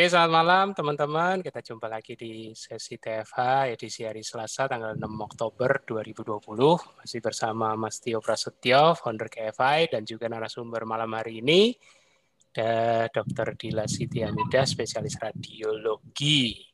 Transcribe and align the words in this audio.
Oke, 0.00 0.08
selamat 0.16 0.32
malam 0.32 0.66
teman-teman. 0.72 1.44
Kita 1.44 1.60
jumpa 1.60 1.84
lagi 1.84 2.16
di 2.16 2.56
sesi 2.56 2.96
TFH 2.96 3.68
edisi 3.76 4.00
hari 4.00 4.24
Selasa 4.24 4.64
tanggal 4.64 4.96
6 4.96 5.04
Oktober 5.04 5.84
2020. 5.84 7.04
Masih 7.04 7.20
bersama 7.20 7.76
Mas 7.76 8.00
Tio 8.00 8.16
Prasetyo, 8.24 8.96
founder 8.96 9.28
KFI, 9.28 9.92
dan 9.92 10.08
juga 10.08 10.24
narasumber 10.32 10.88
malam 10.88 11.12
hari 11.12 11.44
ini, 11.44 11.76
Dr. 13.12 13.52
Dila 13.60 13.84
Siti 13.84 14.24
Hamidah, 14.24 14.64
spesialis 14.64 15.20
radiologi. 15.20 16.64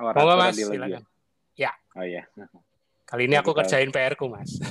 Oh, 0.00 0.08
Monggo 0.16 0.40
Mas, 0.40 0.56
radiologi. 0.56 0.72
silakan. 0.80 1.02
Ya, 1.60 1.72
Oh 2.00 2.04
iya. 2.08 2.24
kali 3.04 3.28
ini 3.28 3.36
Ya, 3.36 3.44
aku 3.44 3.52
kerjain 3.52 3.92
PR-ku, 3.92 4.24
Mas. 4.32 4.56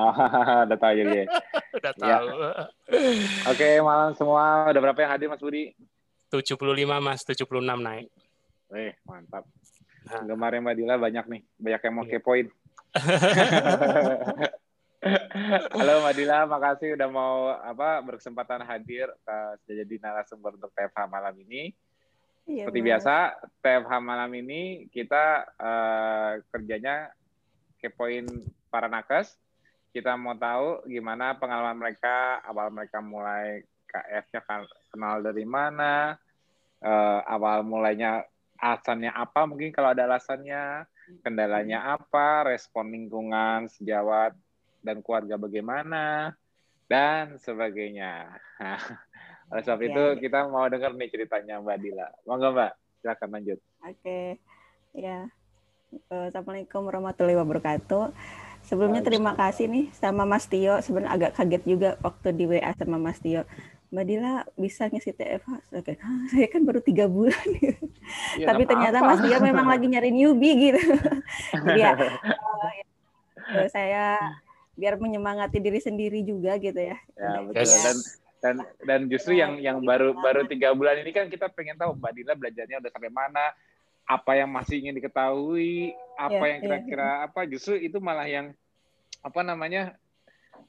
Oh, 0.00 0.10
udah 0.64 0.78
tahu 0.80 0.92
jadi. 0.96 1.12
ya. 1.12 1.24
Udah 1.76 1.92
Ya. 2.00 2.18
tahu. 2.18 2.26
Oke, 3.52 3.68
malam 3.84 4.16
semua. 4.16 4.66
Udah 4.72 4.80
berapa 4.80 4.98
yang 5.04 5.12
hadir 5.12 5.28
Mas 5.28 5.44
Budi? 5.44 5.70
75, 6.28 6.56
Mas. 7.00 7.20
76 7.22 7.44
naik. 7.76 8.08
Eh, 8.70 8.92
mantap. 9.04 9.44
Nah. 10.04 10.22
Kemarin 10.26 10.60
Mbak 10.60 10.76
Dila 10.76 10.94
banyak 10.96 11.24
nih, 11.26 11.42
banyak 11.56 11.80
yang 11.80 11.94
mau 11.94 12.04
Iya. 12.04 12.12
kepoin. 12.12 12.46
Halo 15.70 16.00
Mbak 16.00 16.14
Dila, 16.14 16.38
makasih 16.46 16.96
udah 16.96 17.08
mau 17.08 17.34
apa 17.52 18.00
berkesempatan 18.00 18.64
hadir 18.64 19.12
uh, 19.24 19.52
jadi 19.62 20.00
narasumber 20.00 20.56
untuk 20.56 20.72
TFH 20.72 21.04
malam 21.06 21.36
ini. 21.38 21.72
Iya, 22.44 22.68
Seperti 22.68 22.80
Mas. 22.80 22.88
biasa, 22.88 23.14
TFH 23.58 23.92
malam 23.98 24.28
ini 24.36 24.62
kita 24.92 25.24
eh, 25.56 26.44
kerjanya 26.52 27.08
kepoin 27.80 28.28
para 28.68 28.84
nakes. 28.84 29.32
Kita 29.88 30.12
mau 30.12 30.36
tahu 30.36 30.84
gimana 30.84 31.32
pengalaman 31.34 31.80
mereka, 31.80 32.44
awal 32.44 32.68
mereka 32.68 33.00
mulai 33.00 33.64
KF-nya 33.88 34.44
kan- 34.44 34.68
kenal 34.92 35.24
dari 35.24 35.48
mana, 35.48 36.20
eh, 36.84 37.20
awal 37.24 37.64
mulainya 37.64 38.28
alasannya 38.60 39.10
apa, 39.10 39.48
mungkin 39.48 39.72
kalau 39.72 39.92
ada 39.92 40.04
alasannya, 40.04 40.84
kendalanya 41.24 41.98
apa, 41.98 42.48
respon 42.48 42.92
lingkungan, 42.92 43.68
sejawat, 43.72 44.36
dan 44.80 45.00
keluarga 45.00 45.40
bagaimana, 45.40 46.32
dan 46.88 47.40
sebagainya. 47.40 48.28
Oleh 49.52 49.62
sebab 49.64 49.80
Iya, 49.84 49.88
itu 49.92 50.04
iya. 50.04 50.20
kita 50.20 50.38
mau 50.48 50.64
dengar 50.68 50.96
nih 50.96 51.08
ceritanya 51.12 51.60
Mbak 51.60 51.78
Dila. 51.80 52.08
Monggo 52.24 52.48
Mbak, 52.56 52.72
silakan 53.00 53.28
lanjut. 53.36 53.58
Oke, 53.84 54.40
ya. 54.96 55.28
Eh, 56.08 56.26
Assalamualaikum 56.32 56.88
warahmatullahi 56.88 57.36
wabarakatuh. 57.36 58.04
Sebelumnya 58.64 59.04
terima 59.04 59.36
kasih 59.36 59.68
nih 59.68 59.92
sama 59.92 60.24
Mas 60.24 60.48
Tio. 60.48 60.80
Sebenarnya 60.80 61.12
agak 61.12 61.32
kaget 61.36 61.62
juga 61.68 61.90
waktu 62.00 62.32
di 62.32 62.48
WA 62.48 62.72
sama 62.72 62.96
Mas 62.96 63.20
Tio. 63.20 63.44
Mbak 63.92 64.04
Dila 64.08 64.32
bisa 64.56 64.88
ngisi 64.88 65.12
TFH. 65.12 65.70
Oke, 65.74 65.96
"Hah, 66.00 66.20
saya 66.32 66.46
kan 66.48 66.62
baru 66.64 66.80
tiga 66.80 67.06
bulan. 67.10 67.36
Ya, 68.36 68.52
Tapi 68.52 68.68
ternyata 68.68 69.00
apa-apa. 69.00 69.16
Mas 69.16 69.20
Tio 69.24 69.38
memang 69.40 69.64
lagi 69.64 69.86
nyari 69.88 70.12
newbie 70.12 70.54
gitu. 70.60 70.76
Jadi 71.64 71.80
ya, 71.80 71.96
eh, 71.96 72.72
ya, 73.48 73.66
saya 73.72 74.04
biar 74.76 75.00
menyemangati 75.00 75.56
diri 75.56 75.80
sendiri 75.80 76.20
juga 76.20 76.60
gitu 76.60 76.76
ya. 76.76 77.00
Ya, 77.16 77.40
betul. 77.40 77.64
Yes. 77.64 77.80
Dan 77.80 77.96
dan 78.44 78.56
dan 78.84 79.00
justru 79.08 79.32
Ya, 79.40 79.48
yang 79.48 79.52
yang 79.56 79.76
gitu 79.80 79.88
baru 79.88 80.08
baru 80.20 80.44
tiga 80.44 80.76
bulan 80.76 81.00
ini 81.00 81.16
kan 81.16 81.32
kita 81.32 81.48
pengen 81.48 81.80
tahu 81.80 81.96
Mbak 81.96 82.12
Dila 82.12 82.32
belajarnya 82.36 82.76
udah 82.84 82.92
sampai 82.92 83.08
mana, 83.08 83.56
apa 84.04 84.32
yang 84.36 84.52
masih 84.52 84.84
ingin 84.84 85.00
diketahui, 85.00 85.96
apa 86.20 86.44
Ya, 86.44 86.50
yang 86.52 86.60
ya. 86.60 86.64
kira-kira 86.68 87.08
apa 87.24 87.40
justru 87.48 87.80
itu 87.80 87.96
malah 88.04 88.28
yang 88.28 88.52
apa 89.24 89.40
namanya 89.40 89.96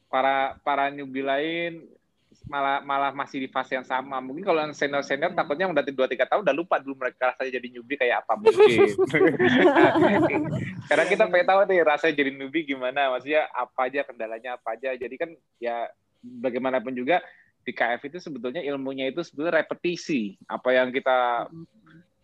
para 0.07 0.55
para 0.63 0.87
newbie 0.87 1.25
lain 1.25 1.83
malah 2.45 2.77
malah 2.85 3.11
masih 3.11 3.41
di 3.41 3.49
fase 3.49 3.73
yang 3.73 3.85
sama. 3.85 4.21
Mungkin 4.21 4.45
kalau 4.45 4.61
yang 4.61 4.73
senior 4.73 5.01
senior 5.01 5.33
takutnya 5.33 5.65
udah 5.65 5.83
dua 5.89 6.07
tiga 6.09 6.29
tahun 6.29 6.45
udah 6.45 6.55
lupa 6.55 6.77
dulu 6.77 7.01
mereka 7.01 7.33
rasanya 7.33 7.57
jadi 7.57 7.67
newbie 7.73 7.97
kayak 7.97 8.25
apa 8.25 8.33
mungkin. 8.37 8.89
Karena 10.89 11.05
kita 11.09 11.23
pengen 11.29 11.47
tahu 11.49 11.59
nih 11.65 11.79
rasanya 11.81 12.13
jadi 12.21 12.31
newbie 12.33 12.65
gimana, 12.65 13.13
maksudnya 13.13 13.49
apa 13.49 13.89
aja 13.89 14.05
kendalanya 14.05 14.49
apa 14.61 14.77
aja. 14.77 14.93
Jadi 14.93 15.15
kan 15.17 15.29
ya 15.57 15.89
bagaimanapun 16.21 16.93
juga 16.93 17.21
di 17.65 17.73
KF 17.73 18.01
itu 18.13 18.17
sebetulnya 18.21 18.61
ilmunya 18.61 19.09
itu 19.09 19.25
sebetulnya 19.25 19.65
repetisi. 19.65 20.37
Apa 20.45 20.77
yang 20.77 20.93
kita 20.93 21.49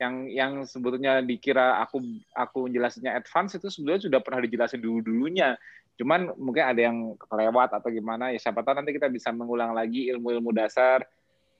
yang 0.01 0.25
yang 0.33 0.51
sebetulnya 0.65 1.21
dikira 1.21 1.77
aku 1.81 2.01
aku 2.33 2.65
jelasinnya 2.69 3.13
advance 3.17 3.53
itu 3.57 3.69
sebetulnya 3.69 4.01
sudah 4.09 4.19
pernah 4.21 4.41
dijelasin 4.45 4.81
dulu 4.81 5.01
dulunya. 5.01 5.57
Cuman 6.01 6.33
mungkin 6.33 6.65
ada 6.65 6.81
yang 6.81 7.13
kelewat 7.13 7.77
atau 7.77 7.93
gimana 7.93 8.33
ya 8.33 8.41
siapa 8.41 8.65
tahu 8.65 8.73
nanti 8.73 8.89
kita 8.89 9.05
bisa 9.05 9.29
mengulang 9.29 9.69
lagi 9.69 10.09
ilmu-ilmu 10.09 10.49
dasar 10.49 11.05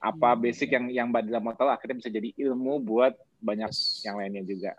apa 0.02 0.34
Hmm. 0.34 0.42
basic 0.42 0.74
yang 0.74 0.90
yang 0.90 1.08
Mbak 1.14 1.30
Dila 1.30 1.38
mau 1.38 1.54
tahu 1.54 1.70
akhirnya 1.70 2.02
bisa 2.02 2.10
jadi 2.10 2.34
ilmu 2.34 2.82
buat 2.82 3.14
banyak 3.38 3.70
Yes. 3.70 4.02
yang 4.02 4.18
lainnya 4.18 4.42
juga. 4.42 4.74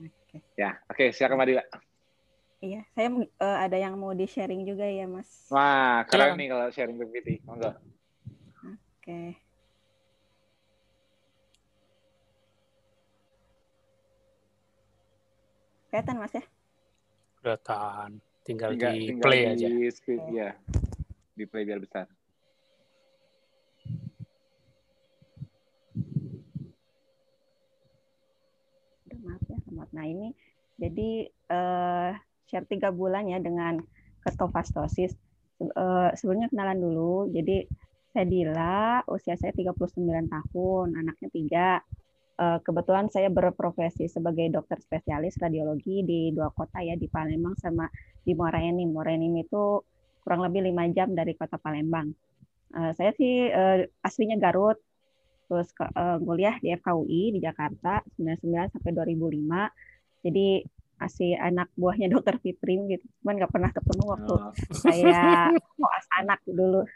Oke. 0.00 0.40
Ya, 0.56 0.80
oke 0.88 1.12
silakan 1.12 1.36
Mbak 1.36 1.48
Dila. 1.52 1.64
Iya, 2.62 2.80
saya 2.96 3.08
eh, 3.20 3.58
ada 3.68 3.76
yang 3.76 4.00
mau 4.00 4.16
di-sharing 4.16 4.64
juga 4.64 4.88
ya, 4.88 5.04
Mas. 5.04 5.28
Wah, 5.52 6.08
keren 6.08 6.32
Silakan. 6.32 6.40
nih 6.40 6.48
kalau 6.48 6.66
sharing 6.70 6.96
PPT. 6.96 7.28
Monggo. 7.44 7.68
Oke. 8.64 9.36
Kelihatan 15.90 16.16
Mas 16.16 16.32
ya? 16.32 16.44
Tahan. 17.44 18.31
Tinggal, 18.42 18.74
Tinggal, 18.74 18.92
di 18.98 19.00
tinggal 19.06 19.22
play 19.22 19.40
di 19.42 19.50
aja. 19.54 19.68
screen, 19.94 20.22
ya. 20.34 20.50
Di 21.38 21.44
play 21.46 21.62
biar 21.62 21.78
besar. 21.78 22.06
Maaf 29.22 29.42
ya, 29.46 29.58
maaf. 29.70 29.90
Nah 29.94 30.06
ini 30.08 30.34
jadi 30.80 31.30
eh, 31.30 32.10
share 32.50 32.66
tiga 32.66 32.90
bulan 32.90 33.30
ya 33.30 33.38
dengan 33.38 33.78
ketofastosis. 34.26 35.14
Eh, 35.62 36.10
sebelumnya 36.18 36.50
kenalan 36.50 36.82
dulu. 36.82 37.30
Jadi 37.30 37.62
saya 38.12 38.26
Dila, 38.28 39.06
usia 39.08 39.38
saya 39.38 39.54
39 39.54 39.94
tahun, 40.28 40.86
anaknya 40.98 41.28
tiga. 41.32 41.68
Eh, 42.32 42.58
kebetulan 42.64 43.12
saya 43.12 43.28
berprofesi 43.28 44.08
sebagai 44.08 44.48
dokter 44.48 44.80
spesialis 44.80 45.36
radiologi 45.36 46.00
di 46.00 46.32
dua 46.32 46.48
kota 46.48 46.80
ya, 46.80 46.96
di 46.96 47.04
Palembang 47.04 47.52
sama 47.60 47.84
di 48.24 48.32
Muara 48.32 48.56
Enim. 48.56 48.88
Muara 48.88 49.12
Enim 49.12 49.36
itu 49.36 49.84
kurang 50.24 50.40
lebih 50.40 50.64
lima 50.64 50.88
jam 50.96 51.12
dari 51.12 51.36
kota 51.36 51.60
Palembang. 51.60 52.08
Eh, 52.72 52.92
saya 52.96 53.12
sih 53.12 53.52
eh, 53.52 53.84
aslinya 54.00 54.40
Garut, 54.40 54.80
terus 55.46 55.68
kuliah 56.24 56.56
di 56.64 56.72
FKUI 56.72 57.36
di 57.36 57.40
Jakarta 57.44 58.00
99 58.16 58.72
sampai 58.72 58.90
2005. 58.96 60.24
Jadi 60.24 60.48
masih 60.96 61.36
anak 61.36 61.68
buahnya 61.76 62.08
dokter 62.16 62.40
Fitrim 62.40 62.88
gitu. 62.88 63.04
Cuman 63.20 63.44
nggak 63.44 63.52
pernah 63.52 63.68
ketemu 63.68 64.04
waktu 64.08 64.32
Oh, 64.32 64.50
saya 64.72 65.52
koas 65.76 66.06
anak 66.16 66.40
dulu. 66.48 66.88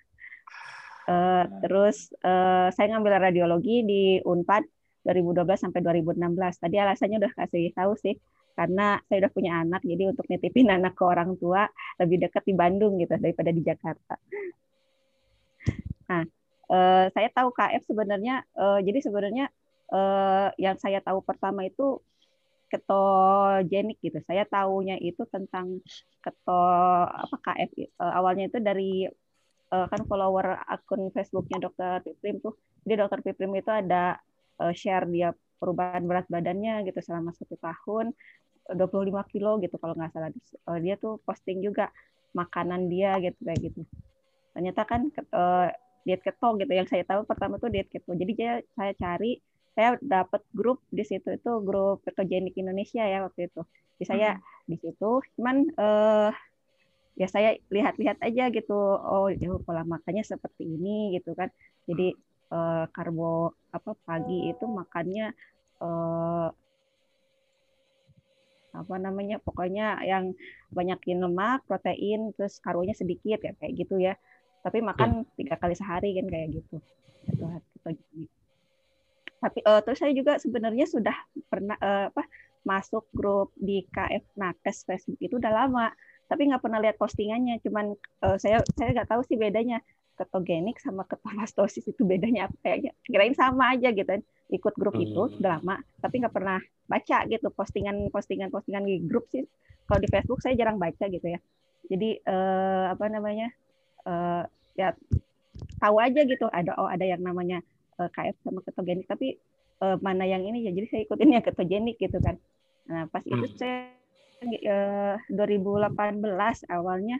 Eh, 1.06 1.44
terus 1.62 2.10
eh, 2.18 2.68
saya 2.74 2.86
ngambil 2.90 3.30
radiologi 3.30 3.86
di 3.86 4.02
Unpad 4.26 4.75
2012 5.06 5.62
sampai 5.70 5.80
2016. 5.86 6.58
Tadi 6.58 6.76
alasannya 6.82 7.16
udah 7.22 7.32
kasih 7.38 7.70
tahu 7.70 7.94
sih, 7.94 8.14
karena 8.58 8.98
saya 9.06 9.26
udah 9.26 9.32
punya 9.32 9.52
anak, 9.62 9.86
jadi 9.86 10.10
untuk 10.10 10.26
nitipin 10.26 10.66
anak 10.74 10.98
ke 10.98 11.04
orang 11.06 11.38
tua 11.38 11.70
lebih 12.02 12.26
dekat 12.26 12.42
di 12.42 12.54
Bandung 12.58 12.98
gitu 12.98 13.14
daripada 13.14 13.54
di 13.54 13.62
Jakarta. 13.62 14.16
Nah, 16.10 16.22
eh, 16.72 17.06
saya 17.14 17.28
tahu 17.30 17.48
KF 17.54 17.82
sebenarnya, 17.86 18.42
eh, 18.42 18.78
jadi 18.82 18.98
sebenarnya 19.06 19.46
eh, 19.86 20.48
yang 20.58 20.76
saya 20.82 20.98
tahu 20.98 21.22
pertama 21.22 21.62
itu 21.62 22.02
ketogenik 22.66 23.98
gitu. 24.02 24.18
Saya 24.26 24.42
tahunya 24.46 24.98
itu 24.98 25.22
tentang 25.30 25.78
keto 26.18 26.62
apa 27.06 27.36
KF 27.38 27.70
eh, 27.78 27.86
awalnya 28.00 28.50
itu 28.50 28.58
dari 28.58 29.06
eh, 29.70 29.86
kan 29.90 30.02
follower 30.06 30.66
akun 30.66 31.10
Facebooknya 31.14 31.70
Dokter 31.70 32.02
Piprim 32.02 32.42
tuh. 32.42 32.54
Jadi 32.82 32.94
Dokter 32.98 33.20
Piprim 33.22 33.52
itu 33.54 33.70
ada 33.70 34.18
eh, 34.62 34.74
share 34.76 35.06
dia 35.08 35.32
perubahan 35.56 36.04
berat 36.04 36.28
badannya 36.28 36.84
gitu 36.84 37.00
selama 37.00 37.32
satu 37.32 37.56
tahun 37.56 38.12
25 38.66 39.22
kilo 39.30 39.62
gitu 39.62 39.78
kalau 39.78 39.94
nggak 39.94 40.12
salah. 40.12 40.30
Terus, 40.34 40.50
eh, 40.58 40.78
dia 40.82 40.94
tuh 40.98 41.22
posting 41.22 41.62
juga 41.62 41.88
makanan 42.36 42.90
dia 42.92 43.16
gitu 43.22 43.38
kayak 43.40 43.60
gitu. 43.72 43.80
Ternyata 44.52 44.82
kan 44.84 45.00
eh, 45.12 45.68
diet 46.06 46.22
keto 46.22 46.54
gitu 46.60 46.72
yang 46.72 46.86
saya 46.86 47.02
tahu 47.02 47.26
pertama 47.26 47.58
tuh 47.58 47.70
diet 47.72 47.88
keto. 47.90 48.14
Jadi 48.14 48.32
saya, 48.36 48.54
saya 48.74 48.92
cari 48.94 49.38
saya 49.76 50.00
dapat 50.00 50.40
grup 50.56 50.80
di 50.88 51.04
situ 51.04 51.36
itu 51.36 51.52
grup 51.60 52.00
ketogenik 52.06 52.56
Indonesia 52.56 53.04
ya 53.04 53.24
waktu 53.26 53.52
itu. 53.52 53.60
Jadi 53.96 54.04
saya 54.08 54.30
di 54.66 54.76
situ 54.82 55.10
cuman 55.38 55.56
eh 55.78 56.30
ya 57.16 57.26
saya 57.32 57.56
lihat-lihat 57.72 58.20
aja 58.20 58.52
gitu 58.52 58.76
oh 59.00 59.32
ya 59.32 59.48
pola 59.64 59.88
makannya 59.88 60.20
seperti 60.20 60.68
ini 60.68 61.16
gitu 61.16 61.32
kan 61.32 61.48
jadi 61.88 62.12
eh, 62.52 62.84
karbo 62.94 63.54
apa 63.72 63.92
pagi 64.06 64.50
itu 64.50 64.64
makannya 64.64 65.26
eh, 65.82 66.48
apa 68.76 68.94
namanya 69.00 69.40
pokoknya 69.40 70.04
yang 70.04 70.36
banyakin 70.68 71.24
lemak 71.24 71.64
protein 71.64 72.36
terus 72.36 72.60
karbonya 72.60 72.92
sedikit 72.92 73.40
ya 73.40 73.52
kayak 73.56 73.72
gitu 73.74 73.96
ya. 73.96 74.14
Tapi 74.60 74.82
makan 74.82 75.24
tiga 75.38 75.56
kali 75.56 75.72
sehari 75.78 76.12
kan 76.18 76.26
kayak 76.28 76.60
gitu. 76.60 76.76
Tapi 79.36 79.58
uh, 79.64 79.80
terus 79.84 79.98
saya 80.00 80.12
juga 80.12 80.36
sebenarnya 80.36 80.86
sudah 80.90 81.16
pernah 81.48 81.76
uh, 81.78 82.10
apa 82.12 82.24
masuk 82.66 83.06
grup 83.14 83.54
di 83.54 83.86
KF 83.94 84.26
Nakes 84.36 84.84
Facebook 84.84 85.20
itu 85.22 85.38
udah 85.38 85.52
lama. 85.64 85.88
Tapi 86.26 86.50
nggak 86.50 86.62
pernah 86.62 86.82
lihat 86.82 86.98
postingannya. 86.98 87.62
Cuman 87.62 87.94
uh, 88.26 88.36
saya 88.36 88.60
saya 88.74 88.90
nggak 88.92 89.08
tahu 89.08 89.22
sih 89.24 89.38
bedanya 89.38 89.78
ketogenik 90.16 90.80
sama 90.80 91.04
ketomastosis 91.04 91.84
itu 91.84 92.02
bedanya 92.02 92.48
apa 92.48 92.56
kayaknya 92.64 92.92
kirain 93.04 93.36
sama 93.36 93.76
aja 93.76 93.92
gitu 93.92 94.08
kan. 94.08 94.22
Ikut 94.48 94.74
grup 94.74 94.96
hmm. 94.96 95.04
itu 95.04 95.20
udah 95.38 95.60
lama 95.60 95.78
tapi 96.00 96.24
nggak 96.24 96.34
pernah 96.34 96.58
baca 96.88 97.18
gitu. 97.28 97.48
Postingan 97.52 98.08
postingan 98.08 98.48
postingan 98.48 98.88
di 98.88 99.04
grup 99.04 99.28
sih. 99.28 99.44
Kalau 99.86 100.00
di 100.02 100.08
Facebook 100.10 100.40
saya 100.42 100.56
jarang 100.56 100.80
baca 100.80 101.04
gitu 101.06 101.26
ya. 101.26 101.38
Jadi 101.86 102.18
uh, 102.26 102.90
apa 102.96 103.06
namanya 103.06 103.52
uh, 104.08 104.42
ya 104.74 104.96
tahu 105.78 105.96
aja 106.00 106.20
gitu. 106.24 106.48
Ada 106.48 106.74
oh 106.80 106.88
ada 106.88 107.04
yang 107.04 107.22
namanya 107.22 107.62
uh, 108.00 108.08
KF 108.10 108.40
sama 108.42 108.64
ketogenik. 108.64 109.06
Tapi 109.06 109.36
uh, 109.84 110.00
mana 110.00 110.24
yang 110.26 110.42
ini 110.42 110.66
ya? 110.66 110.72
Jadi 110.74 110.86
saya 110.90 111.00
ikutin 111.06 111.36
yang 111.36 111.44
ketogenik 111.44 112.00
gitu 112.00 112.18
kan. 112.18 112.40
Nah 112.88 113.06
pas 113.12 113.22
hmm. 113.22 113.44
itu 113.44 113.46
saya 113.60 113.92
uh, 114.42 115.16
2018 115.30 115.92
awalnya 116.72 117.18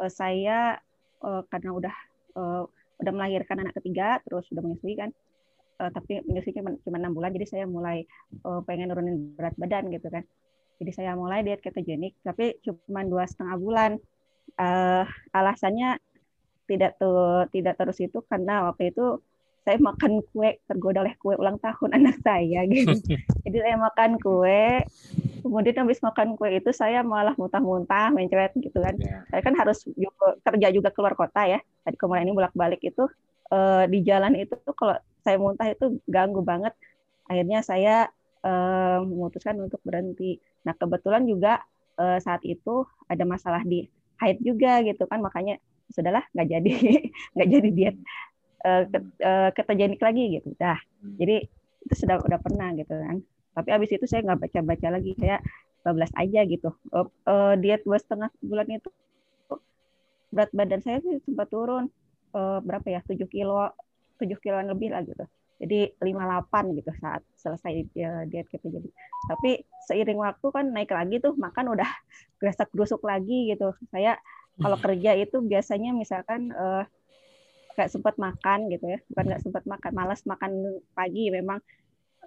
uh, 0.00 0.10
saya 0.10 0.78
uh, 1.22 1.42
karena 1.50 1.70
udah 1.74 1.94
uh, 2.36 2.64
udah 2.98 3.12
melahirkan 3.14 3.62
anak 3.62 3.78
ketiga 3.78 4.18
terus 4.26 4.44
udah 4.50 4.62
menyusui 4.64 4.98
kan. 4.98 5.10
Uh, 5.78 5.94
tapi 5.94 6.18
menyusui 6.26 6.50
cuma 6.50 6.74
cuma 6.82 6.98
enam 6.98 7.14
bulan 7.14 7.30
jadi 7.30 7.46
saya 7.46 7.64
mulai 7.70 8.02
uh, 8.42 8.58
pengen 8.66 8.90
nurunin 8.90 9.38
berat 9.38 9.54
badan 9.54 9.88
gitu 9.94 10.10
kan. 10.10 10.26
Jadi 10.78 10.90
saya 10.94 11.14
mulai 11.14 11.46
diet 11.46 11.62
ketogenik 11.62 12.18
tapi 12.26 12.58
cuma 12.66 13.06
dua 13.06 13.24
setengah 13.24 13.56
bulan. 13.56 13.92
Uh, 14.58 15.04
alasannya 15.36 16.00
tidak 16.66 16.98
tuh 17.00 17.46
tidak 17.54 17.78
terus 17.80 18.00
itu 18.02 18.18
karena 18.26 18.68
waktu 18.68 18.90
itu 18.90 19.22
saya 19.68 19.76
makan 19.84 20.24
kue 20.32 20.56
tergoda 20.64 21.04
oleh 21.04 21.12
kue 21.20 21.36
ulang 21.36 21.60
tahun 21.60 21.92
anak 22.00 22.16
saya 22.24 22.64
gitu. 22.68 22.96
Jadi 23.44 23.56
saya 23.60 23.76
makan 23.76 24.16
kue 24.16 24.82
kemudian 25.40 25.76
habis 25.86 25.98
makan 26.02 26.34
kue 26.34 26.50
itu 26.52 26.70
saya 26.74 27.00
malah 27.00 27.34
muntah-muntah 27.34 28.12
mencret 28.12 28.52
gitu 28.58 28.78
kan. 28.78 28.94
Yeah. 28.98 29.22
saya 29.30 29.40
kan 29.42 29.54
harus 29.56 29.84
juga, 29.96 30.36
kerja 30.42 30.68
juga 30.74 30.88
keluar 30.92 31.14
kota 31.14 31.46
ya. 31.46 31.58
Tadi 31.86 31.96
kemarin 31.96 32.28
ini 32.28 32.34
bolak-balik 32.34 32.82
itu 32.84 33.08
uh, 33.52 33.84
di 33.86 34.04
jalan 34.04 34.36
itu 34.36 34.54
tuh 34.60 34.74
kalau 34.76 34.96
saya 35.22 35.36
muntah 35.40 35.68
itu 35.70 35.98
ganggu 36.08 36.40
banget. 36.44 36.74
Akhirnya 37.28 37.60
saya 37.62 38.08
uh, 38.44 39.04
memutuskan 39.04 39.58
untuk 39.60 39.82
berhenti. 39.84 40.38
Nah 40.64 40.74
kebetulan 40.76 41.24
juga 41.24 41.62
uh, 42.00 42.18
saat 42.18 42.42
itu 42.44 42.84
ada 43.08 43.24
masalah 43.24 43.64
di 43.64 43.86
haid 44.20 44.40
juga 44.44 44.82
gitu 44.82 45.04
kan. 45.06 45.22
Makanya 45.24 45.60
sudahlah 45.88 46.24
nggak 46.36 46.48
jadi 46.48 46.72
nggak 47.34 47.48
jadi 47.48 47.68
diet 47.72 47.96
uh, 48.64 49.50
ketogenik 49.54 50.00
lagi 50.02 50.40
gitu. 50.40 50.52
Dah. 50.56 50.78
Jadi 51.20 51.44
itu 51.88 51.94
sudah 51.94 52.20
udah 52.20 52.36
pernah 52.42 52.74
gitu 52.76 52.92
kan 52.92 53.22
tapi 53.54 53.68
abis 53.74 53.90
itu 53.96 54.06
saya 54.08 54.24
nggak 54.24 54.40
baca 54.48 54.58
baca 54.64 54.88
lagi 54.92 55.12
saya 55.18 55.38
bablas 55.82 56.12
aja 56.18 56.40
gitu. 56.44 56.70
Uh, 56.92 57.08
uh, 57.24 57.54
diet 57.56 57.82
dua 57.86 57.96
setengah 57.96 58.30
bulan 58.44 58.68
itu 58.68 58.90
berat 60.28 60.52
badan 60.52 60.84
saya 60.84 61.00
sih 61.00 61.24
sempat 61.24 61.48
turun 61.48 61.88
uh, 62.36 62.60
berapa 62.60 62.84
ya 62.84 63.00
tujuh 63.08 63.28
kilo 63.32 63.72
tujuh 64.20 64.36
kiloan 64.44 64.68
lebih 64.68 64.92
lah 64.92 65.02
gitu. 65.06 65.24
Jadi 65.58 65.90
58 65.98 66.78
gitu 66.78 66.90
saat 67.02 67.26
selesai 67.34 67.90
diet 68.30 68.46
ketogenik 68.46 68.94
tapi 69.26 69.66
seiring 69.90 70.22
waktu 70.22 70.46
kan 70.54 70.70
naik 70.70 70.94
lagi 70.94 71.18
tuh 71.18 71.34
makan 71.34 71.74
udah 71.74 71.88
gerasak 72.38 72.70
gerusuk 72.70 73.02
lagi 73.02 73.50
gitu. 73.50 73.74
Saya 73.90 74.20
kalau 74.58 74.78
hmm. 74.78 74.84
kerja 74.86 75.10
itu 75.18 75.38
biasanya 75.42 75.90
misalkan 75.94 76.54
uh, 76.54 76.86
nggak 77.78 77.94
sempat 77.94 78.18
makan 78.18 78.66
gitu 78.74 78.90
ya 78.90 78.98
bukan 79.06 79.24
nggak 79.30 79.42
sempat 79.46 79.62
makan 79.62 79.92
malas 79.94 80.26
makan 80.26 80.82
pagi 80.98 81.30
memang 81.30 81.62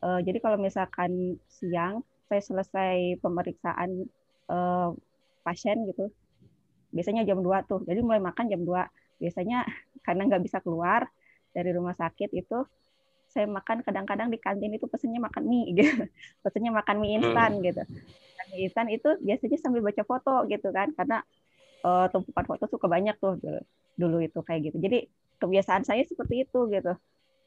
uh, 0.01 0.19
jadi 0.21 0.37
kalau 0.41 0.57
misalkan 0.61 1.37
siang 1.47 2.05
saya 2.27 2.41
selesai 2.41 3.19
pemeriksaan 3.19 4.07
uh, 4.49 4.93
pasien 5.41 5.83
gitu 5.89 6.09
biasanya 6.91 7.23
jam 7.23 7.39
2 7.39 7.69
tuh 7.69 7.81
jadi 7.87 8.03
mulai 8.03 8.19
makan 8.19 8.51
jam 8.51 8.61
2 8.61 9.21
biasanya 9.21 9.65
karena 10.05 10.27
nggak 10.27 10.43
bisa 10.43 10.59
keluar 10.61 11.07
dari 11.51 11.71
rumah 11.75 11.95
sakit 11.95 12.31
itu 12.33 12.65
saya 13.31 13.47
makan 13.47 13.79
kadang-kadang 13.79 14.27
di 14.27 14.35
kantin 14.43 14.75
itu 14.75 14.91
pesennya 14.91 15.23
makan 15.23 15.47
mie 15.47 15.71
gitu 15.79 16.03
pesennya 16.43 16.71
makan 16.75 16.95
mie 16.99 17.15
instan 17.19 17.57
hmm. 17.57 17.63
gitu 17.63 17.83
dan 18.35 18.45
mie 18.51 18.61
instan 18.67 18.87
itu 18.91 19.09
biasanya 19.23 19.57
sambil 19.59 19.81
baca 19.85 20.03
foto 20.03 20.47
gitu 20.51 20.67
kan 20.75 20.91
karena 20.95 21.23
uh, 21.85 22.05
tumpukan 22.09 22.45
foto 22.45 22.65
suka 22.69 22.85
banyak 22.85 23.17
tuh 23.17 23.37
dulu, 23.41 23.61
dulu 23.97 24.17
itu 24.21 24.39
kayak 24.41 24.71
gitu. 24.71 24.77
Jadi 24.81 24.97
kebiasaan 25.41 25.83
saya 25.85 26.05
seperti 26.05 26.45
itu 26.45 26.59
gitu. 26.69 26.93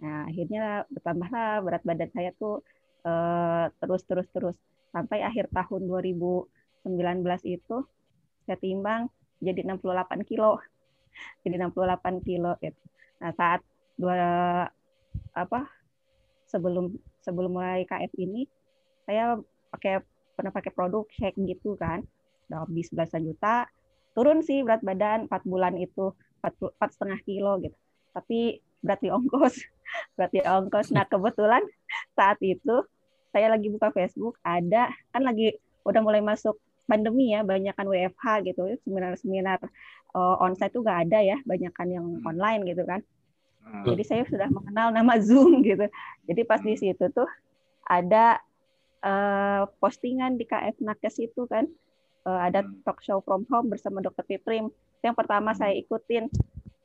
Nah 0.02 0.26
akhirnya 0.26 0.88
bertambahlah 0.91 1.62
berat 1.62 1.82
badan 1.87 2.11
saya 2.11 2.31
tuh 2.35 2.64
uh, 3.06 3.70
terus 3.79 4.02
terus 4.08 4.29
terus 4.32 4.56
sampai 4.91 5.23
akhir 5.23 5.50
tahun 5.50 5.87
2019 5.91 6.46
itu 7.46 7.76
saya 8.46 8.58
timbang 8.58 9.11
jadi 9.43 9.67
68 9.67 10.25
kilo. 10.25 10.58
Jadi 11.46 11.62
68 11.62 12.26
kilo 12.26 12.58
gitu. 12.58 12.82
Nah 13.23 13.31
saat 13.38 13.62
dua 13.94 14.67
apa 15.31 15.70
sebelum 16.50 16.91
sebelum 17.23 17.55
mulai 17.55 17.87
KF 17.87 18.12
ini 18.19 18.50
saya 19.06 19.38
pakai 19.70 20.02
pernah 20.35 20.50
pakai 20.50 20.75
produk 20.75 21.06
shake 21.14 21.38
gitu 21.46 21.79
kan 21.79 22.02
udah 22.50 22.67
habis 22.67 22.91
belasan 22.91 23.25
juta 23.25 23.70
turun 24.12 24.43
sih 24.43 24.62
berat 24.67 24.82
badan 24.82 25.31
4 25.31 25.46
bulan 25.46 25.75
itu 25.79 26.12
empat 26.43 26.91
setengah 26.93 27.19
kilo 27.25 27.62
gitu 27.62 27.76
tapi 28.12 28.61
berat 28.82 29.00
di 29.00 29.08
ongkos 29.11 29.55
berat 30.19 30.31
di 30.32 30.41
ongkos 30.43 30.91
nah 30.94 31.05
kebetulan 31.06 31.62
saat 32.14 32.38
itu 32.44 32.85
saya 33.35 33.50
lagi 33.50 33.67
buka 33.70 33.91
Facebook 33.91 34.38
ada 34.46 34.91
kan 35.11 35.23
lagi 35.26 35.58
udah 35.82 36.00
mulai 36.00 36.23
masuk 36.23 36.58
pandemi 36.85 37.32
ya 37.32 37.41
banyak 37.43 37.73
kan 37.73 37.88
WFH 37.88 38.44
gitu 38.44 38.62
seminar-seminar 38.85 39.58
uh, 40.12 40.37
onsite 40.44 40.73
tuh 40.76 40.85
gak 40.85 41.08
ada 41.08 41.19
ya 41.25 41.37
banyak 41.43 41.73
kan 41.73 41.88
yang 41.88 42.05
hmm. 42.05 42.29
online 42.29 42.62
gitu 42.69 42.85
kan 42.85 43.00
hmm. 43.64 43.85
jadi 43.88 44.02
saya 44.05 44.23
sudah 44.29 44.49
mengenal 44.52 44.93
nama 44.93 45.17
Zoom 45.26 45.64
gitu 45.64 45.88
jadi 46.29 46.41
pas 46.44 46.61
di 46.61 46.76
situ 46.76 47.08
tuh 47.11 47.29
ada 47.85 48.41
uh, 49.05 49.69
postingan 49.79 50.41
di 50.41 50.49
KF 50.49 50.81
Nakes 50.81 51.20
itu 51.20 51.44
kan 51.44 51.69
uh, 52.25 52.41
ada 52.41 52.64
hmm. 52.64 52.82
talk 52.82 53.05
show 53.05 53.20
from 53.23 53.44
home 53.52 53.69
bersama 53.69 54.00
Dokter 54.00 54.25
Fitrim. 54.25 54.73
Yang 55.05 55.14
pertama 55.20 55.52
hmm. 55.52 55.58
saya 55.61 55.75
ikutin, 55.76 56.25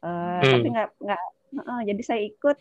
uh, 0.04 0.40
hmm. 0.44 0.52
tapi 0.52 0.68
nggak 0.76 0.90
nggak. 1.00 1.24
Uh, 1.50 1.82
jadi 1.82 2.02
saya 2.06 2.22
ikut, 2.30 2.58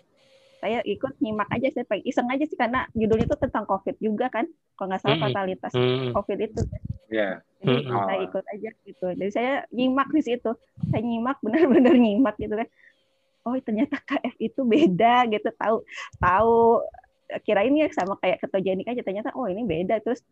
saya 0.58 0.82
ikut 0.82 1.22
nyimak 1.22 1.48
aja 1.54 1.70
saya 1.70 1.84
pengen 1.86 2.04
iseng 2.06 2.28
aja 2.28 2.44
sih 2.46 2.58
karena 2.58 2.90
judulnya 2.94 3.26
itu 3.30 3.36
tentang 3.38 3.64
COVID 3.66 3.96
juga 4.02 4.26
kan, 4.30 4.46
kalau 4.74 4.90
nggak 4.90 5.02
salah 5.02 5.16
hmm. 5.18 5.26
fatalitas 5.30 5.72
hmm. 5.74 6.10
COVID 6.14 6.38
itu. 6.42 6.62
Yeah. 7.08 7.40
Jadi 7.62 7.82
hmm. 7.86 8.04
saya 8.06 8.20
ikut 8.26 8.44
aja 8.44 8.70
gitu. 8.86 9.06
Jadi 9.14 9.30
saya 9.30 9.52
nyimak 9.70 10.08
di 10.10 10.22
situ, 10.22 10.50
saya 10.90 11.02
nyimak 11.02 11.38
benar-benar 11.44 11.94
nyimak 11.94 12.34
gitu 12.36 12.54
kan. 12.58 12.68
Oh 13.46 13.54
ternyata 13.62 13.96
KF 14.02 14.34
itu 14.42 14.60
beda 14.66 15.24
gitu, 15.30 15.48
tahu 15.56 15.86
tahu 16.20 16.84
kirain 17.44 17.74
ya 17.76 17.88
sama 17.92 18.16
kayak 18.20 18.40
ketogenik 18.40 18.88
aja 18.88 19.04
ternyata 19.04 19.36
oh 19.36 19.44
ini 19.44 19.68
beda 19.68 20.00
terus 20.00 20.24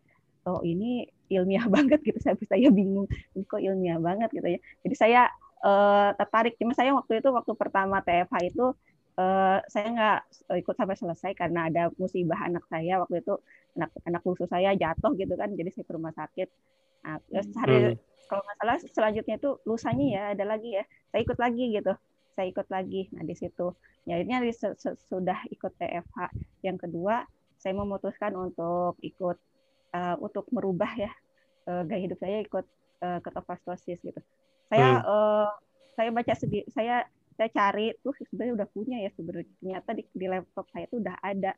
oh 0.49 0.65
ini 0.65 1.05
ilmiah 1.29 1.67
banget 1.75 2.01
gitu 2.01 2.19
saya 2.23 2.39
saya 2.49 2.69
bingung 2.73 3.11
ini 3.37 3.45
kok 3.45 3.61
ilmiah 3.61 4.01
banget 4.01 4.33
gitu 4.33 4.49
ya 4.57 4.61
jadi 4.87 4.95
saya 4.97 5.21
uh, 5.61 6.17
tertarik 6.17 6.57
cuma 6.57 6.73
saya 6.73 6.97
waktu 6.97 7.21
itu 7.21 7.29
waktu 7.29 7.53
pertama 7.59 8.01
TFH 8.01 8.37
itu 8.49 8.73
uh, 9.17 9.59
saya 9.69 9.87
nggak 9.93 10.21
ikut 10.63 10.75
sampai 10.77 10.97
selesai 10.97 11.33
karena 11.37 11.69
ada 11.69 11.83
musibah 11.97 12.39
anak 12.45 12.65
saya 12.69 13.01
waktu 13.03 13.21
itu. 13.25 13.35
Anak 13.77 13.91
anak 14.09 14.21
khusus 14.25 14.49
saya 14.49 14.73
jatuh 14.73 15.13
gitu 15.21 15.37
kan 15.37 15.53
jadi 15.53 15.69
saya 15.73 15.85
ke 15.85 15.93
rumah 15.93 16.15
sakit. 16.17 16.49
Nah, 17.05 17.21
terus 17.29 17.49
hari 17.61 17.77
hmm. 17.93 17.97
kalau 18.29 18.43
nggak 18.45 18.57
salah 18.61 18.77
selanjutnya 18.81 19.35
itu 19.37 19.51
lusanya 19.69 20.07
ya 20.07 20.23
ada 20.33 20.45
lagi 20.49 20.71
ya. 20.77 20.85
Saya 21.13 21.21
ikut 21.25 21.39
lagi 21.39 21.65
gitu. 21.77 21.93
Saya 22.33 22.47
ikut 22.53 22.69
lagi. 22.73 23.03
Nah 23.13 23.23
di 23.25 23.35
situ. 23.37 23.67
Ya 24.07 24.23
akhirnya 24.23 24.39
sudah 25.11 25.39
ikut 25.51 25.73
TFH 25.83 26.19
yang 26.63 26.79
kedua 26.79 27.27
saya 27.59 27.75
memutuskan 27.75 28.37
untuk 28.39 28.95
ikut 29.03 29.39
uh, 29.91 30.17
untuk 30.23 30.47
merubah 30.55 30.93
ya 30.95 31.11
uh, 31.67 31.83
gaya 31.83 32.01
hidup 32.07 32.19
saya 32.23 32.45
ikut 32.45 32.67
uh, 33.03 33.19
ketofastosis 33.21 33.99
gitu. 34.01 34.21
Saya 34.71 35.03
hmm. 35.03 35.07
uh, 35.07 35.51
saya 35.97 36.09
baca 36.13 36.35
sendiri, 36.37 36.69
saya 36.71 37.09
saya 37.37 37.51
cari 37.53 37.93
tuh 38.01 38.17
sebenarnya 38.33 38.55
udah 38.65 38.69
punya 38.73 38.97
ya 39.05 39.11
sebenarnya 39.15 39.49
ternyata 39.61 39.91
di, 39.93 40.03
di 40.11 40.27
laptop 40.27 40.67
saya 40.73 40.85
tuh 40.89 40.99
udah 41.05 41.17
ada 41.21 41.53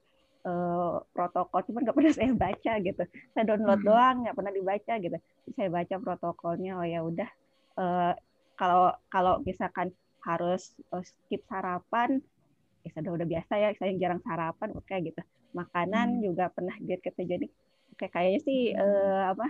uh, 0.45 0.99
protokol 1.15 1.61
cuman 1.71 1.81
nggak 1.87 1.97
pernah 1.97 2.15
saya 2.19 2.31
baca 2.35 2.73
gitu 2.83 3.03
saya 3.33 3.45
download 3.47 3.81
hmm. 3.83 3.89
doang 3.89 4.17
nggak 4.27 4.37
pernah 4.37 4.53
dibaca 4.53 4.95
gitu 4.99 5.19
saya 5.57 5.69
baca 5.71 5.95
protokolnya 5.99 6.73
oh 6.79 6.87
ya 6.87 7.01
udah 7.03 7.29
uh, 7.79 8.13
kalau 8.59 8.91
kalau 9.09 9.41
misalkan 9.47 9.95
harus 10.27 10.75
uh, 10.91 11.03
skip 11.03 11.47
sarapan 11.47 12.19
ya 12.83 12.91
sudah 12.95 13.13
udah 13.15 13.27
biasa 13.27 13.53
ya 13.59 13.69
saya 13.79 13.95
jarang 13.97 14.21
sarapan 14.23 14.69
oke 14.75 14.87
okay, 14.87 15.03
gitu 15.07 15.23
makanan 15.57 16.19
hmm. 16.19 16.23
juga 16.27 16.51
pernah 16.53 16.75
diet 16.83 17.01
ketogenik 17.01 17.51
kayak 17.99 18.13
kayaknya 18.15 18.41
sih 18.45 18.61
uh, 18.75 19.35
apa 19.35 19.47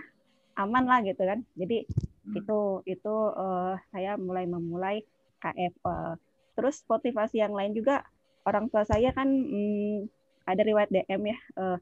aman 0.59 0.85
lah 0.89 1.01
gitu 1.05 1.23
kan 1.23 1.45
jadi 1.55 1.85
hmm. 1.85 2.39
itu 2.39 2.59
itu 2.89 3.15
uh, 3.37 3.77
saya 3.93 4.17
mulai 4.17 4.45
memulai 4.49 5.05
KF 5.39 5.75
uh, 5.87 6.15
terus 6.59 6.83
motivasi 6.91 7.39
yang 7.39 7.55
lain 7.55 7.75
juga 7.75 8.03
orang 8.43 8.67
tua 8.73 8.83
saya 8.83 9.15
kan 9.15 9.29
hmm, 9.29 10.09
ada 10.49 10.63
riwayat 10.65 10.89
DM 10.89 11.23
ya. 11.29 11.39
Uh, 11.55 11.79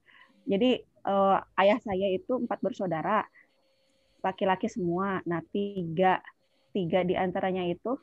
jadi 0.46 0.82
uh, 1.06 1.38
ayah 1.62 1.78
saya 1.82 2.10
itu 2.10 2.38
empat 2.38 2.58
bersaudara, 2.58 3.22
laki-laki 4.20 4.66
semua. 4.66 5.22
Nah 5.22 5.40
tiga 5.54 6.18
tiga 6.74 7.06
di 7.06 7.16
antaranya 7.16 7.64
itu 7.64 7.96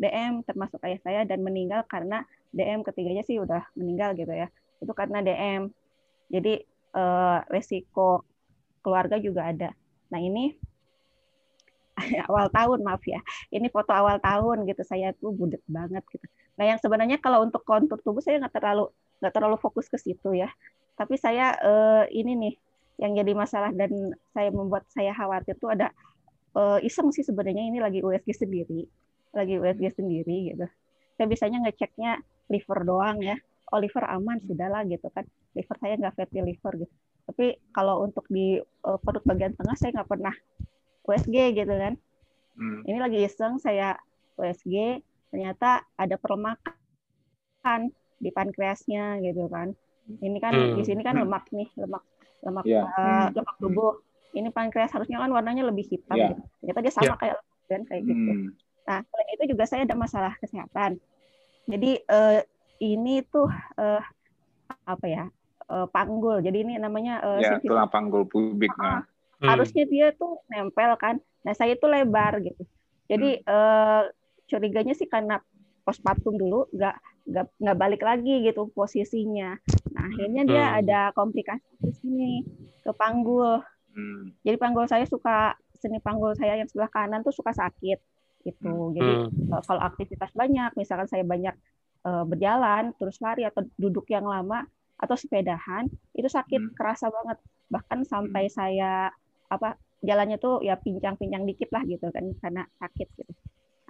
DM 0.00 0.40
termasuk 0.40 0.80
ayah 0.88 1.00
saya 1.04 1.20
dan 1.28 1.44
meninggal 1.44 1.84
karena 1.84 2.24
DM 2.48 2.80
ketiganya 2.80 3.20
sih 3.28 3.36
udah 3.36 3.60
meninggal 3.76 4.16
gitu 4.16 4.32
ya. 4.32 4.48
Itu 4.80 4.92
karena 4.96 5.20
DM. 5.20 5.68
Jadi 6.32 6.64
uh, 6.96 7.44
resiko 7.48 8.24
keluarga 8.80 9.20
juga 9.20 9.48
ada. 9.52 9.70
Nah 10.08 10.20
ini 10.20 10.56
awal 12.28 12.46
tahun 12.52 12.80
maaf 12.84 13.02
ya. 13.04 13.20
Ini 13.50 13.68
foto 13.68 13.92
awal 13.92 14.18
tahun 14.22 14.64
gitu 14.66 14.82
saya 14.86 15.14
tuh 15.16 15.34
budet 15.34 15.62
banget 15.66 16.02
gitu. 16.10 16.26
Nah 16.58 16.64
yang 16.66 16.78
sebenarnya 16.82 17.18
kalau 17.22 17.46
untuk 17.46 17.62
kontur 17.62 17.98
tubuh 18.02 18.22
saya 18.22 18.42
nggak 18.42 18.54
terlalu 18.54 18.90
nggak 19.22 19.32
terlalu 19.34 19.56
fokus 19.58 19.86
ke 19.90 19.98
situ 19.98 20.34
ya. 20.34 20.50
Tapi 20.98 21.14
saya 21.14 21.54
uh, 21.62 22.04
ini 22.10 22.34
nih 22.34 22.54
yang 22.98 23.14
jadi 23.14 23.32
masalah 23.34 23.70
dan 23.70 24.10
saya 24.34 24.50
membuat 24.50 24.82
saya 24.90 25.14
khawatir 25.14 25.54
tuh 25.62 25.70
ada 25.70 25.94
uh, 26.58 26.82
iseng 26.82 27.14
sih 27.14 27.22
sebenarnya 27.22 27.70
ini 27.70 27.78
lagi 27.78 28.02
USG 28.02 28.34
sendiri, 28.34 28.82
lagi 29.30 29.54
USG 29.54 30.02
sendiri 30.02 30.54
gitu. 30.54 30.66
Saya 31.14 31.26
biasanya 31.30 31.58
ngeceknya 31.66 32.12
liver 32.50 32.78
doang 32.82 33.22
ya. 33.22 33.38
Oh 33.70 33.78
liver 33.78 34.02
aman 34.06 34.42
sudahlah 34.42 34.82
gitu 34.90 35.06
kan. 35.14 35.26
Liver 35.54 35.76
saya 35.78 35.94
nggak 35.94 36.14
fatty 36.18 36.42
liver 36.42 36.72
gitu. 36.86 36.94
Tapi 37.28 37.60
kalau 37.70 38.02
untuk 38.02 38.24
di 38.32 38.58
uh, 38.58 38.98
perut 38.98 39.22
bagian 39.22 39.52
tengah 39.54 39.76
saya 39.76 39.94
nggak 40.00 40.08
pernah 40.08 40.34
USG 41.08 41.56
gitu 41.56 41.72
kan. 41.72 41.96
Hmm. 42.58 42.84
Ini 42.84 42.98
lagi 43.00 43.18
iseng 43.24 43.56
saya 43.56 43.96
USG, 44.36 45.00
ternyata 45.32 45.88
ada 45.96 46.20
perlemakan 46.20 47.88
di 48.20 48.28
pankreasnya 48.28 49.22
gitu 49.24 49.48
kan. 49.48 49.72
Ini 50.20 50.38
kan 50.38 50.52
hmm. 50.52 50.76
di 50.76 50.82
sini 50.84 51.00
kan 51.00 51.16
hmm. 51.16 51.24
lemak 51.24 51.48
nih, 51.48 51.68
lemak 51.80 52.04
lemak 52.44 52.64
yeah. 52.68 52.84
uh, 52.84 53.26
lemak 53.32 53.56
tubuh. 53.56 54.04
Ini 54.36 54.52
pankreas 54.52 54.92
harusnya 54.92 55.24
kan 55.24 55.32
warnanya 55.32 55.64
lebih 55.64 55.88
hitam 55.88 56.14
yeah. 56.14 56.36
gitu. 56.36 56.42
Ternyata 56.60 56.80
dia 56.84 56.92
sama 56.92 57.06
yeah. 57.08 57.16
kayak 57.16 57.36
kan 57.68 57.82
kayak 57.88 58.02
gitu. 58.04 58.30
Hmm. 58.32 58.48
Nah, 58.88 58.98
selain 59.04 59.28
itu 59.36 59.44
juga 59.52 59.64
saya 59.68 59.82
ada 59.84 59.96
masalah 59.96 60.32
kesehatan. 60.40 61.00
Jadi 61.68 62.00
uh, 62.08 62.40
ini 62.80 63.24
tuh 63.24 63.48
uh, 63.80 64.02
apa 64.84 65.06
ya? 65.08 65.24
Uh, 65.68 65.84
panggul. 65.84 66.40
Jadi 66.40 66.64
ini 66.64 66.80
namanya 66.80 67.20
uh, 67.20 67.40
ya, 67.44 67.60
tulang 67.60 67.92
panggul 67.92 68.24
pubik. 68.24 68.72
Nah 68.80 69.04
hmm. 69.40 69.48
harusnya 69.48 69.84
dia 69.86 70.14
tuh 70.14 70.42
nempel 70.50 70.94
kan 70.98 71.16
nah 71.46 71.54
saya 71.54 71.74
itu 71.78 71.86
lebar 71.86 72.42
gitu 72.42 72.62
jadi 73.08 73.40
hmm. 73.40 73.48
eh, 73.48 74.02
curiganya 74.48 74.94
sih 74.96 75.06
karena 75.06 75.40
postpartum 75.84 76.36
dulu 76.36 76.68
nggak 76.72 76.96
nggak 77.28 77.46
nggak 77.60 77.78
balik 77.80 78.02
lagi 78.04 78.44
gitu 78.44 78.68
posisinya 78.72 79.56
nah 79.92 80.04
akhirnya 80.08 80.42
dia 80.44 80.64
hmm. 80.68 80.78
ada 80.84 81.00
komplikasi 81.16 81.68
di 81.80 81.92
sini 81.96 82.32
ke 82.84 82.92
panggul 82.92 83.64
hmm. 83.96 84.44
jadi 84.44 84.56
panggul 84.60 84.84
saya 84.84 85.08
suka 85.08 85.56
seni 85.78 86.02
panggul 86.02 86.34
saya 86.34 86.58
yang 86.58 86.68
sebelah 86.68 86.90
kanan 86.90 87.22
tuh 87.22 87.32
suka 87.32 87.54
sakit 87.54 87.98
gitu 88.44 88.68
hmm. 88.68 88.92
jadi 88.96 89.12
hmm. 89.28 89.52
Eh, 89.54 89.62
kalau 89.64 89.80
aktivitas 89.80 90.32
banyak 90.36 90.70
misalkan 90.76 91.08
saya 91.08 91.24
banyak 91.24 91.56
uh, 92.04 92.24
berjalan 92.28 92.92
terus 93.00 93.16
lari 93.24 93.48
atau 93.48 93.64
duduk 93.80 94.04
yang 94.12 94.28
lama 94.28 94.64
atau 94.98 95.14
sepedahan 95.14 95.86
itu 96.12 96.28
sakit 96.28 96.60
hmm. 96.60 96.74
kerasa 96.74 97.08
banget 97.08 97.38
bahkan 97.72 98.02
sampai 98.04 98.48
hmm. 98.48 98.54
saya 98.54 98.92
apa 99.48 99.80
jalannya 100.04 100.38
tuh 100.38 100.62
ya 100.62 100.78
pincang-pincang 100.78 101.42
dikit 101.48 101.68
lah 101.74 101.82
gitu 101.82 102.06
kan 102.14 102.24
karena 102.38 102.62
sakit 102.78 103.08
gitu. 103.18 103.32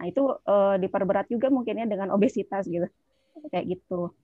Nah 0.00 0.04
itu 0.08 0.22
uh, 0.24 0.76
diperberat 0.80 1.28
juga 1.28 1.52
mungkinnya 1.52 1.84
dengan 1.84 2.14
obesitas 2.14 2.64
gitu 2.64 2.88
kayak 3.52 3.66
gitu. 3.76 4.14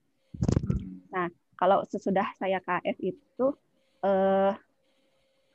Nah 1.12 1.28
kalau 1.54 1.84
sesudah 1.86 2.24
saya 2.40 2.58
KF 2.64 2.96
itu 3.04 3.46
uh, 4.02 4.52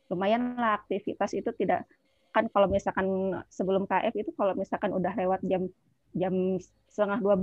lumayan 0.10 0.58
lah 0.58 0.80
aktivitas 0.80 1.34
itu 1.34 1.50
tidak 1.58 1.86
kan 2.30 2.46
kalau 2.54 2.70
misalkan 2.70 3.34
sebelum 3.50 3.90
KF 3.90 4.14
itu 4.14 4.32
kalau 4.38 4.54
misalkan 4.54 4.94
udah 4.94 5.18
lewat 5.18 5.42
jam 5.50 5.66
jam 6.14 6.62
setengah 6.90 7.18
12 7.22 7.42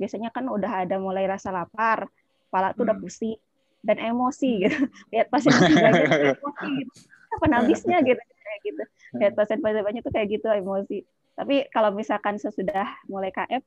biasanya 0.00 0.32
kan 0.32 0.46
udah 0.48 0.86
ada 0.86 0.96
mulai 0.96 1.26
rasa 1.26 1.50
lapar, 1.50 2.06
kepala 2.48 2.72
tuh 2.72 2.86
udah 2.86 2.96
hmm. 2.96 3.04
pusing 3.04 3.36
dan 3.82 3.98
emosi 4.00 4.64
gitu. 4.64 4.78
Lihat 5.12 5.28
pasien 5.28 5.52
emosi 5.60 6.68
gitu 6.86 7.17
kapan 7.38 7.62
habisnya 7.62 8.02
gitu 8.10 8.18
kayak 8.48 8.60
gitu. 8.64 8.82
Lihat 9.22 9.32
pasien-pasien 9.38 9.84
banyak 9.86 10.02
tuh 10.02 10.12
kayak 10.12 10.28
gitu 10.34 10.46
emosi. 10.50 10.98
Tapi 11.38 11.70
kalau 11.70 11.94
misalkan 11.94 12.34
sesudah 12.40 12.98
mulai 13.06 13.30
KF 13.30 13.62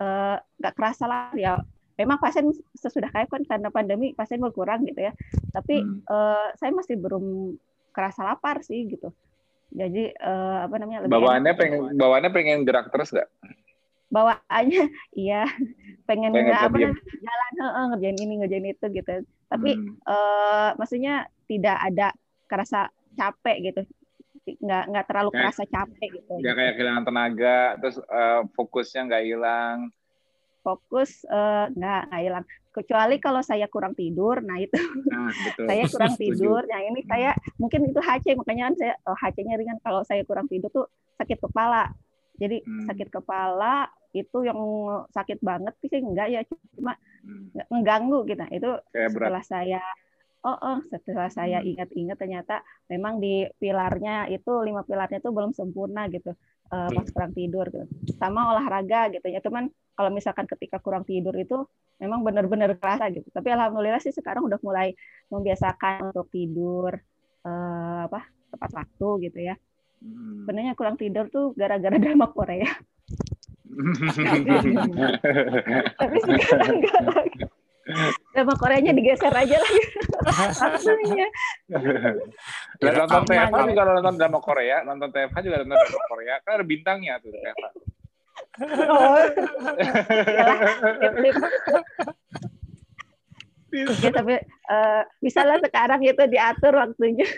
eh, 0.00 0.36
nggak 0.40 0.72
uh, 0.72 0.76
kerasa 0.78 1.04
lah 1.04 1.30
ya. 1.36 1.60
Memang 2.00 2.16
pasien 2.16 2.48
sesudah 2.72 3.12
KF 3.12 3.28
kan 3.28 3.42
karena 3.44 3.68
pandemi 3.68 4.16
pasien 4.16 4.40
berkurang 4.40 4.88
gitu 4.88 5.04
ya. 5.04 5.12
Tapi 5.52 5.84
hmm. 5.84 6.08
uh, 6.08 6.48
saya 6.56 6.72
masih 6.72 6.96
belum 6.96 7.54
kerasa 7.92 8.24
lapar 8.24 8.64
sih 8.64 8.88
gitu. 8.88 9.12
Jadi 9.70 10.16
uh, 10.18 10.66
apa 10.66 10.74
namanya 10.80 11.06
lebih 11.06 11.14
bawaannya 11.14 11.52
enak. 11.54 11.60
pengen 11.60 11.80
bawaannya 11.94 12.30
pengen 12.32 12.58
gerak 12.64 12.88
terus 12.88 13.12
nggak? 13.12 13.28
Bawaannya 14.10 14.82
iya. 15.28 15.44
Pengen, 16.08 16.32
pengen 16.32 16.56
apa 16.56 16.72
namanya 16.72 16.96
jalan 17.04 17.54
uh, 17.60 17.86
ngerjain 17.94 18.18
ini 18.18 18.34
ngerjain 18.40 18.66
itu 18.72 18.86
gitu. 18.96 19.12
Tapi 19.52 19.70
hmm. 19.76 19.94
uh, 20.08 20.70
maksudnya 20.80 21.28
tidak 21.46 21.76
ada 21.84 22.16
kerasa 22.48 22.88
capek 23.20 23.56
gitu. 23.60 23.82
Nggak 24.64 24.84
nggak 24.88 25.04
terlalu 25.06 25.30
kayak, 25.30 25.40
kerasa 25.44 25.64
capek 25.68 26.08
gitu. 26.16 26.32
nggak 26.40 26.54
kayak 26.56 26.72
kehilangan 26.80 27.04
tenaga 27.04 27.58
terus 27.76 27.96
uh, 28.08 28.40
fokusnya 28.56 29.00
nggak 29.12 29.24
hilang. 29.28 29.76
Fokus 30.64 31.24
uh, 31.28 31.68
nggak 31.76 32.00
nggak 32.08 32.22
hilang. 32.24 32.44
Kecuali 32.70 33.16
kalau 33.18 33.42
saya 33.42 33.66
kurang 33.66 33.92
tidur 33.98 34.40
nah 34.40 34.56
itu. 34.56 34.78
Nah, 35.10 35.28
betul. 35.28 35.66
saya 35.70 35.84
kurang 35.90 36.14
tidur 36.16 36.62
yang 36.64 36.82
ini 36.94 37.00
saya 37.04 37.30
mungkin 37.60 37.90
itu 37.90 38.00
HC 38.00 38.26
makanya 38.38 38.72
kan 38.72 38.74
saya 38.80 38.94
oh, 39.04 39.16
HC-nya 39.18 39.54
ringan. 39.60 39.78
Kalau 39.84 40.00
saya 40.06 40.22
kurang 40.24 40.48
tidur 40.48 40.70
tuh 40.72 40.86
sakit 41.20 41.38
kepala. 41.42 41.92
Jadi 42.40 42.64
hmm. 42.64 42.88
sakit 42.88 43.08
kepala 43.12 43.84
itu 44.10 44.38
yang 44.42 44.58
sakit 45.12 45.38
banget 45.44 45.76
sih 45.84 46.00
enggak 46.00 46.28
ya. 46.32 46.40
Cuma 46.74 46.96
hmm. 47.26 47.68
mengganggu 47.68 48.24
gitu. 48.24 48.40
Nah, 48.40 48.50
itu 48.50 48.70
Kayak 48.94 49.10
setelah 49.12 49.44
berat. 49.44 49.50
saya 49.50 49.82
oh, 50.44 50.56
oh 50.56 50.78
setelah 50.88 51.28
saya 51.28 51.60
hmm. 51.60 51.76
ingat-ingat 51.76 52.16
ternyata 52.16 52.64
memang 52.88 53.20
di 53.20 53.44
pilarnya 53.60 54.28
itu 54.32 54.64
lima 54.64 54.84
pilarnya 54.84 55.20
itu 55.20 55.30
belum 55.32 55.52
sempurna 55.52 56.08
gitu 56.08 56.32
uh, 56.72 56.88
pas 56.88 57.08
kurang 57.12 57.32
tidur 57.36 57.68
gitu. 57.68 57.84
sama 58.16 58.56
olahraga 58.56 59.12
gitu 59.12 59.28
ya 59.28 59.44
cuman 59.44 59.68
kalau 59.92 60.08
misalkan 60.08 60.48
ketika 60.48 60.80
kurang 60.80 61.04
tidur 61.04 61.36
itu 61.36 61.68
memang 62.00 62.24
benar-benar 62.24 62.72
kerasa 62.80 63.12
gitu 63.12 63.28
tapi 63.28 63.52
alhamdulillah 63.52 64.00
sih 64.00 64.16
sekarang 64.16 64.48
udah 64.48 64.56
mulai 64.64 64.96
membiasakan 65.28 66.14
untuk 66.14 66.32
tidur 66.32 66.96
uh, 67.44 68.08
apa 68.08 68.24
tepat 68.50 68.70
waktu 68.72 69.28
gitu 69.28 69.38
ya 69.44 69.54
hmm. 70.00 70.48
sebenarnya 70.48 70.72
kurang 70.72 70.96
tidur 70.96 71.28
tuh 71.28 71.52
gara-gara 71.52 72.00
drama 72.02 72.32
Korea 72.32 72.72
tapi 76.00 76.16
sekarang 76.26 76.80
enggak 76.80 77.02
lagi 77.06 77.59
Drama 78.30 78.54
Koreanya 78.60 78.92
digeser 78.92 79.32
aja 79.32 79.56
lagi. 79.56 79.82
Maksudnya. 80.28 81.26
Dan 82.78 82.92
nonton 83.04 83.22
TFH 83.26 83.58
juga 83.72 83.82
nonton 83.88 84.14
drama 84.20 84.38
Korea, 84.38 84.76
nonton 84.84 85.08
TFH 85.10 85.36
juga 85.42 85.56
nonton 85.64 85.76
drama 85.80 86.00
Korea. 86.08 86.34
Kan 86.44 86.52
ada 86.60 86.66
bintangnya 86.66 87.18
tuh 87.18 87.32
TFH. 87.32 87.64
Oh. 88.90 89.16
ya, 94.02 94.10
tapi 94.10 94.34
uh, 94.66 95.02
bisa 95.22 95.46
lah 95.46 95.62
sekarang 95.62 96.02
itu 96.02 96.22
diatur 96.26 96.74
waktunya. 96.74 97.28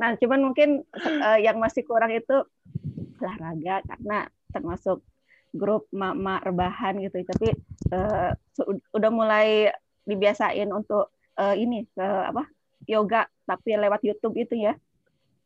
Nah, 0.00 0.14
cuman 0.16 0.40
mungkin 0.50 0.82
uh, 0.96 1.38
yang 1.38 1.58
masih 1.60 1.84
kurang 1.84 2.14
itu 2.14 2.36
olahraga 3.18 3.82
karena 3.84 4.18
termasuk 4.54 5.02
grup 5.54 5.88
mak-mak 5.94 6.44
rebahan 6.44 7.00
gitu. 7.00 7.24
Tapi 7.24 7.48
uh, 7.94 8.32
udah 8.92 9.10
mulai 9.12 9.72
dibiasain 10.04 10.68
untuk 10.72 11.12
uh, 11.36 11.54
ini 11.54 11.84
uh, 12.00 12.32
apa 12.32 12.48
yoga 12.88 13.28
tapi 13.44 13.76
lewat 13.76 14.04
YouTube 14.04 14.36
itu 14.36 14.56
ya. 14.58 14.74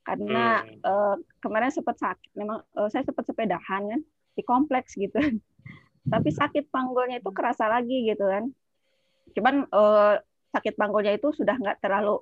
Karena 0.02 0.66
hmm. 0.66 0.82
uh, 0.82 1.16
kemarin 1.38 1.71
sempat 1.71 1.99
sakit 2.02 2.35
memang 2.35 2.62
uh, 2.75 2.88
saya 2.90 3.06
sempat 3.06 3.23
sepedahan 3.26 3.82
kan 3.87 4.00
di 4.35 4.42
kompleks 4.42 4.99
gitu. 4.99 5.18
Tapi 6.12 6.35
sakit 6.35 6.75
panggulnya 6.75 7.23
itu 7.23 7.30
kerasa 7.30 7.71
lagi 7.71 8.11
gitu 8.11 8.26
kan. 8.26 8.50
Cuman 9.38 9.71
uh, 9.71 10.18
sakit 10.50 10.75
panggulnya 10.75 11.14
itu 11.14 11.30
sudah 11.30 11.54
nggak 11.54 11.78
terlalu 11.78 12.18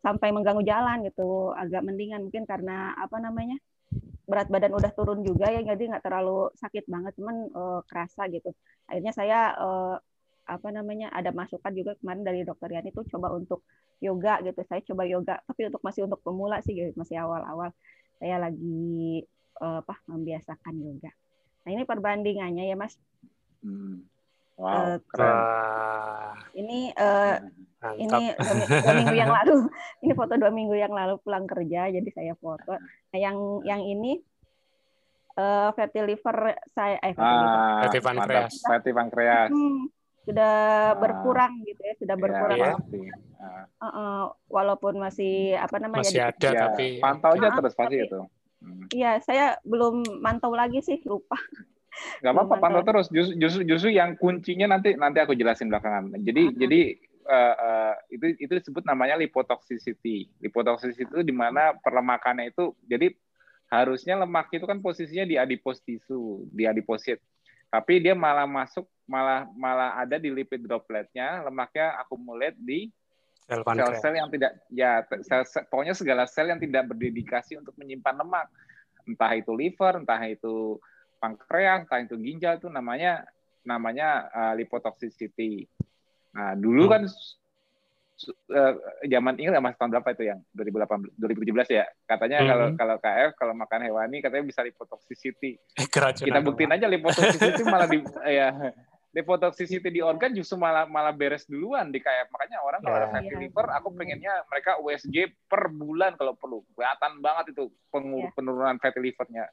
sampai 0.00 0.32
mengganggu 0.32 0.64
jalan 0.64 1.04
gitu. 1.04 1.52
Agak 1.52 1.84
mendingan 1.84 2.24
mungkin 2.24 2.48
karena 2.48 2.96
apa 2.96 3.20
namanya 3.20 3.60
berat 4.28 4.48
badan 4.52 4.76
udah 4.76 4.92
turun 4.92 5.24
juga 5.24 5.48
ya 5.48 5.64
jadi 5.64 5.96
nggak 5.96 6.04
terlalu 6.04 6.52
sakit 6.60 6.84
banget 6.84 7.16
cuman 7.16 7.48
uh, 7.56 7.80
kerasa 7.88 8.28
gitu 8.28 8.52
akhirnya 8.84 9.12
saya 9.16 9.56
uh, 9.56 9.96
apa 10.48 10.68
namanya 10.72 11.08
ada 11.12 11.32
masukan 11.32 11.72
juga 11.72 11.96
kemarin 12.00 12.24
dari 12.24 12.40
dokter 12.44 12.72
Yani 12.72 12.92
itu 12.92 13.04
coba 13.08 13.32
untuk 13.36 13.64
yoga 14.00 14.40
gitu 14.44 14.60
saya 14.68 14.80
coba 14.84 15.08
yoga 15.08 15.40
tapi 15.44 15.68
untuk 15.68 15.80
masih 15.84 16.08
untuk 16.08 16.20
pemula 16.24 16.60
sih 16.60 16.76
gitu. 16.76 16.92
masih 16.96 17.20
awal-awal 17.20 17.72
saya 18.20 18.36
lagi 18.36 19.24
uh, 19.60 19.80
apa 19.80 19.96
membiasakan 20.08 20.74
yoga 20.76 21.12
nah 21.64 21.70
ini 21.72 21.82
perbandingannya 21.84 22.64
ya 22.68 22.76
mas 22.76 22.96
hmm. 23.64 24.18
Wow, 24.58 24.98
keren. 25.06 25.22
Wah, 25.22 26.34
Ini 26.50 26.90
eh, 26.90 27.36
mantap. 27.78 27.96
ini 27.96 28.06
dua, 28.34 28.52
mi- 28.52 28.68
dua 28.76 28.92
minggu 28.94 29.16
yang 29.16 29.30
lalu. 29.32 29.56
Ini 30.02 30.12
foto 30.12 30.32
dua 30.34 30.50
minggu 30.50 30.74
yang 30.74 30.90
lalu 30.90 31.14
pulang 31.18 31.44
kerja, 31.44 31.86
jadi 31.88 32.08
saya 32.08 32.34
foto. 32.34 32.74
Nah, 32.74 33.18
yang 33.18 33.36
yang 33.62 33.80
ini 33.80 34.18
eh 35.34 35.70
fatty 35.70 35.98
liver 36.04 36.36
saya 36.68 36.98
eh 36.98 37.12
fatty 37.12 37.34
liver. 37.36 37.54
Ah, 37.56 37.78
Fatty 37.80 37.98
pankreas. 38.00 38.52
Fatty 38.60 38.90
pankreas. 38.90 39.48
Hmm, 39.48 39.86
sudah 40.20 40.54
Ah. 40.88 40.96
berkurang 40.96 41.52
gitu 41.62 41.78
ya, 41.80 41.94
sudah 41.96 42.12
Ya, 42.12 42.20
berkurang. 42.20 42.58
Iya. 42.58 42.70
pasti. 42.74 42.98
Ah, 43.38 43.64
Eh, 43.78 43.86
eh, 43.86 44.22
walaupun 44.48 44.94
masih 44.98 45.34
apa 45.54 45.78
namanya 45.78 46.02
Masih 46.02 46.18
ada 46.20 46.48
ya, 46.48 46.60
tapi 46.68 46.98
pantau 46.98 47.30
aja 47.32 47.46
Ah, 47.46 47.54
terus 47.56 47.72
pasti 47.72 47.96
itu. 47.96 48.20
Hmm. 48.58 48.82
Iya, 48.90 49.12
saya 49.20 49.46
belum 49.62 50.02
mantau 50.18 50.50
lagi 50.50 50.78
sih, 50.80 50.98
lupa. 51.04 51.38
Gak 52.18 52.30
apa-apa 52.32 52.58
pantau 52.58 52.82
terus. 52.82 53.06
Justru, 53.08 53.38
justru 53.38 53.62
justru 53.64 53.88
yang 53.90 54.14
kuncinya 54.14 54.66
nanti 54.68 54.94
nanti 54.94 55.18
aku 55.18 55.32
jelasin 55.32 55.66
belakangan. 55.66 56.10
Jadi 56.18 56.42
Ah. 56.44 56.54
jadi 56.56 56.80
eh, 57.28 57.94
itu 58.16 58.26
itu 58.48 58.52
disebut 58.58 58.82
namanya 58.88 59.20
lipotoxicity. 59.20 60.32
Lipotoxicity 60.40 61.04
itu 61.04 61.20
di 61.20 61.34
mana 61.34 61.76
perlemakannya 61.76 62.50
itu 62.50 62.72
jadi 62.88 63.12
harusnya 63.68 64.16
lemak 64.24 64.48
itu 64.50 64.64
kan 64.64 64.80
posisinya 64.80 65.28
di 65.28 65.36
adipose 65.36 65.84
tissue, 65.84 66.48
di 66.48 66.64
adiposit. 66.64 67.20
Tapi 67.68 68.00
dia 68.00 68.16
malah 68.16 68.48
masuk 68.48 68.88
malah 69.04 69.44
malah 69.52 70.00
ada 70.00 70.16
di 70.16 70.32
lipid 70.32 70.64
dropletnya, 70.64 71.44
lemaknya 71.44 72.00
akumulate 72.00 72.56
di 72.56 72.88
sel-sel 73.48 74.14
yang 74.16 74.28
tidak 74.28 74.52
ya 74.68 75.00
sel, 75.24 75.44
sel- 75.48 75.64
pokoknya 75.72 75.96
segala 75.96 76.28
sel 76.28 76.52
yang 76.52 76.60
tidak 76.60 76.84
berdedikasi 76.92 77.56
untuk 77.56 77.72
menyimpan 77.80 78.20
lemak 78.20 78.46
entah 79.08 79.32
itu 79.32 79.56
liver 79.56 80.04
entah 80.04 80.20
itu 80.28 80.76
pankreas 81.16 81.88
entah 81.88 82.04
itu 82.04 82.16
ginjal 82.20 82.60
itu 82.60 82.68
namanya 82.68 83.24
namanya 83.64 84.28
uh, 84.36 84.52
lipotoxicity 84.52 85.64
nah 86.38 86.54
dulu 86.54 86.86
Hmm. 86.86 86.92
kan 86.92 87.02
su- 88.14 88.34
eh, 88.48 88.72
zaman 89.08 89.34
ini 89.36 89.50
mas 89.56 89.74
tahun 89.74 89.90
berapa 89.90 90.08
itu 90.12 90.22
yang 90.24 90.38
2018 90.52 91.10
2017 91.14 91.66
ya 91.68 91.82
katanya 92.04 92.38
Hmm. 92.38 92.48
kalau 92.48 92.66
kalau 92.74 92.96
KF 92.96 93.30
kalau 93.34 93.54
makan 93.54 93.80
hewani 93.82 94.18
katanya 94.18 94.44
bisa 94.44 94.62
lipotoxicity 94.62 95.58
Eh, 95.74 95.86
keracunan 95.86 96.26
kita 96.28 96.38
buktiin 96.40 96.70
aja 96.72 96.86
lipotoxicity 96.86 97.62
malah 97.68 97.86
di 97.86 97.98
ya 98.24 98.54
lipotoxicity 99.08 99.88
di 99.88 99.98
organ 99.98 100.30
justru 100.30 100.54
malah 100.54 100.84
malah 100.84 101.10
beres 101.10 101.42
duluan 101.44 101.88
di 101.88 101.98
KF 101.98 102.28
makanya 102.28 102.60
orang 102.60 102.78
kalau 102.78 102.94
Ya. 102.94 103.00
ada 103.00 103.08
fatty 103.10 103.28
Iya. 103.28 103.40
liver 103.40 103.66
aku 103.68 103.88
pengennya 103.92 104.32
mereka 104.44 104.70
USG 104.78 105.16
per 105.44 105.66
bulan 105.68 106.14
kalau 106.14 106.34
perlu 106.34 106.62
kelihatan 106.72 107.18
banget 107.18 107.50
itu 107.52 107.64
pengur- 107.88 108.28
Ya. 108.28 108.32
penurunan 108.32 108.76
fatty 108.76 109.00
livernya 109.00 109.50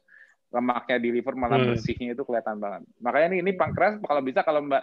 lemaknya 0.48 0.96
di 0.96 1.08
liver 1.10 1.34
malah 1.34 1.56
Hmm. 1.56 1.68
bersihnya 1.68 2.12
itu 2.12 2.22
kelihatan 2.22 2.56
banget 2.56 2.82
makanya 2.98 3.26
ini 3.28 3.38
ini 3.42 3.52
pankreas 3.52 3.98
kalau 3.98 4.20
bisa 4.20 4.42
kalau 4.42 4.60
mbak 4.60 4.82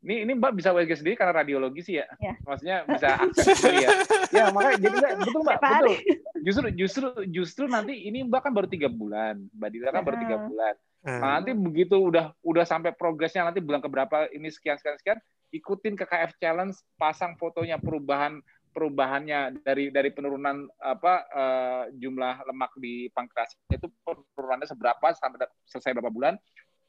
ini 0.00 0.24
ini 0.24 0.32
mbak 0.32 0.56
bisa 0.56 0.72
USG 0.72 1.04
sendiri 1.04 1.12
karena 1.12 1.44
radiologi 1.44 1.84
sih 1.84 2.00
ya, 2.00 2.08
Ya. 2.16 2.32
maksudnya 2.40 2.76
bisa 2.88 3.08
akses 3.20 3.52
sendiri 3.60 3.84
ya? 3.84 3.90
Ya 4.36 4.44
makanya 4.48 4.78
jadi 4.80 4.94
mbak 4.96 5.12
betul 5.20 5.40
mbak 5.44 5.58
betul. 5.60 5.94
justru 6.40 6.66
justru 6.72 7.06
justru 7.28 7.64
nanti 7.68 7.92
ini 8.08 8.24
mbak 8.24 8.48
kan 8.48 8.52
baru 8.56 8.64
tiga 8.70 8.88
bulan. 8.88 9.44
Mbak 9.52 9.68
Dila 9.68 9.90
kan 9.92 10.02
baru 10.06 10.16
tiga 10.24 10.36
bulan. 10.40 10.74
Hmm. 11.00 11.20
Nah, 11.20 11.30
nanti 11.40 11.52
begitu 11.52 11.96
udah 11.96 12.32
udah 12.40 12.64
sampai 12.64 12.92
progresnya 12.96 13.44
nanti 13.44 13.60
bulan 13.60 13.80
keberapa 13.84 14.28
ini 14.32 14.48
sekian 14.48 14.80
sekian 14.80 14.96
sekian 15.00 15.18
ikutin 15.52 15.96
ke 15.96 16.04
KF 16.08 16.32
Challenge 16.40 16.76
pasang 16.96 17.36
fotonya 17.36 17.76
perubahan 17.76 18.40
perubahannya 18.70 19.60
dari 19.66 19.90
dari 19.90 20.14
penurunan 20.14 20.64
apa 20.80 21.14
eh, 21.28 21.82
jumlah 22.00 22.48
lemak 22.48 22.72
di 22.80 23.12
pankreas. 23.12 23.52
Itu 23.68 23.92
penurunannya 24.00 24.64
seberapa 24.64 25.12
sampai 25.12 25.44
selesai 25.68 25.92
berapa 25.92 26.08
bulan 26.08 26.40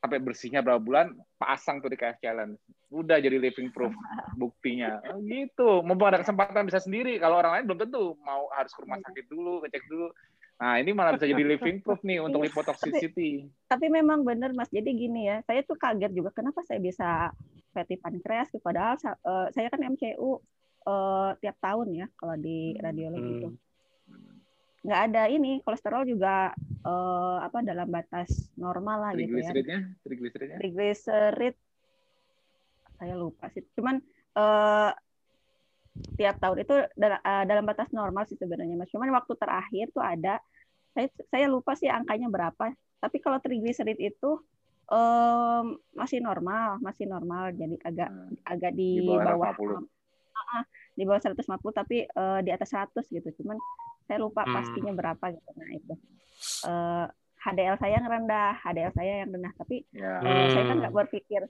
sampai 0.01 0.17
bersihnya 0.17 0.65
berapa 0.65 0.81
bulan 0.81 1.13
pasang 1.37 1.77
tuh 1.77 1.93
di 1.93 1.97
KF 1.97 2.17
Challenge. 2.17 2.57
Udah 2.89 3.21
jadi 3.21 3.37
living 3.37 3.69
proof 3.69 3.93
buktinya. 4.33 4.97
Oh, 5.13 5.21
gitu. 5.21 5.85
Mumpung 5.85 6.09
ada 6.09 6.25
kesempatan 6.25 6.65
bisa 6.65 6.81
sendiri. 6.81 7.21
Kalau 7.21 7.37
orang 7.37 7.61
lain 7.61 7.65
belum 7.69 7.79
tentu. 7.85 8.17
Mau 8.25 8.49
harus 8.57 8.73
ke 8.73 8.81
rumah 8.81 8.97
sakit 9.05 9.25
dulu 9.29 9.61
ngecek 9.61 9.85
dulu. 9.85 10.09
Nah 10.57 10.81
ini 10.81 10.91
malah 10.93 11.17
bisa 11.17 11.29
jadi 11.29 11.45
living 11.45 11.85
proof 11.85 12.01
nih 12.01 12.17
untuk 12.25 12.41
lipotoxicity. 12.41 13.45
Tapi 13.69 13.85
memang 13.93 14.25
benar 14.25 14.57
Mas. 14.57 14.73
Jadi 14.73 14.89
gini 14.89 15.29
ya, 15.29 15.45
saya 15.45 15.61
tuh 15.61 15.77
kaget 15.77 16.11
juga. 16.17 16.33
Kenapa 16.33 16.65
saya 16.65 16.81
bisa 16.81 17.29
fatty 17.71 17.95
pankreas 18.01 18.51
gitu. 18.51 18.59
padahal 18.59 18.97
eh, 19.05 19.47
saya 19.53 19.69
kan 19.69 19.85
MCU 19.85 20.41
eh, 20.89 21.31
tiap 21.39 21.57
tahun 21.61 21.87
ya 21.93 22.07
kalau 22.17 22.35
di 22.41 22.73
radiologi 22.81 23.31
itu. 23.37 23.49
Nggak 24.81 25.01
ada 25.11 25.23
ini 25.29 25.61
kolesterol 25.61 26.03
juga 26.09 26.51
eh, 26.85 27.37
apa 27.41 27.57
dalam 27.61 27.87
batas 27.89 28.49
normal 28.57 28.97
lah 28.97 29.11
gitu 29.13 29.37
ya. 29.37 29.53
Trigliseridnya, 29.53 29.79
trigliseridnya. 30.01 30.57
Triglycerid 30.57 31.55
saya 32.97 33.13
lupa 33.17 33.49
sih. 33.53 33.65
Cuman 33.77 34.01
eh, 34.37 34.91
tiap 36.17 36.35
tahun 36.41 36.57
itu 36.65 36.75
eh, 36.81 37.43
dalam 37.45 37.65
batas 37.65 37.89
normal 37.93 38.25
sih 38.25 38.37
sebenarnya 38.37 38.77
Mas. 38.77 38.89
Cuman 38.89 39.09
waktu 39.13 39.33
terakhir 39.37 39.89
tuh 39.93 40.01
ada 40.01 40.41
saya 40.91 41.07
saya 41.31 41.45
lupa 41.47 41.77
sih 41.77 41.87
angkanya 41.87 42.27
berapa. 42.27 42.73
Tapi 43.01 43.17
kalau 43.17 43.41
triglycerid 43.41 43.97
itu 43.97 44.37
em, 44.91 45.65
masih 45.95 46.19
normal, 46.21 46.77
masih 46.83 47.07
normal. 47.09 47.49
Jadi 47.55 47.79
agak 47.81 48.09
Hmm. 48.11 48.35
agak 48.45 48.71
di, 48.75 49.01
Di 49.01 49.07
bawah 49.07 49.39
bawah 49.39 49.53
150. 49.55 49.87
Ah, 50.51 50.63
di 50.97 51.03
bawah 51.07 51.21
150 51.21 51.71
tapi 51.71 51.97
eh, 52.05 52.39
di 52.43 52.51
atas 52.51 52.69
100 52.75 53.07
gitu. 53.09 53.29
Cuman 53.41 53.57
saya 54.11 54.19
lupa 54.19 54.43
Hmm. 54.43 54.53
pastinya 54.53 54.91
berapa 54.91 55.25
gitu. 55.29 55.49
Nah, 55.55 55.69
itu. 55.71 55.93
Eh, 56.67 57.05
HDL 57.41 57.75
saya 57.75 57.93
yang 57.95 58.05
rendah, 58.05 58.51
HDL 58.59 58.91
saya 58.91 59.13
yang 59.17 59.29
rendah, 59.31 59.53
tapi 59.55 59.87
Ya. 59.89 60.19
eh, 60.19 60.45
saya 60.51 60.63
kan 60.63 60.75
Hmm. 60.75 60.81
nggak 60.83 60.95
berpikir 60.97 61.41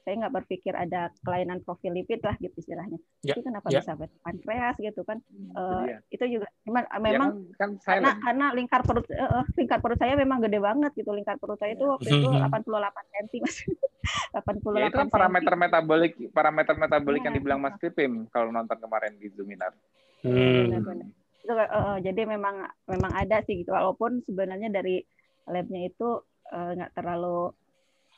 saya 0.00 0.16
nggak 0.16 0.32
berpikir 0.34 0.72
ada 0.72 1.12
kelainan 1.20 1.60
profil 1.60 1.92
lipid 1.92 2.20
lah 2.20 2.32
gitu 2.34 2.56
istilahnya. 2.56 2.96
Ya, 3.20 3.36
Tapi 3.36 3.40
kenapa 3.42 3.68
ya. 3.68 3.78
bisa 3.78 3.92
pankreas 4.18 4.76
gitu 4.78 5.04
kan? 5.04 5.20
Itu 5.20 5.52
Eh, 5.52 5.82
dia. 5.84 5.98
itu 6.10 6.24
juga 6.34 6.46
cuman 6.62 6.82
Ya 6.82 6.98
memang 6.98 7.28
kan, 7.52 7.70
kan 7.76 8.00
karena 8.00 8.10
karena 8.18 8.46
lingkar 8.50 8.80
perut 8.80 9.04
eh, 9.06 9.20
eh, 9.20 9.44
lingkar 9.54 9.78
perut 9.78 9.98
saya 9.98 10.16
memang 10.16 10.40
gede 10.40 10.56
banget 10.56 10.92
gitu. 10.94 11.12
Lingkar 11.12 11.36
perut 11.36 11.56
saya 11.56 11.72
itu 11.74 11.84
waktu 11.84 12.08
itu 12.08 12.28
88 12.32 13.04
cm 13.06 13.44
Mas. 13.44 13.56
88 14.32 14.72
Ya, 14.74 14.88
itu 14.88 14.96
kan 14.96 15.04
cm. 15.04 15.12
parameter 15.12 15.52
metabolik 15.54 16.12
parameter 16.32 16.74
metabolik 16.74 17.20
yang 17.20 17.30
Iya. 17.30 17.38
dibilang 17.38 17.60
Mas 17.60 17.76
Pipim 17.76 18.24
kalau 18.28 18.48
nonton 18.48 18.78
kemarin 18.78 19.12
di 19.14 19.28
Zoominar. 19.28 19.76
Hmm. 20.22 20.64
Benar-benar. 20.64 21.08
Itu 21.40 21.52
eh, 21.56 21.70
eh, 21.70 21.96
jadi 22.04 22.20
memang 22.28 22.68
memang 22.86 23.12
ada 23.16 23.40
sih 23.44 23.64
gitu. 23.64 23.72
Walaupun 23.72 24.20
sebenarnya 24.28 24.68
dari 24.68 25.00
labnya 25.48 25.88
itu 25.88 26.20
eh, 26.52 26.70
nggak 26.76 26.92
terlalu 26.94 27.50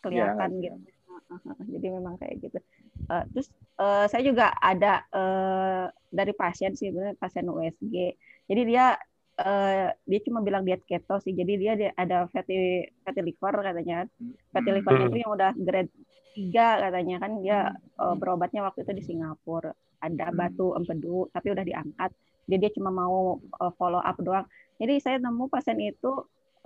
kelihatan 0.02 0.58
nggak 0.58 0.74
gitu. 0.74 0.78
Jadi 1.78 1.86
memang 1.88 2.14
kayak 2.18 2.34
gitu. 2.42 2.58
Eh, 3.08 3.24
terus 3.32 3.48
eh, 3.78 4.06
saya 4.10 4.22
juga 4.26 4.50
ada 4.58 5.06
eh, 5.10 5.86
dari 6.12 6.32
pasien 6.34 6.74
sih, 6.76 6.90
bener, 6.90 7.14
pasien 7.16 7.46
USG. 7.48 7.94
Jadi 8.50 8.62
dia 8.66 8.98
eh, 9.38 9.88
dia 9.94 10.20
cuma 10.26 10.44
bilang 10.44 10.66
diet 10.66 10.82
keto 10.84 11.22
sih. 11.22 11.32
Jadi 11.32 11.52
dia, 11.56 11.72
ada 11.96 12.28
fatty 12.28 12.84
fatty 13.06 13.20
liver 13.22 13.54
katanya. 13.62 14.04
Fatty 14.52 14.68
Hmm. 14.70 14.76
livernya 14.76 15.04
Hmm. 15.06 15.10
itu 15.14 15.18
yang 15.24 15.32
udah 15.32 15.52
grade 15.56 15.92
3 16.32 16.66
katanya 16.88 17.16
kan 17.22 17.32
dia 17.40 17.58
Hmm. 17.96 18.16
berobatnya 18.18 18.66
waktu 18.66 18.84
itu 18.84 18.92
di 18.92 19.04
Singapura. 19.04 19.72
Ada 20.02 20.34
Hmm. 20.34 20.36
batu 20.36 20.66
empedu 20.74 21.30
tapi 21.30 21.54
udah 21.54 21.64
diangkat. 21.64 22.10
Jadi 22.48 22.58
dia 22.62 22.70
cuma 22.76 22.90
mau 22.90 23.38
eh, 23.62 23.72
follow 23.78 24.00
up 24.02 24.16
doang. 24.20 24.46
Jadi 24.80 24.94
saya 25.04 25.16
nemu 25.22 25.44
pasien 25.52 25.78
itu 25.80 26.10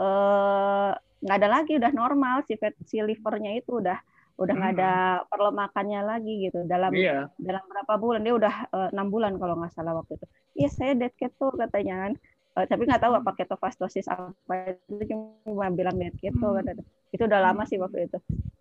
eh, 0.00 0.90
nggak 1.24 1.36
ada 1.40 1.48
lagi 1.48 1.72
udah 1.80 1.92
normal 1.96 2.44
si 2.44 2.54
fat, 2.60 2.76
si 2.84 3.00
livernya 3.00 3.56
itu 3.56 3.80
udah 3.80 3.98
udah 4.36 4.52
nggak 4.52 4.72
ada 4.76 4.90
perlemakannya 5.32 6.00
lagi 6.04 6.44
gitu 6.44 6.68
dalam 6.68 6.92
Iya. 6.92 7.32
dalam 7.40 7.64
berapa 7.72 7.94
bulan 7.96 8.20
dia 8.20 8.34
udah 8.36 8.54
eh, 8.68 8.88
enam 8.92 9.08
bulan 9.08 9.32
kalau 9.40 9.56
nggak 9.56 9.72
salah 9.72 9.96
waktu 9.96 10.20
itu 10.20 10.26
iya 10.60 10.68
saya 10.68 10.92
diet 10.92 11.16
keto 11.16 11.52
katanya 11.56 11.96
kan 12.08 12.14
Eh, 12.56 12.64
tapi 12.64 12.88
nggak 12.88 13.04
tahu 13.04 13.12
Hmm. 13.12 13.20
apa 13.20 13.36
ketofastosis 13.36 14.08
apa 14.08 14.72
itu 14.88 15.04
cuma 15.12 15.68
bilang 15.72 15.96
diet 16.00 16.16
keto 16.16 16.56
Hmm. 16.56 16.64
kan 16.64 16.76
itu 17.12 17.22
udah 17.28 17.40
lama 17.40 17.68
sih 17.68 17.76
waktu 17.76 18.08
itu 18.08 18.16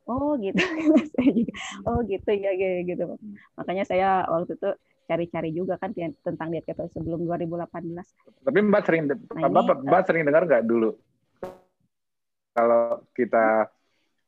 oh 0.07 0.35
gitu 0.39 0.59
oh 1.87 1.99
gitu 2.03 2.29
ya 2.35 2.51
gitu, 2.59 2.91
gitu 2.91 3.03
Hmm. 3.15 3.35
makanya 3.55 3.83
saya 3.87 4.27
waktu 4.27 4.55
itu 4.59 4.69
cari-cari 5.05 5.49
juga 5.53 5.77
kan 5.77 5.93
tentang 5.95 6.49
diet 6.49 6.65
keto 6.65 6.89
sebelum 6.93 7.25
2018 7.29 7.69
Tapi 8.45 8.59
Mbak 8.61 8.81
sering 8.85 9.03
Nah, 9.09 9.49
Mbak, 9.49 9.63
ini, 9.63 9.87
Mbak 9.89 10.01
sering 10.09 10.23
dengar 10.25 10.43
nggak 10.49 10.65
dulu 10.65 10.97
kalau 12.55 13.03
kita 13.11 13.67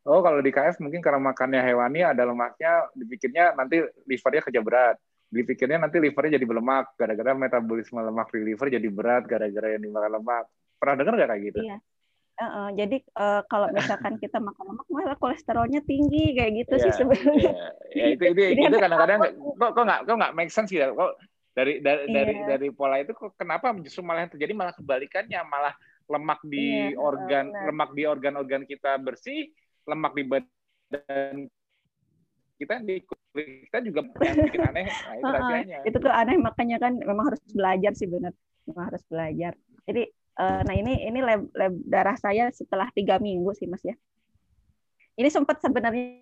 oh 0.04 0.20
kalau 0.20 0.40
di 0.44 0.52
KF 0.52 0.84
mungkin 0.84 1.00
karena 1.00 1.20
makannya 1.20 1.63
hewani 1.63 2.04
ada 2.04 2.28
lemaknya 2.28 2.92
dipikirnya 2.92 3.56
nanti 3.56 3.80
livernya 4.04 4.42
kerja 4.44 4.62
berat 4.62 4.98
dipikirnya 5.28 5.80
nanti 5.84 6.00
livernya 6.00 6.40
jadi 6.40 6.46
berlemak 6.48 6.96
gara-gara 6.96 7.36
metabolisme 7.36 8.00
lemak 8.00 8.32
di 8.32 8.42
liver 8.48 8.68
jadi 8.72 8.88
berat 8.92 9.24
gara-gara 9.28 9.76
yang 9.76 9.84
dimakan 9.84 10.12
lemak 10.20 10.46
pernah 10.78 10.96
dengar 10.96 11.13
nggak 11.18 11.30
kayak 11.34 11.44
gitu? 11.52 11.60
Iya. 11.66 11.78
Eh, 12.38 12.69
jadi 12.78 12.97
eh, 13.02 13.41
kalau 13.50 13.67
misalkan 13.73 14.13
kita 14.23 14.38
makan 14.38 14.63
lemak 14.69 14.88
malah 14.93 15.17
kolesterolnya 15.17 15.82
tinggi 15.89 16.38
kayak 16.38 16.52
gitu 16.65 16.73
sih 16.78 16.91
Iya, 16.93 16.97
sebenarnya. 17.02 17.50
Iya, 17.50 17.65
ya, 17.97 18.06
itu 18.13 18.23
itu 18.30 18.41
Jadi 18.54 18.62
itu 18.62 18.67
ada 18.69 18.78
kadang-kadang 18.86 19.17
kok 19.26 19.34
kok 19.73 19.84
nggak 19.89 20.00
kok 20.06 20.15
nggak 20.21 20.34
make 20.38 20.52
sense 20.54 20.69
ya 20.69 20.86
kok 20.93 21.12
dari 21.58 21.73
dari 21.82 22.04
dari 22.13 22.34
Iya. 22.38 22.45
dari 22.54 22.67
pola 22.69 23.02
itu 23.02 23.12
kok 23.17 23.34
kenapa 23.41 23.73
justru 23.82 24.06
malah 24.06 24.21
yang 24.30 24.32
terjadi 24.38 24.54
malah 24.54 24.73
kebalikannya 24.78 25.39
malah 25.50 25.73
lemak 26.06 26.39
di 26.45 26.93
Iya, 26.93 27.02
organ 27.02 27.45
benar. 27.50 27.63
lemak 27.73 27.89
di 27.97 28.04
organ-organ 28.06 28.63
kita 28.69 28.91
bersih 29.02 29.50
lemak 29.89 30.13
di 30.13 30.23
badan 30.30 31.36
kita 32.58 32.73
di 32.86 32.95
kita 33.65 33.78
juga 33.86 34.02
bikin 34.45 34.62
aneh. 34.62 34.86
Nah, 34.86 35.13
itu 35.17 35.26
rahasianya. 35.26 35.78
itu 35.89 35.97
tuh 35.97 36.13
aneh 36.13 36.38
makanya 36.38 36.78
kan 36.82 36.93
memang 36.97 37.34
harus 37.34 37.41
belajar 37.50 37.91
sih 37.97 38.06
benar. 38.10 38.34
Memang 38.69 38.93
harus 38.93 39.04
belajar. 39.10 39.54
Jadi 39.89 40.02
uh, 40.38 40.62
nah 40.63 40.73
ini 40.73 41.06
ini 41.06 41.19
lab, 41.19 41.50
lab 41.54 41.73
darah 41.86 42.17
saya 42.17 42.50
setelah 42.54 42.88
tiga 42.93 43.17
minggu 43.17 43.52
sih 43.58 43.67
mas 43.67 43.84
ya. 43.84 43.97
Ini 45.17 45.34
sempat 45.34 45.58
sebenarnya 45.60 46.21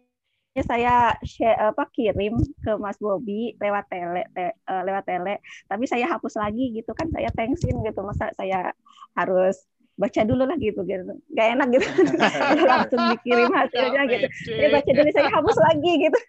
saya 0.63 1.11
share, 1.27 1.59
apa 1.59 1.83
kirim 1.91 2.39
ke 2.63 2.71
Mas 2.79 2.95
Bobi 2.95 3.59
lewat 3.59 3.91
tele 3.91 4.23
te, 4.31 4.55
uh, 4.71 4.87
lewat 4.87 5.03
tele 5.03 5.43
tapi 5.67 5.83
saya 5.83 6.07
hapus 6.07 6.39
lagi 6.39 6.71
gitu 6.71 6.95
kan 6.95 7.11
saya 7.11 7.27
tensin 7.35 7.75
gitu 7.83 7.99
masa 8.07 8.31
saya 8.39 8.71
harus 9.19 9.67
baca 9.95 10.21
dulu 10.27 10.43
lah 10.43 10.59
gitu 10.59 10.83
gitu. 10.83 11.07
Gak 11.35 11.47
enak 11.55 11.67
gitu. 11.71 11.87
Langsung 12.71 12.99
dikirim 13.15 13.47
hasilnya 13.51 14.01
gitu. 14.11 14.27
saya 14.59 14.69
baca 14.71 14.91
dulu 14.91 15.09
saya 15.11 15.29
hapus 15.31 15.57
lagi 15.59 15.91
gitu. 16.03 16.19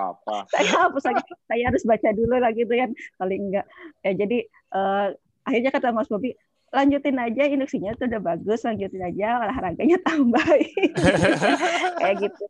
Saya 0.52 0.70
hapus 0.84 1.04
lagi. 1.08 1.22
Saya 1.48 1.62
harus 1.72 1.82
baca 1.88 2.08
dulu 2.12 2.36
lah 2.36 2.52
gitu 2.52 2.72
kan. 2.72 2.90
Paling 3.16 3.40
enggak 3.52 3.66
ya 4.04 4.12
jadi 4.12 4.38
uh, 4.76 5.06
akhirnya 5.44 5.70
kata 5.72 5.92
Mas 5.92 6.08
Bobi 6.08 6.36
lanjutin 6.74 7.16
aja 7.22 7.42
induksinya 7.46 7.94
itu 7.94 8.04
udah 8.10 8.20
bagus 8.20 8.66
lanjutin 8.66 9.02
aja 9.06 9.38
olahraganya 9.46 9.98
tambahin. 10.02 10.90
Kayak 12.02 12.14
gitu. 12.26 12.44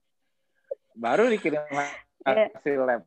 Baru 0.96 1.28
dikirim 1.28 1.60
iya. 1.68 2.48
hasil 2.56 2.80
lab. 2.88 3.02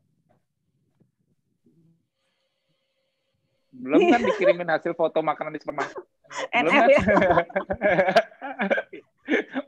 Belum 3.78 4.00
kan 4.10 4.20
dikirimin 4.22 4.70
hasil 4.70 4.94
foto 4.94 5.22
makanan 5.22 5.54
di 5.54 5.60
supermarket. 5.62 6.02
Belum 6.50 6.72
kan? 6.72 6.88
ya? 6.88 7.02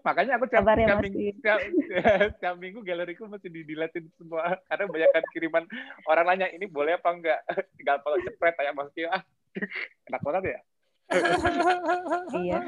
makanya 0.07 0.41
aku 0.41 0.49
tiap, 0.49 0.65
tiap, 0.65 1.05
minggu, 1.05 1.37
tiap, 1.45 1.61
tiap 2.41 2.55
minggu 2.57 2.81
galeriku 2.81 3.29
masih 3.29 3.53
didilatin 3.53 4.09
semua. 4.19 4.59
Karena 4.67 4.85
banyak 4.89 5.11
kan 5.15 5.25
kiriman 5.35 5.65
orang 6.09 6.27
nanya 6.27 6.49
ini 6.51 6.67
boleh 6.67 6.97
apa 6.99 7.11
enggak? 7.13 7.41
Tinggal 7.77 8.03
kalau 8.03 8.19
cepet 8.19 8.55
aja 8.57 8.73
mas 8.73 8.91
ah 9.11 9.23
enak 10.07 10.23
banget 10.23 10.43
ya 10.55 10.61
iya 12.45 12.59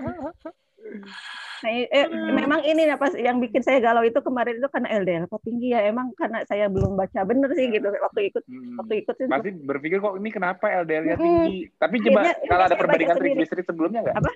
Nah, 1.63 1.71
eh, 1.71 2.07
memang 2.11 2.61
ini 2.67 2.91
ya 2.91 2.99
pas 2.99 3.15
yang 3.15 3.39
bikin 3.39 3.63
saya 3.63 3.79
galau 3.79 4.03
itu 4.03 4.19
kemarin 4.19 4.59
itu 4.59 4.67
karena 4.67 4.89
LDL 4.99 5.31
kok 5.31 5.47
tinggi 5.47 5.71
ya. 5.71 5.87
Emang 5.87 6.11
karena 6.19 6.43
saya 6.43 6.67
belum 6.67 6.99
baca 6.99 7.23
bener 7.23 7.55
sih 7.55 7.71
gitu 7.71 7.87
waktu 7.87 8.35
ikut 8.35 8.43
hmm. 8.51 8.83
waktu 8.83 8.95
ikut 9.07 9.15
sih. 9.15 9.27
Pasti 9.31 9.51
berpikir 9.63 10.03
kok 10.03 10.19
ini 10.19 10.31
kenapa 10.35 10.67
LDL-nya 10.83 11.15
hmm. 11.15 11.23
tinggi. 11.23 11.59
Tapi 11.79 11.95
coba 12.03 12.21
Akhirnya, 12.27 12.35
kalau 12.51 12.65
ada 12.67 12.77
perbandingan 12.77 13.17
triglycerid 13.17 13.67
sebelumnya 13.67 14.01
nggak? 14.03 14.17
Apa? 14.19 14.31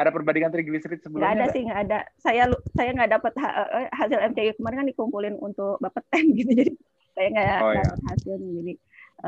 Ada 0.00 0.10
perbandingan 0.16 0.50
triglycerid 0.56 1.00
sebelumnya? 1.04 1.28
Nggak 1.28 1.36
ada 1.36 1.44
gak? 1.44 1.52
sih, 1.52 1.62
nggak 1.68 1.80
ada. 1.84 1.98
Saya 2.16 2.44
saya 2.72 2.90
nggak 2.96 3.10
dapat 3.20 3.32
eh, 3.36 3.88
hasil 3.92 4.18
MCI 4.32 4.50
kemarin 4.56 4.76
kan 4.80 4.88
dikumpulin 4.88 5.34
untuk 5.36 5.76
bapak 5.84 6.04
ten 6.08 6.24
gitu. 6.40 6.52
Jadi 6.56 6.72
saya 7.12 7.26
nggak 7.36 7.46
oh, 7.60 7.72
dapat 7.76 7.84
iya. 7.84 8.06
hasilnya. 8.08 8.50
Jadi 8.64 8.72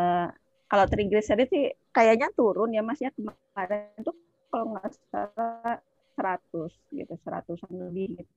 uh, 0.01 0.27
kalau 0.73 0.89
triglycerid 0.89 1.53
sih 1.53 1.69
kayaknya 1.93 2.33
turun 2.33 2.73
ya 2.73 2.81
Mas 2.81 2.97
ya 2.97 3.13
kemarin 3.13 3.93
tuh 4.01 4.17
kalau 4.49 4.73
nggak 4.73 4.89
salah 5.13 5.77
100 6.17 6.97
gitu, 6.97 7.13
100 7.13 7.61
lebih 7.77 8.17
gitu. 8.17 8.33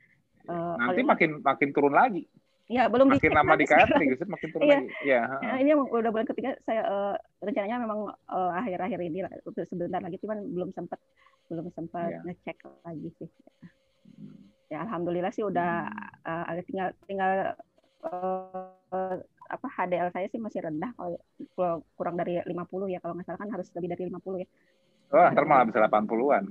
Uh, 0.52 0.76
Nanti 0.76 1.02
makin 1.08 1.39
makin 1.39 1.69
turun 1.71 1.95
lagi. 1.95 2.28
Ya, 2.65 2.91
belum 2.91 3.08
makin 3.08 3.32
lama 3.32 3.56
di 3.56 3.63
KFC 3.63 4.26
makin 4.28 4.50
turun 4.52 4.67
iya. 4.67 4.78
lagi. 4.84 4.89
Ya. 5.08 5.21
ya. 5.39 5.54
Ini 5.63 5.71
udah 5.80 6.10
bulan 6.12 6.28
ketiga 6.28 6.60
saya 6.67 6.84
uh, 6.84 7.15
rencananya 7.39 7.80
memang 7.88 8.12
uh, 8.12 8.52
akhir-akhir 8.60 9.00
ini 9.00 9.24
lah, 9.24 9.32
sebentar 9.71 10.04
lagi 10.04 10.19
cuman 10.19 10.43
belum 10.52 10.69
sempat 10.76 11.00
belum 11.48 11.71
sempat 11.71 12.19
ya. 12.19 12.19
ngecek 12.28 12.67
lagi 12.84 13.10
sih. 13.15 13.30
Ya 14.67 14.84
alhamdulillah 14.84 15.32
sih 15.32 15.45
udah 15.48 15.88
hmm. 16.28 16.52
uh, 16.52 16.63
tinggal 16.67 16.89
tinggal 17.08 17.32
uh, 18.04 19.24
apa 19.45 19.67
HDL 19.69 20.10
saya 20.10 20.27
sih 20.29 20.41
masih 20.41 20.65
rendah 20.65 20.91
kalau 20.97 21.17
kurang 21.93 22.17
dari 22.17 22.41
50 22.41 22.49
ya 22.89 22.99
kalau 23.01 23.13
nggak 23.13 23.27
salah 23.29 23.39
kan 23.39 23.49
harus 23.53 23.69
lebih 23.77 23.89
dari 23.93 24.03
50 24.10 24.41
ya. 24.41 24.47
Wah, 25.13 25.29
ntar 25.31 25.45
malah 25.45 25.65
bisa 25.69 25.79
80-an. 25.86 26.43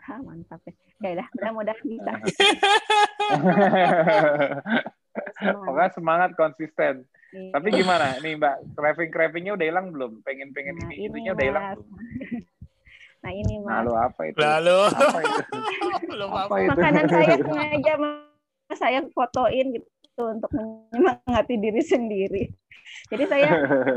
Ha, 0.00 0.14
mantap 0.20 0.60
ya. 0.68 0.74
Ya 1.00 1.10
udah, 1.16 1.28
mudah-mudahan 1.32 1.86
bisa. 1.88 2.12
Pokoknya 5.64 5.90
semangat 5.96 6.30
konsisten. 6.36 7.08
Iya. 7.32 7.56
Tapi 7.56 7.66
gimana 7.72 8.20
nih 8.20 8.36
Mbak, 8.36 8.56
craving 8.76 9.10
cravingnya 9.14 9.52
udah 9.56 9.66
hilang 9.66 9.86
belum? 9.96 10.12
Pengen 10.26 10.52
pengen 10.52 10.76
nah, 10.76 10.92
ini, 10.92 11.08
ini 11.08 11.30
udah 11.32 11.44
hilang 11.44 11.64
belum? 11.76 11.88
Nah 13.20 13.36
ini 13.36 13.60
mas. 13.60 13.84
Lalu 13.84 13.92
apa 14.00 14.20
itu? 14.32 14.36
Lalu. 14.40 14.78
Apa 14.96 15.20
itu? 15.20 15.42
apa 16.40 16.54
itu? 16.56 16.70
Makanan 16.72 17.04
saya 17.04 17.36
sengaja 17.36 17.92
mas 18.00 18.78
saya 18.78 19.00
fotoin 19.12 19.66
gitu 19.76 19.88
untuk 20.28 20.50
menyemangati 20.52 21.54
diri 21.56 21.82
sendiri. 21.82 22.42
Jadi 23.08 23.24
saya 23.26 23.50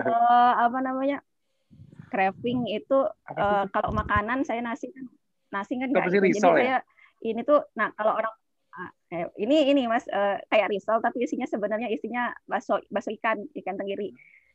uh, 0.07 0.53
apa 0.69 0.79
namanya 0.79 1.19
craving 2.13 2.69
itu 2.69 3.09
uh, 3.09 3.65
kalau 3.73 3.89
makanan 3.89 4.45
saya 4.45 4.61
nasi 4.61 4.93
kan 4.93 5.09
nasi 5.49 5.81
kan 5.81 5.89
nggak 5.89 6.09
gitu. 6.13 6.21
jadi 6.21 6.29
saya 6.37 6.77
ini 7.25 7.41
tuh 7.41 7.65
nah 7.73 7.89
kalau 7.97 8.13
orang 8.21 8.33
eh, 9.09 9.25
ini 9.41 9.73
ini 9.73 9.89
mas 9.89 10.05
uh, 10.09 10.37
kayak 10.49 10.69
risol 10.69 11.01
tapi 11.01 11.25
isinya 11.25 11.49
sebenarnya 11.49 11.89
isinya 11.89 12.33
bakso 12.45 12.81
bakso 12.93 13.09
ikan 13.17 13.41
ikan 13.61 13.77
tenggiri. 13.77 14.13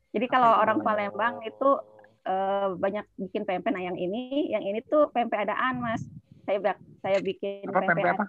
Jadi 0.09 0.27
kalau 0.31 0.57
orang 0.59 0.81
Palembang 0.81 1.45
itu 1.45 1.79
uh, 2.27 2.75
banyak 2.75 3.05
bikin 3.21 3.45
pempek. 3.45 3.71
Nah 3.71 3.83
yang 3.85 3.99
ini 3.99 4.49
yang 4.51 4.65
ini 4.65 4.81
tuh 4.87 5.13
pempek 5.13 5.47
adaan 5.47 5.79
mas. 5.79 6.03
Saya 6.49 6.75
saya 7.05 7.21
bikin 7.21 7.69
apa, 7.69 7.85
pempek, 7.85 8.15
apa? 8.17 8.25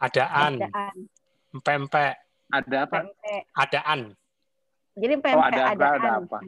adaan. 0.00 0.52
Adaan. 0.62 0.96
Pempek 1.60 2.25
ada 2.52 2.76
apa? 2.86 2.98
Adaan. 3.56 4.14
Jadi 4.96 5.14
pempek 5.20 5.36
oh, 5.36 5.44
ada 5.44 5.76
adaan 5.76 6.00
ada 6.00 6.10
apa? 6.24 6.38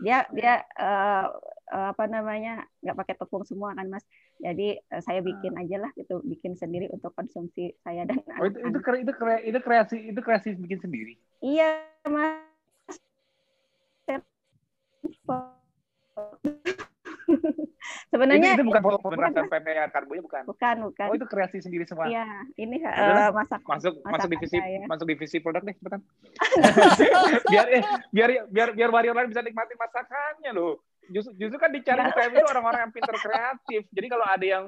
dia 0.00 0.24
dia 0.32 0.64
uh, 0.80 1.28
uh, 1.76 1.92
apa 1.92 2.08
namanya 2.08 2.64
nggak 2.80 2.96
pakai 3.04 3.14
tepung 3.20 3.44
semua 3.44 3.76
kan 3.76 3.84
mas. 3.92 4.00
Jadi 4.40 4.80
uh, 4.80 5.02
saya 5.04 5.20
bikin 5.20 5.60
ah. 5.60 5.62
aja 5.64 5.84
lah 5.84 5.92
gitu 5.92 6.24
bikin 6.24 6.56
sendiri 6.56 6.88
untuk 6.88 7.12
konsumsi 7.12 7.76
saya 7.84 8.08
dan 8.08 8.24
oh, 8.40 8.48
itu, 8.48 8.58
itu 8.64 8.78
itu 8.80 9.12
itu 9.52 9.58
kreasi 9.60 9.96
itu 10.08 10.20
kreasi 10.24 10.56
bikin 10.56 10.80
sendiri? 10.80 11.20
Iya 11.44 11.84
mas 12.08 12.40
Sebenarnya 18.12 18.58
itu, 18.58 18.62
itu 18.62 18.68
bukan 18.70 18.82
pemerasan 18.98 19.46
PPA 19.46 19.86
karbonya 19.94 20.22
bukan. 20.26 20.42
Bukan, 20.46 20.76
bukan. 20.90 21.06
Oh, 21.10 21.14
itu 21.14 21.26
kreasi 21.26 21.58
sendiri 21.62 21.86
semua. 21.86 22.10
Iya, 22.10 22.26
ini 22.58 22.82
uh, 22.82 23.30
masak 23.30 23.62
masuk 23.62 23.94
masuk 24.02 24.28
divisi 24.30 24.58
saya. 24.58 24.86
masuk 24.90 25.06
divisi 25.06 25.36
produk 25.38 25.62
deh, 25.62 25.74
cepetan. 25.74 26.00
biar 27.52 27.66
eh, 27.70 27.82
biar 28.10 28.30
biar 28.50 28.68
biar 28.74 28.90
warrior 28.90 29.14
lain 29.14 29.30
bisa 29.30 29.42
nikmati 29.42 29.78
masakannya 29.78 30.50
loh 30.54 30.82
justru 31.10 31.32
justru 31.38 31.58
kan 31.58 31.70
dicari 31.70 32.02
UKM 32.02 32.32
itu 32.34 32.48
orang-orang 32.50 32.80
yang 32.88 32.92
pintar 32.94 33.14
kreatif. 33.14 33.82
Jadi 33.94 34.06
kalau 34.10 34.26
ada 34.26 34.46
yang 34.46 34.64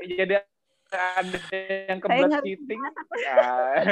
jadi 0.00 0.40
ada 0.92 1.38
yang 1.88 1.98
kebelas 2.04 2.44
cheating, 2.44 2.80
ya 3.24 3.36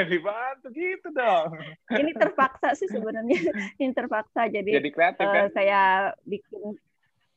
dibantu 0.11 0.67
gitu 0.69 1.09
dong. 1.09 1.57
Ini 1.89 2.11
terpaksa 2.13 2.77
sih 2.77 2.85
sebenarnya, 2.85 3.41
ini 3.81 3.91
terpaksa. 3.93 4.45
Jadi, 4.53 4.69
jadi 4.69 4.89
kreatif 4.93 5.25
uh, 5.25 5.33
kan? 5.33 5.45
Saya 5.49 5.81
bikin 6.29 6.77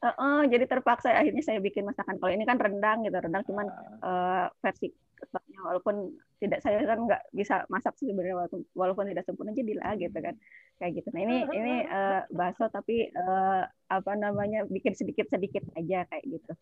Uh, 0.04 0.12
uh, 0.20 0.42
jadi 0.44 0.68
terpaksa 0.68 1.16
akhirnya 1.16 1.40
saya 1.40 1.64
bikin 1.64 1.88
masakan. 1.88 2.20
Kalau 2.20 2.28
ini 2.28 2.44
kan 2.44 2.60
rendang 2.60 3.08
gitu, 3.08 3.16
rendang 3.16 3.40
cuman 3.48 3.72
uh, 4.04 4.52
versi 4.60 4.92
ketoknya 5.16 5.64
walaupun 5.64 6.12
tidak 6.44 6.60
saya 6.60 6.84
kan 6.84 7.08
nggak 7.08 7.32
bisa 7.32 7.64
masak 7.72 7.96
sih 7.96 8.12
sebenarnya 8.12 8.36
walaupun, 8.36 8.60
walaupun 8.76 9.08
tidak 9.08 9.24
sempurna 9.24 9.56
jadi 9.56 9.80
lah 9.80 9.96
gitu 9.96 10.12
kan 10.12 10.36
kayak 10.76 11.00
gitu. 11.00 11.08
Nah 11.08 11.20
ini 11.24 11.36
ini 11.56 11.74
uh, 11.88 12.20
bakso 12.28 12.68
tapi 12.68 13.08
uh, 13.16 13.64
apa 13.88 14.12
namanya 14.12 14.68
bikin 14.68 14.92
sedikit 14.92 15.32
sedikit 15.32 15.64
aja 15.72 16.04
kayak 16.04 16.24
gitu. 16.28 16.52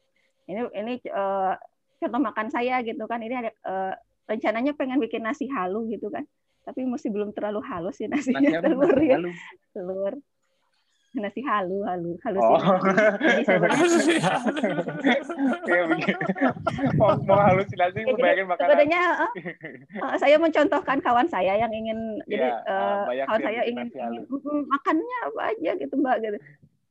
Ini 0.47 0.63
ini 0.79 1.03
uh, 1.11 1.59
contoh 1.99 2.21
makan 2.23 2.47
saya 2.55 2.79
gitu 2.87 3.03
kan. 3.11 3.27
Ini 3.27 3.35
ada 3.43 3.51
uh, 3.67 3.93
rencananya 4.31 4.79
pengen 4.79 5.03
bikin 5.03 5.27
nasi 5.27 5.51
halu 5.51 5.91
gitu 5.91 6.15
kan. 6.15 6.23
Tapi 6.63 6.87
masih 6.87 7.11
belum 7.11 7.35
terlalu 7.35 7.59
halus 7.67 7.99
sih 7.99 8.07
nasinya 8.07 8.63
telur 8.63 8.95
ya. 9.03 9.19
Telur 9.75 10.15
nasi 11.21 11.45
halu 11.45 11.85
halu 11.85 12.17
halu 12.25 12.39
oh. 12.41 12.57
jadi 13.21 13.43
sebenarnya 13.45 13.85
mau, 17.01 17.13
mau 17.29 17.41
halusinasi 17.45 18.01
ya, 18.01 18.17
bayangin 18.17 18.49
makanan. 18.49 18.65
sebenarnya 18.65 19.03
uh, 19.21 19.33
uh, 20.01 20.17
saya 20.17 20.37
mencontohkan 20.41 20.99
kawan 21.05 21.29
saya 21.29 21.61
yang 21.61 21.69
ingin 21.69 22.17
ya, 22.25 22.33
jadi 22.33 22.49
uh, 22.65 23.05
kawan 23.29 23.41
saya 23.45 23.61
ingin, 23.69 23.93
ingin 23.93 24.25
makannya 24.73 25.19
apa 25.29 25.41
aja 25.53 25.71
gitu 25.77 25.95
mbak 26.01 26.17
gitu. 26.25 26.39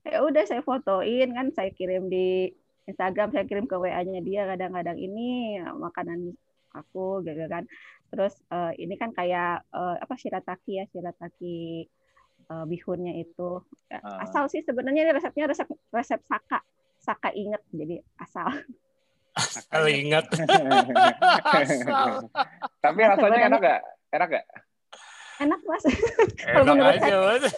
Ya 0.02 0.18
udah 0.26 0.44
saya 0.46 0.62
fotoin 0.66 1.30
kan 1.34 1.54
saya 1.54 1.70
kirim 1.74 2.10
di 2.10 2.54
Instagram 2.90 3.34
saya 3.34 3.46
kirim 3.46 3.70
ke 3.70 3.78
WA-nya 3.78 4.22
dia 4.26 4.50
kadang-kadang 4.50 4.98
ini 4.98 5.62
makanan 5.62 6.34
aku 6.74 7.26
gitu 7.26 7.46
kan. 7.50 7.66
Terus 8.14 8.38
uh, 8.54 8.74
ini 8.78 8.98
kan 9.02 9.14
kayak 9.18 9.66
uh, 9.74 9.98
apa 9.98 10.14
shirataki 10.14 10.82
ya 10.82 10.86
shirataki 10.90 11.90
uh, 12.52 12.68
bihunnya 12.68 13.16
itu. 13.16 13.64
Uh. 13.88 14.24
asal 14.24 14.48
sih 14.52 14.60
sebenarnya 14.64 15.04
ini 15.08 15.12
resepnya 15.16 15.48
resep 15.48 15.68
resep 15.96 16.20
saka. 16.28 16.60
Saka 17.00 17.32
inget 17.32 17.64
jadi 17.72 18.04
asal. 18.20 18.52
Asal 19.32 19.88
inget. 19.88 20.28
Tapi 22.84 23.00
rasanya 23.00 23.48
enak 23.48 23.60
gak 23.64 23.80
enak 24.12 24.28
gak 24.28 24.44
enak 25.42 25.58
mas. 25.66 25.82
Enak 26.46 26.78
aja 27.00 27.16
mas. 27.26 27.44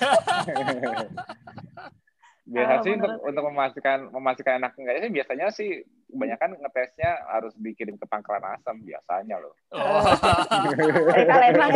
Biasa 2.44 2.84
sih 2.84 2.92
untuk 3.00 3.12
untuk 3.24 3.44
memastikan 3.48 4.00
memastikan 4.12 4.60
enak 4.60 4.76
enggaknya 4.76 5.02
sih 5.08 5.14
biasanya 5.16 5.48
sih 5.48 5.70
kebanyakan 6.14 6.60
ngetesnya 6.62 7.12
harus 7.32 7.56
dikirim 7.58 7.96
ke 7.98 8.06
pangkalan 8.06 8.44
asam 8.54 8.84
biasanya 8.86 9.42
loh. 9.42 9.56
Oh. 9.72 10.04
kalau 11.32 11.46
emang 11.52 11.72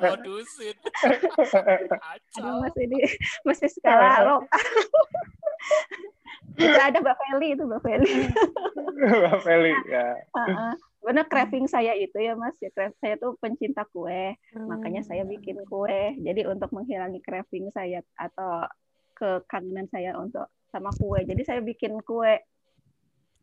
modusin. 0.00 0.76
Aduh, 2.38 2.62
mas 2.64 2.76
ini 2.80 2.98
masih 3.44 3.68
skala 3.76 4.24
lo. 4.24 4.36
ada 6.60 6.98
Mbak 7.02 7.16
Feli 7.18 7.48
itu 7.58 7.62
Mbak 7.66 7.80
Feli. 7.84 8.14
Mbak 9.02 9.38
Feli 9.44 9.74
ya. 9.90 10.06
Benar 11.00 11.24
craving 11.26 11.66
saya 11.66 11.96
itu 11.96 12.16
ya 12.20 12.36
Mas 12.36 12.56
ya 12.60 12.68
saya 12.76 13.16
tuh 13.16 13.32
pencinta 13.40 13.88
kue 13.88 14.36
hmm. 14.52 14.68
makanya 14.68 15.00
saya 15.00 15.24
bikin 15.24 15.56
kue 15.64 16.12
jadi 16.20 16.44
untuk 16.44 16.68
menghilangi 16.76 17.24
craving 17.24 17.72
saya 17.72 18.04
atau 18.20 18.68
kekangenan 19.20 19.86
saya 19.92 20.16
untuk 20.16 20.48
sama 20.72 20.88
kue. 20.96 21.20
Jadi 21.28 21.42
saya 21.44 21.60
bikin 21.60 22.00
kue 22.00 22.40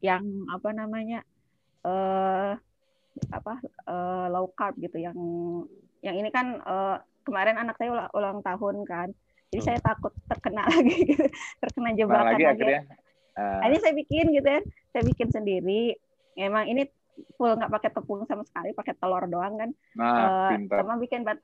yang 0.01 0.25
apa 0.49 0.73
namanya 0.73 1.21
uh, 1.85 2.57
apa 3.33 3.53
uh, 3.89 4.25
low 4.29 4.49
carb 4.53 4.77
gitu 4.77 4.97
yang 5.01 5.17
yang 6.05 6.15
ini 6.17 6.29
kan 6.29 6.61
uh, 6.65 7.01
kemarin 7.25 7.57
anak 7.57 7.77
saya 7.77 7.93
ulang, 7.93 8.09
ulang 8.17 8.37
tahun 8.41 8.75
kan. 8.89 9.09
Jadi 9.53 9.61
hmm. 9.61 9.67
saya 9.67 9.79
takut 9.79 10.13
terkena 10.27 10.63
lagi 10.73 10.97
gitu, 11.05 11.25
terkena 11.61 11.89
jebakan 11.93 12.25
lagi. 12.33 12.43
lagi. 12.43 12.45
Akhirnya. 12.57 12.81
Uh... 13.37 13.61
ini 13.69 13.77
saya 13.77 13.93
bikin 13.93 14.25
gitu 14.33 14.47
ya, 14.49 14.61
saya 14.91 15.03
bikin 15.05 15.27
sendiri. 15.29 15.83
Emang 16.37 16.65
ini 16.69 16.89
full 17.36 17.53
nggak 17.58 17.73
pakai 17.73 17.89
tepung 17.93 18.23
sama 18.30 18.43
sekali, 18.45 18.73
pakai 18.73 18.93
telur 18.97 19.25
doang 19.25 19.53
kan. 19.58 19.69
Nah, 19.97 20.53
uh, 20.53 20.84
sama 20.84 20.97
bikin 21.01 21.21
bat 21.25 21.39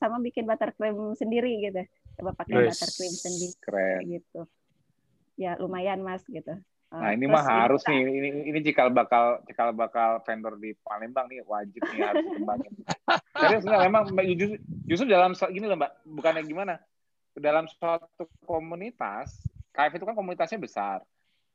sama 0.00 0.16
bikin 0.24 0.48
buttercream 0.48 1.12
sendiri 1.12 1.60
gitu 1.60 1.84
coba 2.16 2.32
pakai 2.40 2.56
yes. 2.56 2.80
buttercream 2.80 3.14
sendiri 3.14 3.54
Keren. 3.60 4.00
gitu 4.08 4.40
ya 5.36 5.60
lumayan 5.60 6.00
mas 6.00 6.24
gitu 6.24 6.56
Nah 6.88 7.12
ini 7.12 7.28
mah 7.28 7.44
harus 7.44 7.84
nih, 7.84 8.00
ini 8.00 8.28
ini 8.48 8.58
cikal 8.64 8.88
bakal 8.88 9.44
cikal 9.44 9.76
bakal 9.76 10.24
vendor 10.24 10.56
di 10.56 10.72
Palembang 10.80 11.28
nih 11.28 11.44
wajib 11.44 11.84
nih 11.84 12.00
harus 12.00 12.24
dikembangin. 12.24 12.72
Serius 13.44 13.64
nggak 13.68 13.82
memang 13.92 14.02
justru, 14.32 14.56
justru 14.88 15.04
dalam 15.04 15.36
gini 15.36 15.68
loh 15.68 15.76
mbak, 15.76 15.92
bukannya 16.08 16.48
gimana? 16.48 16.80
Dalam 17.36 17.68
suatu 17.68 18.24
komunitas, 18.48 19.36
KF 19.76 20.00
itu 20.00 20.04
kan 20.08 20.16
komunitasnya 20.16 20.56
besar. 20.56 21.04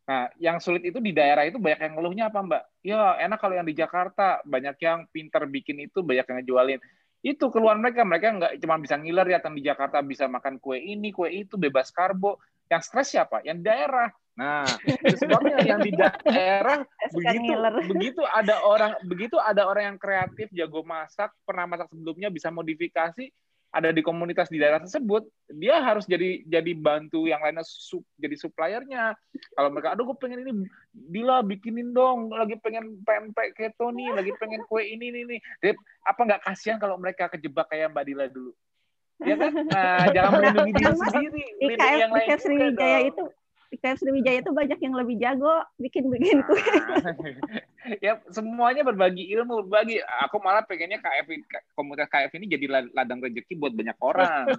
Nah, 0.04 0.28
yang 0.36 0.60
sulit 0.60 0.84
itu 0.84 1.00
di 1.00 1.16
daerah 1.16 1.48
itu 1.48 1.56
banyak 1.56 1.80
yang 1.80 1.94
ngeluhnya 1.96 2.26
apa 2.28 2.40
mbak? 2.44 2.64
Ya 2.84 3.16
enak 3.24 3.40
kalau 3.40 3.56
yang 3.56 3.68
di 3.68 3.76
Jakarta. 3.76 4.44
Banyak 4.44 4.76
yang 4.84 5.08
pinter 5.08 5.48
bikin 5.48 5.80
itu, 5.80 6.04
banyak 6.04 6.28
yang 6.28 6.38
ngejualin. 6.44 6.80
Itu 7.24 7.48
keluar 7.48 7.80
mereka. 7.80 8.04
Mereka 8.04 8.28
nggak 8.36 8.54
cuma 8.60 8.76
bisa 8.84 9.00
ngiler 9.00 9.28
ya 9.32 9.40
di 9.40 9.64
Jakarta 9.64 10.04
bisa 10.04 10.28
makan 10.28 10.60
kue 10.60 10.76
ini 10.76 11.16
kue 11.16 11.32
itu 11.32 11.56
bebas 11.56 11.96
karbo. 11.96 12.36
Yang 12.68 12.92
stres 12.92 13.08
siapa? 13.16 13.40
Yang 13.48 13.64
daerah. 13.64 14.12
Nah 14.34 14.66
sebabnya 15.14 15.62
yang 15.62 15.80
di 15.80 15.94
daerah 15.94 16.82
begitu 17.16 17.54
begitu 17.86 18.22
ada 18.26 18.66
orang 18.66 18.98
begitu 19.06 19.38
ada 19.38 19.70
orang 19.70 19.94
yang 19.94 19.98
kreatif 20.02 20.50
jago 20.50 20.82
masak 20.82 21.30
pernah 21.46 21.70
masak 21.70 21.86
sebelumnya 21.94 22.34
bisa 22.34 22.50
modifikasi 22.50 23.30
ada 23.74 23.90
di 23.90 24.06
komunitas 24.06 24.54
di 24.54 24.62
daerah 24.62 24.78
tersebut, 24.78 25.26
dia 25.50 25.82
harus 25.82 26.06
jadi 26.06 26.46
jadi 26.46 26.72
bantu 26.78 27.26
yang 27.26 27.42
lainnya 27.42 27.66
sup, 27.66 28.06
jadi 28.22 28.38
suppliernya. 28.38 29.18
Kalau 29.58 29.74
mereka, 29.74 29.98
aduh 29.98 30.14
gue 30.14 30.18
pengen 30.22 30.46
ini, 30.46 30.70
Dila 30.94 31.42
bikinin 31.42 31.90
dong, 31.90 32.30
lagi 32.30 32.54
pengen 32.62 33.02
pempek 33.02 33.58
keto 33.58 33.90
nih, 33.90 34.14
lagi 34.14 34.30
pengen 34.38 34.62
kue 34.70 34.86
ini 34.86 35.10
nih 35.10 35.24
nih. 35.26 35.40
Jadi, 35.58 35.74
apa 36.06 36.22
nggak 36.22 36.42
kasihan 36.46 36.78
kalau 36.78 37.02
mereka 37.02 37.34
kejebak 37.34 37.66
kayak 37.74 37.90
Mbak 37.90 38.06
Dila 38.06 38.26
dulu? 38.30 38.54
Ya 39.26 39.36
kan? 39.42 39.52
Nah, 39.66 40.06
jangan 40.14 40.30
melindungi 40.38 40.72
diri 40.78 40.94
sendiri, 40.94 41.44
melindungi 41.58 41.98
yang 41.98 42.12
lain. 42.14 42.28
Sriwijaya 42.38 43.00
itu 43.10 43.24
di 43.74 43.78
KF 43.82 43.98
Sriwijaya 44.06 44.38
itu 44.46 44.52
banyak 44.54 44.80
yang 44.86 44.94
lebih 44.94 45.16
jago 45.18 45.66
bikin-bikin 45.82 46.46
kue. 46.46 46.62
Ya 48.00 48.20
semuanya 48.32 48.84
berbagi 48.88 49.28
ilmu, 49.36 49.68
berbagi. 49.68 50.00
Aku 50.28 50.40
malah 50.40 50.64
pengennya 50.64 51.04
KF 51.04 51.28
komunitas 51.76 52.08
KF 52.08 52.32
ini 52.40 52.46
jadi 52.48 52.66
ladang 52.96 53.20
rezeki 53.20 53.60
buat 53.60 53.76
banyak 53.76 53.98
orang. 54.00 54.56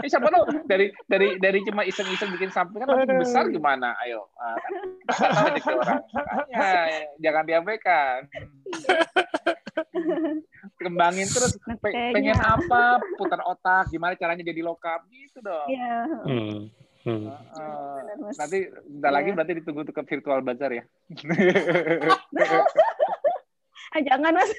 Ini 0.00 0.08
siapa 0.12 0.28
tahu 0.28 0.44
dari 0.68 0.92
dari 1.08 1.40
dari 1.40 1.58
cuma 1.64 1.82
iseng-iseng 1.88 2.32
bikin 2.36 2.52
sampingan 2.52 2.88
tapi 2.88 3.16
besar 3.16 3.48
gimana? 3.48 3.96
Ayo, 4.04 4.28
nah, 4.36 4.56
kan 4.60 4.72
rezeki 5.52 5.72
orang. 5.72 6.02
Makanya 6.52 7.00
jangan 7.20 7.44
diabaikan. 7.48 8.18
Kembangin 10.76 11.28
terus 11.32 11.56
pengen 12.12 12.36
apa, 12.36 13.00
putar 13.16 13.40
otak, 13.44 13.88
gimana 13.88 14.12
caranya 14.16 14.44
jadi 14.44 14.60
lokap 14.60 15.08
gitu 15.08 15.40
dong. 15.40 15.68
Iya. 15.68 15.96
Hmm. 16.28 16.58
Hmm. 17.06 17.30
Uh, 17.30 18.02
nanti 18.34 18.66
bentar 18.66 19.14
lagi 19.14 19.30
iya. 19.30 19.36
berarti 19.38 19.62
ditunggu 19.62 19.86
ke 19.86 20.02
virtual 20.02 20.42
bazar 20.42 20.74
ya. 20.74 20.82
ah, 23.94 24.00
jangan 24.02 24.34
mas. 24.34 24.50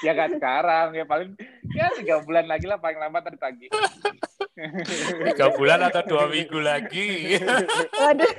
ya 0.00 0.16
kan 0.16 0.32
sekarang 0.32 0.96
ya 0.96 1.04
paling 1.04 1.36
ya 1.76 1.92
tiga 2.00 2.24
bulan 2.24 2.48
lagi 2.48 2.64
lah 2.64 2.80
paling 2.80 2.96
lambat 2.96 3.28
ada 3.28 3.36
tagih. 3.36 3.68
tiga 5.28 5.52
bulan 5.60 5.92
atau 5.92 6.00
dua 6.08 6.24
minggu 6.32 6.56
lagi. 6.64 7.36
Waduh. 8.00 8.32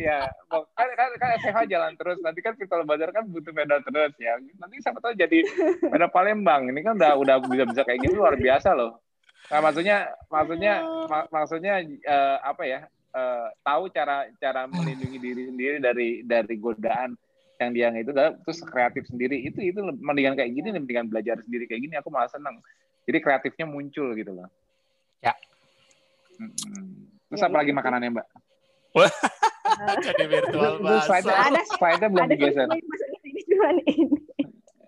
ya 0.00 0.24
kan 0.48 0.88
kan 0.96 1.10
kan 1.20 1.30
SH 1.36 1.68
jalan 1.68 2.00
terus 2.00 2.16
nanti 2.24 2.40
kan 2.40 2.56
virtual 2.56 2.88
bazar 2.88 3.12
kan 3.12 3.28
butuh 3.28 3.52
vendor 3.52 3.84
terus 3.84 4.16
ya. 4.16 4.40
Nanti 4.56 4.80
siapa 4.80 5.04
tahu 5.04 5.12
jadi 5.20 5.44
vendor 5.84 6.08
Palembang 6.08 6.72
ini 6.72 6.80
kan 6.80 6.96
udah 6.96 7.12
udah 7.20 7.36
bisa 7.44 7.68
bisa 7.68 7.84
kayak 7.84 8.08
gini 8.08 8.16
luar 8.16 8.40
biasa 8.40 8.72
loh. 8.72 9.04
Nah, 9.50 9.58
maksudnya 9.58 9.96
maksudnya 10.30 10.74
mak 11.10 11.26
maksudnya 11.34 11.82
uh, 12.06 12.38
apa 12.46 12.62
ya? 12.64 12.80
Uh, 13.10 13.50
tahu 13.66 13.90
cara 13.90 14.30
cara 14.38 14.70
melindungi 14.70 15.18
diri 15.18 15.42
sendiri 15.50 15.76
dari 15.82 16.22
dari 16.22 16.54
godaan 16.54 17.18
yang 17.58 17.70
dia 17.74 17.90
itu 17.90 18.14
terus 18.14 18.62
kreatif 18.62 19.10
sendiri. 19.10 19.42
Itu 19.42 19.58
itu 19.58 19.82
mendingan 19.82 20.38
kayak 20.38 20.54
gini 20.54 20.70
mendingan 20.70 21.10
belajar 21.10 21.42
sendiri 21.42 21.66
kayak 21.66 21.82
gini 21.82 21.94
aku 21.98 22.14
malah 22.14 22.30
seneng. 22.30 22.62
Jadi 23.10 23.18
kreatifnya 23.18 23.66
muncul 23.66 24.14
gitu 24.14 24.30
loh. 24.30 24.46
Ya. 25.18 25.34
Hmm. 26.38 27.10
terus 27.28 27.42
ya, 27.42 27.52
apa 27.52 27.56
lagi 27.60 27.72
makanannya 27.74 28.10
mbak? 28.16 28.26
Jadi 30.06 30.24
virtual 30.30 30.82
bahasa 30.82 31.20
ada 31.20 31.62
slide 31.62 32.06
belum 32.06 32.26
digeser? 32.30 32.66
ini 33.26 33.40
cuma 33.50 33.68
ini. 33.74 33.94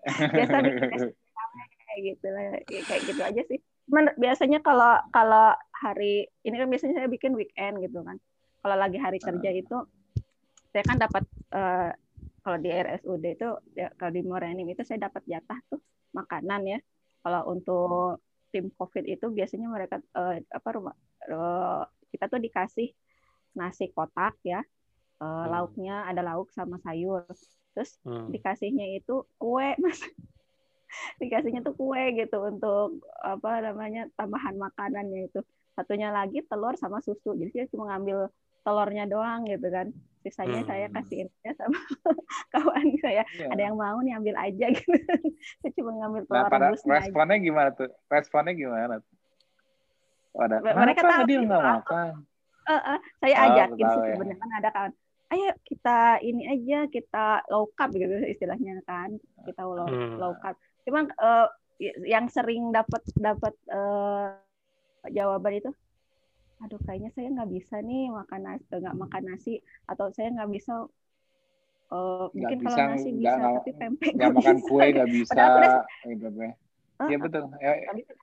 Biasa 0.33 0.57
kayak 1.93 2.01
gitu 2.09 2.27
lah 2.33 2.43
kayak 2.67 3.03
gitu 3.05 3.21
aja 3.23 3.43
sih 3.47 3.61
biasanya 4.17 4.65
kalau 4.65 4.97
kalau 5.13 5.53
hari 5.77 6.25
ini 6.47 6.57
kan 6.57 6.69
biasanya 6.71 7.05
saya 7.05 7.09
bikin 7.13 7.37
weekend 7.37 7.83
gitu 7.85 8.01
kan. 8.01 8.17
Kalau 8.63 8.77
lagi 8.79 8.97
hari 8.97 9.19
kerja 9.19 9.51
itu 9.53 9.77
saya 10.73 10.83
kan 10.87 10.97
dapat 10.97 11.25
uh, 11.53 11.91
kalau 12.43 12.59
di 12.59 12.71
RSUD 12.73 13.25
itu 13.27 13.49
ya, 13.77 13.93
kalau 14.01 14.13
di 14.15 14.23
Morenim 14.25 14.67
itu 14.71 14.83
saya 14.83 15.07
dapat 15.07 15.23
jatah 15.29 15.59
tuh 15.69 15.83
makanan 16.17 16.63
ya. 16.65 16.79
Kalau 17.23 17.53
untuk 17.53 18.25
tim 18.51 18.73
COVID 18.73 19.05
itu 19.07 19.27
biasanya 19.29 19.69
mereka 19.69 20.01
uh, 20.17 20.41
apa 20.41 20.69
rumah 20.73 20.97
uh, 21.29 21.85
kita 22.09 22.29
tuh 22.33 22.41
dikasih 22.41 22.89
nasi 23.59 23.93
kotak 23.93 24.39
ya. 24.43 24.65
Uh, 25.23 25.47
hmm. 25.47 25.49
lauknya 25.55 25.97
ada 26.09 26.23
lauk 26.25 26.51
sama 26.51 26.81
sayur. 26.81 27.29
Terus 27.77 28.01
hmm. 28.03 28.33
dikasihnya 28.33 28.99
itu 28.99 29.23
kue 29.37 29.77
mas 29.83 30.01
dikasihnya 31.21 31.61
tuh 31.65 31.75
kue 31.77 32.15
gitu 32.17 32.39
untuk 32.43 33.03
apa 33.23 33.63
namanya 33.65 34.09
tambahan 34.17 34.57
makanannya 34.57 35.31
itu. 35.31 35.41
Satunya 35.73 36.13
lagi 36.13 36.45
telur 36.45 36.77
sama 36.77 37.01
susu. 37.01 37.33
Jadi 37.33 37.51
saya 37.53 37.67
cuma 37.73 37.93
ngambil 37.93 38.29
telurnya 38.63 39.05
doang 39.09 39.49
gitu 39.49 39.69
kan. 39.73 39.89
Sisanya 40.23 40.63
hmm. 40.63 40.69
saya 40.71 40.87
kasihin 40.95 41.29
sama 41.59 41.79
kawan 42.55 42.87
saya. 43.03 43.27
Yeah. 43.35 43.51
ada 43.51 43.63
yang 43.73 43.77
mau 43.81 43.99
nih 44.05 44.15
ambil 44.15 44.37
aja 44.39 44.67
gitu. 44.71 44.95
Saya 45.59 45.73
cuma 45.75 45.91
ngambil 45.99 46.23
telur 46.31 46.47
nah, 46.47 46.51
pada 46.53 46.67
responnya 46.71 47.37
aja. 47.37 47.43
gimana 47.43 47.69
tuh? 47.75 47.91
Responnya 48.07 48.55
gimana? 48.55 48.95
Tuh 49.03 49.13
ada 50.39 50.57
mereka 50.65 51.01
tahu 51.05 51.23
dia 51.29 51.39
nggak 51.45 51.61
makan? 51.61 52.13
Uh, 52.63 52.75
uh, 52.95 52.99
saya 53.19 53.35
oh, 53.37 53.45
ajakin 53.53 53.85
sih 53.85 54.01
ya. 54.01 54.15
sebenarnya. 54.15 54.37
Kan 54.39 54.51
ada 54.63 54.69
kawan 54.71 54.93
ayo 55.33 55.49
kita 55.65 56.21
ini 56.21 56.43
aja 56.45 56.79
kita 56.93 57.27
low 57.49 57.65
carb 57.73 57.93
gitu 57.97 58.17
istilahnya 58.29 58.81
kan. 58.85 59.17
Kita 59.45 59.65
low, 59.65 59.89
hmm. 59.89 60.21
low 60.21 60.33
carb 60.41 60.57
Cuma 60.83 61.07
uh, 61.19 61.49
yang 62.07 62.27
sering 62.31 62.71
dapat 62.71 63.03
dapat 63.19 63.55
uh, 63.71 64.39
jawaban 65.11 65.59
itu, 65.59 65.71
aduh 66.63 66.79
kayaknya 66.87 67.11
saya 67.15 67.29
nggak 67.35 67.51
bisa 67.51 67.83
nih 67.83 68.11
makan 68.11 68.41
nasi, 68.47 68.65
nggak 68.71 68.99
makan 68.99 69.23
nasi 69.27 69.55
atau 69.91 70.07
saya 70.15 70.31
nggak 70.31 70.51
bisa 70.51 70.87
uh, 71.91 72.27
mungkin 72.31 72.59
bisa, 72.63 72.69
kalau 72.71 72.87
nasi 72.95 73.11
bisa 73.11 73.35
gak, 73.35 73.53
tapi 73.59 73.71
pempek 73.75 74.13
nggak 74.15 74.33
makan 74.39 74.57
kue 74.63 74.87
nggak 74.95 75.11
bisa. 75.11 75.43
Gitu, 76.07 76.29
Iya 77.03 77.19
betul. 77.19 77.51
Ya, 77.59 77.73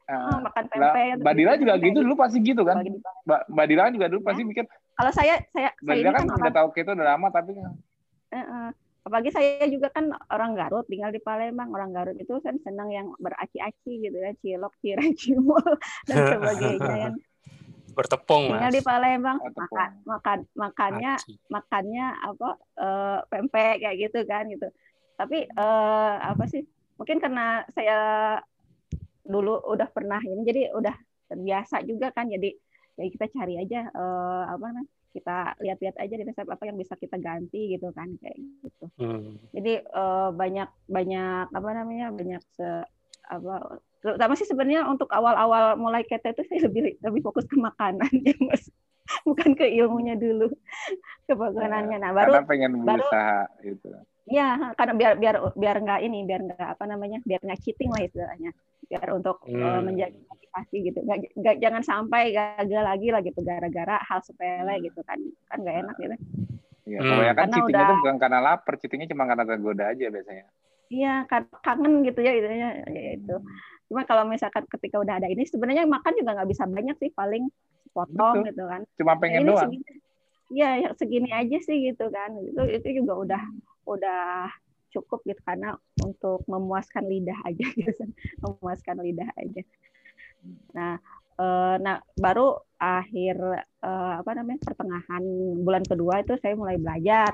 uh, 0.07 0.39
makan 0.39 0.63
pempek. 0.71 1.19
Mbak 1.19 1.33
Dila 1.35 1.53
juga 1.59 1.73
gitu 1.83 1.99
dulu 1.99 2.15
pasti 2.15 2.37
gitu 2.39 2.63
kan. 2.63 2.79
Mbak 3.27 3.41
Mbak 3.51 3.65
Dila 3.67 3.91
juga 3.91 4.07
dulu 4.07 4.21
pasti 4.23 4.41
mikir. 4.47 4.63
Kalau 4.95 5.11
saya 5.11 5.35
saya 5.51 5.75
Mbak 5.83 5.95
Dila 5.99 6.11
kan, 6.15 6.23
kan 6.31 6.39
udah 6.39 6.53
tahu 6.63 6.67
keto 6.71 6.91
udah 6.95 7.07
lama 7.11 7.27
tapi. 7.27 7.59
Uh, 7.59 8.39
uh, 8.39 8.69
apalagi 9.09 9.33
saya 9.33 9.65
juga 9.65 9.89
kan 9.89 10.13
orang 10.29 10.53
Garut 10.53 10.85
tinggal 10.85 11.09
di 11.09 11.17
Palembang 11.17 11.73
orang 11.73 11.89
Garut 11.89 12.13
itu 12.13 12.37
kan 12.45 12.61
senang 12.61 12.93
yang 12.93 13.09
beraci-aci 13.17 14.05
gitu 14.05 14.13
ya 14.13 14.31
cilok 14.37 14.73
cireng 14.85 15.17
cimol 15.17 15.65
dan 16.07 16.37
sebagainya 16.37 16.95
yang 17.09 17.15
bertepung 17.97 18.53
tinggal 18.53 18.69
mas. 18.69 18.75
di 18.77 18.81
Palembang 18.85 19.37
makan 19.41 19.89
makan 20.05 20.39
makannya 20.53 21.13
Aci. 21.17 21.33
makannya 21.49 22.05
apa 22.21 22.49
eh, 22.77 23.19
pempek 23.27 23.75
kayak 23.81 23.97
gitu 23.97 24.19
kan 24.29 24.45
gitu. 24.45 24.69
Tapi 25.17 25.49
eh, 25.49 26.13
apa 26.21 26.45
sih 26.45 26.61
mungkin 27.01 27.17
karena 27.17 27.65
saya 27.73 27.97
dulu 29.25 29.57
udah 29.73 29.89
pernah 29.89 30.21
ini 30.21 30.45
jadi 30.45 30.61
udah 30.77 30.93
terbiasa 31.33 31.81
juga 31.83 32.13
kan 32.13 32.29
jadi 32.29 32.53
ya 32.95 33.05
kita 33.09 33.25
cari 33.33 33.57
aja 33.57 33.89
eh, 33.89 34.43
apa 34.53 34.65
namanya 34.69 34.98
kita 35.09 35.57
lihat-lihat 35.57 35.95
aja 35.97 36.13
di 36.13 36.23
resep 36.23 36.45
apa 36.45 36.63
yang 36.63 36.77
bisa 36.77 36.93
kita 36.93 37.17
ganti 37.17 37.73
gitu 37.73 37.89
kan 37.91 38.09
kayak 38.21 38.37
gitu 38.37 38.85
Hmm. 38.99 39.39
jadi 39.55 39.79
eh, 39.81 40.29
banyak 40.35 40.69
banyak 40.85 41.45
apa 41.49 41.69
namanya 41.71 42.11
banyak 42.11 42.43
se 42.51 42.67
apa 43.29 43.79
terutama 43.99 44.33
sih 44.35 44.47
sebenarnya 44.47 44.87
untuk 44.87 45.07
awal-awal 45.11 45.75
mulai 45.75 46.03
keto 46.03 46.31
itu 46.31 46.43
saya 46.47 46.67
lebih 46.67 46.97
lebih 46.99 47.21
fokus 47.23 47.45
ke 47.45 47.55
makanan 47.55 48.09
ya 48.23 48.35
mas 48.43 48.67
bukan 49.27 49.55
ke 49.55 49.65
ilmunya 49.67 50.15
dulu 50.15 50.51
ke 51.27 51.33
makanannya 51.33 51.97
nah 51.99 52.11
baru 52.11 52.39
Karena 52.39 52.47
pengen 52.47 52.71
baru- 52.83 52.99
berusaha 53.05 53.39
gitu. 53.63 53.87
ya 54.29 54.49
karena 54.75 54.93
biar 54.93 55.11
biar 55.17 55.35
biar 55.57 55.75
nggak 55.79 55.99
ini 56.05 56.19
biar 56.23 56.41
nggak 56.45 56.69
apa 56.77 56.83
namanya 56.85 57.17
biar 57.25 57.41
nggak 57.41 57.59
cheating 57.65 57.89
lah 57.89 58.01
istilahnya 58.05 58.51
biar 58.89 59.07
untuk 59.13 59.37
eh, 59.45 59.53
Hmm. 59.53 59.85
menjaga 59.85 60.17
motivasi 60.25 60.75
gitu 60.81 60.99
nggak, 60.99 61.17
nggak 61.37 61.55
jangan 61.61 61.83
sampai 61.85 62.33
gagal 62.33 62.81
lagi 62.81 63.07
lah 63.13 63.21
gitu 63.21 63.39
gara-gara 63.39 64.01
hal 64.01 64.19
sepele 64.19 64.81
gitu 64.81 64.99
kan 65.05 65.21
kan 65.45 65.57
nggak 65.61 65.77
enak 65.85 65.95
gitu 65.95 66.17
Iya, 66.89 66.99
Hmm. 66.99 67.09
kebanyakan 67.13 67.37
Karena 67.37 67.53
cheatingnya 67.53 67.69
udah- 67.69 67.85
itu 67.85 68.01
bukan 68.01 68.17
karena 68.17 68.39
lapar, 68.41 68.73
cheatingnya 68.81 69.07
cuma 69.07 69.23
karena 69.29 69.45
tergoda 69.45 69.83
aja 69.93 70.05
biasanya. 70.09 70.45
Iya, 70.89 71.13
kan 71.29 71.41
kangen 71.61 71.93
gitu 72.01 72.19
ya 72.19 72.33
itunya 72.33 72.69
ya 72.81 73.11
itu. 73.13 73.35
Cuma 73.85 74.01
kalau 74.09 74.25
misalkan 74.25 74.65
ketika 74.65 74.97
udah 74.97 75.21
ada 75.21 75.29
ini 75.29 75.45
sebenarnya 75.45 75.85
makan 75.85 76.17
juga 76.17 76.33
nggak 76.33 76.49
bisa 76.49 76.65
banyak 76.65 76.97
sih, 76.97 77.13
paling 77.13 77.45
potong 77.93 78.41
Betul. 78.41 78.49
gitu 78.49 78.63
kan. 78.65 78.81
Cuma 78.97 79.13
pengen 79.21 79.45
ini 79.45 79.49
doang. 79.53 79.69
segini, 79.69 79.85
iya 80.49 80.69
ya 80.81 80.89
segini 80.97 81.29
aja 81.29 81.57
sih 81.61 81.77
gitu 81.93 82.05
kan. 82.09 82.33
Itu 82.41 82.61
itu 82.65 82.87
juga 83.05 83.13
udah 83.21 83.41
udah 83.85 84.49
cukup 84.93 85.19
gitu 85.29 85.41
karena 85.49 85.67
untuk 86.01 86.43
memuaskan 86.51 87.03
lidah 87.11 87.37
aja 87.47 87.65
gitu 87.79 87.91
kan. 87.99 88.09
memuaskan 88.43 88.97
lidah 89.05 89.29
aja. 89.41 89.61
Nah, 90.75 90.93
eh, 91.41 91.75
nah 91.85 91.95
baru 92.23 92.41
akhir 92.79 93.35
eh, 93.85 94.13
apa 94.21 94.31
namanya 94.37 94.59
pertengahan 94.67 95.23
bulan 95.65 95.83
kedua 95.89 96.13
itu 96.23 96.33
saya 96.41 96.53
mulai 96.61 96.77
belajar 96.79 97.33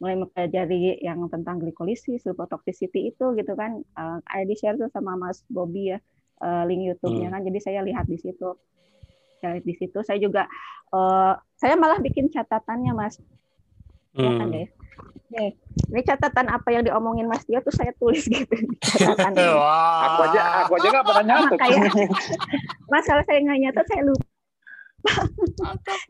mulai 0.00 0.16
mempelajari 0.20 1.00
yang 1.00 1.24
tentang 1.32 1.56
glikolisis, 1.62 2.20
lipotoxicity 2.28 2.98
itu 3.12 3.24
gitu 3.38 3.52
kan. 3.60 3.70
Eh, 3.80 4.18
ada 4.32 4.44
di 4.50 4.54
share 4.60 4.76
tuh 4.80 4.90
sama 4.92 5.12
Mas 5.22 5.38
Bobby 5.48 5.92
ya 5.92 5.98
eh, 6.44 6.62
link 6.68 6.82
YouTube-nya 6.88 7.28
kan. 7.34 7.42
Jadi 7.48 7.58
saya 7.66 7.80
lihat 7.88 8.06
di 8.12 8.18
situ. 8.20 8.44
Saya 9.40 9.50
lihat 9.60 9.66
di 9.68 9.74
situ. 9.80 9.98
Saya 10.06 10.18
juga 10.20 10.42
eh, 10.94 11.32
saya 11.60 11.74
malah 11.80 11.98
bikin 12.06 12.26
catatannya 12.34 12.92
Mas. 12.96 13.16
Ya 14.20 14.32
kan 14.38 14.48
Hmm. 14.48 14.54
deh. 14.54 14.68
Nih, 15.26 15.50
ini 15.90 16.00
catatan 16.06 16.46
apa 16.48 16.68
yang 16.70 16.86
diomongin 16.86 17.26
Mas 17.26 17.42
Tio 17.44 17.58
tuh 17.60 17.74
saya 17.74 17.90
tulis 17.98 18.24
gitu 18.24 18.54
catatan. 18.96 19.34
ini. 19.34 19.52
Wah. 19.60 20.00
Aku 20.14 20.20
aja 20.30 20.40
aku 20.64 20.72
aja 20.78 20.88
nggak 20.94 21.06
pernah 21.06 21.24
nyatet. 21.26 21.58
Kayak- 21.58 22.10
Mas 22.88 23.04
kalau 23.04 23.22
saya 23.26 23.38
nggak 23.42 23.58
nyatet 23.60 23.86
saya 23.90 24.02
lupa. 24.06 24.26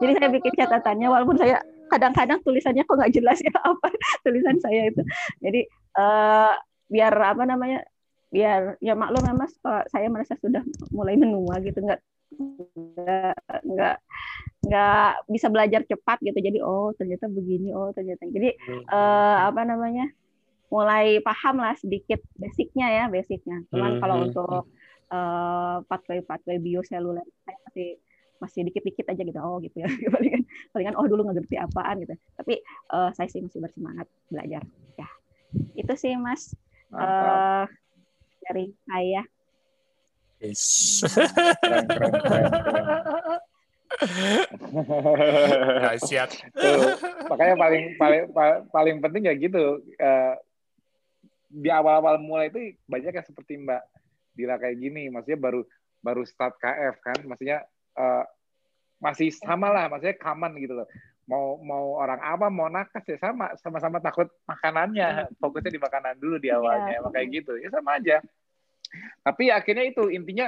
Jadi 0.00 0.12
saya 0.16 0.28
bikin 0.32 0.52
catatannya 0.56 1.08
walaupun 1.08 1.36
saya 1.36 1.60
kadang-kadang 1.92 2.38
tulisannya 2.42 2.82
kok 2.82 2.96
nggak 2.96 3.12
jelas 3.14 3.38
ya 3.44 3.52
apa 3.60 3.86
tulisan 4.24 4.56
saya 4.60 4.88
itu. 4.88 5.02
Jadi 5.40 5.60
eh, 5.96 6.52
biar 6.86 7.12
apa 7.12 7.42
namanya 7.44 7.82
biar 8.30 8.76
ya 8.82 8.94
maklum 8.98 9.22
ya 9.22 9.34
mas 9.38 9.54
kalau 9.62 9.82
saya 9.88 10.06
merasa 10.10 10.34
sudah 10.42 10.62
mulai 10.90 11.14
menua 11.14 11.62
gitu 11.62 11.78
nggak 11.78 12.00
nggak 12.74 13.36
nggak 13.64 13.96
nggak 14.66 15.30
bisa 15.30 15.46
belajar 15.46 15.80
cepat 15.86 16.18
gitu. 16.20 16.38
Jadi 16.38 16.58
oh 16.58 16.90
ternyata 16.98 17.30
begini 17.30 17.70
oh 17.70 17.94
ternyata 17.94 18.26
jadi 18.26 18.50
eh, 18.66 19.36
apa 19.46 19.62
namanya 19.62 20.10
mulai 20.66 21.22
paham 21.22 21.62
lah 21.62 21.78
sedikit 21.78 22.18
basicnya 22.34 22.90
ya 22.90 23.04
basicnya. 23.06 23.62
Cuman 23.70 23.96
Hmm, 23.96 24.00
kalau 24.02 24.16
hmm, 24.18 24.26
untuk 24.30 24.62
eh, 25.14 25.76
pathway 25.86 26.20
pathway 26.26 26.58
bioseluler 26.58 27.24
saya 27.46 27.58
masih 27.70 27.88
masih 28.36 28.60
dikit-dikit 28.68 29.06
aja 29.08 29.22
gitu. 29.22 29.38
Oh 29.38 29.62
gitu 29.62 29.80
ya. 29.80 29.88
Palingan 30.14 30.42
palingan 30.74 30.94
oh 30.98 31.06
dulu 31.06 31.30
nggak 31.30 31.46
ngerti 31.46 31.56
apaan 31.62 32.02
gitu. 32.02 32.14
Tapi 32.34 32.54
eh, 32.66 33.10
saya 33.14 33.28
sih 33.30 33.40
masih 33.40 33.62
bersemangat 33.62 34.10
belajar. 34.26 34.66
Ya 34.98 35.08
itu 35.78 35.94
sih 35.94 36.12
mas 36.18 36.52
eh 36.90 37.64
dari 38.46 38.74
saya. 38.86 39.22
Yes. 40.36 41.00
Keren, 41.64 41.88
keren, 41.88 42.62
keren, 42.62 43.02
keren. 43.08 43.55
Tuh, 46.52 46.80
makanya 47.26 47.54
paling 47.56 47.84
paling 47.96 48.22
pa- 48.30 48.62
paling 48.68 48.96
penting 49.00 49.22
ya 49.26 49.34
gitu 49.34 49.64
eh, 49.96 50.34
di 51.48 51.70
awal-awal 51.70 52.18
mulai 52.18 52.50
itu 52.50 52.74
banyak 52.84 53.14
yang 53.14 53.26
seperti 53.26 53.56
Mbak 53.56 53.82
Dila 54.34 54.56
kayak 54.58 54.76
gini 54.76 55.08
maksudnya 55.08 55.38
baru 55.38 55.60
baru 55.98 56.22
start 56.22 56.58
KF 56.58 56.94
kan 57.00 57.18
maksudnya 57.24 57.64
eh, 57.94 58.24
masih 58.96 59.28
sama 59.32 59.68
lah 59.68 59.88
maksudnya 59.88 60.16
common 60.16 60.56
gitu 60.56 60.74
loh. 60.74 60.88
Mau 61.26 61.58
mau 61.58 61.98
orang 61.98 62.22
apa 62.22 62.46
mau 62.46 62.70
nakes 62.70 63.02
ya 63.04 63.18
sama 63.18 63.50
sama-sama 63.58 63.98
takut 63.98 64.30
makanannya 64.46 65.26
fokusnya 65.36 65.74
di 65.74 65.80
makanan 65.80 66.14
dulu 66.16 66.38
di 66.38 66.48
awalnya 66.48 66.94
Iya. 66.94 66.98
emang 67.02 67.12
kayak 67.12 67.28
gitu. 67.34 67.52
Ya 67.58 67.68
sama 67.68 67.98
aja. 67.98 68.22
Tapi 69.20 69.50
akhirnya 69.50 69.90
itu 69.90 70.06
intinya 70.08 70.46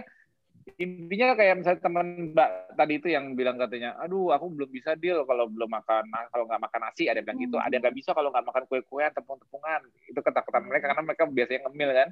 intinya 0.77 1.33
kayak 1.33 1.55
misalnya 1.57 1.81
teman 1.81 2.07
mbak 2.37 2.51
tadi 2.77 3.01
itu 3.01 3.09
yang 3.09 3.33
bilang 3.33 3.57
katanya 3.57 3.97
aduh 3.97 4.35
aku 4.35 4.53
belum 4.53 4.69
bisa 4.69 4.93
deal 4.95 5.25
kalau 5.25 5.49
belum 5.49 5.71
makan 5.71 6.05
kalau 6.29 6.45
nggak 6.45 6.63
makan 6.69 6.81
nasi 6.85 7.09
ada 7.09 7.23
yang 7.23 7.27
bilang 7.33 7.41
gitu. 7.49 7.57
Ada 7.57 7.73
yang 7.73 7.83
nggak 7.89 7.97
bisa 7.97 8.11
kalau 8.13 8.29
nggak 8.29 8.45
makan 8.45 8.65
kue-kuean 8.69 9.11
tepung-tepungan. 9.15 9.81
Itu 10.05 10.21
ketakutan 10.21 10.63
mereka 10.69 10.93
karena 10.93 11.03
mereka 11.07 11.25
biasanya 11.25 11.61
ngemil 11.65 11.91
kan. 11.95 12.09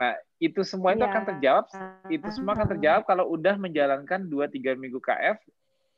Nah 0.00 0.12
itu 0.40 0.60
semua 0.64 0.90
itu 0.96 1.04
Iya. 1.04 1.10
akan 1.12 1.22
terjawab 1.28 1.64
itu 2.08 2.28
semua 2.32 2.52
akan 2.56 2.68
terjawab 2.78 3.02
kalau 3.04 3.24
udah 3.28 3.54
menjalankan 3.60 4.20
2-3 4.26 4.72
minggu 4.78 4.98
KF 4.98 5.36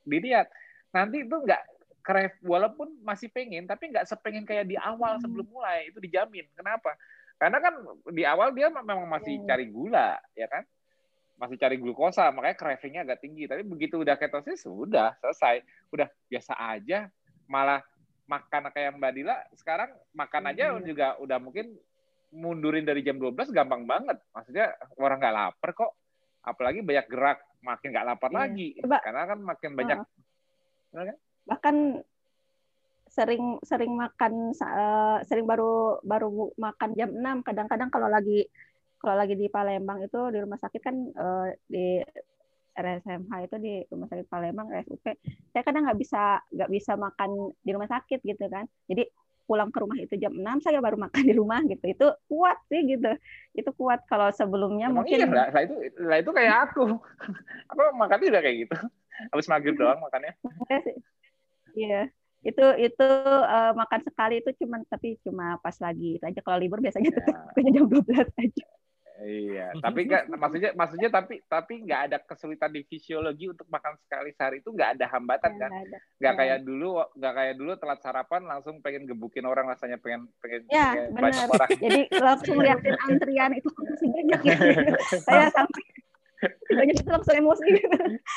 dilihat. 0.02 0.50
Nanti 0.90 1.22
itu 1.22 1.37
nggak 1.37 1.62
kref 2.04 2.37
walaupun 2.44 3.00
masih 3.00 3.33
pengen 3.33 3.64
tapi 3.64 3.88
nggak 3.88 4.04
sepengen 4.04 4.44
kayak 4.44 4.68
di 4.68 4.76
awal 4.76 5.16
sebelum 5.22 5.46
mulai 5.48 5.88
itu 5.88 6.02
dijamin. 6.02 6.44
Kenapa? 6.52 6.96
Karena 7.35 7.59
kan 7.59 7.74
di 8.09 8.22
awal 8.22 8.52
dia 8.52 8.68
memang 8.68 9.09
masih 9.09 9.40
Hmm. 9.40 9.46
cari 9.48 9.66
gula 9.68 10.16
ya 10.33 10.46
kan 10.46 10.62
masih 11.35 11.59
cari 11.59 11.77
glukosa 11.77 12.31
makanya 12.31 12.57
cravingnya 12.57 13.03
agak 13.03 13.20
tinggi. 13.20 13.44
Tapi 13.44 13.62
begitu 13.66 14.01
udah 14.01 14.14
ketosis 14.14 14.62
sudah 14.62 15.18
selesai. 15.18 15.62
Udah 15.90 16.07
biasa 16.31 16.55
aja. 16.55 17.11
Malah 17.51 17.83
makan 18.25 18.73
kayak 18.73 18.97
Mbak 18.97 19.12
Dila 19.12 19.37
sekarang 19.53 19.90
makan 20.14 20.42
aja 20.49 20.73
Hmm. 20.73 20.81
juga 20.81 21.18
udah 21.20 21.37
mungkin 21.42 21.77
mundurin 22.35 22.83
dari 22.83 23.05
jam 23.05 23.18
12 23.18 23.53
gampang 23.53 23.85
banget. 23.85 24.18
Maksudnya 24.33 24.75
orang 24.97 25.18
nggak 25.20 25.37
lapar 25.37 25.70
kok. 25.75 25.92
Apalagi 26.44 26.81
banyak 26.81 27.07
gerak 27.09 27.38
makin 27.61 27.88
nggak 27.92 28.07
lapar 28.07 28.31
Iya. 28.33 28.38
lagi. 28.38 28.68
Coba- 28.81 29.03
karena 29.05 29.23
kan 29.27 29.38
makin 29.40 29.70
banyak 29.75 29.99
bahkan 31.44 31.77
sering 33.05 33.61
sering 33.62 33.92
makan 33.94 34.51
eh, 34.51 35.18
sering 35.23 35.44
baru 35.44 35.99
baru 36.03 36.51
makan 36.57 36.90
jam 36.94 37.11
6 37.12 37.42
kadang-kadang 37.42 37.90
kalau 37.92 38.09
lagi 38.09 38.49
kalau 39.04 39.20
lagi 39.20 39.36
di 39.36 39.52
Palembang 39.52 40.00
itu 40.00 40.20
di 40.32 40.38
rumah 40.40 40.56
sakit 40.56 40.80
kan 40.80 40.96
eh, 40.96 41.48
di 41.68 42.00
RSMH 42.74 43.32
itu 43.46 43.56
di 43.60 43.74
rumah 43.92 44.08
sakit 44.08 44.26
Palembang 44.26 44.66
RSUP 44.72 45.04
saya 45.52 45.62
kadang 45.62 45.86
nggak 45.86 45.98
bisa 46.00 46.40
nggak 46.50 46.70
bisa 46.72 46.92
makan 46.96 47.52
di 47.60 47.70
rumah 47.70 47.86
sakit 47.86 48.24
gitu 48.24 48.44
kan 48.48 48.64
jadi 48.88 49.07
pulang 49.44 49.68
ke 49.68 49.76
rumah 49.76 50.00
itu 50.00 50.16
jam 50.16 50.32
6 50.32 50.64
saya 50.64 50.80
baru 50.80 50.96
makan 50.96 51.20
di 51.20 51.34
rumah 51.36 51.61
gitu 51.68 51.84
itu 51.84 52.07
kuat 52.32 52.57
sih 52.72 52.80
gitu 52.88 53.12
itu 53.52 53.70
kuat 53.76 54.00
kalau 54.09 54.32
sebelumnya 54.32 54.88
Emang 54.88 55.05
mungkin 55.05 55.20
iya 55.20 55.28
lah, 55.28 55.52
lah 55.52 55.62
itu 55.68 55.74
lah 56.00 56.18
itu 56.24 56.30
kayak 56.32 56.57
aku 56.72 56.96
aku 57.70 57.80
makannya 57.92 58.32
udah 58.32 58.40
kayak 58.40 58.57
gitu 58.64 58.76
habis 59.30 59.46
maghrib 59.46 59.76
doang 59.78 60.00
makannya 60.00 60.32
sih. 60.82 60.96
Iya. 61.74 62.09
Itu 62.44 62.64
itu 62.76 63.09
eh, 63.44 63.72
makan 63.74 64.00
sekali 64.07 64.40
itu 64.40 64.50
cuman 64.64 64.86
tapi 64.86 65.18
cuma 65.26 65.59
pas 65.61 65.74
lagi 65.82 66.18
itu 66.18 66.24
aja 66.24 66.40
kalau 66.40 66.59
libur 66.59 66.78
biasanya 66.80 67.11
Ya. 67.14 67.16
tetap 67.20 67.34
pokoknya 67.52 67.70
jam 67.74 67.84
12 67.90 68.42
aja. 68.46 68.64
Iya, 69.16 69.70
tapi 69.84 70.04
nggak 70.04 70.26
maksudnya 70.28 70.70
maksudnya 70.74 71.06
tapi 71.06 71.38
tapi 71.46 71.74
nggak 71.80 72.00
ada 72.04 72.18
kesulitan 72.18 72.68
di 72.68 72.82
fisiologi 72.82 73.46
untuk 73.46 73.62
makan 73.68 73.94
sekali 73.96 74.34
sehari 74.34 74.58
itu 74.58 74.68
nggak 74.68 74.98
ada 74.98 75.06
hambatan 75.08 75.54
kan? 75.54 75.70
Nggak 76.18 76.34
Ya. 76.34 76.38
kayak 76.38 76.58
dulu 76.62 76.88
nggak 77.14 77.32
kayak 77.32 77.54
dulu 77.54 77.72
telat 77.76 78.00
sarapan 78.00 78.42
langsung 78.42 78.82
pengen 78.82 79.06
gebukin 79.06 79.44
orang 79.44 79.66
rasanya 79.66 79.96
pengen 79.96 80.26
pengen, 80.38 80.66
Ya, 80.66 80.90
pengen 80.90 81.14
benar. 81.14 81.22
banyak 81.30 81.46
orang. 81.48 81.70
Jadi 81.78 82.00
langsung 82.12 82.56
liatin 82.58 82.96
antrian 83.00 83.50
itu 83.52 83.68
kok 83.68 83.84
masih 83.84 84.08
banyak 84.10 84.40
ya. 84.42 84.56
Saya 85.26 85.46
sampai 85.48 85.82
banyak 86.66 86.96
itu 86.96 87.08
langsung 87.08 87.34
emosi. 87.38 87.66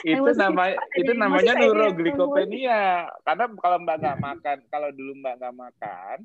itu 0.05 0.13
Emosi. 0.13 0.38
nama 0.38 0.63
itu 0.93 1.11
namanya 1.11 1.53
neuroglikopenia. 1.57 2.82
Karena 3.19 3.45
kalau 3.57 3.78
mbak 3.80 3.97
nggak 3.97 4.17
makan, 4.19 4.57
kalau 4.67 4.89
dulu 4.91 5.11
mbak 5.17 5.36
nggak 5.38 5.55
makan, 5.57 6.17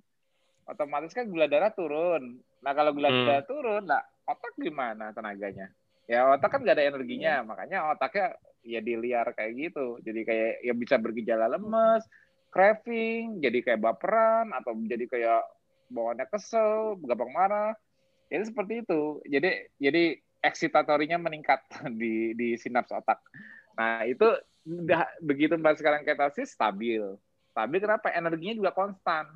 otomatis 0.65 1.11
kan 1.11 1.25
gula 1.25 1.49
darah 1.49 1.73
turun. 1.73 2.37
Nah 2.61 2.73
kalau 2.73 2.93
gula 2.93 3.09
Hmm. 3.09 3.27
darah 3.27 3.45
turun, 3.45 3.83
nah 3.83 4.03
otak 4.27 4.55
gimana 4.59 5.11
tenaganya? 5.11 5.71
Ya 6.11 6.27
otak 6.29 6.51
kan 6.51 6.61
nggak 6.63 6.77
ada 6.77 6.89
energinya, 6.95 7.47
makanya 7.47 7.95
otaknya 7.95 8.35
ya 8.67 8.81
di 8.83 8.95
liar 8.99 9.31
kayak 9.35 9.53
gitu. 9.59 9.99
Jadi 10.03 10.21
kayak 10.27 10.53
ya 10.67 10.75
bisa 10.75 10.97
bergejala 10.99 11.47
lemes, 11.51 12.03
craving, 12.51 13.41
jadi 13.41 13.59
kayak 13.65 13.81
baperan 13.81 14.51
atau 14.53 14.75
jadi 14.77 15.05
kayak 15.09 15.43
bawaannya 15.89 16.27
kesel, 16.31 16.99
gampang 17.07 17.33
marah. 17.33 17.73
Jadi 18.29 18.43
seperti 18.49 18.75
itu. 18.83 19.03
Jadi 19.29 19.51
jadi 19.79 20.05
eksitatorinya 20.43 21.23
meningkat 21.23 21.63
di 22.01 22.35
di 22.35 22.59
sinaps 22.59 22.91
otak. 22.91 23.23
Nah 23.79 24.03
itu 24.05 24.27
udah 24.63 25.07
begitu 25.23 25.55
mbak 25.59 25.79
sekarang 25.79 26.03
ketosis 26.03 26.55
stabil. 26.55 27.03
Stabil 27.53 27.79
kenapa? 27.79 28.11
Energinya 28.11 28.55
juga 28.59 28.73
konstan. 28.75 29.29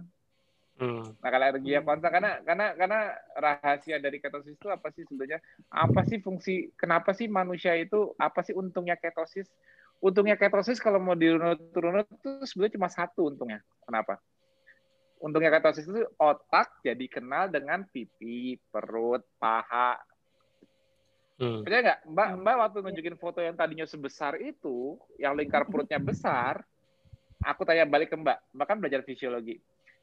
Hmm. 0.77 1.17
Nah 1.25 1.31
kalau 1.33 1.47
energinya 1.49 1.81
konstan 1.89 2.13
karena 2.13 2.33
karena 2.45 2.67
karena 2.77 3.01
rahasia 3.33 3.97
dari 3.97 4.21
ketosis 4.21 4.61
itu 4.61 4.69
apa 4.69 4.93
sih 4.93 5.09
sebenarnya? 5.09 5.41
Apa 5.73 6.05
sih 6.05 6.21
fungsi? 6.21 6.69
Kenapa 6.77 7.17
sih 7.17 7.33
manusia 7.33 7.73
itu? 7.81 8.13
Apa 8.21 8.45
sih 8.45 8.53
untungnya 8.53 9.01
ketosis? 9.01 9.49
Untungnya 10.05 10.37
ketosis 10.37 10.77
kalau 10.77 11.01
mau 11.01 11.17
dirunut-runut 11.17 12.05
itu 12.13 12.45
sebenarnya 12.45 12.77
cuma 12.77 12.89
satu 12.93 13.33
untungnya. 13.33 13.65
Kenapa? 13.89 14.21
Untungnya 15.17 15.49
ketosis 15.49 15.89
itu 15.89 16.05
otak 16.21 16.69
jadi 16.85 17.09
kenal 17.09 17.49
dengan 17.49 17.89
pipi, 17.89 18.61
perut, 18.69 19.25
paha. 19.41 19.97
Hmm. 21.41 21.65
Percaya 21.65 21.81
nggak? 21.81 22.01
Mbak 22.05 22.29
Mbak 22.45 22.57
waktu 22.61 22.79
nunjukin 22.85 23.17
foto 23.17 23.41
yang 23.41 23.57
tadinya 23.57 23.89
sebesar 23.89 24.37
itu, 24.45 25.01
yang 25.17 25.33
lingkar 25.33 25.65
perutnya 25.65 25.97
besar, 25.97 26.61
aku 27.41 27.65
tanya 27.65 27.89
balik 27.89 28.13
ke 28.13 28.17
Mbak. 28.21 28.53
Mbak 28.53 28.67
kan 28.69 28.77
belajar 28.77 29.01
fisiologi. 29.09 29.57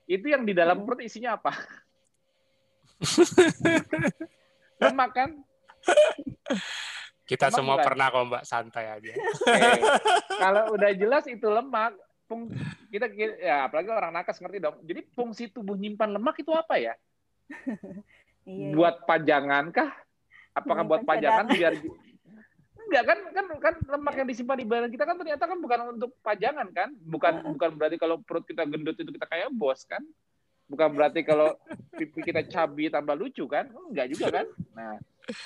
Itu 0.04 0.26
yang 0.28 0.44
di 0.44 0.52
dalam 0.52 0.84
perut 0.84 1.02
isinya 1.04 1.40
apa? 1.40 1.56
Lemak 4.84 5.10
kan? 5.16 5.30
Kita 7.24 7.48
Lemak 7.48 7.58
semua 7.58 7.76
bukan? 7.80 7.86
pernah 7.88 8.08
kok 8.12 8.24
Mbak, 8.28 8.44
santai 8.44 8.86
aja. 8.92 9.14
Eh, 9.48 9.80
kalau 10.40 10.76
udah 10.76 10.92
jelas 10.92 11.24
itu 11.28 11.48
lemak, 11.48 11.96
fung- 12.28 12.52
kita 12.92 13.08
ya 13.40 13.72
apalagi 13.72 13.90
orang 13.90 14.12
nakes 14.12 14.44
ngerti 14.44 14.60
dong. 14.60 14.78
Jadi 14.84 15.02
fungsi 15.16 15.48
tubuh 15.48 15.80
nyimpan 15.80 16.20
lemak 16.20 16.40
itu 16.40 16.52
apa 16.52 16.76
ya? 16.80 16.94
Iya, 18.44 18.76
Buat 18.76 19.08
pajangan 19.08 19.72
kah? 19.72 19.88
Apakah 20.52 20.84
buat 20.84 21.08
Menyimpan 21.08 21.16
pajangan 21.16 21.46
biar 21.48 21.74
Enggak 22.90 23.04
kan 23.08 23.20
kan 23.32 23.46
kan 23.60 23.74
lemak 23.88 24.14
yang 24.20 24.28
disimpan 24.28 24.58
di 24.60 24.68
badan 24.68 24.92
kita 24.92 25.04
kan 25.08 25.16
ternyata 25.18 25.44
kan 25.48 25.58
bukan 25.60 25.80
untuk 25.98 26.12
pajangan 26.20 26.68
kan? 26.76 26.90
Bukan 27.00 27.34
bukan 27.56 27.70
berarti 27.80 27.98
kalau 27.98 28.20
perut 28.22 28.44
kita 28.44 28.68
gendut 28.68 28.98
itu 29.00 29.12
kita 29.12 29.28
kayak 29.28 29.50
bos 29.56 29.84
kan? 29.88 30.04
Bukan 30.68 30.96
berarti 30.96 31.22
kalau 31.28 31.56
pipi 31.94 32.24
kita 32.24 32.44
cabi 32.48 32.90
tambah 32.92 33.16
lucu 33.16 33.46
kan? 33.48 33.70
Enggak 33.92 34.08
juga 34.12 34.42
kan? 34.42 34.46
Nah, 34.74 34.96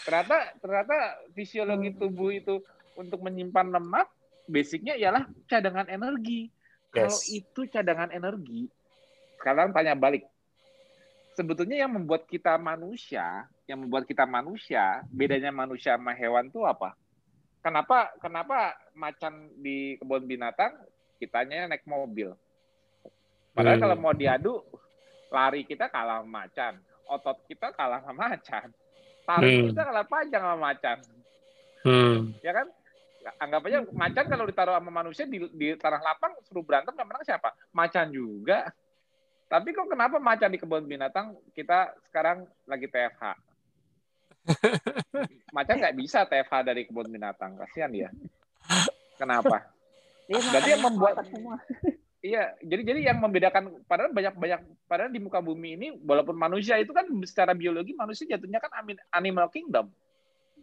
ternyata 0.06 0.38
ternyata 0.62 0.96
fisiologi 1.34 1.94
tubuh 1.94 2.34
itu 2.34 2.62
untuk 2.98 3.22
menyimpan 3.22 3.70
lemak 3.78 4.10
basicnya 4.50 4.96
ialah 4.98 5.28
cadangan 5.46 5.86
energi. 5.92 6.50
Kalau 6.88 7.14
Yes. 7.20 7.44
itu 7.44 7.68
cadangan 7.68 8.10
energi, 8.16 8.72
sekarang 9.38 9.76
tanya 9.76 9.94
balik. 9.94 10.26
Sebetulnya 11.36 11.86
yang 11.86 11.94
membuat 11.94 12.26
kita 12.26 12.58
manusia, 12.58 13.46
yang 13.70 13.86
membuat 13.86 14.10
kita 14.10 14.26
manusia, 14.26 15.06
bedanya 15.12 15.54
manusia 15.54 15.94
sama 15.94 16.16
hewan 16.18 16.50
tuh 16.50 16.66
apa? 16.66 16.98
Kenapa 17.68 18.16
kenapa 18.24 18.80
macan 18.96 19.52
di 19.60 20.00
kebun 20.00 20.24
binatang 20.24 20.72
kitanya 21.20 21.68
naik 21.68 21.84
mobil? 21.84 22.32
Padahal 23.52 23.76
Hmm. 23.76 23.84
kalau 23.84 23.96
mau 24.00 24.16
diadu, 24.16 24.64
lari 25.28 25.68
kita 25.68 25.92
kalah 25.92 26.24
sama 26.24 26.48
macan, 26.48 26.80
otot 27.12 27.44
kita 27.44 27.76
kalah 27.76 28.00
sama 28.08 28.32
macan, 28.32 28.72
tarik 29.28 29.52
Hmm. 29.52 29.68
kita 29.76 29.82
kalah 29.84 30.08
panjang 30.08 30.44
sama 30.48 30.56
macan 30.72 30.98
Hmm. 31.84 32.32
ya 32.40 32.56
kan? 32.56 32.72
Anggap 33.36 33.68
aja 33.68 33.84
macan 33.92 34.26
kalau 34.32 34.48
ditaruh 34.48 34.80
sama 34.80 34.92
manusia 35.04 35.28
di, 35.28 35.44
di 35.52 35.76
tanah 35.76 36.00
lapang 36.00 36.40
suruh 36.48 36.64
berantem 36.64 36.96
yang 36.96 37.12
menang 37.12 37.28
siapa? 37.28 37.52
Macan 37.76 38.08
juga. 38.16 38.72
Tapi 39.52 39.76
kok 39.76 39.92
kenapa 39.92 40.24
macan 40.24 40.56
di 40.56 40.60
kebun 40.60 40.88
binatang 40.88 41.36
kita 41.52 41.92
sekarang 42.08 42.48
lagi 42.64 42.88
TFH? 42.88 43.36
Macan 45.56 45.78
nggak 45.78 45.96
bisa 45.96 46.24
TFH 46.24 46.54
dari 46.64 46.82
kebun 46.84 47.08
binatang, 47.08 47.56
kasihan 47.56 47.90
dia. 47.90 48.10
Kenapa? 49.16 49.68
Dia 50.26 50.40
Berarti 50.42 50.70
yang 50.70 50.84
membuat- 50.84 51.24
semua. 51.26 51.58
Iya, 52.18 52.58
jadi 52.60 52.82
jadi 52.82 53.00
yang 53.14 53.22
membedakan 53.22 53.86
padahal 53.86 54.10
banyak 54.10 54.34
banyak 54.36 54.60
padahal 54.90 55.14
di 55.14 55.22
muka 55.22 55.38
bumi 55.38 55.78
ini 55.78 55.88
walaupun 56.02 56.34
manusia 56.34 56.76
itu 56.76 56.90
kan 56.90 57.06
secara 57.24 57.54
biologi 57.54 57.94
manusia 57.94 58.26
jatuhnya 58.26 58.58
kan 58.58 58.74
animal 59.14 59.48
kingdom. 59.48 59.94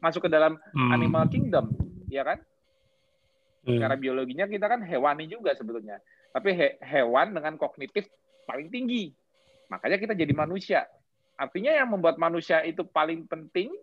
Masuk 0.02 0.26
ke 0.26 0.30
dalam 0.34 0.58
Hmm. 0.74 0.90
animal 0.90 1.30
kingdom, 1.30 1.70
ya 2.10 2.26
kan? 2.26 2.42
Hmm. 3.64 3.70
Secara 3.70 3.94
biologinya 3.94 4.50
kita 4.50 4.66
kan 4.66 4.82
hewani 4.82 5.30
juga 5.30 5.54
sebetulnya. 5.54 6.02
Tapi 6.34 6.50
he- 6.52 6.76
hewan 6.82 7.32
dengan 7.32 7.54
kognitif 7.54 8.10
paling 8.44 8.68
tinggi. 8.68 9.14
Makanya 9.70 9.96
kita 9.96 10.12
jadi 10.12 10.34
manusia. 10.34 10.84
Artinya 11.34 11.74
yang 11.74 11.90
membuat 11.90 12.16
manusia 12.16 12.62
itu 12.62 12.86
paling 12.86 13.26
penting, 13.26 13.74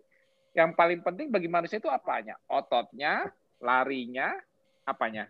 yang 0.56 0.72
paling 0.72 1.04
penting 1.04 1.28
bagi 1.28 1.48
manusia 1.48 1.76
itu 1.76 1.88
apanya? 1.88 2.36
Ototnya, 2.48 3.28
larinya, 3.60 4.36
apanya? 4.88 5.28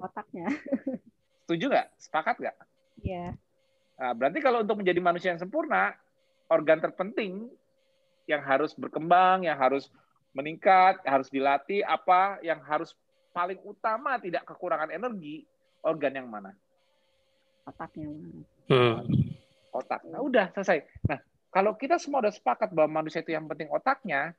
Otaknya. 0.00 0.48
Setuju 1.44 1.68
nggak? 1.68 1.88
Sepakat 2.00 2.36
nggak? 2.40 2.56
Iya. 3.04 3.36
Nah, 3.98 4.12
berarti 4.14 4.38
kalau 4.38 4.62
untuk 4.62 4.78
menjadi 4.78 5.00
manusia 5.02 5.34
yang 5.34 5.42
sempurna, 5.42 5.96
organ 6.48 6.78
terpenting 6.78 7.50
yang 8.28 8.44
harus 8.44 8.76
berkembang, 8.76 9.44
yang 9.44 9.58
harus 9.58 9.90
meningkat, 10.36 11.00
harus 11.02 11.28
dilatih, 11.32 11.82
apa 11.82 12.38
yang 12.44 12.60
harus 12.62 12.94
paling 13.34 13.58
utama 13.64 14.20
tidak 14.20 14.46
kekurangan 14.46 14.92
energi, 14.92 15.42
organ 15.82 16.14
yang 16.14 16.28
mana? 16.30 16.54
Otaknya. 17.66 18.08
Hmm. 18.68 19.02
Otak. 19.72 20.04
Nah, 20.08 20.20
udah 20.24 20.52
selesai. 20.56 20.84
Nah, 21.08 21.20
kalau 21.48 21.72
kita 21.76 21.96
semua 21.96 22.20
udah 22.20 22.32
sepakat 22.32 22.72
bahwa 22.76 23.00
manusia 23.00 23.24
itu 23.24 23.32
yang 23.32 23.48
penting 23.48 23.72
otaknya, 23.72 24.36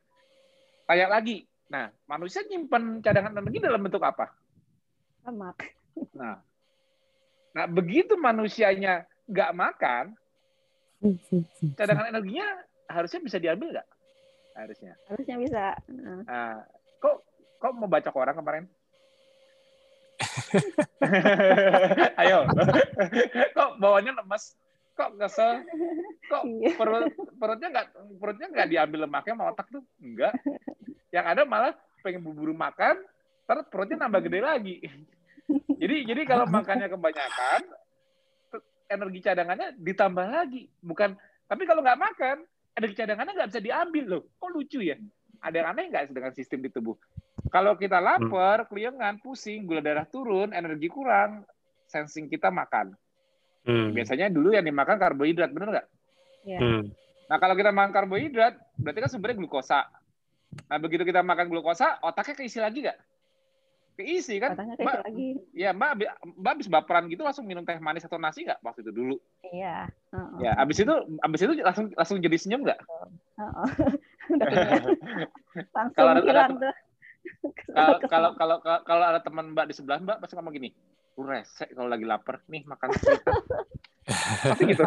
kayak 0.86 1.10
lagi. 1.10 1.50
Nah, 1.70 1.90
manusia 2.06 2.46
nyimpen 2.46 3.02
cadangan 3.02 3.34
energi 3.34 3.62
dalam 3.62 3.82
bentuk 3.82 4.02
apa? 4.02 4.30
Lemak. 5.26 5.74
Nah, 6.14 6.38
nah 7.54 7.66
begitu 7.66 8.14
manusianya 8.18 9.10
nggak 9.30 9.54
makan, 9.58 10.06
cadangan 11.78 12.10
energinya 12.10 12.48
harusnya 12.90 13.22
bisa 13.22 13.38
diambil 13.42 13.78
nggak? 13.78 13.88
Harusnya. 14.58 14.94
Harusnya 15.10 15.36
bisa. 15.38 15.66
Nah, 16.26 16.62
kok 17.02 17.26
kok 17.58 17.74
mau 17.74 17.90
baca 17.90 18.10
koran 18.14 18.38
kemarin? 18.38 18.66
Ayo. 22.22 22.46
kok 23.58 23.70
bawahnya 23.82 24.14
lemas? 24.14 24.54
Kok 25.00 25.16
kesel? 25.16 25.64
Kok 26.28 26.44
Iya. 26.44 26.76
perut 26.76 27.08
perutnya 27.40 27.68
nggak 27.72 27.88
perutnya 28.20 28.48
nggak 28.52 28.68
diambil 28.68 29.00
lemaknya 29.08 29.34
sama 29.40 29.46
otak 29.56 29.68
tuh? 29.72 29.84
Enggak. 30.04 30.36
Yang 31.16 31.26
ada 31.32 31.42
malah 31.48 31.72
pengen 32.04 32.20
buru-buru 32.20 32.52
makan, 32.52 33.00
terus 33.48 33.66
perutnya 33.72 34.04
nambah 34.04 34.22
gede 34.28 34.40
lagi. 34.44 34.76
Jadi 35.80 35.96
jadi 36.04 36.22
kalau 36.28 36.46
makannya 36.52 36.92
kebanyakan, 36.92 37.62
energi 38.92 39.20
cadangannya 39.24 39.68
ditambah 39.80 40.26
lagi. 40.28 40.68
Bukan. 40.84 41.16
Tapi 41.48 41.64
kalau 41.64 41.82
nggak 41.82 41.98
makan, 41.98 42.44
energi 42.76 42.96
cadangannya 43.00 43.34
nggak 43.40 43.50
bisa 43.56 43.62
diambil 43.64 44.04
loh. 44.06 44.24
Kok 44.36 44.52
lucu 44.52 44.84
ya? 44.84 45.00
Ada 45.40 45.64
yang 45.64 45.68
aneh 45.72 45.84
nggak 45.88 46.04
dengan 46.12 46.36
sistem 46.36 46.60
di 46.60 46.70
tubuh? 46.70 47.00
Kalau 47.48 47.80
kita 47.80 48.04
lapar, 48.04 48.68
keliengan, 48.68 49.24
pusing, 49.24 49.64
gula 49.64 49.80
darah 49.80 50.04
turun, 50.04 50.52
energi 50.52 50.92
kurang, 50.92 51.48
sensing 51.88 52.28
kita 52.28 52.52
makan. 52.52 52.94
Hmm. 53.70 53.94
Biasanya 53.94 54.28
dulu 54.28 54.50
yang 54.50 54.66
dimakan 54.66 54.98
karbohidrat, 54.98 55.54
bener 55.54 55.70
nggak? 55.72 55.88
Iya. 56.44 56.58
Hmm. 56.58 56.82
Nah 57.30 57.38
kalau 57.38 57.54
kita 57.54 57.70
makan 57.70 57.94
karbohidrat, 57.94 58.58
berarti 58.76 59.00
kan 59.00 59.10
sumbernya 59.10 59.38
glukosa. 59.38 59.86
Nah 60.66 60.78
begitu 60.78 61.06
kita 61.06 61.22
makan 61.22 61.46
glukosa, 61.46 62.02
otaknya 62.02 62.34
keisi 62.34 62.58
lagi 62.58 62.82
nggak? 62.82 62.98
Keisi 63.94 64.40
kan? 64.40 64.56
Otaknya 64.56 64.74
Mbak, 64.74 64.96
kecil 64.96 65.06
lagi. 65.06 65.28
ya 65.54 65.70
mbak, 65.70 65.92
mbak 66.34 66.52
habis 66.56 66.66
baperan 66.66 67.06
gitu 67.06 67.22
langsung 67.22 67.46
minum 67.46 67.62
teh 67.62 67.78
manis 67.78 68.02
atau 68.02 68.18
nasi 68.18 68.42
nggak 68.42 68.58
waktu 68.60 68.82
itu 68.82 68.90
dulu? 68.90 69.16
Iya. 69.46 69.86
Heeh. 70.10 70.40
Ya, 70.42 70.52
habis 70.58 70.80
itu, 70.80 70.94
habis 71.20 71.40
itu 71.40 71.54
langsung 71.60 71.86
langsung 71.94 72.18
jadi 72.18 72.38
senyum 72.40 72.66
nggak? 72.66 72.80
Kenyang. 74.30 74.84
Langsung 75.76 75.96
Kalau 75.96 76.12
ada- 76.12 76.24
hilang 76.24 76.52
tuh. 76.56 76.74
Kalau 77.68 77.98
kalau 78.02 78.30
kalau 78.34 78.58
kalau- 78.60 78.84
kalau 78.84 79.06
ada 79.06 79.20
teman 79.20 79.54
mbak 79.54 79.68
di 79.68 79.76
sebelah 79.76 80.00
mbak 80.00 80.18
pasti 80.18 80.34
ngomong 80.34 80.56
gini, 80.56 80.70
lu 81.18 81.24
resek 81.26 81.74
kalau 81.74 81.90
lagi 81.90 82.06
lapar, 82.06 82.44
nih 82.52 82.68
makan 82.68 82.90
sesuatu." 82.94 83.32
Pasti 84.10 84.64
gitu. 84.66 84.84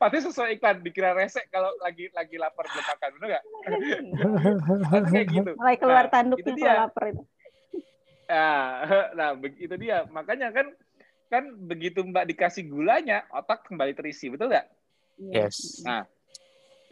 Pasti 0.00 0.18
sesuai 0.24 0.56
iklan 0.56 0.80
dikira 0.80 1.12
resek 1.12 1.52
kalau 1.52 1.68
lagi 1.84 2.08
lagi 2.16 2.36
lapar 2.40 2.64
belum 2.64 2.86
makan, 2.88 3.08
bener 3.16 3.26
nggak? 3.28 3.44
Pasti 4.88 5.12
kayak 5.12 5.28
gitu. 5.28 5.50
Mulai 5.60 5.76
keluar 5.76 6.04
Nah, 6.08 6.12
tanduknya 6.12 6.42
itu 6.42 6.50
kalau 6.56 6.64
dia. 6.64 6.74
lapar 6.84 7.04
itu. 7.12 7.22
Nah, 8.28 8.84
nah 9.16 9.30
begitu 9.32 9.72
dia. 9.80 10.04
Makanya 10.12 10.52
kan 10.52 10.68
kan 11.32 11.48
begitu 11.64 12.04
Mbak 12.04 12.28
dikasih 12.28 12.68
gulanya, 12.68 13.24
otak 13.32 13.64
kembali 13.64 13.96
terisi, 13.96 14.28
betul 14.28 14.52
nggak? 14.52 14.68
Iya. 15.16 15.48
Yes. 15.48 15.80
Nah, 15.80 16.04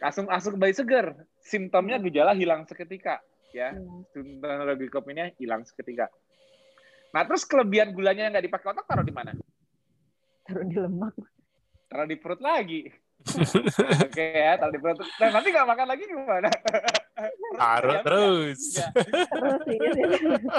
langsung 0.01 0.25
langsung 0.25 0.57
kembali 0.57 0.73
seger. 0.73 1.13
Simptomnya 1.45 2.01
gejala 2.01 2.33
hilang 2.33 2.65
seketika, 2.65 3.21
ya. 3.53 3.75
Iya. 3.75 3.81
Simptom 4.11 4.75
glikopenia 4.77 5.31
hilang 5.37 5.63
seketika. 5.63 6.07
Nah, 7.15 7.23
terus 7.23 7.47
kelebihan 7.47 7.95
gulanya 7.95 8.27
yang 8.27 8.33
nggak 8.35 8.47
dipakai 8.51 8.67
otak 8.75 8.85
taruh 8.85 9.05
di 9.05 9.15
mana? 9.15 9.31
Taruh 10.43 10.65
di 10.67 10.77
lemak. 10.77 11.15
Taruh 11.87 12.07
di 12.07 12.17
perut 12.19 12.41
lagi. 12.43 12.87
Oke 14.07 14.25
ya, 14.35 14.59
taruh 14.59 14.73
di 14.75 14.79
perut. 14.79 14.99
Nah, 15.01 15.29
nanti 15.33 15.47
nggak 15.49 15.67
makan 15.67 15.87
lagi 15.87 16.03
gimana? 16.05 16.49
Taruh 17.57 17.95
Ya, 17.97 18.03
terus. 18.05 18.59
enggak. 18.77 18.89
Terus 19.31 19.61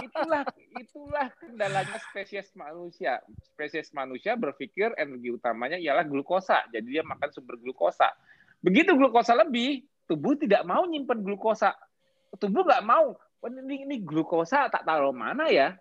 itulah 0.03 0.43
itulah 0.81 1.27
kendalanya 1.39 1.97
spesies 2.11 2.49
manusia. 2.59 3.23
Spesies 3.55 3.93
manusia 3.95 4.35
berpikir 4.35 4.97
energi 4.99 5.31
utamanya 5.31 5.79
ialah 5.79 6.03
glukosa. 6.03 6.65
Jadi 6.73 6.99
dia 6.99 7.05
makan 7.07 7.29
sumber 7.31 7.61
glukosa. 7.61 8.11
Begitu 8.59 8.99
glukosa 8.99 9.39
lebih, 9.39 9.87
tubuh 10.11 10.35
tidak 10.35 10.67
mau 10.67 10.83
nyimpen 10.89 11.23
glukosa. 11.23 11.77
Tubuh 12.37 12.63
nggak 12.67 12.85
mau. 12.85 13.17
Ini, 13.39 13.87
ini 13.87 13.97
glukosa 14.03 14.67
tak 14.69 14.83
taruh 14.83 15.15
mana 15.15 15.49
ya? 15.49 15.79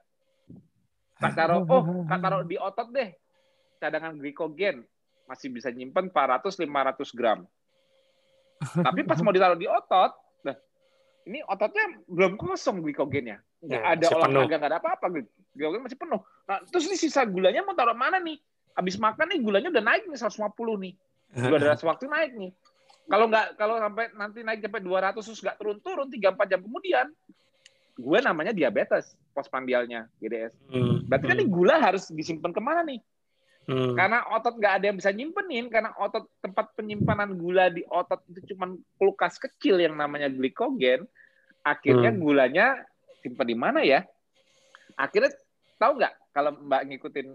Tak 1.18 1.34
taruh, 1.34 1.66
oh, 1.66 2.06
tak 2.06 2.20
taruh 2.22 2.46
di 2.46 2.56
otot 2.62 2.88
deh. 2.94 3.10
Cadangan 3.82 4.14
glikogen 4.22 4.86
masih 5.26 5.50
bisa 5.50 5.74
nyimpen 5.74 6.14
400-500 6.14 7.18
gram. 7.18 7.40
Tapi 8.58 9.02
pas 9.06 9.20
mau 9.22 9.34
ditaruh 9.34 9.58
di 9.58 9.70
otot, 9.70 10.14
nah, 10.46 10.56
ini 11.26 11.42
ototnya 11.46 11.98
belum 12.06 12.38
kosong 12.38 12.86
glikogennya. 12.86 13.42
Nggak 13.62 13.82
Ya, 13.82 13.94
ada 13.98 14.06
olahraga, 14.14 14.56
nggak 14.62 14.70
ada 14.70 14.80
apa-apa. 14.82 15.06
Glikogen 15.58 15.82
masih 15.82 15.98
penuh. 15.98 16.22
Nah, 16.46 16.62
terus 16.70 16.86
ini 16.86 16.98
sisa 16.98 17.26
gulanya 17.26 17.66
mau 17.66 17.74
taruh 17.74 17.98
mana 17.98 18.22
nih? 18.22 18.38
Habis 18.78 19.02
makan 19.02 19.34
nih 19.34 19.40
gulanya 19.42 19.74
udah 19.74 19.84
naik 19.84 20.06
nih 20.06 20.18
150 20.22 20.54
nih. 20.86 20.94
Gula 21.34 21.58
darah 21.58 21.78
sewaktu 21.78 22.06
naik 22.06 22.38
nih. 22.38 22.52
Kalau 23.08 23.26
nggak 23.32 23.56
kalau 23.56 23.80
sampai 23.80 24.12
nanti 24.20 24.44
naik 24.44 24.60
sampai 24.60 24.84
200 24.84 25.24
terus 25.24 25.40
nggak 25.40 25.58
turun-turun 25.58 26.08
3-4 26.12 26.52
jam 26.52 26.60
kemudian, 26.60 27.08
gue 27.96 28.20
namanya 28.20 28.52
diabetes 28.52 29.16
postprandialnya 29.32 30.12
GDS. 30.20 30.54
Hmm, 30.68 31.08
Berarti 31.08 31.26
kan 31.26 31.38
nih 31.40 31.50
gula 31.50 31.76
harus 31.80 32.12
disimpan 32.12 32.52
ke 32.52 32.60
mana 32.60 32.84
nih? 32.84 33.00
hmm, 33.72 33.96
Karena 33.96 34.28
otot 34.36 34.60
nggak 34.60 34.74
ada 34.76 34.86
yang 34.92 34.98
bisa 35.00 35.10
nyimpenin, 35.16 35.72
karena 35.72 35.96
otot 35.96 36.28
tempat 36.44 36.76
penyimpanan 36.76 37.32
gula 37.40 37.72
di 37.72 37.88
otot 37.88 38.20
itu 38.28 38.54
cuma 38.54 38.76
kulkas 39.00 39.40
kecil 39.40 39.80
yang 39.80 39.96
namanya 39.96 40.28
glikogen. 40.28 41.08
Akhirnya 41.64 42.12
Hmm. 42.12 42.20
gulanya 42.20 42.68
simpan 43.24 43.48
di 43.48 43.56
mana 43.56 43.80
ya? 43.88 44.04
Akhirnya 45.00 45.32
tahu 45.80 45.96
nggak 45.96 46.14
kalau 46.36 46.52
Mbak 46.60 46.82
ngikutin 46.92 47.28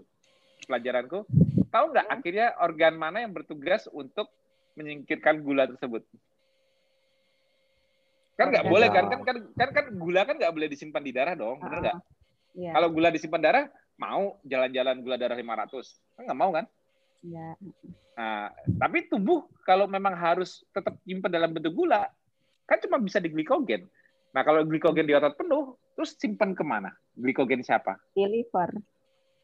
pelajaranku, 0.69 1.25
tahu 1.73 1.85
nggak 1.91 2.07
akhirnya 2.13 2.47
organ 2.61 2.93
mana 2.93 3.25
yang 3.25 3.33
bertugas 3.33 3.89
untuk 3.89 4.29
menyingkirkan 4.73 5.41
gula 5.41 5.69
tersebut? 5.69 6.03
Kan 8.33 8.49
nggak 8.49 8.65
boleh 8.65 8.89
kan? 8.89 9.05
kan 9.09 9.21
kan 9.21 9.37
kan 9.53 9.69
kan 9.69 9.85
gula 9.93 10.21
kan 10.25 10.35
nggak 10.41 10.53
boleh 10.53 10.67
disimpan 10.69 11.03
di 11.05 11.13
darah 11.13 11.37
dong, 11.37 11.61
benar 11.61 11.79
nggak? 11.79 11.97
Iya. 12.53 12.71
Kalau 12.73 12.87
gula 12.93 13.09
disimpan 13.13 13.41
darah, 13.41 13.65
mau 13.97 14.37
jalan-jalan 14.45 15.01
gula 15.01 15.17
darah 15.17 15.37
500. 15.37 16.17
Kan 16.17 16.21
nggak 16.25 16.39
mau 16.39 16.51
kan? 16.53 16.65
Iya. 17.21 17.57
Nah, 18.13 18.53
tapi 18.77 19.09
tubuh 19.09 19.49
kalau 19.65 19.89
memang 19.89 20.13
harus 20.13 20.61
tetap 20.69 20.97
simpan 21.05 21.33
dalam 21.33 21.49
bentuk 21.53 21.73
gula, 21.73 22.09
kan 22.69 22.77
cuma 22.81 23.01
bisa 23.01 23.17
di 23.17 23.29
glikogen. 23.29 23.89
Nah, 24.33 24.41
kalau 24.41 24.65
glikogen 24.65 25.05
di 25.05 25.13
otot 25.13 25.37
penuh, 25.37 25.77
terus 25.93 26.17
simpan 26.17 26.57
ke 26.57 26.65
mana? 26.65 26.93
Glikogen 27.13 27.61
siapa? 27.61 27.97
Di 28.13 28.25
liver. 28.25 28.73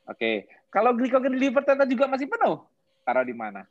Oke, 0.09 0.49
kalau 0.73 0.97
glikogen 0.97 1.37
di 1.37 1.49
liver 1.49 1.61
ternyata 1.61 1.85
juga 1.85 2.09
masih 2.09 2.25
penuh, 2.25 2.65
taruh 3.05 3.25
di 3.25 3.37
mana? 3.37 3.69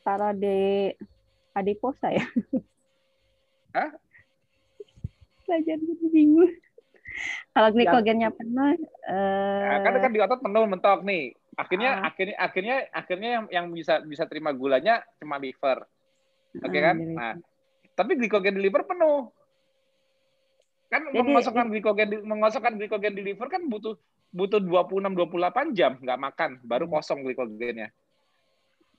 Taruh 0.00 0.32
di 0.32 0.90
adiposa 1.52 2.08
ya. 2.08 2.24
Hah? 3.76 3.90
Belajar 5.44 5.76
jadi 5.76 6.06
bingung. 6.08 6.50
Kalau 7.50 7.68
glikogennya 7.74 8.30
penuh, 8.30 8.78
Nah, 9.10 9.76
eh, 9.76 9.78
kan 9.82 9.98
kan 9.98 10.10
di 10.14 10.22
otot 10.22 10.40
penuh 10.40 10.62
mentok 10.64 11.02
nih. 11.02 11.34
Akhirnya 11.58 12.00
Ah. 12.00 12.08
akhirnya 12.08 12.36
akhirnya 12.38 12.76
akhirnya 12.94 13.30
yang 13.34 13.46
yang 13.50 13.66
bisa 13.74 13.98
bisa 14.00 14.24
terima 14.24 14.54
gulanya 14.54 15.02
cuma 15.18 15.36
liver. 15.36 15.84
Oke 16.56 16.78
eh, 16.78 16.82
kan? 16.82 16.96
Nah, 16.96 17.34
tapi 17.92 18.14
glikogen 18.14 18.56
di 18.56 18.62
liver 18.62 18.86
penuh. 18.86 19.26
Kan 20.86 21.10
Jadi- 21.10 21.18
mengosongkan 21.20 21.66
glikogen 21.68 22.08
di, 22.08 22.16
mengosongkan 22.22 22.74
glikogen 22.78 23.14
di 23.14 23.22
liver 23.26 23.46
kan 23.50 23.66
butuh 23.66 23.98
butuh 24.30 24.62
26 24.62 25.10
28 25.12 25.74
jam 25.74 25.98
nggak 25.98 26.20
makan 26.22 26.50
baru 26.62 26.86
Hmm. 26.86 26.94
kosong 26.94 27.26
glikogennya. 27.26 27.90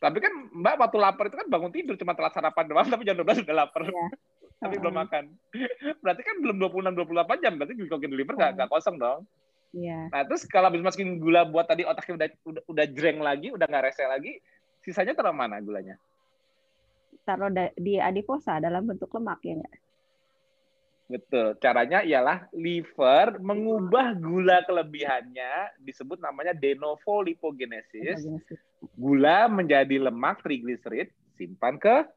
Tapi 0.02 0.18
kan 0.18 0.34
Mbak 0.50 0.76
waktu 0.82 0.98
lapar 0.98 1.30
itu 1.30 1.38
kan 1.38 1.46
bangun 1.46 1.70
tidur 1.70 1.94
cuma 1.94 2.18
telat 2.18 2.34
sarapan 2.34 2.66
doang 2.66 2.90
tapi 2.90 3.06
jam 3.06 3.14
12 3.14 3.46
udah 3.46 3.56
lapar. 3.56 3.86
Iya. 3.86 4.08
tapi 4.62 4.78
belum 4.78 4.94
makan. 4.94 5.26
Berarti 6.06 6.22
kan 6.22 6.36
belum 6.38 6.58
26 6.62 6.94
28 6.94 7.42
jam 7.42 7.54
berarti 7.58 7.74
glikogen 7.74 8.14
di 8.14 8.18
liver 8.22 8.38
nggak 8.38 8.50
Hmm. 8.54 8.58
nggak 8.62 8.70
kosong 8.70 8.98
dong. 9.02 9.26
Iya. 9.74 10.14
Nah, 10.14 10.22
terus 10.30 10.46
kalau 10.46 10.70
habis 10.70 10.86
masukin 10.86 11.18
gula 11.18 11.50
buat 11.50 11.66
tadi 11.66 11.82
otaknya 11.82 12.14
udah 12.18 12.28
udah, 12.46 12.64
udah 12.70 12.86
jreng 12.94 13.26
lagi, 13.26 13.50
udah 13.50 13.66
nggak 13.66 13.90
rese 13.90 14.06
lagi, 14.06 14.38
sisanya 14.86 15.18
taruh 15.18 15.34
mana 15.34 15.58
gulanya? 15.66 15.98
Taruh 17.26 17.50
di 17.74 17.98
adiposa 17.98 18.62
dalam 18.62 18.86
bentuk 18.86 19.10
lemak 19.18 19.42
ya 19.42 19.58
nggak? 19.58 19.76
Betul. 21.12 21.60
Caranya 21.60 22.00
ialah 22.08 22.48
liver 22.56 23.36
mengubah 23.44 24.16
gula 24.16 24.64
kelebihannya 24.64 25.76
disebut 25.84 26.24
namanya 26.24 26.56
de 26.56 26.72
novo 26.80 27.20
lipogenesis. 27.20 28.24
Gula 28.96 29.52
menjadi 29.52 30.00
lemak 30.00 30.40
trigliserid, 30.40 31.12
simpan 31.36 31.76
ke 31.76 32.08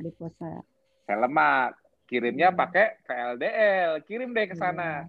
Adiposa. 0.00 0.64
sel 1.04 1.18
lemak. 1.20 1.76
Kirimnya 2.08 2.52
Hmm. 2.52 2.60
pakai 2.60 3.00
VLDL, 3.04 3.90
kirim 4.04 4.32
deh 4.32 4.48
ke 4.48 4.56
sana. 4.56 5.08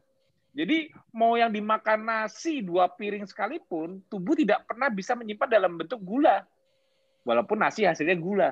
Jadi 0.54 0.92
mau 1.12 1.34
yang 1.34 1.50
dimakan 1.50 2.06
nasi 2.06 2.62
dua 2.62 2.86
piring 2.88 3.26
sekalipun, 3.26 4.04
tubuh 4.08 4.38
tidak 4.38 4.68
pernah 4.70 4.88
bisa 4.88 5.18
menyimpan 5.18 5.50
dalam 5.50 5.80
bentuk 5.80 6.00
gula. 6.00 6.46
Walaupun 7.24 7.60
nasi 7.60 7.88
hasilnya 7.88 8.20
gula. 8.20 8.50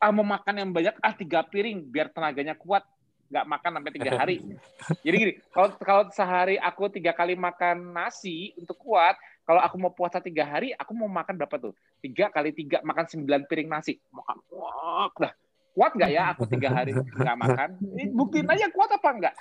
Ah 0.00 0.10
mau 0.10 0.24
makan 0.24 0.56
yang 0.56 0.70
banyak, 0.72 0.96
ah 1.04 1.12
tiga 1.12 1.44
piring 1.44 1.84
biar 1.84 2.08
tenaganya 2.08 2.56
kuat. 2.56 2.82
Nggak 3.30 3.46
makan 3.46 3.70
sampai 3.78 3.92
tiga 3.94 4.12
hari. 4.18 4.36
Jadi 5.06 5.16
gini, 5.16 5.32
kalau 5.54 5.68
kalau 5.78 6.02
sehari 6.10 6.58
aku 6.58 6.90
tiga 6.90 7.14
kali 7.14 7.38
makan 7.38 7.94
nasi 7.94 8.50
untuk 8.58 8.74
kuat, 8.82 9.14
kalau 9.46 9.62
aku 9.62 9.76
mau 9.78 9.94
puasa 9.94 10.18
tiga 10.18 10.42
hari, 10.42 10.74
aku 10.74 10.92
mau 10.92 11.06
makan 11.06 11.38
berapa 11.38 11.56
tuh? 11.56 11.74
Tiga 12.02 12.28
kali 12.28 12.50
tiga, 12.50 12.82
makan 12.82 13.06
sembilan 13.06 13.46
piring 13.46 13.70
nasi. 13.70 13.94
Makan, 14.10 14.36
wah, 14.50 15.08
dah. 15.14 15.32
Kuat 15.70 15.94
nggak 15.94 16.10
ya 16.10 16.34
aku 16.34 16.50
tiga 16.50 16.74
hari 16.74 16.90
nggak 16.98 17.38
makan? 17.38 17.68
Ini 17.94 18.04
buktiin 18.10 18.50
aja 18.50 18.66
kuat 18.74 18.90
apa 18.90 19.08
nggak? 19.14 19.34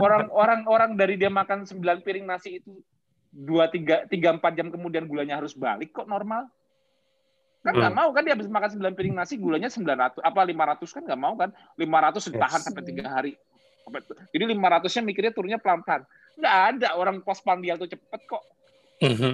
orang-orang 0.00 0.60
orang 0.64 0.90
dari 0.96 1.20
dia 1.20 1.28
makan 1.28 1.68
9 1.68 2.00
piring 2.00 2.24
nasi 2.24 2.64
itu 2.64 2.80
dua 3.34 3.66
tiga 3.66 4.06
tiga 4.06 4.30
empat 4.30 4.54
jam 4.54 4.70
kemudian 4.70 5.10
gulanya 5.10 5.42
harus 5.42 5.58
balik 5.58 5.90
kok 5.90 6.06
normal 6.06 6.46
kan 7.64 7.72
nggak 7.72 7.92
Hmm. 7.96 8.00
mau 8.04 8.08
kan 8.12 8.22
dia 8.28 8.36
habis 8.36 8.44
makan 8.44 8.68
9 8.76 8.92
piring 8.92 9.16
nasi 9.16 9.40
gulanya 9.40 9.72
900 9.72 10.20
apa 10.20 10.40
500 10.44 10.92
kan 10.92 11.02
nggak 11.08 11.20
mau 11.20 11.32
kan? 11.32 11.48
500 11.80 12.28
ditahan 12.28 12.60
Yes. 12.60 12.64
sampai 12.68 12.82
tiga 12.84 13.04
hari. 13.08 13.32
Jadi 14.36 14.44
500 14.52 14.92
nya 14.92 15.02
mikirnya 15.02 15.32
turunnya 15.32 15.56
pelan-pelan. 15.56 16.04
Nggak 16.36 16.56
ada 16.76 16.88
orang 17.00 17.24
postprandial 17.24 17.80
tuh 17.80 17.88
cepet 17.88 18.20
kok. 18.28 18.44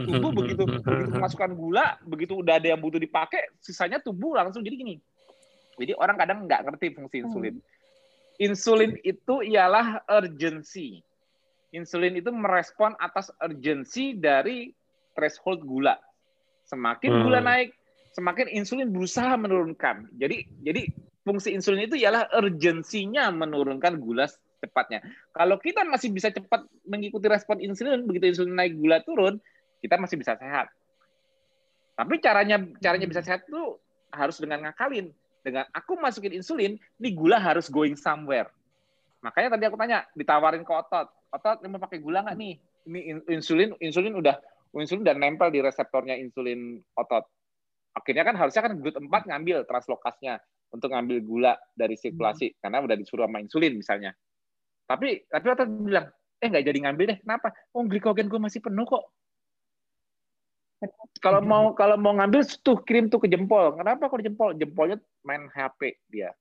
Tubuh 0.07 0.31
begitu 0.39 0.63
begitu 0.63 1.11
memasukkan 1.11 1.51
gula 1.59 1.99
begitu 2.07 2.39
udah 2.39 2.57
ada 2.63 2.71
yang 2.71 2.79
butuh 2.79 3.03
dipakai 3.03 3.51
sisanya 3.59 3.99
tubuh 3.99 4.39
langsung. 4.39 4.63
Jadi 4.63 4.77
gini 4.79 4.95
jadi 5.81 5.97
orang 5.97 6.17
kadang 6.21 6.39
nggak 6.45 6.61
ngerti 6.71 6.87
fungsi 6.93 7.25
insulin. 7.25 7.57
Insulin 8.37 9.01
itu 9.01 9.41
ialah 9.41 10.05
urgency. 10.09 11.01
Insulin 11.73 12.21
itu 12.21 12.29
merespon 12.29 12.93
atas 13.01 13.33
urgensi 13.41 14.13
dari 14.13 14.73
threshold 15.17 15.65
gula. 15.65 15.97
Semakin 16.69 17.11
Hmm. 17.11 17.23
gula 17.25 17.41
naik 17.41 17.73
semakin 18.21 18.53
insulin 18.53 18.93
berusaha 18.93 19.33
menurunkan. 19.41 20.13
Jadi 20.21 20.45
jadi 20.61 20.93
fungsi 21.25 21.57
insulin 21.57 21.89
itu 21.89 21.97
ialah 21.97 22.29
urgensinya 22.37 23.33
menurunkan 23.33 23.97
gula 23.97 24.29
cepatnya 24.61 25.01
kalau 25.33 25.57
kita 25.57 25.89
masih 25.89 26.13
bisa 26.13 26.29
cepat 26.29 26.69
mengikuti 26.85 27.33
respon 27.33 27.65
insulin 27.65 28.05
begitu 28.05 28.29
insulin 28.29 28.53
naik 28.53 28.77
gula 28.77 29.01
turun 29.01 29.41
kita 29.81 29.97
masih 29.97 30.21
bisa 30.21 30.37
sehat. 30.37 30.69
Tapi 31.97 32.21
caranya 32.21 32.61
caranya 32.81 33.09
bisa 33.09 33.25
sehat 33.25 33.49
itu 33.49 33.81
harus 34.13 34.37
dengan 34.37 34.69
ngakalin. 34.69 35.13
Dengan 35.41 35.65
aku 35.73 35.97
masukin 35.97 36.37
insulin 36.37 36.77
nih 37.01 37.13
gula 37.17 37.41
harus 37.41 37.73
going 37.73 37.97
somewhere. 37.97 38.53
Makanya 39.25 39.57
tadi 39.57 39.65
aku 39.69 39.77
tanya 39.81 40.05
ditawarin 40.13 40.65
ke 40.65 40.73
otot. 40.73 41.09
Otot 41.33 41.65
ini 41.65 41.69
mau 41.73 41.81
pakai 41.81 42.01
gula 42.01 42.21
nggak 42.25 42.37
nih? 42.37 42.55
Ini 42.89 43.01
in- 43.09 43.27
insulin 43.41 43.73
insulin 43.81 44.13
udah 44.17 44.37
insulin 44.77 45.05
udah 45.05 45.17
nempel 45.17 45.49
di 45.49 45.65
reseptornya 45.65 46.17
insulin 46.21 46.81
otot 46.97 47.25
akhirnya 47.95 48.25
kan 48.25 48.37
harusnya 48.39 48.63
kan 48.67 48.73
GLUT 48.79 48.97
4 48.97 49.31
ngambil 49.31 49.67
translokasnya 49.67 50.39
untuk 50.71 50.95
ngambil 50.95 51.19
gula 51.27 51.55
dari 51.75 51.99
sirkulasi 51.99 52.59
karena 52.63 52.83
udah 52.83 52.95
disuruh 52.95 53.27
sama 53.27 53.43
insulin 53.43 53.75
misalnya 53.75 54.15
tapi 54.87 55.27
tapi 55.27 55.47
otot 55.51 55.69
bilang 55.69 56.07
eh 56.41 56.47
nggak 56.49 56.65
jadi 56.65 56.79
ngambil 56.87 57.05
deh 57.15 57.19
kenapa 57.23 57.53
oh 57.75 57.83
glikogen 57.85 58.31
gue 58.31 58.41
masih 58.41 58.63
penuh 58.63 58.87
kok 58.87 59.05
Kalau 61.25 61.45
mau 61.45 61.77
kalau 61.77 62.01
mau 62.01 62.17
ngambil 62.17 62.41
tuh 62.65 62.81
kirim 62.85 63.13
tuh 63.13 63.21
ke 63.21 63.29
jempol. 63.29 63.77
Kenapa 63.77 64.09
kok 64.09 64.25
jempol? 64.25 64.57
Jempolnya 64.57 64.97
main 65.25 65.49
HP 65.53 66.01
dia. 66.09 66.33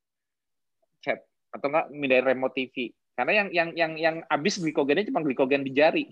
Chat 1.03 1.19
atau 1.51 1.67
enggak 1.67 1.85
mindahin 1.91 2.25
remote 2.25 2.55
TV. 2.55 2.95
Karena 3.15 3.43
yang 3.43 3.47
yang 3.51 3.69
yang 3.75 3.91
yang 3.99 4.15
habis 4.31 4.63
glikogennya 4.63 5.11
cuma 5.11 5.19
glikogen 5.19 5.67
di 5.67 5.75
jari. 5.75 6.07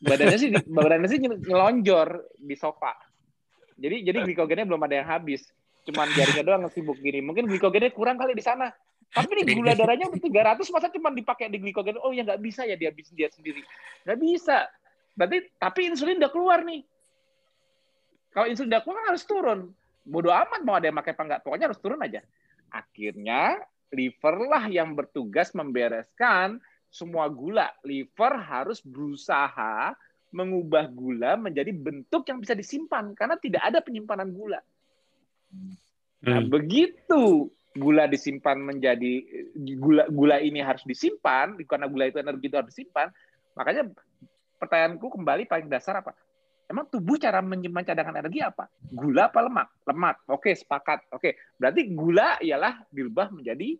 Badannya 0.00 0.38
sih 0.40 0.48
badannya 0.76 1.08
sih 1.08 1.20
nyelonjor 1.20 2.40
di 2.40 2.56
sofa. 2.56 2.96
Jadi 3.74 4.06
jadi 4.06 4.18
glikogennya 4.22 4.66
belum 4.66 4.82
ada 4.86 4.94
yang 5.02 5.08
habis. 5.08 5.50
Cuman 5.84 6.08
jarinya 6.16 6.42
doang 6.42 6.64
sibuk 6.72 6.96
gini. 7.02 7.20
Mungkin 7.20 7.50
glikogennya 7.50 7.92
kurang 7.92 8.16
kali 8.16 8.32
di 8.32 8.44
sana. 8.44 8.72
Tapi 9.12 9.30
nih 9.42 9.54
gula 9.54 9.72
darahnya 9.78 10.08
udah 10.08 10.20
300 10.56 10.74
masa 10.74 10.88
cuma 10.90 11.10
dipakai 11.12 11.52
di 11.52 11.58
glikogen. 11.60 12.00
Oh 12.00 12.10
ya 12.14 12.24
nggak 12.24 12.40
bisa 12.40 12.64
ya 12.64 12.74
dia 12.78 12.94
habis 12.94 13.10
dia 13.12 13.28
sendiri. 13.28 13.60
Nggak 14.06 14.18
bisa. 14.18 14.58
Berarti 15.14 15.38
tapi 15.60 15.80
insulin 15.90 16.18
udah 16.18 16.32
keluar 16.32 16.62
nih. 16.62 16.82
Kalau 18.34 18.46
insulin 18.50 18.70
udah 18.74 18.82
keluar 18.82 19.02
harus 19.10 19.24
turun. 19.26 19.60
Bodoh 20.04 20.34
amat 20.34 20.60
mau 20.66 20.76
ada 20.76 20.90
yang 20.90 20.98
pakai 20.98 21.12
apa 21.14 21.22
enggak. 21.22 21.40
Pokoknya 21.46 21.66
harus 21.70 21.80
turun 21.80 22.00
aja. 22.02 22.20
Akhirnya 22.72 23.62
liver 23.94 24.36
lah 24.50 24.66
yang 24.66 24.98
bertugas 24.98 25.54
membereskan 25.54 26.58
semua 26.90 27.30
gula. 27.30 27.70
Liver 27.86 28.34
harus 28.38 28.82
berusaha 28.82 29.94
mengubah 30.34 30.90
gula 30.90 31.38
menjadi 31.38 31.70
bentuk 31.70 32.26
yang 32.26 32.42
bisa 32.42 32.58
disimpan 32.58 33.14
karena 33.14 33.38
tidak 33.38 33.62
ada 33.62 33.78
penyimpanan 33.78 34.34
gula. 34.34 34.58
Nah, 36.26 36.42
hmm. 36.42 36.50
begitu 36.50 37.54
gula 37.78 38.10
disimpan 38.10 38.58
menjadi 38.58 39.22
gula 39.78 40.10
gula 40.10 40.42
ini 40.42 40.58
harus 40.58 40.82
disimpan 40.82 41.54
karena 41.66 41.86
gula 41.86 42.10
itu 42.10 42.18
energi 42.18 42.46
itu 42.46 42.56
harus 42.58 42.70
disimpan 42.70 43.10
makanya 43.54 43.90
pertanyaanku 44.58 45.06
kembali 45.14 45.46
paling 45.46 45.70
dasar 45.70 46.02
apa? 46.02 46.14
Emang 46.64 46.88
tubuh 46.88 47.20
cara 47.20 47.44
menyimpan 47.44 47.84
cadangan 47.84 48.18
energi 48.24 48.40
apa? 48.40 48.66
Gula 48.88 49.30
apa 49.30 49.38
lemak? 49.44 49.68
Lemak. 49.84 50.16
Oke 50.32 50.56
sepakat. 50.56 51.06
Oke 51.14 51.38
berarti 51.60 51.86
gula 51.94 52.40
ialah 52.42 52.82
dirubah 52.90 53.30
menjadi 53.30 53.78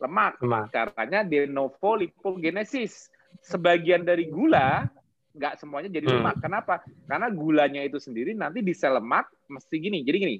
lemak, 0.00 0.38
lemak. 0.40 0.70
caranya 0.72 1.20
de 1.26 1.44
novo 1.50 1.98
lipogenesis. 1.98 3.12
Sebagian 3.42 4.04
dari 4.04 4.28
gula 4.28 4.86
nggak 5.32 5.56
semuanya 5.60 5.88
jadi 5.88 6.06
hmm. 6.08 6.14
lemak 6.20 6.36
kenapa 6.44 6.74
karena 7.08 7.28
gulanya 7.32 7.80
itu 7.80 7.96
sendiri 7.96 8.36
nanti 8.36 8.60
di 8.60 8.76
sel 8.76 9.00
lemak 9.00 9.32
mesti 9.48 9.76
gini 9.80 10.04
jadi 10.04 10.18
gini 10.20 10.36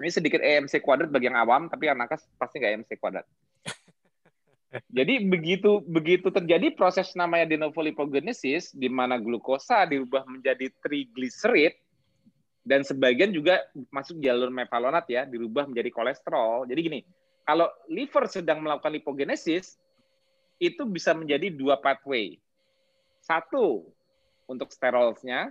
ini 0.00 0.08
sedikit 0.08 0.40
EMC 0.40 0.80
kuadrat 0.80 1.12
bagi 1.12 1.28
yang 1.28 1.36
awam, 1.36 1.68
tapi 1.68 1.86
yang 1.86 2.00
nakas 2.00 2.24
pasti 2.40 2.56
nggak 2.58 2.72
EMC 2.80 2.90
kuadrat. 2.96 3.26
Jadi 4.96 5.28
begitu 5.28 5.84
begitu 5.84 6.32
terjadi 6.32 6.72
proses 6.72 7.12
namanya 7.12 7.44
de 7.44 7.60
novo 7.60 7.76
lipogenesis, 7.84 8.72
di 8.72 8.88
mana 8.88 9.20
glukosa 9.20 9.84
dirubah 9.84 10.24
menjadi 10.24 10.72
triglycerid, 10.80 11.76
dan 12.64 12.82
sebagian 12.82 13.36
juga 13.36 13.60
masuk 13.92 14.16
jalur 14.24 14.48
mevalonat 14.48 15.04
ya, 15.12 15.28
dirubah 15.28 15.68
menjadi 15.68 15.92
kolesterol. 15.92 16.64
Jadi 16.66 16.80
gini, 16.80 17.00
kalau 17.44 17.68
liver 17.92 18.24
sedang 18.32 18.64
melakukan 18.64 18.96
lipogenesis, 18.96 19.76
itu 20.56 20.88
bisa 20.88 21.12
menjadi 21.12 21.52
dua 21.52 21.76
pathway. 21.76 22.40
Satu, 23.22 23.86
untuk 24.52 24.68
sterolnya, 24.68 25.50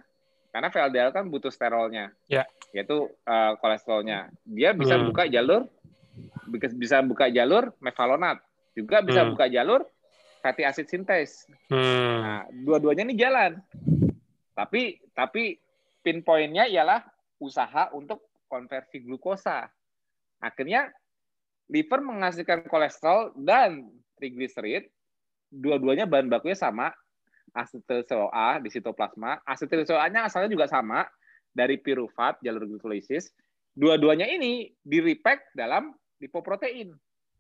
karena 0.54 0.70
VLDL 0.70 1.10
kan 1.16 1.26
butuh 1.28 1.49
sterolnya, 1.49 2.14
ya. 2.30 2.45
yaitu 2.76 3.10
uh, 3.26 3.58
kolesterolnya. 3.58 4.30
Dia 4.45 4.78
bisa 4.78 4.99
hmm. 4.99 5.06
buka 5.10 5.24
jalur, 5.26 5.66
bisa 6.78 7.02
buka 7.02 7.26
jalur 7.34 7.74
mevalonat, 7.82 8.38
juga 8.78 9.02
bisa 9.02 9.26
hmm. 9.26 9.30
buka 9.34 9.45
jalur 9.49 9.82
fatty 10.41 10.66
acid 10.66 10.89
sintase. 10.89 11.45
Hmm. 11.70 12.18
Nah, 12.22 12.43
dua-duanya 12.52 13.06
ini 13.08 13.16
jalan. 13.16 13.62
Tapi 14.52 14.99
tapi 15.14 15.56
pinpointnya 16.02 16.68
ialah 16.68 17.06
usaha 17.39 17.93
untuk 17.93 18.26
konversi 18.49 18.99
glukosa. 18.99 19.70
Akhirnya 20.41 20.89
liver 21.72 22.04
menghasilkan 22.04 22.68
kolesterol 22.68 23.38
dan 23.39 23.88
triglycerid, 24.20 24.91
dua-duanya 25.47 26.04
bahan 26.04 26.28
bakunya 26.28 26.58
sama, 26.58 26.91
asetil 27.52 28.08
CoA 28.08 28.60
di 28.64 28.70
sitoplasma. 28.72 29.43
Asetil 29.43 29.84
CoA-nya 29.84 30.28
asalnya 30.28 30.52
juga 30.52 30.68
sama 30.68 31.08
dari 31.52 31.76
pirufat 31.80 32.39
jalur 32.43 32.68
glikolisis. 32.68 33.32
Dua-duanya 33.72 34.28
ini 34.28 34.72
di 34.84 34.99
repack 34.99 35.56
dalam 35.56 35.95
lipoprotein 36.20 36.91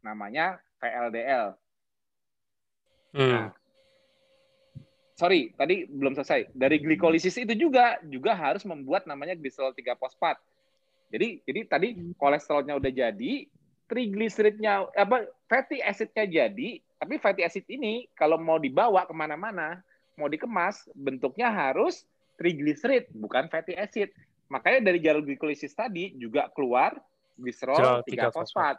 namanya 0.03 0.59
VLDL. 0.79 1.55
Hmm. 3.11 3.27
Nah, 3.27 3.47
sorry, 5.19 5.51
tadi 5.59 5.85
belum 5.85 6.15
selesai. 6.15 6.49
Dari 6.55 6.79
glikolisis 6.79 7.35
itu 7.35 7.53
juga 7.53 7.99
juga 8.07 8.31
harus 8.33 8.63
membuat 8.63 9.05
namanya 9.05 9.35
glycerol 9.35 9.75
3 9.75 9.99
fosfat. 9.99 10.39
Jadi 11.11 11.43
jadi 11.43 11.61
tadi 11.67 11.87
kolesterolnya 12.15 12.79
udah 12.79 12.91
jadi, 12.91 13.33
trigliseridnya 13.91 14.87
apa 14.95 15.27
fatty 15.51 15.83
acidnya 15.83 16.23
jadi, 16.23 16.79
tapi 16.95 17.19
fatty 17.19 17.43
acid 17.43 17.67
ini 17.67 18.07
kalau 18.15 18.39
mau 18.39 18.55
dibawa 18.55 19.03
ke 19.03 19.11
mana-mana 19.11 19.83
mau 20.21 20.29
dikemas 20.29 20.85
bentuknya 20.93 21.49
harus 21.49 22.05
triglycerid 22.37 23.09
bukan 23.17 23.49
fatty 23.49 23.73
acid. 23.73 24.13
Makanya 24.53 24.93
dari 24.93 25.01
jalur 25.01 25.25
glikolisis 25.25 25.73
tadi 25.73 26.13
juga 26.13 26.53
keluar 26.53 26.93
gliserol 27.39 28.05
3 28.05 28.29
fosfat 28.29 28.77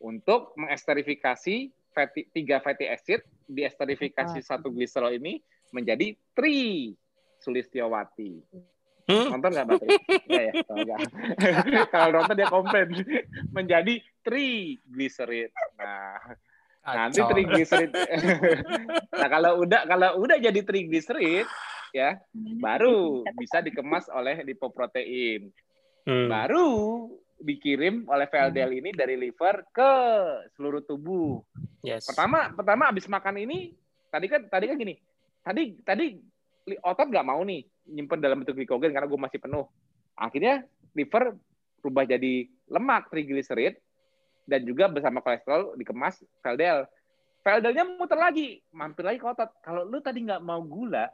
untuk 0.00 0.56
mengesterifikasi 0.56 1.68
fatty, 1.92 2.32
3 2.32 2.64
fatty 2.64 2.86
acid 2.88 3.20
diesterifikasi 3.44 4.38
satu 4.40 4.72
gliserol 4.72 5.12
ini 5.12 5.42
menjadi 5.74 6.16
tri 6.32 6.94
Sulistiowati. 7.38 8.42
Hmm? 9.08 9.28
Nonton 9.32 9.50
nggak 9.56 9.66
Mbak 9.66 9.80
Ya, 10.28 10.52
ya. 10.84 10.98
Kalau 11.94 12.08
nonton 12.12 12.36
dia 12.36 12.48
komplain. 12.50 12.92
Menjadi 13.54 14.04
triglycerid. 14.20 15.48
Nah, 15.80 16.36
Nanti 16.94 17.20
triglycerid. 17.20 17.90
nah, 19.20 19.28
kalau 19.28 19.64
udah 19.64 19.80
kalau 19.84 20.08
udah 20.22 20.36
jadi 20.40 20.60
triglycerid 20.62 21.46
ya, 21.92 22.20
baru 22.60 23.24
bisa 23.36 23.60
dikemas 23.60 24.08
oleh 24.12 24.40
lipoprotein. 24.44 25.52
Hmm. 26.08 26.28
Baru 26.28 26.68
dikirim 27.38 28.08
oleh 28.10 28.26
VLDL 28.26 28.72
ini 28.82 28.90
dari 28.90 29.14
liver 29.14 29.68
ke 29.70 29.92
seluruh 30.58 30.82
tubuh. 30.82 31.38
Yes. 31.86 32.08
Pertama, 32.08 32.50
pertama 32.50 32.90
habis 32.90 33.06
makan 33.06 33.38
ini 33.38 33.72
tadi 34.10 34.26
kan 34.26 34.42
tadi 34.50 34.64
kan 34.66 34.76
gini. 34.76 34.94
Tadi 35.44 35.62
tadi 35.86 36.06
otot 36.82 37.08
nggak 37.08 37.26
mau 37.26 37.40
nih 37.46 37.64
nyimpen 37.88 38.20
dalam 38.20 38.42
bentuk 38.42 38.58
glikogen 38.58 38.92
karena 38.92 39.08
gue 39.08 39.20
masih 39.20 39.40
penuh. 39.40 39.64
Akhirnya 40.18 40.66
liver 40.92 41.38
berubah 41.78 42.04
jadi 42.04 42.50
lemak 42.68 43.08
trigliserid 43.08 43.78
dan 44.48 44.64
juga 44.64 44.88
bersama 44.88 45.20
kolesterol 45.20 45.76
dikemas 45.76 46.24
VLDL. 46.40 46.88
VLDL-nya 47.44 47.84
muter 47.84 48.16
lagi, 48.16 48.64
mampir 48.72 49.04
lagi 49.04 49.20
ke 49.20 49.28
otot. 49.28 49.52
Kalau 49.60 49.84
lu 49.84 50.00
tadi 50.00 50.24
nggak 50.24 50.40
mau 50.40 50.64
gula, 50.64 51.12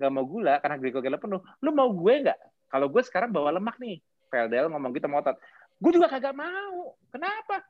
nggak 0.00 0.12
mau 0.12 0.24
gula 0.24 0.56
karena 0.64 0.76
glikogen 0.80 1.20
penuh, 1.20 1.44
lu 1.60 1.70
mau 1.76 1.92
gue 1.92 2.14
nggak? 2.24 2.38
Kalau 2.72 2.88
gue 2.88 3.02
sekarang 3.04 3.28
bawa 3.28 3.52
lemak 3.52 3.76
nih, 3.76 4.00
VLDL 4.32 4.72
ngomong 4.72 4.90
gitu 4.96 5.04
sama 5.04 5.20
otot. 5.20 5.36
Gue 5.76 5.92
juga 5.92 6.08
kagak 6.08 6.32
mau. 6.32 6.96
Kenapa? 7.12 7.60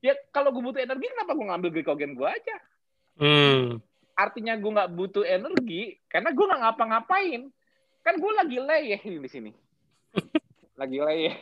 Ya 0.00 0.16
kalau 0.32 0.48
gue 0.56 0.62
butuh 0.64 0.80
energi, 0.80 1.06
kenapa 1.12 1.36
gue 1.36 1.46
ngambil 1.52 1.70
glikogen 1.76 2.16
gue 2.16 2.28
aja? 2.28 2.56
Hmm. 3.20 3.84
Artinya 4.16 4.56
gue 4.56 4.70
nggak 4.72 4.92
butuh 4.96 5.24
energi 5.28 6.00
karena 6.08 6.32
gue 6.32 6.44
nggak 6.48 6.60
ngapa-ngapain. 6.64 7.52
Kan 8.00 8.14
gue 8.16 8.32
lagi 8.32 8.56
leyeh 8.56 9.00
di 9.04 9.28
sini. 9.28 9.52
Lagi 10.76 10.98
leyeh. 11.00 11.34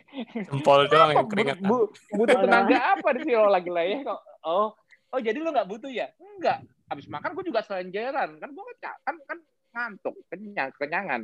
Jempol 0.46 0.86
doang 0.90 1.10
yang 1.12 1.28
keringat. 1.28 1.58
Bu, 1.60 1.90
butuh 2.14 2.38
tenaga 2.46 2.78
apa 2.94 3.08
di 3.18 3.20
sini 3.26 3.34
lo 3.34 3.50
lagi 3.50 3.70
leyeh 3.70 4.00
kok? 4.06 4.20
Oh, 4.46 4.72
oh 5.10 5.20
jadi 5.20 5.38
lo 5.42 5.50
nggak 5.50 5.68
butuh 5.68 5.90
ya? 5.90 6.08
Enggak. 6.18 6.62
Habis 6.88 7.10
makan 7.10 7.34
gue 7.34 7.44
juga 7.50 7.60
selenjeran. 7.66 8.38
Kan 8.38 8.50
gue 8.54 8.64
kan, 8.78 8.96
kan, 9.02 9.16
kan 9.26 9.38
ngantuk, 9.74 10.14
kenyang, 10.30 10.70
kenyangan. 10.78 11.20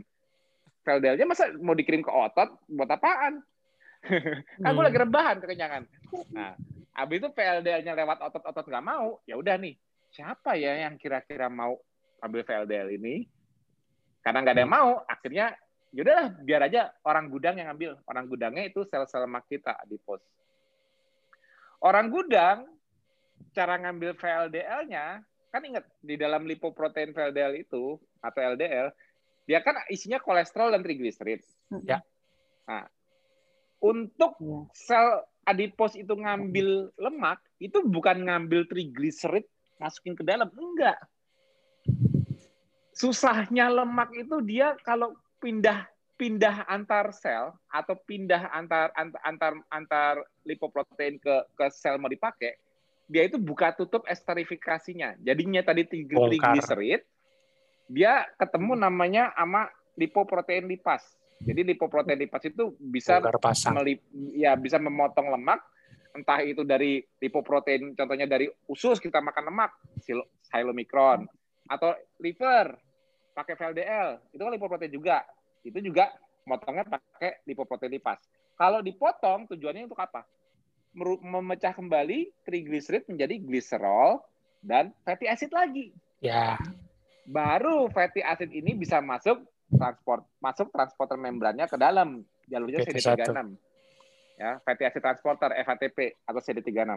Veldelnya 0.82 1.26
masa 1.28 1.54
mau 1.62 1.78
dikirim 1.78 2.02
ke 2.02 2.10
otot 2.10 2.50
buat 2.66 2.90
apaan? 2.90 3.40
kan 4.64 4.70
gue 4.74 4.84
lagi 4.84 4.98
hmm. 4.98 5.06
rebahan 5.06 5.36
kekenyangan. 5.38 5.82
Nah, 6.34 6.58
abis 6.98 7.16
itu 7.22 7.28
VLDL-nya 7.30 7.92
lewat 7.94 8.18
otot-otot 8.26 8.66
nggak 8.66 8.86
mau, 8.86 9.22
ya 9.28 9.38
udah 9.38 9.54
nih. 9.60 9.78
Siapa 10.10 10.58
ya 10.58 10.88
yang 10.88 10.98
kira-kira 10.98 11.46
mau 11.46 11.78
ambil 12.18 12.42
VLDL 12.42 12.98
ini? 12.98 13.28
Karena 14.20 14.42
nggak 14.42 14.54
ada 14.58 14.62
yang 14.66 14.74
mau, 14.74 14.90
akhirnya 15.06 15.54
yaudahlah 15.90 16.38
biar 16.42 16.60
aja 16.70 16.94
orang 17.02 17.26
gudang 17.30 17.58
yang 17.58 17.74
ngambil. 17.74 17.98
Orang 18.06 18.24
gudangnya 18.30 18.64
itu 18.66 18.86
sel-sel 18.86 19.26
lemak 19.26 19.46
kita 19.50 19.74
di 19.86 19.98
pos. 19.98 20.22
Orang 21.80 22.12
gudang 22.12 22.68
cara 23.56 23.80
ngambil 23.80 24.14
VLDL-nya 24.14 25.24
kan 25.50 25.62
ingat 25.66 25.82
di 25.98 26.14
dalam 26.14 26.46
lipoprotein 26.46 27.10
VLDL 27.10 27.58
itu 27.58 27.98
atau 28.22 28.40
LDL 28.54 28.94
dia 29.50 29.58
kan 29.66 29.82
isinya 29.90 30.22
kolesterol 30.22 30.70
dan 30.70 30.86
trigliserid. 30.86 31.42
Ya. 31.82 31.98
Nah, 32.70 32.86
untuk 33.82 34.38
ya. 34.38 34.62
sel 34.70 35.06
adipos 35.42 35.98
itu 35.98 36.14
ngambil 36.14 36.94
lemak 36.94 37.42
itu 37.58 37.82
bukan 37.82 38.30
ngambil 38.30 38.70
trigliserid 38.70 39.42
masukin 39.82 40.14
ke 40.14 40.22
dalam, 40.22 40.46
enggak. 40.54 41.00
Susahnya 42.94 43.72
lemak 43.72 44.12
itu 44.14 44.38
dia 44.44 44.76
kalau 44.86 45.18
pindah 45.40 45.88
pindah 46.20 46.68
antar 46.68 47.16
sel 47.16 47.56
atau 47.72 47.96
pindah 47.96 48.52
antar 48.52 48.92
antar 48.92 49.20
antar, 49.24 49.52
antar 49.72 50.14
lipoprotein 50.44 51.16
ke 51.16 51.48
ke 51.56 51.66
sel 51.72 51.96
mau 51.96 52.12
dipakai, 52.12 52.60
dia 53.08 53.24
itu 53.24 53.40
buka 53.40 53.72
tutup 53.72 54.04
esterifikasinya. 54.04 55.16
Jadinya 55.24 55.64
tadi 55.64 55.88
triglycerid, 55.88 57.00
dia 57.88 58.28
ketemu 58.36 58.76
namanya 58.76 59.32
sama 59.32 59.72
lipoprotein 59.96 60.68
lipas. 60.68 61.02
Jadi 61.40 61.72
lipoprotein 61.72 62.20
lipas 62.20 62.44
itu 62.44 62.76
bisa 62.76 63.16
melip, 63.72 64.04
ya 64.36 64.52
bisa 64.60 64.76
memotong 64.76 65.32
lemak 65.32 65.64
entah 66.10 66.42
itu 66.42 66.66
dari 66.66 67.00
lipoprotein 67.22 67.94
contohnya 67.94 68.26
dari 68.26 68.50
usus 68.66 68.98
kita 68.98 69.22
makan 69.22 69.54
lemak 69.54 69.70
silomikron 70.50 71.26
atau 71.70 71.94
liver 72.18 72.74
pakai 73.40 73.56
VLDL 73.56 74.08
itu 74.36 74.42
kan 74.44 74.52
lipoprotein 74.52 74.92
juga. 74.92 75.24
Itu 75.64 75.80
juga 75.80 76.12
motongnya 76.44 76.84
pakai 76.84 77.40
lipoprotein 77.48 77.92
lipas. 77.96 78.20
Kalau 78.60 78.84
dipotong 78.84 79.48
tujuannya 79.48 79.88
untuk 79.88 80.00
apa? 80.00 80.28
Memecah 81.24 81.72
kembali 81.72 82.44
triglycerid 82.44 83.08
menjadi 83.08 83.40
gliserol 83.40 84.20
dan 84.60 84.92
fatty 85.06 85.24
acid 85.30 85.48
lagi. 85.54 85.96
Ya. 86.20 86.60
Baru 87.24 87.88
fatty 87.88 88.20
acid 88.20 88.52
ini 88.52 88.76
bisa 88.76 89.00
masuk 89.00 89.40
transport 89.70 90.26
masuk 90.42 90.68
transporter 90.68 91.16
membrannya 91.16 91.64
ke 91.64 91.80
dalam. 91.80 92.20
Jalurnya 92.50 92.82
CD36 92.84 93.56
ya 94.40 94.56
fatty 94.64 94.88
acid 94.88 95.04
transporter 95.04 95.52
FATP 95.52 96.24
atau 96.24 96.40
CD36 96.40 96.72
iya, 96.72 96.88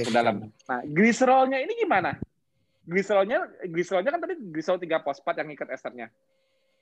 masuk 0.00 0.14
dalam. 0.16 0.48
Nah, 0.48 0.80
gliserolnya 0.88 1.60
ini 1.60 1.76
gimana? 1.76 2.16
Gliserolnya 2.90 3.46
gliserolnya 3.70 4.10
kan 4.10 4.20
tadi 4.26 4.34
gliserol 4.34 4.82
3 4.82 5.06
fosfat 5.06 5.38
yang 5.38 5.54
ikat 5.54 5.70
esternya. 5.70 6.10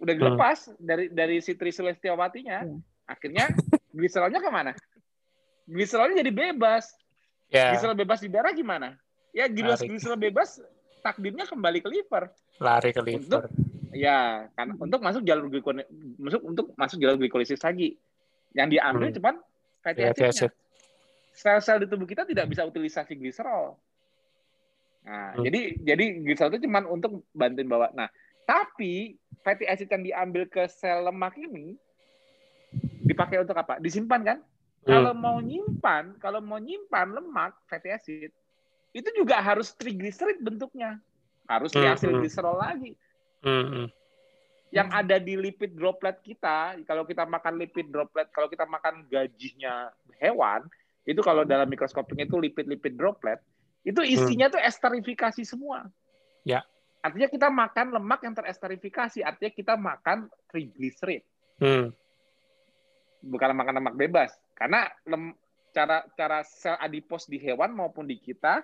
Udah 0.00 0.14
dilepas 0.16 0.72
hmm. 0.72 0.80
dari 0.80 1.04
dari 1.12 1.36
si 1.44 1.52
Trisulestiawatinya. 1.52 2.64
Hmm. 2.64 2.80
Akhirnya 3.04 3.52
gliserolnya 3.92 4.40
ke 4.40 4.48
mana? 4.48 4.72
Gliserolnya 5.68 6.24
jadi 6.24 6.32
bebas. 6.32 6.96
Yeah. 7.52 7.76
Gliserol 7.76 7.92
bebas 7.92 8.24
di 8.24 8.32
darah 8.32 8.56
gimana? 8.56 8.96
Ya 9.36 9.44
gliserol 9.52 10.16
bebas 10.16 10.64
takdirnya 11.04 11.44
kembali 11.44 11.84
ke 11.84 11.88
liver. 11.92 12.32
Lari 12.56 12.90
ke 12.96 13.02
liver. 13.04 13.20
Untuk, 13.20 13.42
ya, 13.92 14.48
kan 14.56 14.72
untuk 14.80 15.00
masuk 15.04 15.22
jalur 15.28 15.52
glikolisis 15.52 15.92
masuk 16.16 16.40
untuk 16.44 16.66
masuk 16.72 16.98
jalur 17.04 17.16
glikolisis 17.20 17.60
lagi. 17.60 18.00
Yang 18.56 18.80
diambil 18.80 19.08
hmm. 19.12 19.16
cuman 19.20 19.34
fatty 19.84 20.00
ya, 20.00 20.16
acidnya. 20.16 20.48
Sel-sel 21.36 21.84
di 21.84 21.86
tubuh 21.86 22.08
kita 22.08 22.26
tidak 22.26 22.50
bisa 22.50 22.66
utilisasi 22.66 23.14
gliserol. 23.14 23.78
Nah, 25.08 25.32
hmm. 25.32 25.44
jadi 25.48 25.60
jadi 25.80 26.04
gliserol 26.20 26.52
itu 26.52 26.68
cuma 26.68 26.84
untuk 26.84 27.24
bantuin 27.32 27.64
bawa. 27.64 27.88
Nah, 27.96 28.12
tapi 28.44 29.16
fatty 29.40 29.64
acid 29.64 29.88
yang 29.88 30.04
diambil 30.04 30.44
ke 30.44 30.68
sel 30.68 31.08
lemak 31.08 31.40
ini 31.40 31.80
dipakai 33.08 33.40
untuk 33.40 33.56
apa? 33.56 33.80
Disimpan 33.80 34.20
kan? 34.20 34.38
Hmm. 34.84 34.88
Kalau 34.92 35.12
mau 35.16 35.40
nyimpan, 35.40 36.20
kalau 36.20 36.44
mau 36.44 36.60
nyimpan 36.60 37.16
lemak 37.16 37.56
fatty 37.72 37.88
acid 37.88 38.30
itu 38.92 39.08
juga 39.16 39.40
harus 39.40 39.72
triglycerid 39.72 40.44
bentuknya. 40.44 41.00
Harus 41.48 41.72
hmm. 41.72 41.80
dihasil 41.80 42.12
hmm. 42.12 42.52
lagi. 42.60 42.92
Hmm. 43.40 43.64
hmm 43.64 43.88
yang 44.68 44.92
ada 44.92 45.16
di 45.16 45.32
lipid 45.32 45.72
droplet 45.72 46.20
kita, 46.20 46.76
kalau 46.84 47.08
kita 47.08 47.24
makan 47.24 47.56
lipid 47.56 47.88
droplet, 47.88 48.28
kalau 48.36 48.52
kita 48.52 48.68
makan 48.68 49.08
gajinya 49.08 49.88
hewan, 50.20 50.68
itu 51.08 51.24
kalau 51.24 51.48
dalam 51.48 51.64
mikroskopnya 51.72 52.28
itu 52.28 52.36
lipid-lipid 52.36 53.00
droplet, 53.00 53.40
itu 53.88 54.00
isinya 54.04 54.52
hmm. 54.52 54.54
tuh 54.54 54.60
esterifikasi 54.60 55.42
semua. 55.48 55.88
Ya. 56.44 56.60
Artinya 57.00 57.28
kita 57.32 57.48
makan 57.48 57.96
lemak 57.96 58.20
yang 58.20 58.36
teresterifikasi, 58.36 59.24
artinya 59.24 59.52
kita 59.54 59.74
makan 59.80 60.28
triglycerid. 60.52 61.24
Hmm. 61.56 61.96
Bukan 63.24 63.56
makan 63.56 63.74
lemak 63.80 63.94
bebas. 63.96 64.36
Karena 64.52 64.84
lem, 65.08 65.32
cara 65.72 66.04
cara 66.12 66.44
sel 66.44 66.76
adipos 66.76 67.24
di 67.24 67.40
hewan 67.40 67.72
maupun 67.72 68.04
di 68.04 68.20
kita 68.20 68.60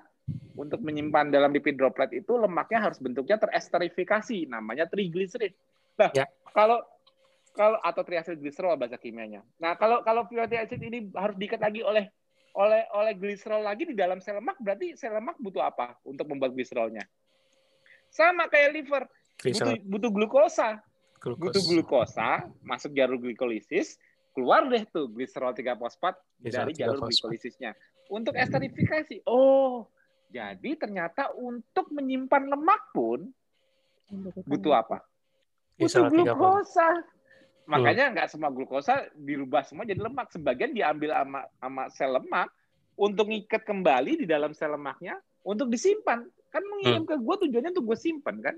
untuk 0.61 0.85
menyimpan 0.85 1.33
dalam 1.33 1.51
lipid 1.57 1.81
droplet 1.81 2.21
itu 2.21 2.37
lemaknya 2.37 2.91
harus 2.91 3.01
bentuknya 3.01 3.41
teresterifikasi, 3.41 4.45
namanya 4.45 4.85
triglycerid. 4.93 5.57
Nah, 5.97 6.13
ya. 6.13 6.29
kalau 6.53 6.85
kalau 7.55 7.79
atau 7.81 8.03
triasil 8.03 8.35
gliserol 8.35 8.75
bahasa 8.75 8.99
kimianya. 8.99 9.47
Nah, 9.63 9.79
kalau 9.79 10.03
kalau 10.03 10.27
fatty 10.27 10.59
acid 10.59 10.83
ini 10.83 11.07
harus 11.15 11.39
diikat 11.39 11.63
lagi 11.63 11.87
oleh 11.87 12.11
oleh 12.55 12.87
oleh 12.95 13.13
gliserol 13.19 13.67
lagi 13.67 13.83
di 13.87 13.95
dalam 13.99 14.23
sel 14.23 14.39
lemak, 14.39 14.59
berarti 14.63 14.95
sel 14.95 15.15
lemak 15.15 15.35
butuh 15.43 15.67
apa 15.67 15.99
untuk 16.07 16.31
membuat 16.31 16.55
gliserolnya? 16.55 17.03
Sama 18.15 18.47
kayak 18.47 18.71
liver, 18.79 19.03
butuh, 19.43 19.75
butuh 19.83 20.11
glukosa. 20.15 20.69
glukosa. 21.19 21.51
Butuh 21.51 21.63
glukosa, 21.67 22.31
masuk 22.63 22.95
jalur 22.95 23.19
glikolisis, 23.19 23.99
keluar 24.35 24.71
deh 24.71 24.87
tuh 24.87 25.11
gliserol 25.11 25.51
3 25.51 25.75
fosfat 25.75 26.15
dari 26.39 26.75
jalur 26.79 27.11
glikolisisnya. 27.11 27.75
Untuk 28.07 28.39
esterifikasi. 28.39 29.27
Oh, 29.27 29.91
jadi 30.31 30.79
ternyata 30.79 31.35
untuk 31.35 31.91
menyimpan 31.91 32.55
lemak 32.55 32.93
pun 32.95 33.35
butuh 34.47 34.79
apa? 34.79 35.03
butuh 35.75 36.07
glukosa. 36.07 37.03
Makanya 37.65 38.13
nggak 38.13 38.29
semua 38.29 38.53
glukosa 38.53 39.09
dirubah 39.17 39.65
semua 39.65 39.89
jadi 39.89 40.01
lemak. 40.01 40.33
Sebagian 40.33 40.77
diambil 40.77 41.17
sama, 41.17 41.41
sama 41.61 41.83
sel 41.89 42.13
lemak 42.13 42.49
untuk 42.95 43.29
ngikat 43.33 43.65
kembali 43.65 44.25
di 44.25 44.27
dalam 44.29 44.53
sel 44.53 44.77
lemaknya 44.77 45.17
untuk 45.45 45.73
disimpan. 45.73 46.25
Kan 46.53 46.63
mengirim 46.71 47.03
hmm. 47.05 47.11
ke 47.11 47.15
gue 47.19 47.37
tujuannya 47.49 47.71
untuk 47.75 47.87
gue 47.93 47.99
simpan 47.99 48.37
kan. 48.45 48.57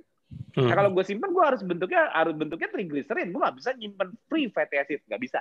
Hmm. 0.58 0.68
Nah, 0.68 0.74
kalau 0.74 0.90
gue 0.90 1.04
simpan 1.06 1.30
gue 1.30 1.44
harus 1.44 1.62
bentuknya 1.62 2.10
harus 2.10 2.34
bentuknya 2.34 2.68
triglycerid. 2.68 3.26
Gue 3.30 3.40
nggak 3.40 3.56
bisa 3.56 3.70
nyimpan 3.78 4.08
free 4.26 4.46
fatty 4.50 4.76
acid, 4.76 5.00
nggak 5.06 5.22
bisa. 5.22 5.40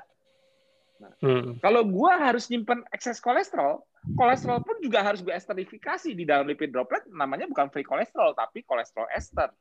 Nah, 1.02 1.12
hmm. 1.20 1.60
Kalau 1.60 1.82
gue 1.84 2.12
harus 2.16 2.48
nyimpan 2.48 2.86
ekses 2.94 3.20
kolesterol, 3.20 3.84
kolesterol 4.16 4.64
pun 4.64 4.78
juga 4.80 5.04
harus 5.04 5.26
gue 5.26 5.34
esterifikasi 5.34 6.14
di 6.14 6.24
dalam 6.24 6.48
lipid 6.48 6.72
droplet. 6.72 7.04
Namanya 7.12 7.50
bukan 7.50 7.68
free 7.74 7.84
kolesterol, 7.84 8.38
tapi 8.38 8.64
kolesterol 8.64 9.10
ester. 9.12 9.52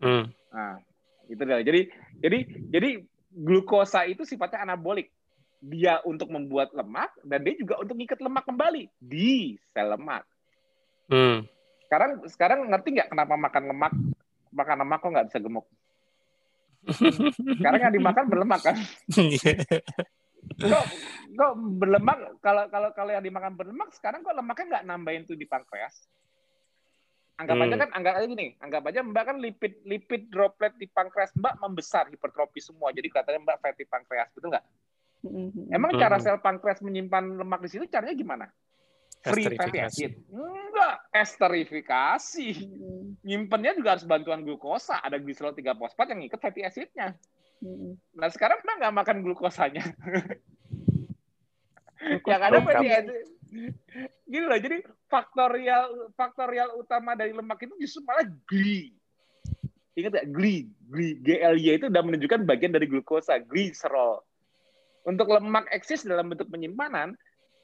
Hmm. 0.00 0.30
Nah, 0.54 0.80
Gitu 1.26 1.42
deh. 1.42 1.60
Jadi 1.62 1.80
jadi 2.22 2.38
jadi 2.70 2.90
glukosa 3.36 4.08
itu 4.08 4.24
sifatnya 4.24 4.64
anabolik. 4.64 5.12
Dia 5.60 6.00
untuk 6.04 6.32
membuat 6.32 6.72
lemak 6.72 7.12
dan 7.24 7.44
dia 7.44 7.54
juga 7.56 7.80
untuk 7.80 7.96
ngikat 7.96 8.20
lemak 8.24 8.44
kembali 8.48 8.88
di 8.96 9.56
sel 9.72 9.92
lemak. 9.92 10.24
Hmm. 11.12 11.44
Sekarang 11.84 12.10
sekarang 12.28 12.58
ngerti 12.72 12.88
nggak 12.96 13.10
kenapa 13.12 13.34
makan 13.36 13.62
lemak 13.72 13.92
makan 14.52 14.76
lemak 14.84 14.98
kok 15.00 15.10
nggak 15.12 15.28
bisa 15.28 15.38
gemuk? 15.40 15.66
Sekarang 17.60 17.80
yang 17.82 17.94
dimakan 17.94 18.24
berlemak 18.30 18.60
kan? 18.62 18.76
kok 20.62 20.84
kok 21.34 21.52
berlemak 21.58 22.18
kalau 22.38 22.64
kalau 22.70 22.88
kalau 22.94 23.10
yang 23.10 23.24
dimakan 23.24 23.58
berlemak 23.58 23.90
sekarang 23.92 24.22
kok 24.22 24.36
lemaknya 24.36 24.64
nggak 24.76 24.86
nambahin 24.86 25.22
tuh 25.26 25.34
di 25.34 25.48
pankreas? 25.48 26.06
Anggap 27.36 27.56
hmm. 27.60 27.64
aja 27.68 27.76
kan, 27.76 27.90
anggap 27.92 28.12
aja 28.16 28.26
gini, 28.32 28.46
anggap 28.64 28.82
aja 28.88 29.00
Mbak 29.04 29.24
kan 29.28 29.36
lipid 29.36 29.72
lipid 29.84 30.32
droplet 30.32 30.72
di 30.80 30.88
pankreas 30.88 31.36
Mbak 31.36 31.54
membesar, 31.60 32.08
hipertrofi 32.08 32.64
semua. 32.64 32.96
Jadi 32.96 33.12
katanya 33.12 33.44
Mbak 33.44 33.58
fatty 33.60 33.84
pankreas, 33.84 34.32
betul 34.32 34.56
nggak? 34.56 34.64
Hmm. 35.20 35.52
Emang 35.68 35.92
hmm. 35.92 36.00
cara 36.00 36.16
sel 36.16 36.40
pankreas 36.40 36.80
menyimpan 36.80 37.36
lemak 37.36 37.60
di 37.60 37.68
situ 37.68 37.84
caranya 37.92 38.16
gimana? 38.16 38.46
Free 39.20 39.52
fatty 39.52 39.78
acid. 39.84 40.16
Enggak, 40.32 40.96
esterifikasi. 41.12 42.48
Hmm. 42.56 43.20
Nyimpennya 43.20 43.76
juga 43.76 43.98
harus 43.98 44.08
bantuan 44.08 44.40
glukosa. 44.40 45.04
Ada 45.04 45.20
gliserol 45.20 45.52
3 45.52 45.76
fosfat 45.76 46.16
yang 46.16 46.24
ikut 46.24 46.40
fatty 46.40 46.64
acidnya. 46.64 47.12
Hmm. 47.60 48.00
Nah 48.16 48.32
sekarang 48.32 48.64
Mbak 48.64 48.76
nggak 48.80 48.94
makan 48.96 49.16
glukosanya. 49.20 49.84
yang 52.02 52.42
ada 52.42 52.58
acid 52.60 53.06
Gini 54.26 54.44
loh, 54.44 54.58
jadi 54.58 54.82
faktorial 55.06 56.12
faktorial 56.18 56.74
utama 56.76 57.14
dari 57.14 57.30
lemak 57.30 57.62
itu 57.62 57.74
justru 57.78 58.02
malah 58.02 58.26
gli. 58.50 58.90
Ingat 59.96 60.12
gak? 60.12 60.26
Gli. 60.34 60.68
Gli. 60.92 61.08
GLY 61.22 61.78
itu 61.80 61.86
sudah 61.88 62.02
menunjukkan 62.04 62.44
bagian 62.44 62.74
dari 62.74 62.90
glukosa, 62.90 63.40
gliserol. 63.40 64.20
Untuk 65.06 65.30
lemak 65.30 65.70
eksis 65.70 66.02
dalam 66.04 66.26
bentuk 66.26 66.50
penyimpanan, 66.50 67.14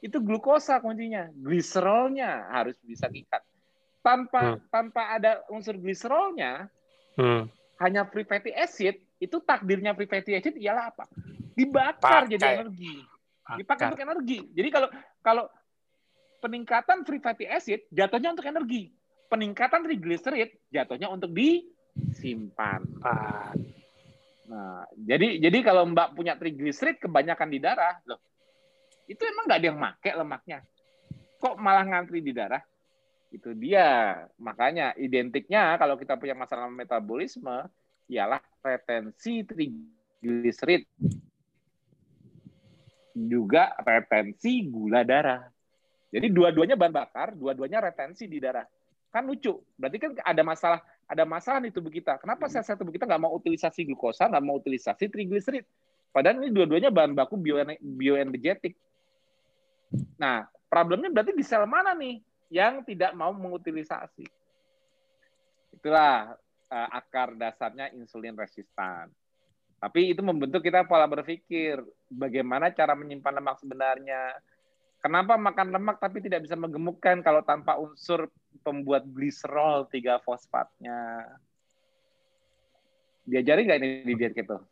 itu 0.00 0.22
glukosa 0.22 0.78
kuncinya. 0.78 1.28
Gliserolnya 1.34 2.48
harus 2.54 2.78
bisa 2.86 3.10
ikat. 3.10 3.42
Tanpa 4.00 4.56
hmm. 4.56 4.70
tanpa 4.70 5.02
ada 5.18 5.42
unsur 5.50 5.76
gliserolnya, 5.76 6.70
hmm. 7.18 7.50
hanya 7.82 8.06
free 8.08 8.26
fatty 8.26 8.54
acid, 8.54 9.02
itu 9.18 9.36
takdirnya 9.42 9.92
free 9.98 10.08
fatty 10.08 10.38
acid 10.38 10.54
ialah 10.56 10.94
apa? 10.94 11.04
Dibakar 11.52 12.26
Pakai. 12.26 12.38
jadi 12.38 12.64
energi. 12.64 13.11
Dipakai 13.42 13.90
untuk 13.90 14.02
energi. 14.02 14.38
Jadi 14.54 14.68
kalau 14.70 14.88
kalau 15.20 15.44
peningkatan 16.42 17.06
free 17.06 17.22
fatty 17.22 17.46
acid 17.46 17.86
jatuhnya 17.90 18.34
untuk 18.34 18.46
energi. 18.46 18.90
Peningkatan 19.30 19.80
triglycerid 19.86 20.50
jatuhnya 20.68 21.08
untuk 21.08 21.32
disimpan. 21.32 22.84
Nah, 24.44 24.84
jadi 24.92 25.40
jadi 25.40 25.58
kalau 25.64 25.88
Mbak 25.88 26.12
punya 26.12 26.36
triglycerid 26.36 27.00
kebanyakan 27.00 27.48
di 27.48 27.56
darah, 27.56 27.96
loh, 28.04 28.20
itu 29.08 29.22
emang 29.24 29.48
nggak 29.48 29.58
ada 29.64 29.68
yang 29.72 29.80
make 29.80 30.12
lemaknya. 30.12 30.58
Kok 31.40 31.56
malah 31.56 31.88
ngantri 31.88 32.20
di 32.20 32.36
darah? 32.36 32.60
Itu 33.32 33.56
dia. 33.56 34.20
Makanya 34.36 34.92
identiknya 35.00 35.80
kalau 35.80 35.96
kita 35.96 36.20
punya 36.20 36.36
masalah 36.36 36.68
metabolisme, 36.68 37.64
ialah 38.12 38.44
retensi 38.60 39.40
trigliserid 39.48 40.84
juga 43.16 43.76
retensi 43.80 44.66
gula 44.66 45.04
darah. 45.06 45.46
Jadi 46.12 46.28
dua-duanya 46.28 46.76
bahan 46.76 46.92
bakar, 46.92 47.28
dua-duanya 47.32 47.80
retensi 47.80 48.28
di 48.28 48.36
darah. 48.36 48.68
Kan 49.08 49.24
lucu. 49.28 49.56
Berarti 49.76 49.96
kan 49.96 50.10
ada 50.20 50.42
masalah 50.44 50.80
ada 51.08 51.24
masalah 51.28 51.60
di 51.60 51.72
tubuh 51.72 51.92
kita. 51.92 52.16
Kenapa 52.20 52.48
sel-sel 52.48 52.76
tubuh 52.76 52.92
kita 52.92 53.04
nggak 53.04 53.22
mau 53.22 53.32
utilisasi 53.36 53.84
glukosa, 53.88 54.28
nggak 54.28 54.44
mau 54.44 54.56
utilisasi 54.56 55.08
trigliserid? 55.12 55.64
Padahal 56.12 56.44
ini 56.44 56.52
dua-duanya 56.52 56.92
bahan 56.92 57.16
baku 57.16 57.40
bioenergetik. 57.80 58.76
Nah, 60.20 60.48
problemnya 60.68 61.08
berarti 61.08 61.32
di 61.32 61.44
sel 61.44 61.64
mana 61.64 61.96
nih 61.96 62.20
yang 62.52 62.84
tidak 62.84 63.16
mau 63.16 63.32
mengutilisasi? 63.32 64.24
Itulah 65.72 66.36
uh, 66.68 66.88
akar 66.92 67.36
dasarnya 67.36 67.92
insulin 67.96 68.36
resistan. 68.36 69.08
Tapi 69.82 70.14
itu 70.14 70.22
membentuk 70.22 70.62
kita 70.62 70.86
pola 70.86 71.10
berpikir 71.10 71.82
bagaimana 72.06 72.70
cara 72.70 72.94
menyimpan 72.94 73.42
lemak 73.42 73.58
sebenarnya. 73.58 74.38
Kenapa 75.02 75.34
makan 75.34 75.74
lemak 75.74 75.98
tapi 75.98 76.22
tidak 76.22 76.46
bisa 76.46 76.54
menggemukkan 76.54 77.18
kalau 77.26 77.42
tanpa 77.42 77.74
unsur 77.82 78.30
pembuat 78.62 79.02
gliserol 79.10 79.90
3 79.90 80.22
fosfatnya? 80.22 81.26
Diajari 83.26 83.66
nggak 83.66 83.78
ini 83.82 84.06
di 84.06 84.14
diet 84.14 84.38
keto? 84.38 84.62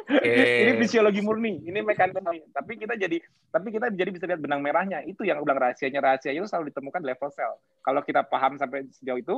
Okay. 0.09 0.65
ini 0.65 0.81
fisiologi 0.81 1.21
murni, 1.21 1.61
ini 1.69 1.85
mekanisme. 1.85 2.49
Tapi 2.49 2.81
kita 2.81 2.97
jadi, 2.97 3.21
tapi 3.53 3.69
kita 3.69 3.93
jadi 3.93 4.09
bisa 4.09 4.25
lihat 4.25 4.41
benang 4.41 4.57
merahnya. 4.57 5.05
Itu 5.05 5.21
yang 5.21 5.37
udah 5.45 5.53
rahasianya. 5.53 6.01
Rahasianya 6.01 6.41
itu 6.41 6.49
selalu 6.49 6.73
ditemukan 6.73 6.97
di 7.05 7.07
level 7.13 7.29
sel. 7.29 7.53
Kalau 7.85 8.01
kita 8.01 8.25
paham 8.25 8.57
sampai 8.57 8.89
sejauh 8.89 9.21
itu, 9.21 9.35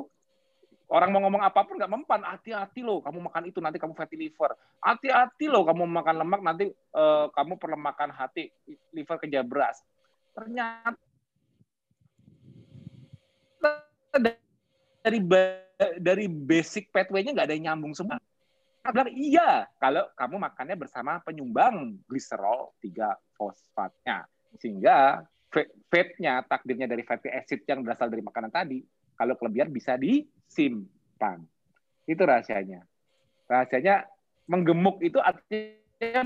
orang 0.88 1.12
mau 1.12 1.20
ngomong 1.28 1.44
apa 1.44 1.68
pun 1.68 1.76
nggak 1.76 1.92
mempan. 1.92 2.24
Hati-hati 2.24 2.88
loh, 2.88 3.04
kamu 3.04 3.20
makan 3.20 3.44
itu 3.52 3.60
nanti 3.60 3.84
kamu 3.84 3.92
fatty 4.00 4.16
liver. 4.16 4.56
Hati-hati 4.80 5.52
loh, 5.52 5.68
kamu 5.68 5.84
makan 5.92 6.16
lemak 6.24 6.40
nanti 6.40 6.72
uh, 6.96 7.28
kamu 7.36 7.60
perlemakan 7.60 8.16
hati, 8.16 8.48
liver 8.96 9.20
kejabras. 9.20 9.84
Ternyata 10.32 10.96
dari 15.04 15.20
dari 16.00 16.26
basic 16.32 16.96
pathway-nya 16.96 17.36
nggak 17.36 17.48
ada 17.52 17.56
yang 17.60 17.76
nyambung 17.76 17.92
semua 17.92 18.22
bilang 18.90 19.14
iya 19.14 19.70
kalau 19.78 20.10
kamu 20.18 20.42
makannya 20.42 20.74
bersama 20.74 21.22
penyumbang 21.22 22.02
gliserol 22.10 22.74
3 22.82 23.14
fosfatnya. 23.38 24.26
Sehingga 24.58 25.22
fatnya, 25.88 26.42
takdirnya 26.50 26.90
dari 26.90 27.06
fatty 27.06 27.30
acid 27.30 27.62
yang 27.70 27.86
berasal 27.86 28.10
dari 28.10 28.26
makanan 28.26 28.50
tadi, 28.50 28.82
kalau 29.14 29.38
kelebihan 29.38 29.70
bisa 29.70 30.02
disimpan. 30.02 31.46
Itu 32.10 32.26
rahasianya. 32.26 32.82
Rahasianya 33.46 34.10
menggemuk 34.50 34.98
itu 35.06 35.22
artinya 35.22 36.26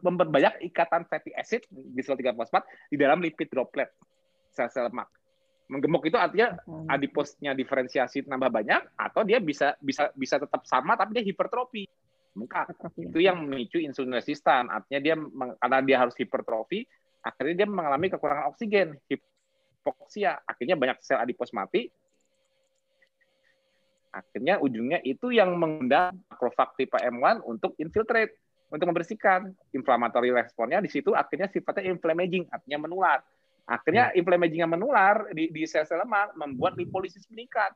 memperbanyak 0.00 0.64
ikatan 0.72 1.04
fatty 1.04 1.36
acid 1.36 1.68
gliserol 1.68 2.16
3 2.16 2.32
fosfat 2.32 2.64
di 2.88 2.96
dalam 2.96 3.20
lipid 3.20 3.52
droplet 3.52 3.92
sel-sel 4.56 4.88
lemak 4.88 5.19
menggemuk 5.70 6.02
itu 6.10 6.18
artinya 6.18 6.58
adiposnya 6.90 7.54
diferensiasi 7.54 8.26
nambah 8.26 8.50
banyak 8.50 8.82
atau 8.98 9.22
dia 9.22 9.38
bisa 9.38 9.78
bisa 9.78 10.10
bisa 10.18 10.42
tetap 10.42 10.66
sama 10.66 10.98
tapi 10.98 11.22
dia 11.22 11.24
hipertrofi. 11.24 11.86
Bengkak 12.34 12.74
itu 12.98 13.18
yang 13.22 13.46
memicu 13.46 13.78
insulin 13.78 14.18
resistan. 14.18 14.66
Artinya 14.66 15.00
dia 15.00 15.14
karena 15.62 15.78
dia 15.86 15.96
harus 16.02 16.14
hipertrofi 16.18 16.82
akhirnya 17.22 17.64
dia 17.64 17.68
mengalami 17.70 18.10
kekurangan 18.10 18.50
oksigen 18.50 18.98
hipoksia. 19.06 20.42
Akhirnya 20.42 20.74
banyak 20.74 20.98
sel 21.06 21.22
adipos 21.22 21.54
mati. 21.54 21.86
Akhirnya 24.10 24.58
ujungnya 24.58 24.98
itu 25.06 25.30
yang 25.30 25.54
mengundang 25.54 26.18
makrofag 26.26 26.74
tipe 26.74 26.98
M1 26.98 27.46
untuk 27.46 27.78
infiltrate 27.78 28.34
untuk 28.74 28.90
membersihkan. 28.90 29.54
Inflammatory 29.70 30.34
responnya 30.34 30.82
di 30.82 30.90
situ 30.90 31.14
akhirnya 31.14 31.46
sifatnya 31.46 31.94
inflammaging 31.94 32.50
artinya 32.50 32.90
menular 32.90 33.22
Akhirnya 33.70 34.10
hmm. 34.10 34.18
inflammaging 34.18 34.60
yang 34.66 34.72
menular 34.74 35.30
di, 35.30 35.46
di 35.54 35.62
sel-sel 35.62 36.02
lemak 36.02 36.34
membuat 36.34 36.74
lipolisis 36.74 37.22
meningkat. 37.30 37.70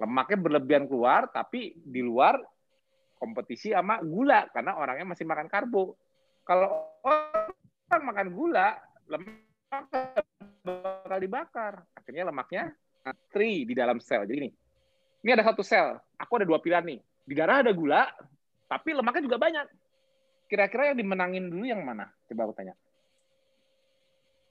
Lemaknya 0.00 0.38
berlebihan 0.40 0.88
keluar, 0.88 1.28
tapi 1.28 1.76
di 1.76 2.00
luar 2.00 2.40
kompetisi 3.20 3.76
sama 3.76 4.00
gula 4.00 4.48
karena 4.48 4.80
orangnya 4.80 5.12
masih 5.12 5.28
makan 5.28 5.52
karbo. 5.52 5.92
Kalau 6.48 6.88
orang 7.04 8.00
makan 8.00 8.28
gula, 8.32 8.80
lemak 9.12 9.92
bakal 10.64 11.18
dibakar. 11.20 11.84
Akhirnya 11.92 12.32
lemaknya 12.32 12.72
tri 13.28 13.68
di 13.68 13.76
dalam 13.76 14.00
sel. 14.00 14.24
Jadi 14.24 14.48
ini, 14.48 14.50
ini 15.20 15.30
ada 15.36 15.44
satu 15.44 15.60
sel. 15.60 16.00
Aku 16.16 16.40
ada 16.40 16.48
dua 16.48 16.64
pilihan 16.64 16.88
nih. 16.88 17.00
Di 17.28 17.36
darah 17.36 17.60
ada 17.60 17.76
gula, 17.76 18.08
tapi 18.64 18.96
lemaknya 18.96 19.28
juga 19.28 19.36
banyak. 19.36 19.66
Kira-kira 20.48 20.96
yang 20.96 21.04
dimenangin 21.04 21.52
dulu 21.52 21.68
yang 21.68 21.84
mana? 21.84 22.08
Coba 22.24 22.48
aku 22.48 22.56
tanya 22.56 22.72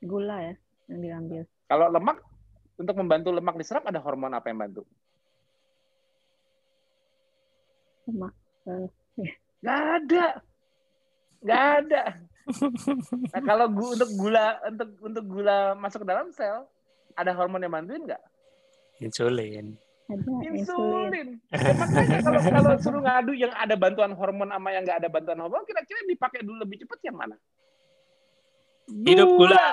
gula 0.03 0.37
ya 0.41 0.55
yang 0.87 0.99
diambil. 1.01 1.41
Kalau 1.67 1.87
lemak 1.91 2.17
untuk 2.77 2.95
membantu 2.95 3.29
lemak 3.33 3.55
diserap 3.57 3.83
ada 3.89 3.99
hormon 3.99 4.33
apa 4.33 4.47
yang 4.47 4.59
bantu? 4.61 4.83
Lemak. 8.07 8.33
Uh, 8.67 8.87
Gak 9.65 9.81
ada. 10.03 10.25
Gak 11.41 11.63
ada. 11.83 12.03
Nah, 13.35 13.41
kalau 13.43 13.65
gu 13.67 13.85
untuk 13.99 14.09
gula 14.15 14.55
untuk 14.63 14.89
untuk 15.03 15.23
gula 15.27 15.75
masuk 15.75 16.07
ke 16.07 16.07
dalam 16.07 16.31
sel, 16.31 16.63
ada 17.19 17.35
hormon 17.35 17.59
yang 17.59 17.73
bantuin 17.75 18.07
nggak? 18.07 18.23
Insulin. 19.03 19.75
Ada 20.07 20.31
insulin. 20.55 21.27
Ya, 21.51 21.73
makanya 21.75 22.17
kalau 22.23 22.39
kalau 22.39 22.73
suruh 22.79 23.01
ngadu 23.03 23.35
yang 23.35 23.51
ada 23.51 23.75
bantuan 23.75 24.15
hormon 24.15 24.47
sama 24.47 24.71
yang 24.71 24.87
nggak 24.87 25.03
ada 25.03 25.09
bantuan 25.11 25.43
hormon, 25.43 25.67
kira-kira 25.67 25.99
dipakai 26.07 26.39
dulu 26.39 26.63
lebih 26.63 26.87
cepat 26.87 26.99
yang 27.03 27.19
mana? 27.19 27.35
Hidup 28.87 29.29
gula. 29.35 29.67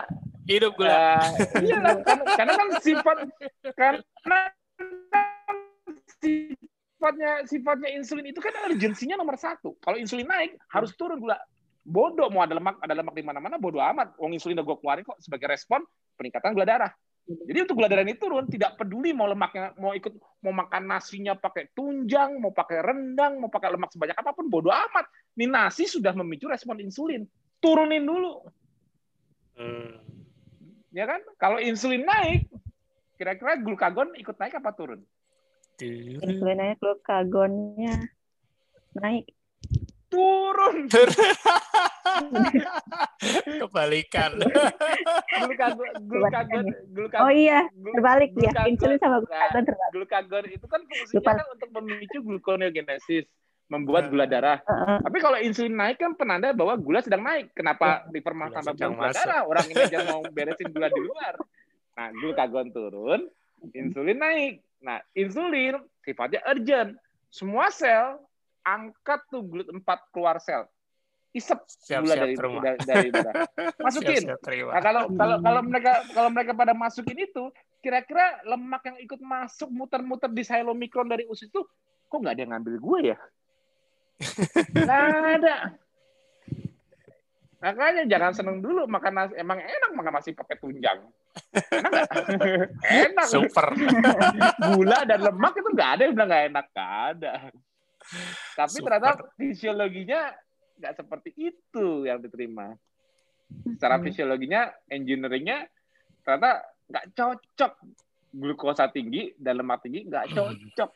Hidup 0.45 0.73
gula. 0.77 1.23
Uh, 1.23 1.63
iya 1.65 1.77
kan, 2.03 2.19
karena 2.37 2.53
kan 2.59 2.69
sifat 2.83 3.17
karena 3.79 4.39
sifatnya 6.21 7.31
sifatnya 7.49 7.89
insulin 7.95 8.27
itu 8.29 8.43
kan 8.43 8.53
urgensinya 8.67 9.17
nomor 9.17 9.39
satu. 9.39 9.79
Kalau 9.79 9.97
insulin 9.97 10.27
naik 10.27 10.59
harus 10.69 10.93
turun 10.99 11.23
gula. 11.23 11.39
Bodoh 11.85 12.33
mau 12.33 12.41
ada 12.43 12.57
lemak 12.57 12.81
ada 12.81 12.95
lemak 12.97 13.15
di 13.15 13.25
mana-mana 13.25 13.57
bodoh 13.61 13.81
amat. 13.81 14.17
Wong 14.19 14.35
insulin 14.35 14.59
udah 14.59 14.67
gue 14.67 14.77
keluarin 14.83 15.05
kok 15.05 15.21
sebagai 15.23 15.47
respon 15.49 15.85
peningkatan 16.17 16.53
gula 16.57 16.67
darah. 16.67 16.93
Jadi 17.25 17.59
untuk 17.65 17.81
gula 17.81 17.89
darah 17.89 18.05
ini 18.05 18.21
turun, 18.21 18.45
tidak 18.45 18.77
peduli 18.77 19.17
mau 19.17 19.25
lemaknya 19.25 19.73
mau 19.81 19.97
ikut 19.97 20.13
mau 20.45 20.53
makan 20.53 20.85
nasinya 20.85 21.33
pakai 21.33 21.73
tunjang, 21.73 22.37
mau 22.37 22.53
pakai 22.53 22.85
rendang, 22.85 23.41
mau 23.41 23.49
pakai 23.49 23.73
lemak 23.73 23.97
sebanyak 23.97 24.17
apa 24.17 24.37
pun 24.37 24.53
bodoh 24.53 24.73
amat. 24.73 25.09
Ini 25.37 25.49
nasi 25.49 25.89
sudah 25.89 26.13
memicu 26.13 26.51
respon 26.53 26.83
insulin. 26.85 27.25
Turunin 27.65 28.05
dulu. 28.05 28.45
Hmm. 29.55 29.99
Ya 30.95 31.05
kan? 31.11 31.21
Kalau 31.39 31.59
insulin 31.59 32.07
naik, 32.07 32.47
kira-kira 33.19 33.59
glukagon 33.59 34.15
ikut 34.19 34.39
naik 34.39 34.59
apa 34.59 34.71
turun? 34.75 35.01
Insulin 35.83 36.59
naik, 36.59 36.79
glukagonnya 36.79 38.11
naik. 38.99 39.27
Turun. 40.11 40.87
Kebalikan. 43.59 44.39
glukagon, 45.43 45.93
glukagon, 46.07 46.65
glukagon. 46.95 47.23
Oh 47.27 47.33
iya, 47.35 47.67
terbalik 47.75 48.31
ya. 48.39 48.55
Insulin 48.71 48.99
sama 49.03 49.19
glukagon 49.27 49.63
terbalik. 49.67 49.91
Glukagon 49.91 50.45
itu 50.47 50.67
kan 50.71 50.81
fungsinya 50.87 51.33
kan 51.35 51.47
untuk 51.51 51.69
memicu 51.75 52.19
gluconeogenesis 52.23 53.27
membuat 53.75 54.07
gula 54.07 54.27
darah. 54.31 54.63
Tapi 55.03 55.19
kalau 55.19 55.39
insulin 55.43 55.75
naik 55.75 55.99
kan 55.99 56.15
penanda 56.15 56.55
bahwa 56.55 56.79
gula 56.79 57.03
sedang 57.03 57.27
naik. 57.27 57.51
Kenapa 57.53 58.07
di 58.09 58.23
tambah 58.23 58.75
gula 58.79 59.11
darah? 59.11 59.43
Orang 59.43 59.67
ini 59.67 59.83
aja 59.83 59.99
mau 60.15 60.23
beresin 60.31 60.71
gula 60.71 60.87
di 60.87 61.03
luar. 61.03 61.35
Nah, 61.95 62.09
glukagon 62.15 62.71
turun, 62.71 63.21
insulin 63.75 64.19
naik. 64.19 64.55
Nah, 64.83 65.03
insulin 65.19 65.83
sifatnya 66.07 66.41
urgent. 66.47 66.95
Semua 67.35 67.71
sel 67.75 68.23
angkat 68.63 69.27
tuh 69.29 69.43
glut 69.43 69.67
4 69.67 69.83
keluar 70.15 70.39
sel. 70.39 70.71
Isep 71.35 71.67
siap, 71.67 72.07
gula 72.07 72.15
siap, 72.15 72.27
dari, 72.31 72.35
dari, 72.39 72.79
dari 72.87 73.09
darah. 73.11 73.35
Masukin. 73.83 74.23
Siap, 74.31 74.39
siap, 74.39 74.71
nah, 74.71 74.83
kalau 74.83 75.03
kalau 75.19 75.37
kalau 75.43 75.61
mereka 75.67 75.93
kalau 76.15 76.31
mereka 76.31 76.53
pada 76.55 76.79
masukin 76.79 77.19
itu, 77.27 77.51
kira-kira 77.83 78.39
lemak 78.47 78.87
yang 78.87 78.99
ikut 79.03 79.19
masuk 79.19 79.67
muter-muter 79.67 80.31
di 80.31 80.47
silomikron 80.47 81.11
dari 81.11 81.27
usus 81.27 81.51
itu 81.51 81.67
kok 82.07 82.23
nggak 82.23 82.39
ada 82.39 82.43
yang 82.47 82.53
ngambil 82.55 82.75
gue 82.79 82.99
ya? 83.11 83.19
Nggak 84.75 85.03
ada. 85.41 85.57
Makanya 87.65 88.05
jangan 88.05 88.33
seneng 88.37 88.61
dulu 88.61 88.85
makan 88.85 89.13
nasi. 89.17 89.33
Emang 89.41 89.57
enak 89.57 89.91
makan 89.97 90.13
nasi 90.21 90.37
pakai 90.37 90.61
tunjang. 90.61 91.01
Enak 91.57 91.91
gak? 91.91 92.09
enak. 93.09 93.27
Super. 93.27 93.73
Gula 94.69 95.09
dan 95.09 95.25
lemak 95.25 95.57
itu 95.57 95.69
nggak 95.73 95.91
ada 95.97 96.03
yang 96.05 96.13
bilang 96.13 96.29
nggak 96.29 96.45
enak. 96.53 96.67
Nggak 96.77 96.93
ada. 97.17 97.33
Tapi 98.53 98.77
Super. 98.77 99.01
ternyata 99.01 99.11
fisiologinya 99.41 100.21
nggak 100.77 100.93
seperti 100.93 101.31
itu 101.35 101.87
yang 102.05 102.21
diterima. 102.21 102.77
Secara 103.65 103.97
Hmm. 103.97 104.05
fisiologinya, 104.05 104.69
engineeringnya 104.93 105.65
ternyata 106.21 106.69
nggak 106.85 107.07
cocok. 107.17 107.73
Glukosa 108.35 108.91
tinggi 108.93 109.33
dan 109.41 109.57
lemak 109.57 109.81
tinggi 109.81 110.05
nggak 110.05 110.27
Hmm. 110.29 110.37
cocok. 110.37 110.91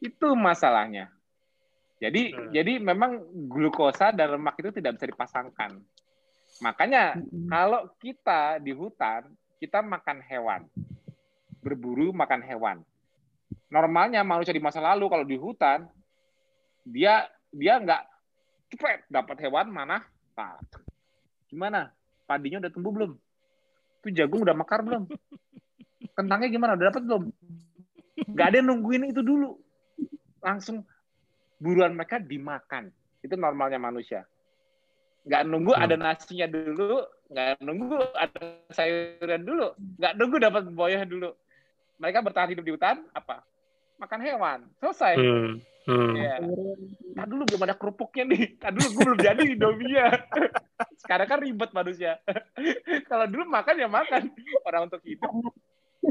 Itu 0.00 0.32
masalahnya. 0.32 1.12
Jadi 1.98 2.30
Hmm. 2.30 2.50
jadi 2.54 2.72
memang 2.78 3.26
glukosa 3.50 4.14
dan 4.14 4.38
lemak 4.38 4.54
itu 4.62 4.70
tidak 4.70 4.98
bisa 4.98 5.06
dipasangkan. 5.10 5.82
Makanya 6.62 7.18
Mm-mm. 7.18 7.50
kalau 7.50 7.90
kita 7.98 8.62
di 8.62 8.70
hutan, 8.70 9.26
kita 9.58 9.82
makan 9.82 10.22
hewan. 10.22 10.62
Berburu 11.58 12.14
makan 12.14 12.40
hewan. 12.46 12.78
Normalnya 13.68 14.22
manusia 14.22 14.54
di 14.54 14.62
masa 14.62 14.78
lalu 14.78 15.10
kalau 15.10 15.26
di 15.26 15.34
hutan, 15.34 15.90
dia 16.86 17.26
dia 17.50 17.82
nggak 17.82 18.02
cepet 18.72 19.10
dapat 19.10 19.36
hewan 19.42 19.66
mana? 19.68 20.06
Nah, 20.38 20.56
gimana? 21.50 21.90
Padinya 22.30 22.62
udah 22.62 22.70
tumbuh 22.70 22.92
belum? 22.94 23.12
Itu 24.00 24.08
jagung 24.14 24.46
udah 24.46 24.54
mekar 24.54 24.86
belum? 24.86 25.10
Kentangnya 26.14 26.48
gimana? 26.48 26.78
Udah 26.78 26.94
dapat 26.94 27.02
belum? 27.02 27.22
Nggak 28.30 28.46
ada 28.46 28.56
yang 28.62 28.68
nungguin 28.70 29.10
itu 29.10 29.20
dulu. 29.20 29.58
Langsung 30.38 30.86
buruan 31.58 31.92
mereka 31.94 32.22
dimakan. 32.22 32.90
Itu 33.20 33.34
normalnya 33.34 33.78
manusia. 33.82 34.24
Nggak 35.26 35.42
nunggu 35.44 35.72
Hmm. 35.74 35.84
ada 35.84 35.94
nasinya 35.98 36.46
dulu, 36.48 37.04
nggak 37.28 37.60
nunggu 37.60 37.98
ada 38.16 38.40
sayuran 38.72 39.42
dulu, 39.44 39.66
nggak 39.98 40.12
nunggu 40.16 40.36
dapat 40.40 40.62
buaya 40.72 41.04
dulu. 41.04 41.34
Mereka 41.98 42.22
bertahan 42.22 42.54
hidup 42.54 42.64
di 42.64 42.72
hutan, 42.72 43.02
apa? 43.10 43.42
Makan 43.98 44.20
hewan. 44.22 44.58
Selesai. 44.78 45.18
Hmm. 45.18 45.58
Hmm. 45.88 46.14
Iya. 46.14 46.36
Nah 47.16 47.24
dulu 47.24 47.48
belum 47.48 47.64
ada 47.64 47.74
kerupuknya 47.74 48.28
nih. 48.28 48.60
Nah 48.60 48.70
dulu 48.76 48.86
gue 48.92 49.04
belum 49.08 49.20
jadi 49.24 49.42
Indomie-nya. 49.56 50.06
Sekarang 51.00 51.26
kan 51.26 51.40
ribet 51.40 51.72
manusia. 51.72 52.20
Kalau 53.10 53.24
dulu 53.24 53.48
makan 53.48 53.74
ya 53.80 53.88
makan. 53.88 54.28
Orang 54.68 54.92
untuk 54.92 55.00
hidup 55.02 55.32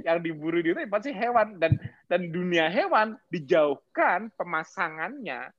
yang 0.05 0.19
diburu 0.21 0.61
di 0.61 0.73
itu 0.73 0.81
pasti 0.89 1.09
hewan 1.13 1.57
dan 1.57 1.77
dan 2.05 2.29
dunia 2.29 2.69
hewan 2.69 3.17
dijauhkan 3.29 4.29
pemasangannya 4.37 5.49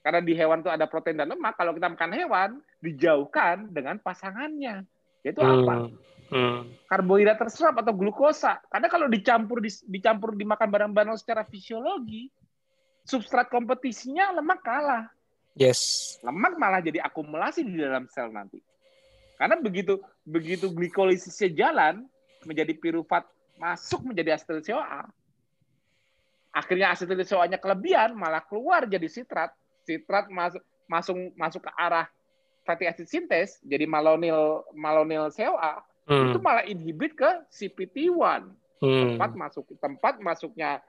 karena 0.00 0.20
di 0.22 0.32
hewan 0.32 0.62
tuh 0.62 0.72
ada 0.72 0.88
protein 0.88 1.18
dan 1.20 1.28
lemak 1.28 1.58
kalau 1.58 1.74
kita 1.76 1.90
makan 1.92 2.12
hewan 2.14 2.50
dijauhkan 2.80 3.68
dengan 3.68 4.00
pasangannya 4.00 4.86
yaitu 5.26 5.42
apa 5.42 5.88
Hmm. 5.88 5.92
Hmm. 6.28 6.60
karbohidrat 6.86 7.40
terserap 7.40 7.80
atau 7.80 7.96
glukosa 7.96 8.60
karena 8.68 8.88
kalau 8.92 9.08
dicampur 9.08 9.64
di- 9.64 9.84
dicampur 9.88 10.36
dimakan 10.36 10.68
bareng-bareng 10.68 11.16
secara 11.16 11.40
fisiologi 11.44 12.28
substrat 13.02 13.48
kompetisinya 13.48 14.36
lemak 14.36 14.60
kalah 14.60 15.08
Yes. 15.58 16.14
lemak 16.22 16.54
malah 16.54 16.78
jadi 16.78 17.02
akumulasi 17.02 17.66
di 17.66 17.82
dalam 17.82 18.06
sel 18.06 18.30
nanti. 18.30 18.62
Karena 19.34 19.58
begitu 19.58 19.98
begitu 20.22 20.70
glikolisisnya 20.70 21.50
jalan 21.50 22.06
menjadi 22.46 22.78
pirufat 22.78 23.26
masuk 23.58 24.06
menjadi 24.06 24.34
asetil 24.34 24.62
CoA. 24.64 25.02
Akhirnya 26.50 26.90
asetil 26.90 27.20
CoA-nya 27.20 27.58
kelebihan 27.58 28.16
malah 28.16 28.40
keluar 28.40 28.88
jadi 28.88 29.04
sitrat. 29.06 29.52
Sitrat 29.84 30.26
masuk 30.28 30.62
masuk 30.88 31.16
masuk 31.34 31.60
ke 31.62 31.72
arah 31.74 32.08
fatty 32.64 32.84
acid 32.84 33.08
sintes 33.08 33.60
jadi 33.62 33.84
malonil 33.84 34.64
malonil 34.72 35.28
CoA 35.28 35.84
Hmm. 36.04 36.32
itu 36.32 36.40
malah 36.40 36.64
inhibit 36.64 37.12
ke 37.12 37.28
CPT1 37.52 38.48
Hmm. 38.80 38.96
tempat 39.12 39.36
masuk 39.36 39.68
tempat 39.76 40.16
masuknya 40.16 40.80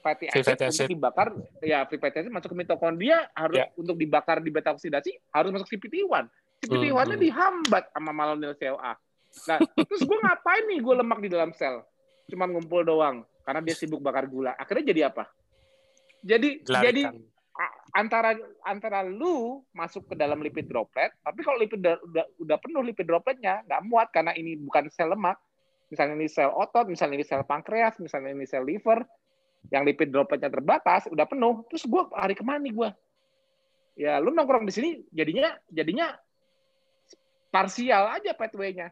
fatty 0.00 0.32
acid, 0.32 0.40
fatty 0.46 0.64
acid. 0.64 0.88
dibakar 0.88 1.36
ya 1.60 1.84
free 1.84 2.00
fatty 2.00 2.24
acid 2.24 2.32
masuk 2.32 2.52
ke 2.52 2.64
mitokondria 2.64 3.28
harus 3.32 3.60
Ya. 3.60 3.68
untuk 3.74 3.96
dibakar 3.96 4.40
di 4.40 4.48
beta 4.48 4.72
oksidasi 4.72 5.12
harus 5.28 5.52
masuk 5.52 5.68
CPT1 5.68 6.24
CPT1-nya 6.60 7.16
Hmm. 7.16 7.24
dihambat 7.24 7.92
sama 7.92 8.12
malonyl 8.12 8.56
CoA 8.56 8.96
nah 9.44 9.58
terus 9.60 10.00
gue 10.00 10.18
ngapain 10.18 10.64
nih 10.64 10.80
gue 10.80 10.94
lemak 10.96 11.18
di 11.20 11.28
dalam 11.28 11.52
sel 11.52 11.84
cuman 12.28 12.48
ngumpul 12.56 12.82
doang 12.84 13.24
karena 13.44 13.60
dia 13.60 13.76
sibuk 13.76 14.00
bakar 14.00 14.24
gula. 14.24 14.56
Akhirnya 14.56 14.94
jadi 14.94 15.12
apa? 15.12 15.28
Jadi 16.24 16.64
jadi 16.64 17.02
Dilarikan. 17.04 17.20
a- 17.60 17.76
antara 18.00 18.30
antara 18.64 19.00
lu 19.04 19.60
masuk 19.76 20.08
ke 20.08 20.14
dalam 20.16 20.40
lipid 20.40 20.64
droplet, 20.64 21.12
tapi 21.20 21.44
kalau 21.44 21.60
lipid 21.60 21.84
da- 21.84 22.00
udah 22.00 22.24
udah 22.40 22.56
penuh 22.56 22.80
lipid 22.80 23.04
dropletnya 23.04 23.60
nggak 23.68 23.82
muat 23.84 24.08
karena 24.08 24.32
ini 24.32 24.56
bukan 24.56 24.88
sel 24.88 25.12
lemak, 25.12 25.36
misalnya 25.92 26.16
ini 26.16 26.28
sel 26.32 26.48
otot, 26.48 26.88
misalnya 26.88 27.20
ini 27.20 27.26
sel 27.28 27.44
pankreas, 27.44 28.00
misalnya 28.00 28.32
ini 28.32 28.48
sel 28.48 28.64
liver, 28.64 29.04
yang 29.68 29.84
lipid 29.84 30.08
dropletnya 30.08 30.48
terbatas, 30.48 31.04
udah 31.12 31.28
penuh, 31.28 31.60
terus 31.68 31.84
gue 31.84 32.02
hari 32.16 32.32
ke 32.32 32.40
mana 32.40 32.64
nih 32.64 32.72
gue? 32.72 32.90
Ya 33.94 34.16
lu 34.18 34.32
nongkrong 34.32 34.64
di 34.64 34.72
sini 34.74 34.90
jadinya 35.12 35.54
jadinya 35.70 36.16
parsial 37.52 38.10
aja 38.10 38.34
pathway-nya 38.34 38.90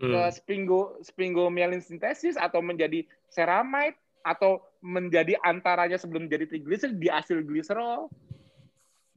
ke 0.00 0.08
Hmm. 0.08 0.32
spingo 0.32 0.80
spingomyelin 1.04 1.78
sintesis 1.78 2.34
atau 2.34 2.64
menjadi 2.64 3.04
ceramide 3.28 3.94
atau 4.20 4.64
menjadi 4.80 5.36
antaranya 5.38 6.00
sebelum 6.00 6.24
jadi 6.24 6.48
trigliserid 6.48 6.96
di 6.96 7.12
asil 7.12 7.44
gliserol. 7.44 8.08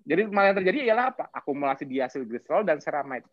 Jadi 0.04 0.28
malah 0.28 0.52
yang 0.52 0.60
terjadi 0.60 0.80
ialah 0.86 1.16
apa? 1.16 1.32
Akumulasi 1.32 1.88
di 1.88 2.04
asil 2.04 2.28
gliserol 2.28 2.62
dan 2.62 2.84
ceramide. 2.84 3.24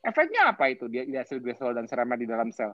Efeknya 0.00 0.48
apa 0.48 0.70
itu 0.70 0.86
di 0.86 1.12
asil 1.12 1.42
gliserol 1.42 1.74
dan 1.74 1.84
ceramide 1.84 2.22
di 2.22 2.30
dalam 2.30 2.54
sel? 2.54 2.70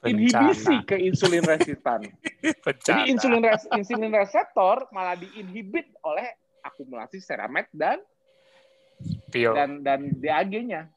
Inhibisi 0.00 0.80
Bencana. 0.80 0.84
ke 0.84 0.96
insulin 0.96 1.44
resistan. 1.44 2.00
Jadi 2.88 3.00
insulin 3.08 3.40
res- 3.42 3.68
insulin 3.70 4.12
reseptor 4.12 4.88
malah 4.92 5.12
diinhibit 5.12 5.92
oleh 6.00 6.24
akumulasi 6.60 7.20
ceramide 7.20 7.68
dan 7.70 8.00
Pio. 9.28 9.52
dan 9.52 9.80
dan 9.80 10.12
DAG-nya. 10.14 10.88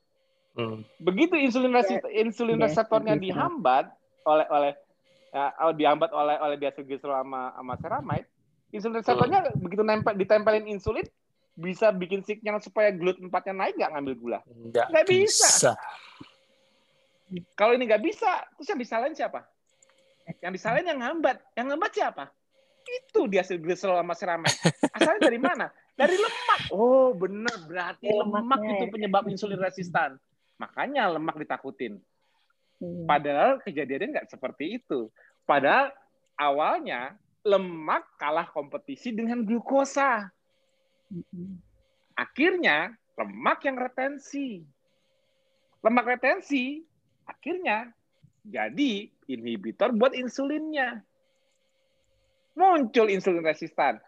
Hmm. 0.54 0.86
begitu 1.02 1.34
insulin 1.34 1.74
resist, 1.74 2.06
insulin 2.14 2.62
Ya, 2.62 2.70
reseptornya 2.70 3.18
gitu. 3.18 3.34
dihambat 3.34 3.90
oleh 4.22 4.46
oleh 4.54 4.72
ya, 5.34 5.50
oh, 5.66 5.74
dihambat 5.74 6.14
oleh 6.14 6.38
oleh 6.38 6.56
diacylglycerol 6.62 7.26
sama 7.26 7.50
sama 7.58 7.74
ceramide, 7.82 8.30
insulin 8.70 9.02
reseptornya 9.02 9.50
begitu 9.58 9.82
nempel 9.82 10.14
ditempelin 10.14 10.70
insulin 10.70 11.10
bisa 11.54 11.90
bikin 11.90 12.22
signal 12.22 12.58
supaya 12.58 12.90
glut 12.90 13.18
4-nya 13.18 13.54
naik 13.54 13.74
nggak 13.78 13.92
ngambil 13.94 14.14
gula. 14.18 14.40
Nggak 14.46 14.86
Nggak 14.90 15.06
bisa. 15.10 15.48
bisa. 15.50 15.72
Kalau 17.54 17.74
ini 17.74 17.90
nggak 17.90 18.02
bisa, 18.02 18.46
terus 18.54 18.70
yang 18.70 18.78
disalahin 18.78 19.14
siapa? 19.14 19.42
Yang 20.40 20.54
disalahin 20.58 20.86
yang 20.86 21.00
ngambat. 21.02 21.42
Yang 21.58 21.66
ngambat 21.74 21.92
siapa? 21.94 22.24
Itu 22.84 23.26
diacylglycerol 23.26 23.98
sama 23.98 24.14
ceramide. 24.14 24.54
Asalnya 24.94 25.22
dari 25.24 25.40
mana? 25.42 25.66
Dari 25.94 26.14
lemak. 26.14 26.60
Oh, 26.70 27.14
benar. 27.14 27.58
Berarti 27.66 28.06
Dari 28.06 28.18
lemak 28.18 28.38
lemaknya 28.44 28.72
itu 28.78 28.86
penyebab 28.90 29.24
insulin 29.26 29.58
resistan. 29.58 30.18
Makanya 30.64 31.12
lemak 31.12 31.36
ditakutin. 31.44 32.00
Iya. 32.80 33.04
Padahal 33.04 33.52
kejadiannya 33.60 34.08
nggak 34.16 34.30
seperti 34.32 34.80
itu. 34.80 35.12
Padahal 35.44 35.92
awalnya 36.40 37.20
lemak 37.44 38.08
kalah 38.16 38.48
kompetisi 38.48 39.12
dengan 39.12 39.44
glukosa. 39.44 40.32
Mm-mm. 41.12 41.60
Akhirnya 42.16 42.96
lemak 43.20 43.68
yang 43.68 43.76
retensi. 43.76 44.64
Lemak 45.84 46.16
retensi 46.16 46.80
akhirnya 47.28 47.92
jadi 48.48 49.12
inhibitor 49.28 49.92
buat 49.92 50.16
insulinnya. 50.16 51.04
Muncul 52.56 53.12
insulin 53.12 53.44
resistan. 53.44 54.00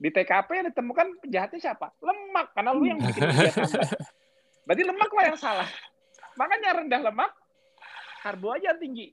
Di 0.00 0.08
TKP 0.08 0.48
yang 0.50 0.66
ditemukan 0.72 1.06
penjahatnya 1.20 1.60
siapa? 1.60 1.92
Lemak, 2.00 2.56
karena 2.56 2.70
lu 2.72 2.88
yang 2.88 2.98
bikin 2.98 3.20
dia 3.36 3.52
tambah. 3.54 3.84
Berarti 4.64 4.82
lemak 4.86 5.10
lah 5.10 5.24
yang 5.32 5.38
salah. 5.38 5.68
Makanya 6.38 6.84
rendah 6.84 7.00
lemak, 7.10 7.30
karbo 8.22 8.54
aja 8.54 8.72
yang 8.72 8.80
tinggi. 8.80 9.06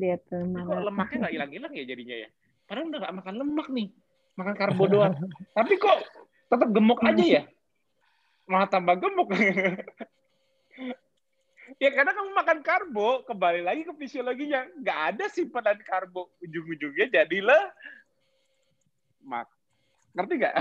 Tuh 0.00 0.16
Tapi 0.26 0.64
kok 0.64 0.82
lemaknya 0.86 1.16
nggak 1.26 1.34
hilang-hilang 1.34 1.72
ya 1.76 1.84
jadinya 1.84 2.16
ya? 2.26 2.28
Padahal 2.64 2.88
udah 2.88 3.00
nggak 3.02 3.16
makan 3.20 3.34
lemak 3.42 3.68
nih, 3.74 3.88
makan 4.38 4.54
karbo 4.56 4.82
doang. 4.86 5.14
Tapi 5.58 5.74
kok 5.76 5.98
tetap 6.50 6.68
gemuk 6.70 7.00
aja 7.02 7.24
ya? 7.24 7.42
Malah 8.50 8.68
tambah 8.70 8.94
gemuk. 8.98 9.28
ya 11.82 11.90
karena 11.94 12.12
kamu 12.14 12.30
makan 12.34 12.58
karbo, 12.62 13.22
kembali 13.26 13.60
lagi 13.62 13.82
ke 13.86 13.92
fisiologinya. 13.94 14.66
Nggak 14.78 14.98
ada 15.14 15.24
simpanan 15.30 15.78
karbo. 15.82 16.30
Ujung-ujungnya 16.42 17.06
jadilah 17.10 17.62
mak. 19.26 19.50
Ngerti 20.14 20.34
nggak? 20.42 20.54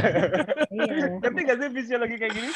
iya. 0.74 1.06
Ngerti 1.22 1.40
nggak 1.42 1.58
sih 1.58 1.70
fisiologi 1.74 2.16
kayak 2.22 2.34
gini? 2.38 2.52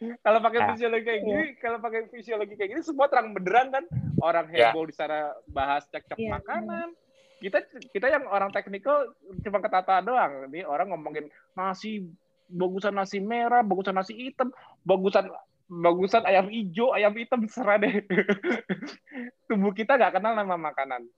Kalau 0.00 0.40
pakai 0.40 0.60
Ya. 0.64 0.68
fisiologi 0.72 1.04
kayak 1.04 1.20
gini, 1.20 1.44
kalau 1.60 1.78
pakai 1.78 2.08
fisiologi 2.08 2.54
kayak 2.56 2.70
gini, 2.72 2.80
semua 2.80 3.06
terang 3.12 3.36
benderang 3.36 3.68
kan. 3.68 3.84
Orang 4.20 4.48
Ya. 4.48 4.72
heboh 4.72 4.88
di 4.88 4.94
sana 4.96 5.36
bahas 5.44 5.84
cek-cek 5.92 6.16
Iya, 6.16 6.40
makanan. 6.40 6.88
Kita 7.40 7.60
kita 7.92 8.06
yang 8.08 8.24
orang 8.28 8.52
teknikal 8.52 9.12
cuma 9.40 9.60
ketata 9.60 10.00
doang. 10.00 10.48
Ini 10.52 10.64
orang 10.64 10.92
ngomongin 10.92 11.28
nasi, 11.52 12.04
bagusan 12.48 12.96
nasi 12.96 13.20
merah, 13.20 13.60
bagusan 13.60 13.96
nasi 13.96 14.12
hitam, 14.12 14.52
bagusan 14.84 15.28
bagusan 15.70 16.24
ayam 16.26 16.48
hijau, 16.48 16.92
ayam 16.92 17.12
hitam 17.16 17.44
serah 17.48 17.80
deh. 17.80 18.04
Tubuh 19.48 19.72
kita 19.72 19.96
nggak 19.96 20.20
kenal 20.20 20.36
nama 20.36 20.56
makanan. 20.56 21.08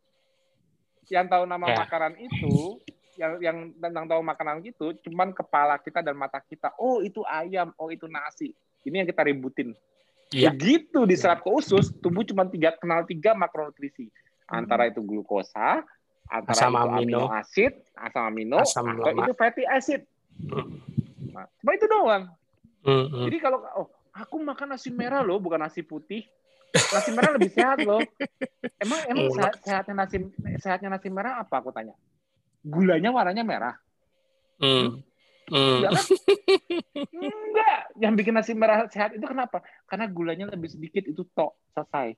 Yang 1.10 1.26
tahu 1.30 1.44
nama 1.46 1.66
Ya. 1.66 1.76
makanan 1.86 2.14
itu 2.18 2.78
yang 3.18 3.32
yang 3.42 3.56
tentang 3.76 4.08
tahu 4.08 4.22
makanan 4.24 4.62
itu 4.62 4.94
cuman 5.04 5.34
kepala 5.34 5.76
kita 5.78 6.00
dan 6.00 6.14
mata 6.14 6.38
kita. 6.38 6.70
Oh, 6.78 7.02
itu 7.02 7.26
ayam, 7.26 7.74
oh 7.76 7.90
itu 7.90 8.06
nasi. 8.06 8.54
Ini 8.82 9.02
yang 9.02 9.08
kita 9.08 9.22
ributin. 9.26 9.74
Iya. 10.32 10.50
Begitu 10.50 11.04
diserap 11.04 11.44
ke 11.44 11.50
usus, 11.52 11.92
tubuh 12.00 12.24
cuma 12.24 12.48
tiga 12.48 12.72
kenal 12.80 13.04
tiga 13.04 13.36
makronutrisi. 13.36 14.08
Antara 14.48 14.88
itu 14.88 15.00
glukosa, 15.04 15.84
antara 16.28 16.68
Asam 16.68 16.72
itu 16.76 17.16
amino. 17.16 17.28
acid, 17.28 17.72
asam 17.96 18.24
amino, 18.28 18.58
Asam 18.60 18.84
atau 18.96 19.12
itu 19.12 19.32
fatty 19.36 19.64
acid. 19.68 20.00
Hmm. 20.48 20.80
Nah, 21.32 21.46
cuma 21.60 21.70
itu 21.76 21.86
doang. 21.88 22.24
Hmm, 22.82 23.06
hmm. 23.08 23.24
Jadi 23.28 23.38
kalau 23.40 23.58
oh, 23.76 23.88
aku 24.12 24.36
makan 24.40 24.76
nasi 24.76 24.88
merah 24.92 25.20
loh, 25.20 25.40
bukan 25.40 25.60
nasi 25.60 25.84
putih. 25.84 26.24
Nasi 26.72 27.12
merah 27.12 27.36
lebih 27.36 27.52
sehat 27.52 27.84
loh. 27.84 28.00
Emang 28.80 29.00
emang 29.08 29.28
sehat, 29.36 29.54
sehatnya 29.60 29.94
nasi 29.94 30.16
sehatnya 30.60 30.88
nasi 30.88 31.08
merah 31.12 31.44
apa 31.44 31.60
aku 31.60 31.68
tanya? 31.72 31.92
Gulanya 32.64 33.12
warnanya 33.12 33.44
merah. 33.44 33.74
Hmm. 34.56 35.04
Hmm. 35.50 35.82
Iya 35.82 35.88
kan? 35.90 36.04
Enggak. 37.26 37.78
Yang 37.98 38.12
bikin 38.22 38.34
nasi 38.34 38.52
merah 38.54 38.86
sehat 38.86 39.16
itu 39.16 39.24
kenapa? 39.26 39.64
Karena 39.90 40.06
gulanya 40.06 40.46
lebih 40.50 40.70
sedikit 40.70 41.02
itu 41.02 41.26
tok 41.34 41.58
selesai. 41.74 42.14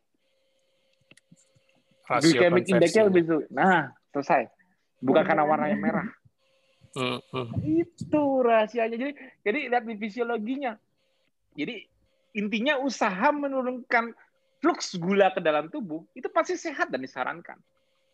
Glycemic 2.04 2.68
index-nya 2.68 3.08
lebih 3.08 3.22
sedikit. 3.24 3.48
Nah, 3.48 3.88
selesai. 4.12 4.52
Bukan 5.00 5.24
karena 5.24 5.44
warnanya 5.48 5.78
merah. 5.80 6.08
Hmm, 6.94 7.18
hmm. 7.32 7.48
Itu 7.64 8.44
rahasianya. 8.44 8.96
Jadi 8.96 9.12
jadi 9.40 9.58
lihat 9.72 9.84
di 9.88 9.96
fisiologinya. 9.96 10.76
Jadi 11.56 11.80
intinya 12.34 12.78
usaha 12.82 13.30
menurunkan 13.30 14.12
flux 14.58 14.96
gula 14.96 15.30
ke 15.30 15.44
dalam 15.44 15.68
tubuh 15.68 16.02
itu 16.16 16.26
pasti 16.32 16.56
sehat 16.56 16.88
dan 16.88 17.04
disarankan, 17.04 17.60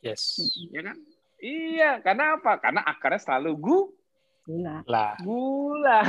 Yes. 0.02 0.36
ya 0.74 0.82
kan? 0.82 0.98
Iya, 1.40 2.02
karena 2.04 2.36
apa? 2.36 2.58
Karena 2.60 2.82
akarnya 2.84 3.22
selalu 3.22 3.50
gu 3.56 3.78
Gula. 4.50 4.76
Lah, 4.90 5.14
gula. 5.22 6.00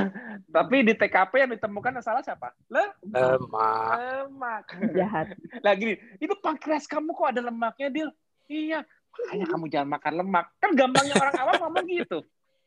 Tapi 0.49 0.81
di 0.81 0.97
TKP 0.97 1.31
yang 1.37 1.51
ditemukan 1.53 1.93
yang 1.93 2.05
salah 2.05 2.25
siapa? 2.25 2.49
Le- 2.65 2.97
lemak. 3.05 3.95
lemak. 4.01 4.63
Jahat. 4.97 5.27
Lah 5.65 5.73
gini, 5.77 5.93
itu 6.17 6.33
pankreas 6.41 6.89
kamu 6.89 7.13
kok 7.13 7.37
ada 7.37 7.41
lemaknya, 7.45 7.93
Dil? 7.93 8.09
Iya, 8.49 8.81
makanya 9.13 9.45
kamu 9.45 9.65
jangan 9.69 9.89
makan 9.93 10.13
lemak. 10.25 10.45
Kan 10.57 10.73
gampangnya 10.73 11.15
orang 11.21 11.35
awam 11.37 11.53
ngomong 11.61 11.85
gitu. 11.85 12.19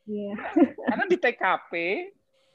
Iya. 0.07 0.33
Karena 0.87 1.03
di 1.11 1.17
TKP, 1.19 1.71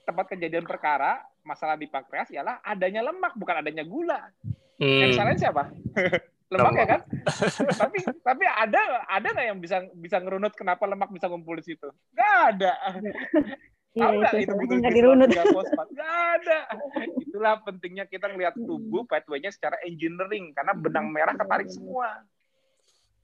tempat 0.09 0.25
kejadian 0.33 0.65
perkara, 0.65 1.21
masalah 1.45 1.77
di 1.77 1.85
pankreas 1.85 2.33
ialah 2.33 2.65
adanya 2.65 3.05
lemak, 3.05 3.37
bukan 3.37 3.61
adanya 3.61 3.85
gula. 3.85 4.33
Yang 4.81 5.13
Hmm. 5.13 5.19
salahnya 5.21 5.41
siapa? 5.45 5.63
lemak 6.51 6.73
ya 6.75 6.87
kan? 6.87 7.01
tapi 7.83 7.99
tapi 8.27 8.45
ada 8.45 8.81
ada 9.07 9.27
nggak 9.31 9.47
yang 9.55 9.59
bisa 9.63 9.77
bisa 9.95 10.19
ngerunut 10.19 10.53
kenapa 10.59 10.83
lemak 10.85 11.11
bisa 11.15 11.31
ngumpul 11.31 11.55
di 11.59 11.65
situ? 11.75 11.89
Nggak 12.15 12.35
ada. 12.55 12.73
Iya, 13.91 14.07
Tahu 14.07 14.13
nggak 14.23 14.33
itu 14.39 14.55
butuh 14.55 14.77
nggak 14.87 14.95
dirunut. 14.95 15.29
Nggak 15.35 16.15
ada. 16.39 16.59
Itulah 17.27 17.59
pentingnya 17.67 18.07
kita 18.07 18.31
ngelihat 18.31 18.55
tubuh 18.55 19.03
pathway-nya 19.03 19.51
secara 19.51 19.83
engineering 19.83 20.55
karena 20.55 20.79
benang 20.79 21.11
merah 21.11 21.35
ketarik 21.35 21.67
semua. 21.67 22.23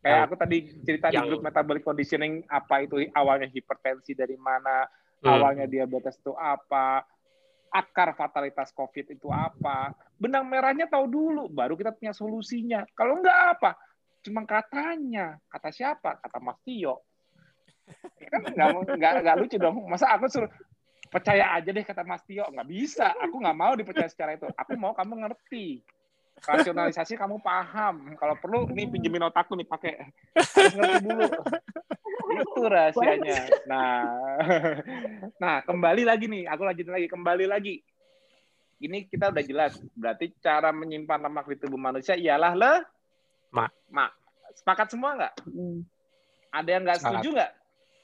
Kayak 0.03 0.27
aku 0.27 0.35
tadi 0.35 0.59
cerita 0.83 1.14
di 1.14 1.22
Yang- 1.22 1.29
grup 1.31 1.43
metabolic 1.47 1.87
conditioning 1.87 2.43
apa 2.51 2.83
itu 2.83 2.99
awalnya 3.14 3.47
hipertensi 3.47 4.18
dari 4.18 4.35
mana, 4.35 4.91
Hmm. 5.22 5.39
awalnya 5.39 5.70
diabetes 5.70 6.18
itu 6.18 6.35
apa, 6.35 7.07
akar 7.77 8.16
fatalitas 8.16 8.72
COVID 8.72 9.12
itu 9.12 9.29
apa. 9.29 9.93
Benang 10.16 10.49
merahnya 10.49 10.89
tahu 10.89 11.05
dulu, 11.05 11.45
baru 11.53 11.77
kita 11.77 11.93
punya 11.93 12.16
solusinya. 12.16 12.89
Kalau 12.97 13.20
enggak 13.20 13.39
apa? 13.57 13.70
Cuma 14.24 14.43
katanya. 14.49 15.37
Kata 15.47 15.68
siapa? 15.68 16.16
Kata 16.18 16.41
Mas 16.41 16.59
Tio. 16.64 17.05
Ya 18.18 18.29
kan 18.33 18.41
nggak, 18.43 18.68
nggak, 18.99 19.12
nggak 19.22 19.37
lucu 19.39 19.57
dong. 19.61 19.85
Masa 19.87 20.11
aku 20.11 20.27
suruh 20.27 20.51
percaya 21.07 21.55
aja 21.55 21.70
deh 21.70 21.85
kata 21.85 22.03
Mas 22.03 22.24
Tio. 22.24 22.49
Nggak 22.49 22.66
bisa. 22.66 23.12
Aku 23.22 23.39
nggak 23.39 23.59
mau 23.59 23.72
dipercaya 23.77 24.09
secara 24.09 24.35
itu. 24.35 24.49
Aku 24.57 24.74
mau 24.74 24.97
kamu 24.97 25.29
ngerti. 25.29 25.85
Rasionalisasi 26.37 27.16
kamu 27.16 27.41
paham. 27.41 28.16
Kalau 28.16 28.35
perlu, 28.37 28.68
nih 28.68 28.89
pinjemin 28.91 29.29
otakku 29.29 29.57
nih 29.57 29.68
pakai. 29.68 30.11
Harus 30.35 30.74
ngerti 30.74 30.97
dulu. 31.07 31.29
Itu 32.43 32.62
rahasianya. 32.66 33.39
Nah, 33.64 34.03
nah 35.43 35.57
kembali 35.64 36.03
lagi 36.05 36.26
nih. 36.28 36.45
Aku 36.51 36.62
lanjutin 36.66 36.93
lagi. 36.93 37.09
Kembali 37.09 37.45
lagi. 37.49 37.80
Ini 38.76 39.09
kita 39.09 39.32
udah 39.32 39.45
jelas. 39.45 39.80
Berarti 39.97 40.32
cara 40.45 40.68
menyimpan 40.74 41.24
lemak 41.24 41.49
di 41.49 41.57
tubuh 41.57 41.80
manusia 41.80 42.12
ialah 42.12 42.53
le 42.53 42.72
Mak. 43.55 43.70
mak. 43.89 44.12
Sepakat 44.57 44.93
semua 44.93 45.16
nggak? 45.16 45.34
Hmm. 45.49 45.80
Ada 46.53 46.68
yang 46.76 46.82
nggak 46.84 47.01
setuju 47.01 47.28
nggak? 47.37 47.53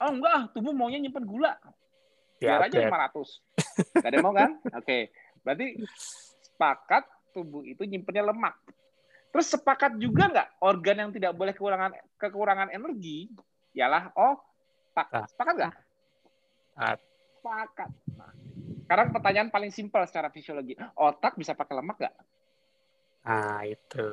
Oh 0.01 0.09
enggak, 0.09 0.35
tubuh 0.57 0.73
maunya 0.73 0.97
nyimpen 0.97 1.25
gula. 1.25 1.53
Ya, 2.41 2.57
Biar 2.57 2.67
aja 2.67 2.77
update. 2.89 3.21
500. 3.93 4.01
Gak 4.03 4.09
ada 4.09 4.15
yang 4.17 4.25
mau 4.25 4.35
kan? 4.35 4.51
Oke. 4.75 4.97
Berarti 5.45 5.67
sepakat 6.53 7.03
tubuh 7.31 7.61
itu 7.65 7.81
nyimpennya 7.85 8.33
lemak. 8.33 8.55
Terus 9.33 9.49
sepakat 9.49 9.97
juga 9.97 10.29
nggak 10.29 10.47
organ 10.61 10.97
yang 11.07 11.11
tidak 11.13 11.33
boleh 11.33 11.53
kekurangan 11.57 11.91
kekurangan 12.21 12.69
energi 12.69 13.33
ialah 13.73 14.13
oh 14.15 14.37
tak 14.93 15.07
Ah. 15.09 15.25
sepakat 15.25 15.53
nggak? 15.57 15.73
Ah. 16.77 16.95
Sepakat. 17.41 17.89
Nah, 18.15 18.31
sekarang 18.87 19.07
pertanyaan 19.11 19.49
paling 19.51 19.71
simpel 19.73 20.05
secara 20.07 20.29
fisiologi. 20.29 20.77
Otak 20.95 21.35
bisa 21.35 21.57
pakai 21.57 21.75
lemak 21.81 21.97
nggak? 21.99 22.15
Nah, 23.23 23.61
itu. 23.67 24.05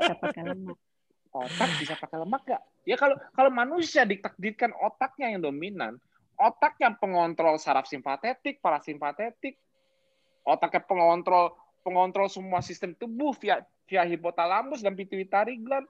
Bisa 0.00 0.14
pakai 0.16 0.42
lemak. 0.54 0.78
otak 1.34 1.70
bisa 1.82 1.94
pakai 1.98 2.16
lemak 2.22 2.42
nggak? 2.46 2.62
Ya 2.86 2.94
kalau 2.94 3.18
kalau 3.34 3.50
manusia 3.50 4.06
ditakdirkan 4.06 4.70
otaknya 4.78 5.34
yang 5.34 5.42
dominan, 5.42 5.98
otak 6.38 6.78
yang 6.78 6.94
pengontrol 6.94 7.58
saraf 7.58 7.90
simpatetik, 7.90 8.62
parasimpatetik, 8.62 9.58
otaknya 10.46 10.86
pengontrol 10.86 11.58
pengontrol 11.82 12.30
semua 12.30 12.62
sistem 12.62 12.94
tubuh 12.94 13.34
via 13.36 13.66
via 13.84 14.06
hipotalamus 14.06 14.80
dan 14.80 14.94
pituitary 14.94 15.58
gland, 15.58 15.84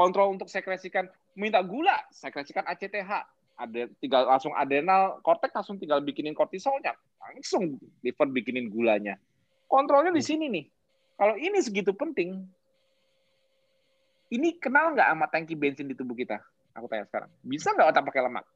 kontrol 0.00 0.32
untuk 0.32 0.48
sekresikan 0.48 1.12
minta 1.36 1.60
gula, 1.60 2.00
sekresikan 2.08 2.64
ACTH, 2.64 3.12
ada 3.60 3.82
tinggal 4.00 4.24
langsung 4.24 4.56
adrenal 4.56 5.20
korteks 5.20 5.52
langsung 5.52 5.76
tinggal 5.76 6.00
bikinin 6.00 6.32
kortisolnya, 6.32 6.96
langsung 7.20 7.76
liver 8.00 8.28
bikinin 8.32 8.72
gulanya. 8.72 9.20
Kontrolnya 9.68 10.08
di 10.08 10.24
sini 10.24 10.48
nih. 10.48 10.64
Kalau 11.20 11.36
ini 11.36 11.60
segitu 11.60 11.92
penting, 11.92 12.48
ini 14.32 14.56
kenal 14.56 14.96
nggak 14.96 15.04
sama 15.12 15.28
tangki 15.28 15.52
bensin 15.52 15.84
di 15.84 15.92
tubuh 15.92 16.16
kita? 16.16 16.40
Aku 16.72 16.88
tanya 16.88 17.04
sekarang. 17.04 17.28
Bisa 17.44 17.76
nggak 17.76 17.92
otak 17.92 18.04
pakai 18.08 18.22
lemak? 18.24 18.46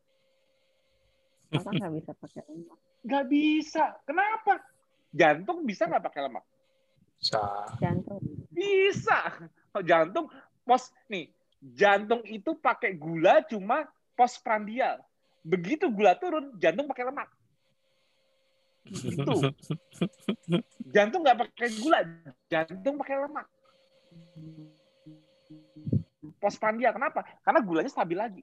Otak 1.52 1.72
nggak 1.76 1.92
bisa 2.00 2.10
pakai 2.16 2.40
lemak. 2.48 2.78
Nggak 3.04 3.24
bisa. 3.28 3.84
Kenapa? 4.08 4.52
Jantung 5.12 5.68
bisa 5.68 5.84
nggak 5.84 6.04
pakai 6.08 6.20
lemak? 6.24 6.44
Bisa. 7.20 7.44
Jantung. 7.76 8.22
Bisa. 8.48 9.18
Oh, 9.76 9.82
Jantung 9.84 10.32
pos 10.64 10.90
nih. 11.06 11.30
Jantung 11.64 12.20
itu 12.28 12.52
pakai 12.60 12.92
gula 12.92 13.40
cuma 13.48 13.88
postprandial. 14.12 15.00
Begitu 15.44 15.88
gula 15.88 16.12
turun, 16.16 16.52
jantung 16.60 16.88
pakai 16.88 17.04
lemak. 17.08 17.28
Itu. 18.84 19.52
Jantung 20.92 21.24
nggak 21.24 21.38
pakai 21.40 21.68
gula, 21.80 22.00
jantung 22.52 23.00
pakai 23.00 23.16
lemak. 23.24 23.46
Postprandial 26.36 26.92
kenapa? 26.92 27.24
Karena 27.40 27.60
gulanya 27.64 27.88
stabil 27.88 28.18
lagi. 28.20 28.42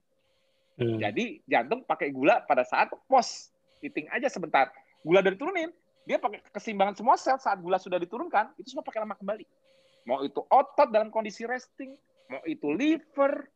Hmm. 0.81 0.97
Jadi 0.97 1.45
jantung 1.45 1.85
pakai 1.85 2.09
gula 2.09 2.41
pada 2.41 2.65
saat 2.65 2.89
pos 3.05 3.53
titing 3.85 4.09
aja 4.09 4.25
sebentar. 4.33 4.73
Gula 5.05 5.21
udah 5.21 5.33
diturunin, 5.33 5.69
dia 6.09 6.17
pakai 6.17 6.41
keseimbangan 6.49 6.97
semua 6.97 7.17
sel 7.21 7.37
saat 7.37 7.61
gula 7.61 7.77
sudah 7.77 8.01
diturunkan, 8.01 8.53
itu 8.57 8.73
semua 8.73 8.85
pakai 8.85 9.05
lemak 9.05 9.21
kembali. 9.21 9.45
Mau 10.09 10.25
itu 10.25 10.41
otot 10.49 10.89
dalam 10.89 11.13
kondisi 11.13 11.45
resting, 11.45 11.93
mau 12.27 12.41
itu 12.45 12.67
liver, 12.73 13.47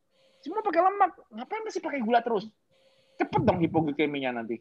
semua 0.41 0.61
pakai 0.61 0.81
lemak. 0.81 1.11
Ngapain 1.33 1.63
masih 1.65 1.81
pakai 1.81 1.99
gula 2.01 2.21
terus? 2.21 2.49
Cepet 3.15 3.41
dong 3.41 3.59
hipoglikeminya 3.63 4.41
nanti, 4.41 4.59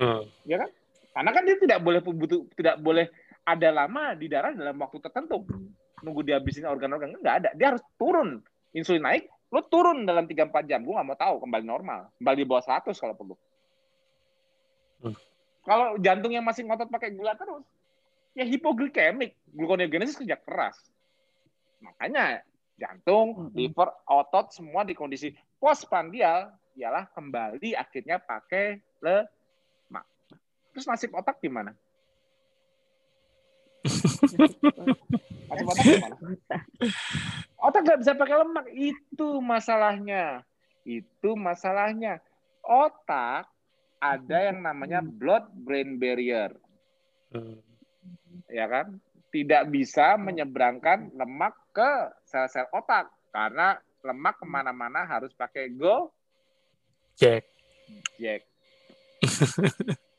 Hmm. 0.00 0.24
ya 0.48 0.56
kan? 0.64 0.70
Karena 1.12 1.30
kan 1.36 1.42
dia 1.44 1.56
tidak 1.60 1.78
boleh 1.84 2.00
butuh 2.00 2.48
tidak 2.56 2.80
boleh 2.80 3.06
ada 3.44 3.68
lama 3.68 4.16
di 4.16 4.26
darah 4.32 4.56
dalam 4.56 4.80
waktu 4.80 4.98
tertentu. 5.04 5.44
Nunggu 6.00 6.24
dihabisin 6.24 6.64
organ-organ 6.64 7.14
nggak 7.20 7.36
ada. 7.44 7.50
Dia 7.52 7.76
harus 7.76 7.84
turun. 8.00 8.40
Insulin 8.72 9.04
naik, 9.04 9.28
lo 9.52 9.60
turun 9.68 10.08
dalam 10.08 10.24
3-4 10.24 10.64
jam. 10.64 10.80
Gue 10.80 10.96
nggak 10.96 11.08
mau 11.12 11.18
tahu, 11.18 11.34
kembali 11.44 11.64
normal. 11.68 12.08
Kembali 12.16 12.36
di 12.40 12.46
bawah 12.48 12.64
100 12.64 12.96
kalau 12.96 13.14
perlu. 13.14 13.36
Hmm. 15.04 15.16
Kalau 15.62 15.86
jantung 16.00 16.32
yang 16.32 16.42
masih 16.42 16.64
ngotot 16.66 16.88
pakai 16.88 17.12
gula 17.12 17.36
terus, 17.36 17.62
ya 18.32 18.48
hipoglikemik. 18.48 19.36
Gluconeogenesis 19.52 20.16
kerja 20.16 20.40
keras. 20.40 20.80
Makanya 21.84 22.40
jantung, 22.82 23.28
Hmm. 23.38 23.54
liver, 23.54 23.88
otot 24.10 24.50
semua 24.50 24.82
di 24.82 24.98
kondisi 24.98 25.30
postprandial 25.62 26.50
ialah 26.74 27.06
kembali 27.14 27.78
akhirnya 27.78 28.18
pakai 28.18 28.82
lemak. 28.98 30.04
Terus 30.74 30.90
nasib 30.90 31.14
otak 31.14 31.38
gimana? 31.38 31.70
Nasib 35.52 35.66
otak 35.68 35.84
gimana? 35.84 36.16
Otak. 36.18 36.62
Otak 37.62 37.80
nggak 37.86 38.00
bisa 38.02 38.12
pakai 38.18 38.36
lemak. 38.40 38.66
Itu 38.72 39.38
masalahnya. 39.38 40.42
Itu 40.82 41.38
masalahnya. 41.38 42.18
Otak 42.64 43.46
ada 44.02 44.38
yang 44.50 44.64
namanya 44.64 44.98
blood 45.04 45.46
brain 45.54 46.00
barrier. 46.02 46.50
Hmm. 47.32 47.64
ya 48.52 48.68
kan, 48.68 49.00
tidak 49.32 49.72
bisa 49.72 50.20
menyeberangkan 50.20 51.08
lemak 51.16 51.56
ke 51.72 51.90
sel-sel 52.28 52.68
otak 52.70 53.08
karena 53.32 53.80
lemak 54.04 54.38
ke 54.38 54.46
mana-mana 54.46 55.08
harus 55.08 55.32
pakai 55.32 55.72
go 55.72 56.12
Jack. 57.16 57.44
jack. 58.16 58.40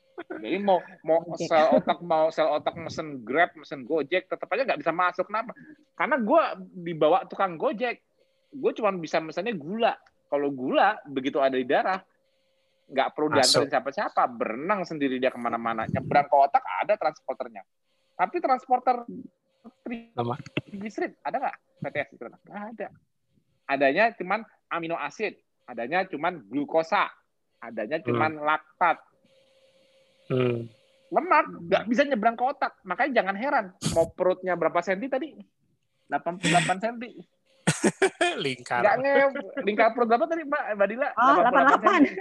Jadi 0.43 0.57
mau 0.61 0.77
mau 1.01 1.25
sel 1.35 1.73
otak 1.73 1.99
mau 2.05 2.29
sel 2.29 2.47
otak 2.47 2.77
mesen 2.77 3.25
Grab, 3.25 3.53
mesen 3.57 3.81
Gojek, 3.83 4.29
tetap 4.29 4.45
aja 4.53 4.61
nggak 4.61 4.81
bisa 4.81 4.93
masuk. 4.93 5.25
Kenapa? 5.25 5.57
Karena 5.97 6.15
gue 6.21 6.43
dibawa 6.85 7.25
tukang 7.25 7.57
Gojek, 7.57 7.97
gue 8.53 8.71
cuma 8.77 8.93
bisa 8.93 9.17
mesennya 9.19 9.57
gula. 9.57 9.97
Kalau 10.29 10.53
gula 10.53 11.01
begitu 11.09 11.41
ada 11.41 11.57
di 11.57 11.65
darah, 11.65 11.97
nggak 12.89 13.09
perlu 13.13 13.33
diantarin 13.33 13.69
siapa-siapa, 13.69 14.21
berenang 14.29 14.85
sendiri 14.85 15.17
dia 15.17 15.33
ke 15.33 15.39
mana-mana. 15.41 15.89
Nyebrang 15.89 16.29
ke 16.29 16.35
otak 16.37 16.63
ada 16.63 16.93
transporternya. 16.93 17.63
Tapi 18.13 18.37
transporter 18.37 19.05
Lemak. 20.13 20.39
triglycerid 20.67 21.13
ada 21.21 21.37
nggak? 21.39 21.57
PTS 21.81 22.09
itu 22.11 22.23
nggak 22.23 22.63
ada. 22.75 22.87
Adanya 23.65 24.11
cuman 24.13 24.39
amino 24.67 24.95
asid, 24.95 25.35
adanya 25.63 26.03
cuman 26.03 26.43
glukosa, 26.47 27.07
adanya 27.59 27.99
cuman 27.99 28.39
laktat. 28.39 28.97
Hmm. 30.23 30.71
lemak 31.11 31.45
nggak 31.45 31.83
bisa 31.85 32.01
nyebrang 32.07 32.33
ke 32.33 32.41
otak 32.41 32.73
makanya 32.81 33.21
jangan 33.21 33.35
heran 33.35 33.65
mau 33.93 34.07
perutnya 34.09 34.55
berapa 34.55 34.81
senti 34.81 35.05
tadi 35.05 35.29
88 36.09 36.47
senti 36.79 37.11
Lingkar. 38.43 38.81
nggak 38.81 38.95
nge 38.97 39.13
lingkar 39.61 39.91
perut 39.91 40.07
berapa 40.09 40.25
tadi 40.25 40.41
mbak 40.41 40.63
mbak 40.73 40.87
Dila 40.89 41.07
Oh, 41.13 41.43
88 41.43 41.85
senti. 41.85 42.11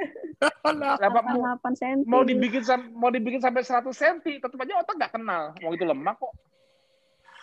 88. 0.43 0.98
Dapat 0.98 1.23
mau, 1.24 1.40
88 1.56 1.81
cm. 1.81 1.98
mau 2.05 2.23
dibikin 2.27 2.62
mau 2.93 3.09
dibikin 3.09 3.40
sampai 3.40 3.62
100 3.62 3.86
senti 3.94 4.32
tetap 4.36 4.59
aja 4.59 4.74
otak 4.82 4.94
nggak 4.98 5.12
kenal 5.14 5.43
mau 5.56 5.73
itu 5.73 5.85
lemak 5.86 6.19
kok 6.19 6.35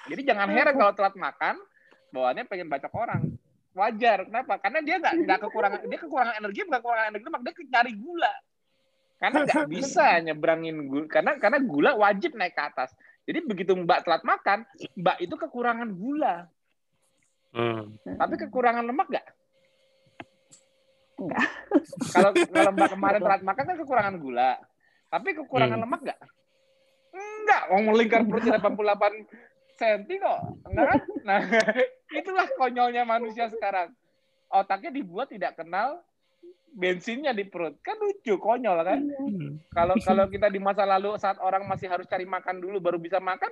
jadi 0.09 0.21
jangan 0.33 0.49
heran 0.49 0.75
kalau 0.75 0.93
telat 0.97 1.15
makan 1.15 1.55
bawaannya 2.09 2.43
pengen 2.49 2.67
bacok 2.67 2.93
orang. 2.97 3.21
Wajar. 3.77 4.25
Kenapa? 4.25 4.57
Karena 4.57 4.79
dia 4.81 4.97
nggak 4.97 5.13
nggak 5.29 5.39
kekurangan 5.45 5.79
dia 5.85 5.99
kekurangan 6.01 6.35
energi 6.41 6.59
bukan 6.65 6.79
kekurangan 6.81 7.07
energi 7.13 7.25
lemak 7.29 7.41
dia 7.45 7.53
nyari 7.69 7.93
gula. 7.95 8.33
Karena 9.19 9.37
nggak 9.45 9.65
bisa 9.77 10.05
nyebrangin 10.25 10.77
gula 10.89 11.05
karena 11.05 11.31
karena 11.37 11.59
gula 11.61 11.91
wajib 11.95 12.33
naik 12.33 12.57
ke 12.57 12.63
atas. 12.65 12.89
Jadi 13.29 13.45
begitu 13.45 13.77
mbak 13.77 14.01
telat 14.03 14.25
makan 14.25 14.65
mbak 14.97 15.17
itu 15.21 15.35
kekurangan 15.37 15.89
gula. 15.93 16.49
Hmm. 17.49 17.97
tapi 18.05 18.37
kekurangan 18.37 18.85
lemak 18.85 19.09
nggak? 19.09 19.27
Enggak. 21.17 21.45
kalau 22.13 22.31
kalau 22.33 22.71
mbak 22.77 22.89
kemarin 22.93 23.19
telat 23.25 23.41
makan 23.41 23.63
kan 23.69 23.77
kekurangan 23.81 24.15
gula. 24.21 24.51
Tapi 25.09 25.29
kekurangan 25.33 25.77
Hmm. 25.77 25.85
lemak 25.85 26.01
nggak? 26.05 26.19
Enggak 27.09 27.61
mau 27.69 27.81
melingkar 27.89 28.21
perutnya 28.25 28.57
88 28.61 29.48
cm 29.79 30.01
kok 30.19 30.39
enggak 30.67 30.85
kan? 30.91 30.99
Nah 31.23 31.39
itulah 32.19 32.47
konyolnya 32.59 33.07
manusia 33.07 33.47
sekarang. 33.47 33.95
Otaknya 34.51 34.91
dibuat 34.91 35.31
tidak 35.31 35.55
kenal 35.55 36.03
bensinnya 36.75 37.31
di 37.31 37.47
perut. 37.47 37.79
Kan 37.79 37.95
lucu 38.03 38.35
konyol 38.35 38.77
kan? 38.83 38.99
Hmm. 38.99 39.63
kalau 39.71 39.95
kalau 40.03 40.25
kita 40.27 40.51
di 40.51 40.59
masa 40.59 40.83
lalu 40.83 41.15
saat 41.15 41.39
orang 41.39 41.63
masih 41.65 41.87
harus 41.87 42.05
cari 42.05 42.27
makan 42.27 42.59
dulu 42.59 42.83
baru 42.83 42.97
bisa 42.99 43.23
makan 43.23 43.49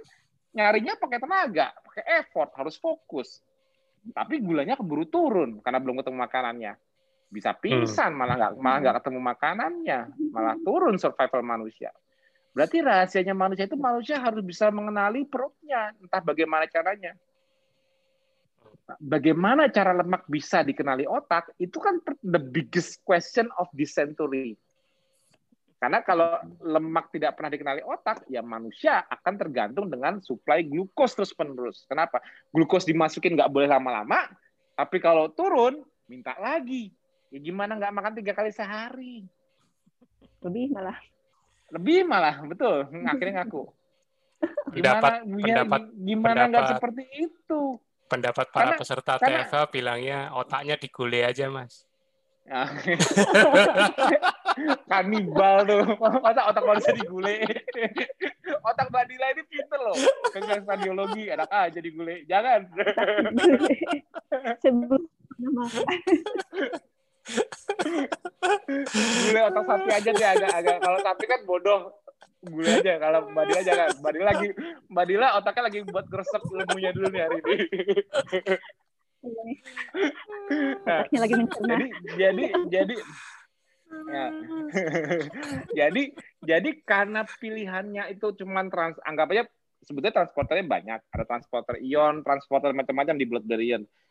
nyarinya 0.51 0.97
pakai 0.97 1.19
tenaga 1.21 1.71
pakai 1.87 2.03
effort 2.19 2.51
harus 2.59 2.75
fokus. 2.75 3.39
Tapi 4.07 4.39
gulanya 4.39 4.75
keburu 4.75 5.07
turun 5.07 5.63
karena 5.63 5.79
belum 5.79 6.03
ketemu 6.03 6.17
makanannya. 6.27 6.73
Bisa 7.27 7.51
pingsan 7.55 8.15
malah 8.15 8.35
nggak 8.39 8.53
malah 8.59 8.79
nggak 8.83 8.95
ketemu 9.03 9.19
makanannya 9.19 9.99
malah 10.31 10.55
turun 10.63 10.95
survival 10.95 11.43
manusia 11.43 11.91
berarti 12.57 12.81
rahasianya 12.81 13.37
manusia 13.37 13.69
itu 13.69 13.77
manusia 13.77 14.17
harus 14.17 14.41
bisa 14.41 14.73
mengenali 14.73 15.29
perutnya 15.29 15.93
entah 16.01 16.25
bagaimana 16.25 16.65
caranya 16.65 17.13
bagaimana 18.97 19.69
cara 19.69 19.93
lemak 19.93 20.25
bisa 20.25 20.65
dikenali 20.65 21.05
otak 21.05 21.53
itu 21.61 21.77
kan 21.77 22.01
the 22.25 22.41
biggest 22.41 22.97
question 23.05 23.45
of 23.61 23.69
this 23.77 23.93
century 23.93 24.57
karena 25.77 26.01
kalau 26.01 26.41
lemak 26.65 27.13
tidak 27.13 27.37
pernah 27.37 27.53
dikenali 27.53 27.85
otak, 27.85 28.25
ya 28.25 28.41
manusia 28.41 29.05
akan 29.13 29.33
tergantung 29.37 29.85
dengan 29.93 30.17
suplai 30.17 30.65
glukos 30.65 31.13
terus-menerus. 31.13 31.85
Kenapa? 31.85 32.17
Glukos 32.49 32.81
dimasukin 32.81 33.37
nggak 33.37 33.53
boleh 33.53 33.69
lama-lama, 33.69 34.25
tapi 34.73 34.97
kalau 34.97 35.29
turun, 35.29 35.85
minta 36.09 36.33
lagi. 36.41 36.89
Ya 37.29 37.37
gimana 37.37 37.77
nggak 37.77 37.93
makan 37.93 38.13
tiga 38.17 38.33
kali 38.33 38.49
sehari? 38.49 39.21
Lebih 40.41 40.73
malah. 40.73 40.97
Lebih 41.73 42.07
malah, 42.07 42.39
betul. 42.47 42.87
Akhirnya 43.11 43.43
ngaku. 43.43 43.63
Pendapat- 44.69 45.25
Gimana, 45.25 45.49
ya, 45.49 45.55
pendapat- 45.65 45.89
gimana 45.97 46.41
nggak 46.47 46.65
seperti 46.77 47.03
itu? 47.17 47.61
Pendapat 48.07 48.45
para 48.53 48.71
Karena- 48.71 48.79
peserta 48.79 49.13
karena- 49.19 49.43
TFA 49.49 49.61
bilangnya 49.67 50.19
otaknya 50.31 50.75
digule 50.79 51.19
aja, 51.25 51.49
Mas. 51.51 51.83
Ya. 52.47 52.63
Kanibal 54.89 55.67
tuh. 55.67 55.83
Masa 56.23 56.47
otak 56.47 56.63
manusia 56.63 56.95
digule? 56.95 57.43
otak 58.71 58.87
Mbak 58.87 59.03
Dila 59.11 59.27
ini 59.35 59.43
pinter 59.51 59.79
loh. 59.83 59.97
Kelas 60.31 60.63
radiologi, 60.63 61.27
enak 61.27 61.51
aja 61.51 61.79
digule. 61.83 62.23
Jangan. 62.23 62.71
Sebelum 64.63 65.03
nama 65.35 65.63
gule 69.27 69.41
otak 69.51 69.63
sapi 69.67 69.89
aja 69.91 70.09
deh 70.11 70.27
agak-agak. 70.27 70.77
Kalau 70.79 70.99
sapi 71.03 71.23
kan 71.27 71.41
bodoh. 71.43 71.81
Gule 72.47 72.69
aja. 72.69 72.93
Kalau 73.01 73.27
Mbak 73.31 73.43
Dila 73.49 73.61
jangan. 73.63 73.89
Mbak 73.99 74.11
Dila 74.15 74.25
lagi, 74.25 74.47
Mbak 74.87 75.05
Dila 75.07 75.27
otaknya 75.39 75.63
lagi 75.67 75.79
buat 75.87 76.05
gresep 76.07 76.43
ilmunya 76.47 76.91
dulu 76.95 77.07
nih 77.11 77.21
hari 77.25 77.37
ini. 77.43 77.55
Nah, 80.87 81.03
lagi 81.03 81.33
mencerna. 81.35 81.67
jadi 81.67 81.85
jadi 82.15 82.43
jadi 82.69 82.95
ya. 84.07 84.25
jadi 85.73 86.03
jadi 86.45 86.69
karena 86.87 87.27
pilihannya 87.27 88.03
itu 88.13 88.27
cuman 88.39 88.71
trans 88.71 88.95
anggap 89.03 89.27
aja 89.35 89.43
sebetulnya 89.83 90.15
transporternya 90.23 90.65
banyak 90.67 90.99
ada 91.11 91.23
transporter 91.27 91.75
ion 91.81 92.23
transporter 92.23 92.71
macam-macam 92.71 93.15
di 93.15 93.25
blood 93.27 93.45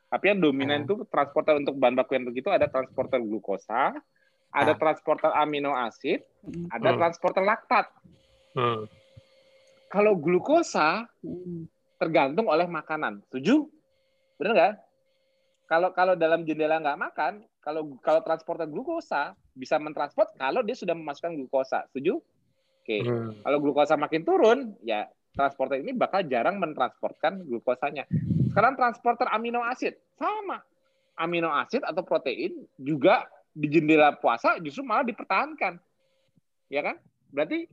tapi 0.07 0.25
yang 0.31 0.41
dominan 0.41 0.83
Hmm. 0.83 0.87
itu 0.87 0.95
transporter 1.11 1.59
untuk 1.59 1.75
bahan 1.77 1.95
baku 1.99 2.15
yang 2.15 2.27
begitu 2.27 2.49
ada 2.51 2.71
transporter 2.71 3.19
glukosa 3.19 3.95
ada 4.51 4.73
Ah. 4.73 4.79
transporter 4.79 5.31
amino 5.35 5.75
asid 5.75 6.23
Hmm. 6.43 6.71
ada 6.71 6.95
Hmm. 6.95 6.99
transporter 6.99 7.43
laktat 7.43 7.87
Hmm. 8.55 8.87
kalau 9.91 10.15
glukosa 10.17 11.05
Hmm. 11.21 11.69
tergantung 11.97 12.45
oleh 12.53 12.69
makanan. 12.69 13.25
Setuju? 13.29 13.65
Benar 14.37 14.53
nggak? 14.53 14.75
Kalau 15.67 15.89
kalau 15.97 16.15
dalam 16.15 16.45
jendela 16.45 16.77
nggak 16.79 17.01
makan, 17.01 17.33
kalau 17.59 17.97
kalau 18.05 18.21
transporter 18.21 18.69
glukosa 18.69 19.33
bisa 19.57 19.81
mentransport 19.81 20.31
kalau 20.37 20.61
dia 20.61 20.77
sudah 20.77 20.93
memasukkan 20.93 21.35
glukosa. 21.35 21.89
Setuju? 21.91 22.21
Oke. 22.85 23.03
Hmm. 23.03 23.33
Kalau 23.43 23.59
glukosa 23.59 23.97
makin 23.97 24.23
turun, 24.23 24.77
ya 24.85 25.09
transporter 25.35 25.83
ini 25.83 25.91
bakal 25.91 26.23
jarang 26.29 26.61
mentransportkan 26.61 27.43
glukosanya. 27.45 28.07
Sekarang 28.57 28.73
transporter 28.73 29.29
amino 29.29 29.61
asid 29.61 30.01
sama. 30.17 30.65
Amino 31.21 31.53
asid 31.53 31.85
atau 31.85 32.01
protein 32.01 32.57
juga 32.81 33.29
di 33.53 33.69
jendela 33.69 34.17
puasa 34.17 34.57
justru 34.65 34.81
malah 34.81 35.05
dipertahankan. 35.05 35.77
Ya 36.73 36.81
kan? 36.81 36.97
Berarti 37.37 37.69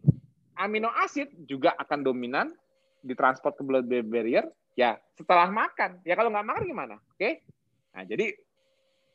amino 0.60 0.91
asid 0.99 1.31
juga 1.47 1.72
akan 1.80 2.03
dominan 2.03 2.51
ditransport 2.99 3.55
ke 3.55 3.64
blood 3.64 3.88
barrier 3.88 4.43
ya 4.76 4.99
setelah 5.15 5.47
makan. 5.47 6.03
Ya 6.03 6.19
kalau 6.19 6.27
nggak 6.35 6.51
makan 6.51 6.64
gimana? 6.68 6.95
Oke? 7.15 7.47
Nah, 7.95 8.03
jadi 8.03 8.35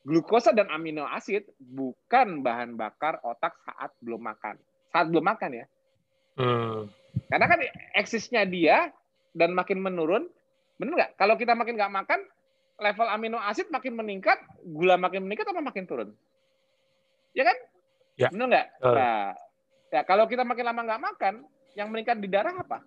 glukosa 0.01 0.49
dan 0.49 0.73
amino 0.73 1.05
asid 1.05 1.45
bukan 1.61 2.41
bahan 2.41 2.73
bakar 2.73 3.21
otak 3.21 3.53
saat 3.61 3.93
belum 4.01 4.25
makan. 4.25 4.57
Saat 4.89 5.13
belum 5.13 5.21
makan 5.21 5.51
ya. 5.53 5.65
Hmm. 6.33 6.89
Karena 7.29 7.45
kan 7.45 7.59
eksisnya 7.93 8.49
dia 8.49 8.89
dan 9.37 9.53
makin 9.53 9.85
menurun, 9.85 10.25
benar 10.79 10.93
nggak? 10.95 11.11
Kalau 11.19 11.35
kita 11.35 11.53
makin 11.53 11.75
nggak 11.75 11.93
makan, 11.93 12.19
level 12.79 13.07
amino 13.11 13.37
asid 13.43 13.67
makin 13.69 13.99
meningkat, 13.99 14.39
gula 14.63 14.95
makin 14.95 15.27
meningkat 15.27 15.45
apa 15.51 15.59
makin 15.59 15.83
turun? 15.83 16.09
Ya 17.35 17.43
kan? 17.43 17.57
Ya. 18.15 18.27
Benar 18.31 18.47
nggak? 18.47 18.67
Betul. 18.79 18.95
Nah, 18.95 19.27
ya 19.91 20.01
kalau 20.07 20.25
kita 20.25 20.43
makin 20.47 20.65
lama 20.65 20.81
nggak 20.87 21.03
makan, 21.03 21.33
yang 21.75 21.91
meningkat 21.91 22.17
di 22.23 22.31
darah 22.31 22.55
apa? 22.55 22.81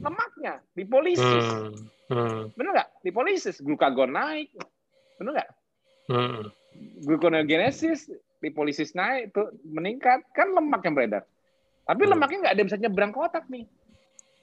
Lemaknya, 0.00 0.58
lipolisis. 0.74 1.44
Hmm. 1.44 1.76
Hmm. 2.10 2.40
Benar 2.56 2.70
nggak? 2.80 2.88
Lipolisis, 3.06 3.60
glukagon 3.62 4.16
naik. 4.16 4.50
Benar 5.20 5.32
nggak? 5.38 5.50
Hmm. 6.10 6.42
Gluconeogenesis, 7.06 8.10
lipolisis 8.42 8.96
naik, 8.98 9.30
itu 9.30 9.42
meningkat, 9.68 10.26
kan 10.34 10.50
lemak 10.50 10.82
yang 10.82 10.96
beredar. 10.96 11.22
Tapi 11.84 12.02
Hmm. 12.04 12.10
lemaknya 12.16 12.38
nggak 12.48 12.52
ada 12.56 12.60
yang 12.60 12.68
bisa 12.72 12.80
nyebrang 12.80 13.12
ke 13.12 13.18
otak 13.20 13.44
nih. 13.52 13.64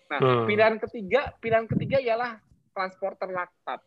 Nah, 0.10 0.20
Hmm. 0.20 0.46
pilihan 0.48 0.76
ketiga, 0.80 1.22
pilihan 1.42 1.66
ketiga 1.68 1.98
ialah 2.00 2.32
transporter 2.72 3.30
laktat. 3.30 3.80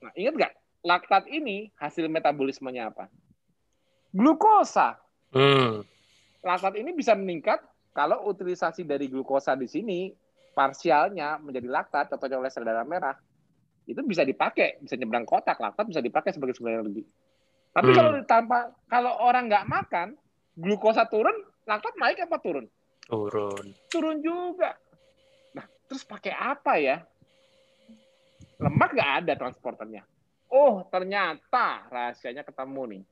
Nah, 0.00 0.12
ingat 0.16 0.34
nggak? 0.34 0.52
Laktat 0.80 1.28
ini 1.28 1.68
hasil 1.76 2.08
metabolismenya 2.08 2.88
apa? 2.88 3.12
Glukosa. 4.16 4.96
Hmm. 5.30 5.84
Laktat 6.40 6.74
ini 6.80 6.96
bisa 6.96 7.12
meningkat 7.12 7.60
kalau 7.92 8.24
utilisasi 8.30 8.88
dari 8.88 9.10
glukosa 9.12 9.52
di 9.52 9.68
sini 9.68 10.08
parsialnya 10.56 11.36
menjadi 11.38 11.68
laktat, 11.68 12.10
contohnya 12.10 12.40
oleh 12.40 12.50
sel 12.50 12.66
darah 12.66 12.86
merah, 12.86 13.14
itu 13.86 14.00
bisa 14.02 14.24
dipakai, 14.24 14.80
bisa 14.82 14.96
nyebrang 14.96 15.28
kotak, 15.28 15.60
laktat 15.60 15.86
bisa 15.86 16.00
dipakai 16.00 16.32
sebagai 16.34 16.56
sumber 16.56 16.80
energi. 16.80 17.04
Tapi 17.70 17.90
Hmm. 17.92 17.96
kalau 17.96 18.10
tanpa 18.26 18.58
kalau 18.90 19.12
orang 19.20 19.46
nggak 19.46 19.68
makan, 19.68 20.08
glukosa 20.58 21.06
turun, 21.06 21.34
laktat 21.68 21.94
naik 22.00 22.18
apa 22.24 22.40
turun? 22.42 22.66
Turun. 23.06 23.64
Turun 23.90 24.16
juga. 24.22 24.74
Terus 25.90 26.06
pakai 26.06 26.30
apa 26.30 26.78
ya? 26.78 27.02
Lemak 28.62 28.94
nggak 28.94 29.12
ada 29.26 29.32
transporternya. 29.34 30.06
Oh, 30.46 30.86
ternyata 30.86 31.90
rahasianya 31.90 32.46
ketemu 32.46 32.82
nih. 32.94 33.02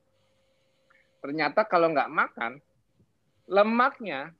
Ternyata 1.19 1.67
kalau 1.67 1.91
nggak 1.91 2.07
makan, 2.07 2.63
lemaknya 3.51 4.31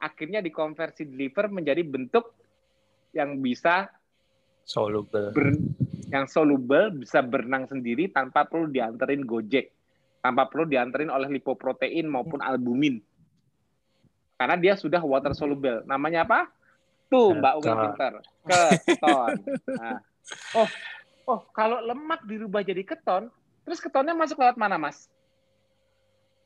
akhirnya 0.00 0.40
dikonversi 0.40 1.04
di 1.04 1.28
liver 1.28 1.52
menjadi 1.52 1.84
bentuk 1.84 2.32
yang 3.12 3.44
bisa 3.44 3.92
Soluble. 4.64 5.36
ber- 5.36 5.60
yang 6.08 6.24
soluble 6.24 7.04
bisa 7.04 7.20
berenang 7.20 7.68
sendiri 7.68 8.08
tanpa 8.08 8.48
perlu 8.48 8.72
dianterin 8.72 9.28
Gojek, 9.28 9.68
tanpa 10.24 10.48
perlu 10.48 10.64
dianterin 10.64 11.12
oleh 11.12 11.28
lipoprotein 11.28 12.08
maupun 12.08 12.40
albumin. 12.40 12.96
Karena 14.40 14.56
dia 14.56 14.72
sudah 14.80 15.04
water 15.04 15.36
soluble. 15.36 15.84
Namanya 15.84 16.24
apa? 16.24 16.48
Tuh 17.08 17.36
Mbak 17.36 17.54
Umi 17.58 17.64
Keton. 17.64 17.82
pinter. 17.84 18.12
Keton. 18.84 19.36
Nah. 19.76 20.00
Oh, 20.52 20.68
oh 21.24 21.40
kalau 21.56 21.80
lemak 21.80 22.20
dirubah 22.28 22.60
jadi 22.60 22.84
keton, 22.84 23.32
terus 23.64 23.80
ketonnya 23.80 24.12
masuk 24.12 24.36
lewat 24.36 24.60
mana, 24.60 24.76
Mas? 24.76 25.08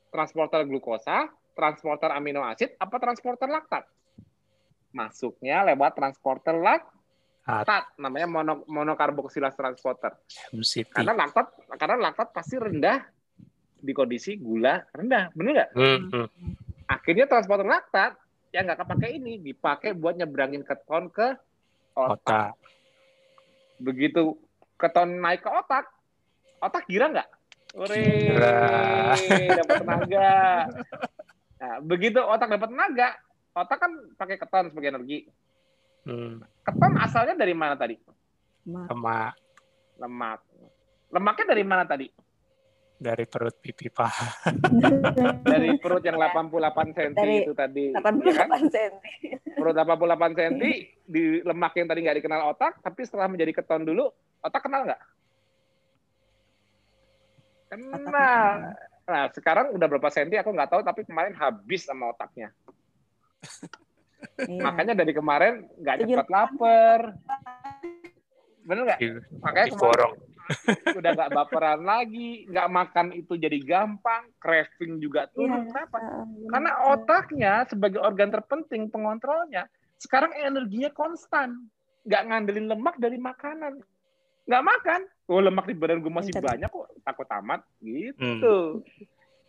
Transporter 0.07 0.63
glukosa, 0.63 1.27
transporter 1.51 2.15
amino 2.15 2.47
asid, 2.47 2.79
apa 2.79 2.95
transporter 3.03 3.51
laktat? 3.51 3.83
Masuknya 4.95 5.67
lewat 5.67 5.99
transporter 5.99 6.55
laktat 6.55 6.95
laktat 7.43 7.83
namanya 7.99 8.27
mono, 8.27 8.53
monokarboksilase 8.71 9.59
transporter. 9.59 10.15
MCT. 10.55 10.95
Karena 10.95 11.11
laktat 11.11 11.51
karena 11.75 11.95
laktat 11.99 12.31
pasti 12.31 12.55
rendah 12.55 13.03
di 13.83 13.91
kondisi 13.91 14.39
gula 14.39 14.79
rendah, 14.95 15.27
bener 15.35 15.51
nggak? 15.51 15.69
Hmm, 15.75 15.99
hmm. 16.07 16.27
Akhirnya 16.87 17.27
transporter 17.27 17.67
laktat 17.67 18.15
yang 18.53 18.69
nggak 18.69 18.85
kepake 18.85 19.17
ini 19.17 19.41
dipakai 19.41 19.97
buat 19.97 20.13
nyebrangin 20.13 20.61
keton 20.61 21.09
ke 21.09 21.33
otak. 21.97 22.21
Otak. 22.21 22.51
Begitu 23.81 24.37
keton 24.77 25.17
naik 25.17 25.41
ke 25.41 25.49
otak, 25.49 25.89
otak 26.61 26.85
gira 26.85 27.09
nggak? 27.09 27.29
Ore, 27.73 27.97
Gira. 28.29 29.17
dapat 29.57 29.75
tenaga. 29.81 30.31
Nah, 31.57 31.75
begitu 31.81 32.21
otak 32.21 32.53
dapat 32.53 32.69
tenaga, 32.69 33.09
otak 33.57 33.77
kan 33.81 33.91
pakai 34.13 34.37
keton 34.37 34.69
sebagai 34.69 34.93
energi. 34.93 35.25
Hmm. 36.05 36.45
Keton 36.61 36.93
asalnya 37.01 37.33
dari 37.33 37.57
mana 37.57 37.73
tadi? 37.73 37.97
Lemak 38.69 39.33
Lemak. 39.97 40.39
Lemaknya 41.09 41.45
dari 41.49 41.63
mana 41.65 41.83
tadi? 41.89 42.07
Dari 43.03 43.27
perut 43.27 43.59
pipi 43.59 43.91
paha. 43.91 44.47
dari 45.51 45.75
perut 45.75 45.99
yang 46.07 46.15
88 46.15 46.95
cm 46.95 47.11
Dari 47.11 47.35
itu 47.43 47.51
tadi. 47.51 47.91
ya 47.91 47.99
kan? 47.99 48.15
88 48.55 48.71
cm. 48.71 48.93
Perut 49.59 49.75
88 49.75 50.39
cm 50.39 50.53
di 51.03 51.23
lemak 51.43 51.75
yang 51.75 51.87
tadi 51.91 51.99
nggak 52.07 52.17
dikenal 52.23 52.41
otak, 52.55 52.79
tapi 52.79 53.03
setelah 53.03 53.27
menjadi 53.27 53.51
keton 53.59 53.83
dulu, 53.83 54.07
otak 54.39 54.63
kenal 54.63 54.87
nggak? 54.87 55.01
Kenal. 57.67 58.55
Nah, 59.03 59.27
sekarang 59.35 59.75
udah 59.75 59.87
berapa 59.91 60.07
senti 60.07 60.39
aku 60.39 60.55
nggak 60.55 60.71
tahu, 60.71 60.81
tapi 60.87 61.03
kemarin 61.03 61.35
habis 61.35 61.83
sama 61.83 62.15
otaknya. 62.15 62.55
Iya. 64.39 64.63
Makanya 64.63 64.93
dari 64.95 65.11
kemarin 65.11 65.67
nggak 65.75 66.07
cepat 66.07 66.27
lapar. 66.31 66.99
Bener 68.63 68.81
nggak? 68.87 68.99
Di, 69.03 69.07
Makanya 69.43 69.67
kemarin 69.67 69.75
diborong. 69.75 70.13
udah 70.99 71.11
nggak 71.15 71.31
baperan 71.31 71.81
lagi, 71.83 72.45
nggak 72.49 72.69
makan 72.69 73.07
itu 73.15 73.33
jadi 73.39 73.57
gampang, 73.63 74.27
craving 74.37 74.99
juga 74.99 75.27
turun. 75.31 75.67
Iya. 75.67 75.71
Kenapa? 75.71 75.97
Ah, 75.99 76.23
benar. 76.27 76.49
Karena 76.51 76.71
otaknya 76.91 77.53
sebagai 77.67 77.99
organ 78.03 78.29
terpenting 78.31 78.91
pengontrolnya, 78.91 79.67
sekarang 79.99 80.35
energinya 80.35 80.91
konstan. 80.91 81.67
Nggak 82.03 82.23
ngandelin 82.27 82.67
lemak 82.67 82.95
dari 82.99 83.15
makanan. 83.15 83.79
Nggak 84.43 84.63
makan. 84.67 85.01
Oh 85.31 85.39
lemak 85.39 85.65
di 85.71 85.75
badan 85.75 86.03
gue 86.03 86.11
masih 86.11 86.35
banyak 86.35 86.67
kok, 86.67 86.87
takut 87.07 87.27
amat. 87.39 87.63
Gitu. 87.79 88.83
Hmm. 88.83 88.83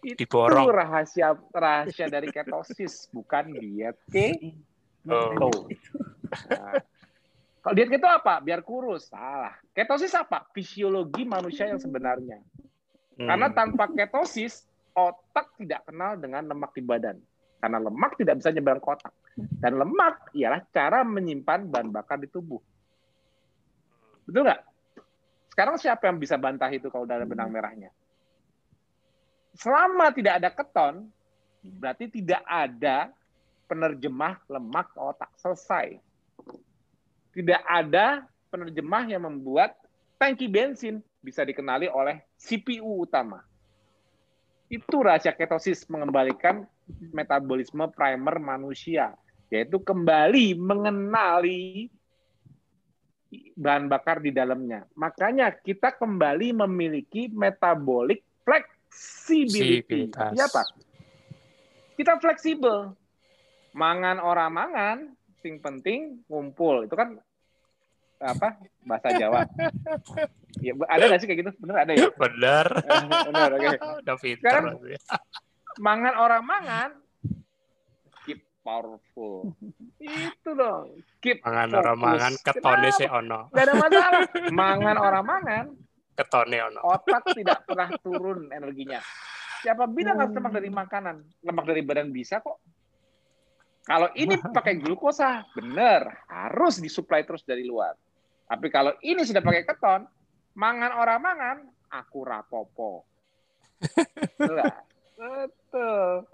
Itu 0.04 0.20
Diborong. 0.20 0.68
rahasia 0.68 1.32
rahasia 1.50 2.06
dari 2.12 2.28
ketosis, 2.28 3.08
bukan 3.10 3.56
diet 3.56 3.96
keto. 4.12 4.52
Oh. 5.50 5.68
Nah, 6.48 6.80
kalau 7.64 7.80
diet 7.80 7.88
keto 7.88 8.04
apa? 8.04 8.44
Biar 8.44 8.60
kurus. 8.60 9.08
Salah. 9.08 9.56
Ketosis 9.72 10.12
apa? 10.12 10.44
Fisiologi 10.52 11.24
manusia 11.24 11.64
yang 11.64 11.80
sebenarnya. 11.80 12.44
Hmm. 13.16 13.24
Karena 13.24 13.48
tanpa 13.56 13.88
ketosis, 13.88 14.68
otak 14.92 15.56
tidak 15.56 15.88
kenal 15.88 16.20
dengan 16.20 16.44
lemak 16.44 16.76
di 16.76 16.84
badan. 16.84 17.16
Karena 17.64 17.80
lemak 17.80 18.20
tidak 18.20 18.44
bisa 18.44 18.52
nyebrang 18.52 18.84
ke 18.84 18.88
otak. 18.92 19.14
Dan 19.64 19.80
lemak 19.80 20.28
ialah 20.36 20.60
cara 20.68 21.08
menyimpan 21.08 21.64
bahan 21.72 21.88
bakar 21.88 22.20
di 22.20 22.28
tubuh. 22.28 22.60
Betul 24.28 24.44
nggak? 24.44 24.62
Sekarang 25.48 25.80
siapa 25.80 26.04
yang 26.12 26.20
bisa 26.20 26.36
bantah 26.36 26.68
itu 26.68 26.92
kalau 26.92 27.08
udah 27.08 27.16
ada 27.16 27.24
benang 27.24 27.48
merahnya? 27.48 27.88
Selama 29.56 30.12
tidak 30.12 30.36
ada 30.36 30.52
keton, 30.52 31.08
berarti 31.64 32.12
tidak 32.12 32.44
ada 32.44 33.08
penerjemah 33.72 34.44
lemak 34.52 34.92
ke 34.92 35.00
otak. 35.00 35.32
Selesai. 35.40 35.96
Tidak 37.34 37.62
ada 37.66 38.22
penerjemah 38.54 39.04
yang 39.10 39.26
membuat 39.26 39.74
tangki 40.14 40.46
bensin 40.46 41.02
bisa 41.18 41.42
dikenali 41.42 41.90
oleh 41.90 42.22
CPU 42.38 43.02
utama. 43.02 43.42
Itu 44.70 45.02
rahasia 45.02 45.34
ketosis 45.34 45.84
mengembalikan 45.90 46.64
metabolisme 47.10 47.90
primer 47.90 48.38
manusia, 48.38 49.12
yaitu 49.50 49.82
kembali 49.82 50.54
mengenali 50.56 51.90
bahan 53.58 53.90
bakar 53.90 54.22
di 54.22 54.30
dalamnya. 54.30 54.86
Makanya 54.94 55.50
kita 55.50 55.94
kembali 55.94 56.54
memiliki 56.66 57.26
metabolic 57.32 58.22
flexibility. 58.46 60.10
Siapa? 60.10 60.62
Kita 61.98 62.18
fleksibel. 62.22 62.94
Mangan 63.74 64.22
orang 64.22 64.50
mangan, 64.54 64.98
sing 65.44 65.60
penting 65.60 66.24
ngumpul. 66.24 66.88
Itu 66.88 66.96
kan 66.96 67.20
apa 68.16 68.56
bahasa 68.80 69.12
Jawa. 69.12 69.44
Ya, 70.56 70.72
ada 70.88 71.02
nggak 71.04 71.20
sih 71.20 71.28
kayak 71.28 71.40
gitu? 71.44 71.50
Bener 71.60 71.76
ada 71.76 71.92
ya? 71.92 72.08
Benar. 72.16 72.66
Bener, 73.28 73.48
oke. 73.52 73.68
Udah 74.00 74.16
pintar. 74.16 74.40
Sekarang- 74.40 74.80
berarti. 74.80 74.96
Mangan 75.74 76.14
orang 76.14 76.42
mangan, 76.46 76.90
keep 78.22 78.40
powerful. 78.62 79.50
Itu 79.98 80.54
dong. 80.54 81.02
Keep 81.18 81.42
Mangan 81.42 81.68
fokus. 81.68 81.80
orang 81.82 81.96
mangan 81.98 82.32
ketone 82.40 82.88
sih 82.94 83.08
ono. 83.10 83.40
Nggak 83.50 83.64
ada 83.66 83.74
masalah. 83.74 84.20
Mangan 84.62 84.96
orang 84.96 85.24
mangan, 85.26 85.64
Ketone 86.14 86.58
ono. 86.62 86.80
otak 86.86 87.26
tidak 87.34 87.66
pernah 87.66 87.90
turun 87.98 88.54
energinya. 88.54 89.02
Siapa 89.66 89.90
bilang 89.90 90.14
harus 90.14 90.30
lemak 90.30 90.52
dari 90.54 90.70
makanan? 90.70 91.16
Lemak 91.42 91.64
dari 91.66 91.82
badan 91.82 92.08
bisa 92.08 92.38
kok. 92.38 92.62
Kalau 93.84 94.08
ini 94.16 94.40
pakai 94.56 94.80
glukosa, 94.80 95.44
bener, 95.52 96.08
harus 96.28 96.80
disuplai 96.80 97.22
terus 97.22 97.44
dari 97.44 97.68
luar. 97.68 97.92
Tapi 98.48 98.68
kalau 98.72 98.92
ini 99.04 99.24
sudah 99.24 99.44
pakai 99.44 99.64
keton, 99.64 100.08
mangan 100.56 100.92
orang 100.96 101.20
mangan, 101.20 101.56
aku 101.92 102.24
rapopo. 102.24 103.04
Betul. 105.14 106.24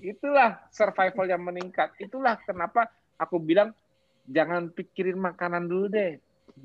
Itulah 0.00 0.66
survival 0.70 1.26
yang 1.30 1.42
meningkat. 1.42 1.94
Itulah 2.00 2.38
kenapa 2.42 2.90
aku 3.20 3.38
bilang 3.38 3.74
jangan 4.26 4.70
pikirin 4.70 5.18
makanan 5.18 5.66
dulu 5.70 5.86
deh. 5.90 6.18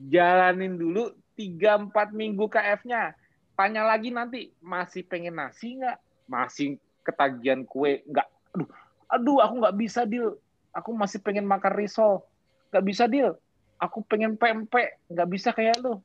Jalanin 0.10 0.76
dulu 0.76 1.14
3-4 1.38 2.16
minggu 2.16 2.46
KF-nya. 2.48 3.14
Tanya 3.56 3.88
lagi 3.88 4.12
nanti, 4.12 4.52
masih 4.60 5.08
pengen 5.08 5.40
nasi 5.40 5.80
nggak? 5.80 5.98
Masih 6.28 6.76
ketagihan 7.08 7.64
kue? 7.64 8.04
Nggak. 8.04 8.28
Aduh, 8.56 8.68
aduh 9.16 9.40
aku 9.40 9.64
nggak 9.64 9.78
bisa, 9.80 10.04
Dil. 10.04 10.36
Aku 10.76 10.92
masih 10.92 11.24
pengen 11.24 11.48
makan 11.48 11.72
risol. 11.72 12.28
Nggak 12.70 12.84
bisa, 12.84 13.04
Dil. 13.08 13.32
Aku 13.80 14.04
pengen 14.04 14.36
pempek. 14.36 15.00
Nggak 15.08 15.30
bisa 15.32 15.50
kayak 15.56 15.80
lu. 15.80 16.04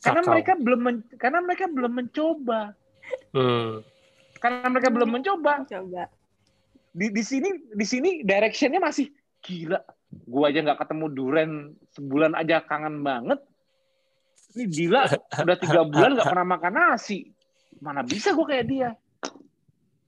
Karena 0.00 0.20
Kakao. 0.24 0.32
mereka 0.32 0.52
belum 0.56 0.80
men- 0.80 1.08
karena 1.20 1.38
mereka 1.44 1.64
belum 1.68 1.92
mencoba. 1.92 2.72
Hmm. 3.36 3.84
Karena 4.40 4.66
mereka 4.72 4.88
belum 4.88 5.10
mencoba. 5.12 5.52
Coba. 5.68 6.04
Di, 6.90 7.06
di 7.12 7.22
sini 7.22 7.48
di 7.70 7.86
sini 7.86 8.10
directionnya 8.24 8.80
masih 8.80 9.12
gila. 9.44 9.80
Gua 10.24 10.48
aja 10.48 10.64
nggak 10.64 10.80
ketemu 10.80 11.06
duren 11.12 11.50
sebulan 11.92 12.32
aja 12.32 12.64
kangen 12.64 13.04
banget. 13.04 13.44
Ini 14.56 14.64
gila 14.66 15.06
udah 15.44 15.56
tiga 15.60 15.84
bulan 15.84 16.16
nggak 16.16 16.28
pernah 16.32 16.48
makan 16.48 16.72
nasi. 16.72 17.28
Mana 17.84 18.00
bisa 18.00 18.32
gua 18.32 18.48
kayak 18.48 18.66
dia. 18.72 18.90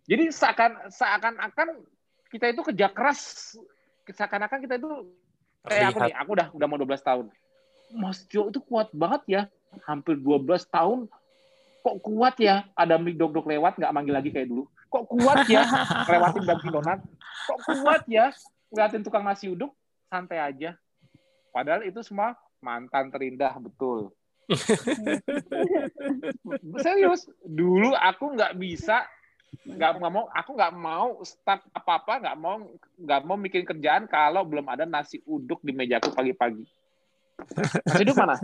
Jadi 0.09 0.33
seakan 0.33 0.89
seakan-akan 0.89 1.69
kita 2.33 2.49
itu 2.49 2.61
kerja 2.65 2.89
keras, 2.89 3.53
seakan-akan 4.09 4.65
kita 4.65 4.81
itu 4.81 4.89
kayak 5.69 5.93
aku 5.93 5.99
nih, 6.09 6.15
aku 6.17 6.31
udah 6.33 6.49
udah 6.57 6.67
mau 6.67 6.81
12 6.81 6.97
tahun. 7.05 7.27
Mas 7.93 8.25
Jo 8.27 8.49
itu 8.49 8.59
kuat 8.65 8.89
banget 8.97 9.23
ya. 9.29 9.43
Hampir 9.85 10.17
12 10.17 10.49
tahun 10.69 11.09
kok 11.83 11.99
kuat 11.99 12.39
ya 12.39 12.63
ada 12.79 12.95
mie 12.95 13.19
dok-dok 13.19 13.51
lewat 13.51 13.75
nggak 13.75 13.93
manggil 13.93 14.15
lagi 14.15 14.31
kayak 14.31 14.49
dulu. 14.49 14.65
Kok 14.89 15.05
kuat 15.13 15.45
ya 15.51 15.67
lewatin 16.13 16.43
Dunkin 16.47 16.71
Donat. 16.73 17.01
Kok 17.51 17.59
kuat 17.67 18.03
ya 18.07 18.31
ngeliatin 18.73 19.03
tukang 19.05 19.27
nasi 19.27 19.51
uduk 19.51 19.75
santai 20.09 20.41
aja. 20.41 20.79
Padahal 21.53 21.85
itu 21.85 22.01
semua 22.01 22.39
mantan 22.63 23.13
terindah 23.13 23.59
betul. 23.61 24.15
Serius, 26.85 27.29
dulu 27.45 27.93
aku 27.97 28.37
nggak 28.37 28.57
bisa 28.57 29.05
nggak 29.63 29.93
mau 30.01 30.27
aku 30.33 30.51
nggak 30.57 30.75
mau 30.75 31.21
start 31.23 31.63
apa 31.77 31.93
apa 32.01 32.15
nggak 32.25 32.37
mau 32.41 32.57
nggak 32.99 33.21
mau 33.23 33.37
bikin 33.37 33.63
kerjaan 33.69 34.09
kalau 34.09 34.43
belum 34.49 34.65
ada 34.67 34.89
nasi 34.89 35.21
uduk 35.29 35.61
di 35.61 35.77
mejaku 35.77 36.11
pagi-pagi. 36.11 36.65
Nasi 37.85 38.03
uduk 38.03 38.17
mana? 38.17 38.37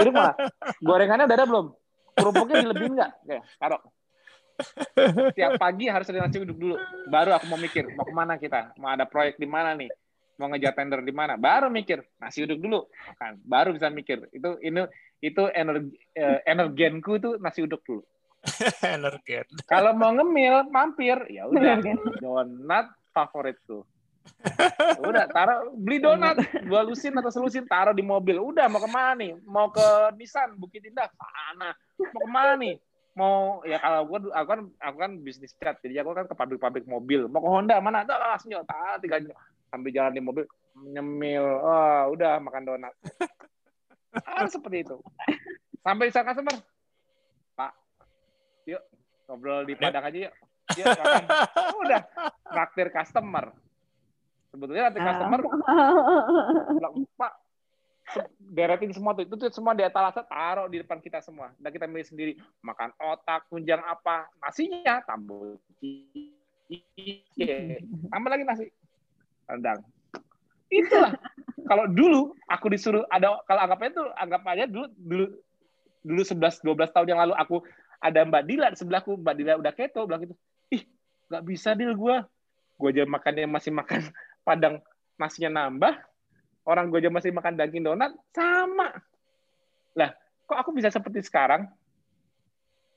Uduk 0.00 0.14
mana? 0.14 0.32
Gorengannya 0.80 1.26
udah 1.26 1.36
ada 1.36 1.46
belum? 1.46 1.66
Kerupuknya 2.16 2.56
dilebihin 2.62 2.92
nggak? 2.94 3.12
Ya 3.26 3.40
taruh. 3.58 3.82
Tiap 5.36 5.60
pagi 5.60 5.84
harus 5.90 6.08
ada 6.08 6.24
nasi 6.24 6.40
uduk 6.40 6.56
dulu 6.56 6.76
baru 7.10 7.36
aku 7.36 7.44
mau 7.50 7.60
mikir 7.60 7.90
mau 7.92 8.06
ke 8.06 8.14
mana 8.14 8.38
kita? 8.38 8.72
Mau 8.78 8.88
ada 8.88 9.04
proyek 9.04 9.36
di 9.36 9.50
mana 9.50 9.74
nih? 9.74 9.90
Mau 10.40 10.46
ngejar 10.52 10.72
tender 10.78 11.02
di 11.02 11.12
mana? 11.12 11.34
Baru 11.34 11.68
mikir 11.68 12.06
nasi 12.22 12.46
uduk 12.46 12.62
dulu. 12.62 12.86
Kan 13.18 13.42
baru 13.42 13.74
bisa 13.74 13.90
mikir. 13.90 14.30
Itu 14.30 14.56
ini 14.62 14.86
itu 15.20 15.42
energi 15.52 15.96
eh, 16.14 16.40
energenku 16.46 17.18
itu 17.18 17.30
nasi 17.42 17.66
uduk 17.66 17.82
dulu 17.82 18.04
energen 18.96 19.46
kalau 19.66 19.92
mau 19.96 20.14
ngemil 20.14 20.68
mampir. 20.70 21.18
Ya 21.30 21.46
udah 21.46 21.82
donat 22.24 22.86
favoritku 23.10 23.84
udah 25.02 25.24
taruh 25.30 25.74
beli 25.74 25.98
donat. 25.98 26.38
Dua 26.66 26.82
lusin 26.86 27.14
atau 27.14 27.30
selusin 27.30 27.66
taruh 27.66 27.94
di 27.94 28.02
mobil. 28.02 28.38
Udah 28.38 28.66
mau 28.70 28.82
ke 28.82 28.90
mana 28.90 29.12
nih? 29.18 29.32
Mau 29.46 29.70
ke 29.70 29.86
Nissan 30.18 30.54
Bukit 30.58 30.86
Indah? 30.86 31.10
Sana. 31.10 31.74
Mau 31.98 32.20
ke 32.22 32.30
mana 32.30 32.52
nih? 32.58 32.74
Mau 33.16 33.64
ya 33.64 33.80
kalau 33.80 34.04
aku, 34.04 34.28
aku 34.28 34.46
kan 34.46 34.60
aku 34.76 34.96
kan 35.00 35.12
bisnis 35.24 35.56
cat 35.56 35.80
jadi 35.80 36.04
aku 36.04 36.12
kan 36.12 36.26
ke 36.28 36.34
pabrik-pabrik 36.36 36.84
mobil. 36.84 37.26
Mau 37.30 37.40
ke 37.40 37.48
Honda 37.48 37.80
mana? 37.80 38.04
Ada 38.04 38.14
langsung 38.36 38.52
tak 38.66 39.02
tiga 39.02 39.22
sambil 39.72 39.90
jalan 39.90 40.12
di 40.14 40.22
mobil 40.22 40.44
nyemil. 40.76 41.44
Oh 41.64 42.12
udah 42.12 42.38
makan 42.42 42.62
donat. 42.68 42.94
Ah, 44.20 44.46
seperti 44.52 44.84
itu. 44.84 44.96
Sampai 45.80 46.10
di 46.10 46.12
sana 46.12 46.28
customer 46.28 46.56
ngobrol 49.26 49.62
di 49.66 49.74
Padang 49.74 50.06
aja 50.06 50.18
yuk. 50.30 50.34
Yuk 50.74 50.86
makan 50.86 51.24
udah 51.82 52.00
traktir 52.46 52.88
customer. 52.90 53.54
Sebetulnya 54.50 54.88
nanti 54.88 55.00
customer 55.02 55.40
bilang, 56.72 56.94
Pak 57.20 57.32
beretin 58.38 58.94
semua 58.94 59.12
tuh. 59.18 59.26
Itu 59.26 59.34
tuh 59.34 59.50
semua 59.50 59.74
di 59.74 59.82
etalase 59.82 60.22
taruh 60.30 60.70
di 60.70 60.80
depan 60.80 61.02
kita 61.02 61.18
semua. 61.20 61.50
Dan 61.58 61.70
kita 61.74 61.90
milih 61.90 62.06
sendiri. 62.06 62.32
Makan 62.62 62.94
otak 63.02 63.50
tunjang 63.50 63.82
apa 63.82 64.30
nasinya 64.40 65.02
tambah 65.02 65.58
tambah 68.10 68.30
lagi 68.30 68.44
nasi. 68.46 68.66
Rendang. 69.46 69.82
Itulah. 70.70 71.14
Kalau 71.66 71.84
dulu 71.90 72.30
aku 72.46 72.66
disuruh 72.70 73.02
ada 73.10 73.42
kalau 73.46 73.60
anggapnya 73.66 73.90
tuh 73.90 74.06
anggap 74.14 74.42
aja 74.46 74.64
dulu 74.70 74.86
dulu 74.94 75.26
dulu 76.06 76.22
11 76.22 76.62
12 76.62 76.94
tahun 76.94 77.08
yang 77.10 77.20
lalu 77.26 77.34
aku 77.34 77.56
ada 78.00 78.20
Mbak 78.24 78.42
Dila 78.46 78.66
di 78.72 78.78
sebelahku. 78.78 79.18
Mbak 79.20 79.34
Dila 79.36 79.52
udah 79.60 79.72
keto 79.72 80.04
bilang 80.04 80.22
gitu. 80.24 80.34
Ih 80.72 80.82
nggak 81.26 81.42
bisa 81.42 81.74
deal 81.74 81.94
gue 81.96 82.16
gue 82.76 82.88
aja 82.92 83.08
makannya 83.08 83.48
masih 83.48 83.72
makan 83.72 84.04
padang 84.46 84.80
nasinya 85.16 85.64
nambah. 85.64 85.94
Orang 86.66 86.90
gue 86.90 86.98
aja 86.98 87.10
masih 87.10 87.30
makan 87.30 87.54
daging 87.54 87.86
donat 87.86 88.12
sama. 88.34 88.90
Lah 89.96 90.10
kok 90.44 90.58
aku 90.58 90.70
bisa 90.74 90.92
seperti 90.92 91.22
sekarang? 91.24 91.66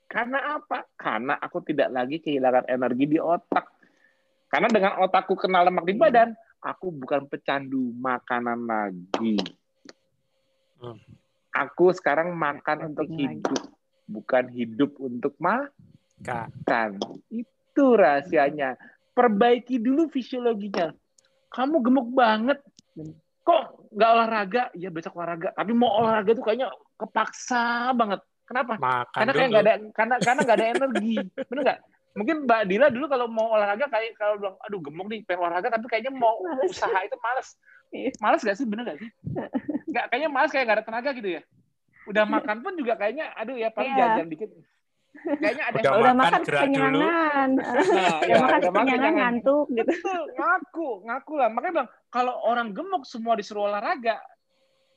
Karena 0.09 0.57
apa? 0.57 0.89
Karena 0.97 1.37
aku 1.37 1.61
tidak 1.61 1.93
lagi 1.93 2.17
kehilangan 2.17 2.65
energi 2.65 3.05
di 3.05 3.21
otak. 3.21 3.69
Karena 4.49 4.65
dengan 4.65 4.97
otakku 5.05 5.37
kenal 5.37 5.69
lemak 5.69 5.85
di 5.85 5.93
badan 5.93 6.33
aku 6.65 6.89
bukan 6.89 7.29
pecandu 7.29 7.93
makanan 7.95 8.65
lagi. 8.65 9.37
Hmm. 10.79 10.95
aku 11.51 11.91
sekarang 11.91 12.31
makan 12.39 12.95
untuk 12.95 13.03
lagi. 13.11 13.19
hidup 13.19 13.78
bukan 14.09 14.49
hidup 14.49 14.97
untuk 14.97 15.37
makan. 15.37 16.97
Itu 17.29 17.85
rahasianya. 17.93 18.73
Perbaiki 19.13 19.77
dulu 19.77 20.09
fisiologinya. 20.09 20.89
Kamu 21.53 21.77
gemuk 21.85 22.09
banget. 22.17 22.57
Kok 23.45 23.93
nggak 23.93 24.09
olahraga? 24.09 24.63
Ya 24.73 24.89
besok 24.89 25.21
olahraga. 25.21 25.53
Tapi 25.53 25.71
mau 25.77 25.93
olahraga 26.01 26.33
tuh 26.33 26.43
kayaknya 26.45 26.73
kepaksa 26.97 27.93
banget. 27.93 28.21
Kenapa? 28.49 28.81
Makan 28.81 29.13
karena 29.13 29.31
kayak 29.37 29.49
nggak 29.53 29.63
ada 29.63 29.73
karena 29.93 30.15
karena 30.17 30.39
nggak 30.41 30.57
ada 30.57 30.67
energi. 30.73 31.13
Bener 31.45 31.61
nggak? 31.69 31.79
Mungkin 32.17 32.35
mbak 32.49 32.61
Dila 32.65 32.87
dulu 32.89 33.05
kalau 33.05 33.29
mau 33.29 33.53
olahraga 33.53 33.85
kayak 33.85 34.17
kalau 34.17 34.41
bilang 34.41 34.57
aduh 34.65 34.81
gemuk 34.81 35.07
nih 35.13 35.21
pengen 35.29 35.45
olahraga 35.45 35.69
tapi 35.77 35.85
kayaknya 35.85 36.09
mau 36.09 36.41
Males. 36.41 36.73
usaha 36.73 36.99
itu 37.05 37.17
males. 37.21 37.49
Iya. 37.89 38.09
males 38.21 38.41
gak 38.41 38.57
sih? 38.57 38.65
Bener 38.65 38.83
gak 38.85 38.99
sih? 39.01 39.09
Nggak 39.93 40.05
kayaknya 40.13 40.29
males 40.29 40.53
kayak 40.53 40.65
nggak 40.69 40.77
ada 40.81 40.85
tenaga 40.85 41.09
gitu 41.17 41.29
ya 41.37 41.41
udah 42.09 42.25
makan 42.25 42.57
pun 42.65 42.73
juga 42.73 42.97
kayaknya 42.97 43.31
aduh 43.37 43.53
ya 43.53 43.69
paling 43.69 43.93
Iya. 43.93 44.01
jajan 44.17 44.27
dikit 44.33 44.49
kayaknya 45.19 45.63
ada 45.69 45.77
Udah 45.81 45.93
udah 45.99 46.13
makan, 46.15 46.41
kekenyangan 46.45 47.49
nah, 47.57 48.17
udah 48.21 48.29
ya, 48.29 48.37
makan 48.37 48.59
udah 48.61 48.71
makan 48.71 48.85
kekenyangan 48.85 48.97
jangan 49.01 49.13
ngantuk 49.17 49.65
gitu 49.73 49.89
Betul, 49.89 50.21
ngaku, 50.37 50.89
ngaku 51.09 51.33
lah. 51.35 51.49
Makanya 51.49 51.73
bilang, 51.73 51.89
kalau 52.13 52.35
orang 52.45 52.67
gemuk 52.71 53.03
semua 53.09 53.33
disuruh 53.33 53.67
olahraga, 53.67 54.21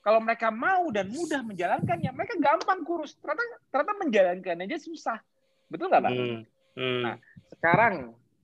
kalau 0.05 0.21
mereka 0.21 0.53
mau 0.53 0.85
dan 0.93 1.09
mudah 1.09 1.41
menjalankannya, 1.43 2.11
mereka 2.13 2.35
gampang 2.39 2.85
kurus. 2.85 3.17
Ternyata, 3.19 3.43
ternyata 3.73 3.93
menjalankannya 4.05 4.65
aja 4.69 4.79
susah. 4.85 5.19
Betul 5.73 5.89
nggak, 5.89 6.03
Pak? 6.05 6.13
Hmm. 6.13 6.41
Hmm. 6.77 7.03
Nah, 7.03 7.17
Sekarang, 7.57 7.95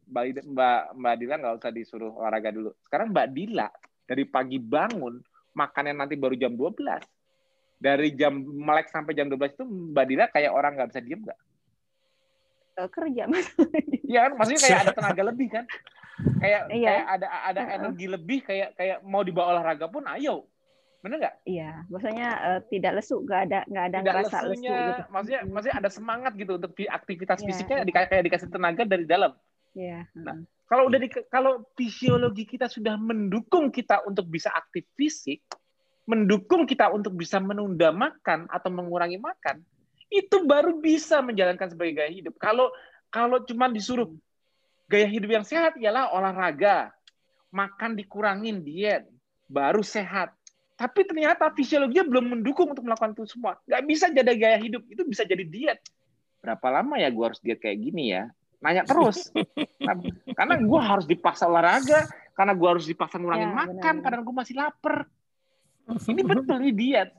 Mbak, 0.09 0.25
Mbak, 0.49 0.81
Mbak 0.97 1.15
Dila 1.21 1.35
nggak 1.37 1.57
usah 1.61 1.73
disuruh 1.73 2.13
olahraga 2.17 2.49
dulu. 2.49 2.71
Sekarang 2.81 3.13
Mbak 3.13 3.29
Dila, 3.37 3.69
dari 4.09 4.25
pagi 4.25 4.57
bangun, 4.57 5.21
makannya 5.53 5.93
nanti 5.93 6.17
baru 6.17 6.33
jam 6.33 6.57
12. 6.57 7.05
Dari 7.79 8.11
jam 8.13 8.35
melek 8.37 8.91
sampai 8.91 9.15
jam 9.15 9.27
12 9.27 9.55
itu 9.55 9.65
Mbak 9.65 10.05
Dila 10.05 10.27
kayak 10.29 10.51
orang 10.51 10.75
nggak 10.75 10.89
bisa 10.91 11.01
diem 11.01 11.23
nggak? 11.23 11.39
Eh, 12.77 12.89
kerja 12.91 13.23
mas 13.27 13.47
Iya 14.11 14.19
kan, 14.21 14.33
maksudnya 14.35 14.61
kayak 14.61 14.81
ada 14.81 14.93
tenaga 14.93 15.23
lebih 15.25 15.49
kan? 15.49 15.65
Kayak 16.39 16.61
Iya. 16.69 16.89
kayak 16.91 17.07
ada 17.09 17.27
ada 17.45 17.61
Heeh. 17.61 17.77
energi 17.79 18.07
lebih 18.07 18.39
kayak 18.43 18.69
kayak 18.75 18.97
mau 19.03 19.23
dibawa 19.23 19.55
olahraga 19.55 19.87
pun 19.87 20.03
ayo. 20.09 20.47
Bener 20.99 21.23
nggak? 21.23 21.35
iya 21.47 21.87
maksudnya 21.87 22.29
eh, 22.43 22.61
tidak 22.69 22.99
lesu 22.99 23.23
nggak 23.23 23.41
ada 23.47 23.59
nggak 23.65 23.85
ada 23.87 23.99
Tidak 24.03 24.15
ngerasa 24.19 24.39
lesu 24.43 24.67
gitu 24.67 25.03
maksudnya 25.09 25.41
Hmm. 25.41 25.51
maksudnya 25.55 25.77
ada 25.79 25.91
semangat 25.95 26.33
gitu 26.35 26.53
untuk 26.59 26.73
di- 26.75 26.91
aktivitas 26.91 27.39
Iya. 27.39 27.47
fisiknya 27.47 27.77
di, 27.87 27.93
kayak 27.95 28.25
dikasih 28.27 28.51
tenaga 28.51 28.83
dari 28.83 29.07
dalam. 29.07 29.31
Iya. 29.79 30.11
Nah, 30.19 30.43
Kalau 30.67 30.85
udah 30.85 31.01
di, 31.01 31.09
kalau 31.31 31.65
fisiologi 31.73 32.45
kita 32.45 32.69
sudah 32.69 32.93
mendukung 32.95 33.71
kita 33.71 34.05
untuk 34.05 34.29
bisa 34.29 34.53
aktif 34.53 34.85
fisik, 34.93 35.41
mendukung 36.09 36.65
kita 36.65 36.89
untuk 36.89 37.13
bisa 37.13 37.37
menunda 37.37 37.93
makan 37.93 38.49
atau 38.49 38.73
mengurangi 38.73 39.21
makan, 39.21 39.61
itu 40.09 40.41
baru 40.49 40.81
bisa 40.81 41.21
menjalankan 41.21 41.69
sebagai 41.69 42.01
gaya 42.01 42.09
hidup. 42.09 42.33
Kalau 42.41 42.73
kalau 43.13 43.45
cuma 43.45 43.69
disuruh 43.69 44.09
gaya 44.89 45.05
hidup 45.05 45.29
yang 45.29 45.45
sehat 45.45 45.77
ialah 45.77 46.09
olahraga, 46.17 46.97
makan 47.53 47.93
dikurangin 47.93 48.65
diet, 48.65 49.05
baru 49.53 49.85
sehat. 49.85 50.33
Tapi 50.81 51.05
ternyata 51.05 51.53
fisiologinya 51.53 52.09
belum 52.09 52.41
mendukung 52.41 52.73
untuk 52.73 52.89
melakukan 52.89 53.13
itu 53.13 53.29
semua. 53.29 53.61
Nggak 53.69 53.83
bisa 53.85 54.07
jadi 54.09 54.33
gaya 54.33 54.59
hidup, 54.65 54.89
itu 54.89 55.05
bisa 55.05 55.29
jadi 55.29 55.45
diet. 55.45 55.79
Berapa 56.41 56.81
lama 56.81 56.97
ya 56.97 57.13
gue 57.13 57.25
harus 57.25 57.43
diet 57.45 57.61
kayak 57.61 57.85
gini 57.85 58.17
ya? 58.17 58.33
Nanya 58.65 58.89
terus. 58.89 59.29
Karena 60.39 60.55
gue 60.57 60.81
harus 60.81 61.05
dipaksa 61.05 61.51
olahraga, 61.51 62.07
karena 62.39 62.55
gue 62.55 62.69
harus 62.71 62.87
dipaksa 62.87 63.19
ngurangin 63.19 63.51
Ya, 63.51 63.57
makan, 63.67 63.95
benar. 63.99 64.03
karena 64.07 64.19
gue 64.23 64.35
masih 64.39 64.55
lapar. 64.55 65.11
Ini 66.13 66.23
betul 66.23 66.57
ini 66.61 66.73
diet. 66.73 67.11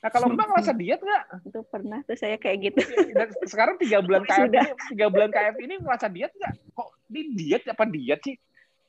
Nah 0.00 0.10
kalau 0.12 0.32
Mbak 0.32 0.46
ngerasa 0.52 0.72
diet 0.76 1.00
nggak? 1.00 1.24
itu 1.48 1.60
pernah 1.68 1.98
tuh 2.04 2.16
saya 2.16 2.36
kayak 2.36 2.72
gitu 2.72 2.80
Dan 3.12 3.28
sekarang 3.48 3.80
tiga 3.80 4.04
bulan 4.04 4.20
KF 4.28 4.48
ini, 4.48 4.60
tiga 4.92 5.06
bulan 5.08 5.30
KF 5.32 5.56
ini 5.60 5.74
ngerasa 5.80 6.06
diet 6.08 6.32
nggak? 6.32 6.52
Kok 6.72 6.88
ini 7.08 7.20
diet 7.32 7.62
apa 7.68 7.84
diet 7.88 8.20
sih? 8.20 8.36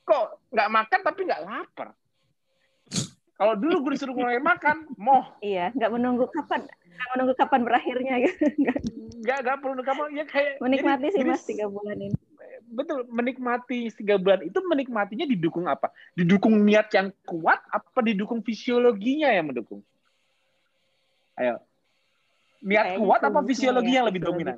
Kok 0.04 0.26
nggak 0.52 0.70
makan 0.72 1.00
tapi 1.04 1.20
nggak 1.24 1.42
lapar? 1.44 1.90
Kalau 3.36 3.54
dulu 3.60 3.76
gue 3.84 3.92
disuruh 4.00 4.16
mulai 4.16 4.40
makan, 4.40 4.88
moh 4.96 5.36
iya 5.44 5.68
nggak 5.76 5.92
menunggu 5.92 6.24
kapan 6.32 6.64
nggak 6.96 7.10
menunggu 7.12 7.34
kapan 7.36 7.62
berakhirnya 7.68 8.14
gitu 8.24 8.44
Nggak. 8.64 8.78
nggak 9.44 9.58
perlu 9.60 9.82
kamu 9.84 10.04
ya 10.16 10.24
kayak 10.24 10.54
menikmati 10.64 11.02
jadi- 11.04 11.12
sih 11.12 11.20
jadi 11.20 11.32
mas 11.36 11.44
tiga 11.44 11.66
bulan 11.68 11.98
ini 12.00 12.16
betul 12.72 13.06
menikmati 13.10 13.94
tiga 13.94 14.18
bulan 14.18 14.46
itu 14.46 14.60
menikmatinya 14.66 15.26
didukung 15.30 15.66
apa? 15.70 15.94
Didukung 16.18 16.58
niat 16.66 16.90
yang 16.94 17.14
kuat 17.26 17.62
apa 17.70 18.00
didukung 18.02 18.42
fisiologinya 18.42 19.30
yang 19.30 19.52
mendukung? 19.52 19.86
Ayo. 21.38 21.62
Niat 22.66 22.98
kuat 22.98 23.22
apa 23.22 23.40
fisiologi 23.46 23.94
ya, 23.94 24.02
yang 24.02 24.06
lebih 24.10 24.22
dominan? 24.26 24.58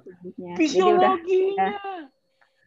Fisiologinya. 0.55 1.75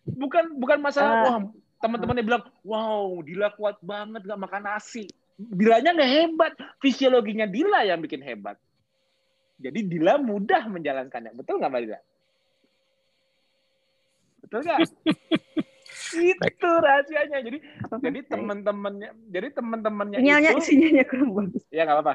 Bukan 0.05 0.59
bukan 0.59 0.79
masalah 0.83 1.13
Eh. 1.13 1.23
wah 1.25 1.39
teman-temannya 1.81 2.25
bilang, 2.25 2.45
"Wow, 2.61 3.25
Dila 3.25 3.57
kuat 3.57 3.81
banget 3.81 4.29
gak 4.29 4.41
makan 4.41 4.69
nasi." 4.69 5.09
Dilanya 5.41 5.97
nggak 5.97 6.13
hebat, 6.13 6.53
fisiologinya 6.85 7.49
Dila 7.49 7.89
yang 7.89 8.05
bikin 8.05 8.21
hebat. 8.21 8.61
Jadi 9.57 9.89
Dila 9.89 10.21
mudah 10.21 10.69
menjalankannya. 10.69 11.33
Betul 11.33 11.57
nggak 11.57 11.73
Mbak 11.73 11.83
Dila? 11.89 12.01
Betul 14.51 14.67
nggak? 14.67 14.81
itu 16.11 16.69
rahasianya. 16.83 17.39
Jadi 17.39 17.59
jadi 18.03 18.21
teman-temannya, 18.27 19.11
jadi 19.31 19.49
teman-temannya 19.55 20.19
sinyalnya 20.19 20.51
itu 20.59 20.63
sinyalnya 20.67 21.05
kurang 21.07 21.31
bagus. 21.39 21.63
ya 21.71 21.87
nggak 21.87 21.97
apa-apa. 22.03 22.15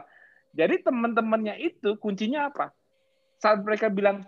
Jadi 0.52 0.76
teman-temannya 0.84 1.56
itu 1.64 1.96
kuncinya 1.96 2.52
apa? 2.52 2.76
Saat 3.40 3.64
mereka 3.64 3.88
bilang, 3.88 4.28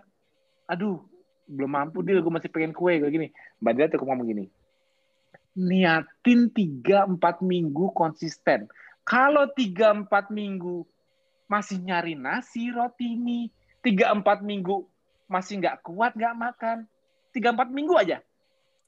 aduh 0.64 1.04
belum 1.48 1.68
mampu 1.68 2.00
deal, 2.00 2.24
gue 2.24 2.32
masih 2.32 2.48
pengen 2.48 2.72
kue 2.72 2.96
kayak 2.96 3.12
gini. 3.12 3.28
Mbak 3.60 3.72
Dila 3.76 3.86
tuh 3.92 4.00
ngomong 4.04 4.28
gini, 4.28 4.44
niatin 5.56 6.48
3-4 6.52 7.44
minggu 7.44 7.92
konsisten. 7.92 8.68
Kalau 9.04 9.48
3-4 9.52 10.08
minggu 10.32 10.84
masih 11.48 11.80
nyari 11.80 12.12
nasi, 12.16 12.68
roti 12.68 13.16
mie, 13.16 13.48
3-4 13.80 14.44
minggu 14.44 14.84
masih 15.28 15.60
nggak 15.64 15.80
kuat, 15.80 16.12
nggak 16.12 16.36
makan, 16.36 16.84
3-4 17.32 17.68
minggu 17.70 17.94
aja. 17.94 18.20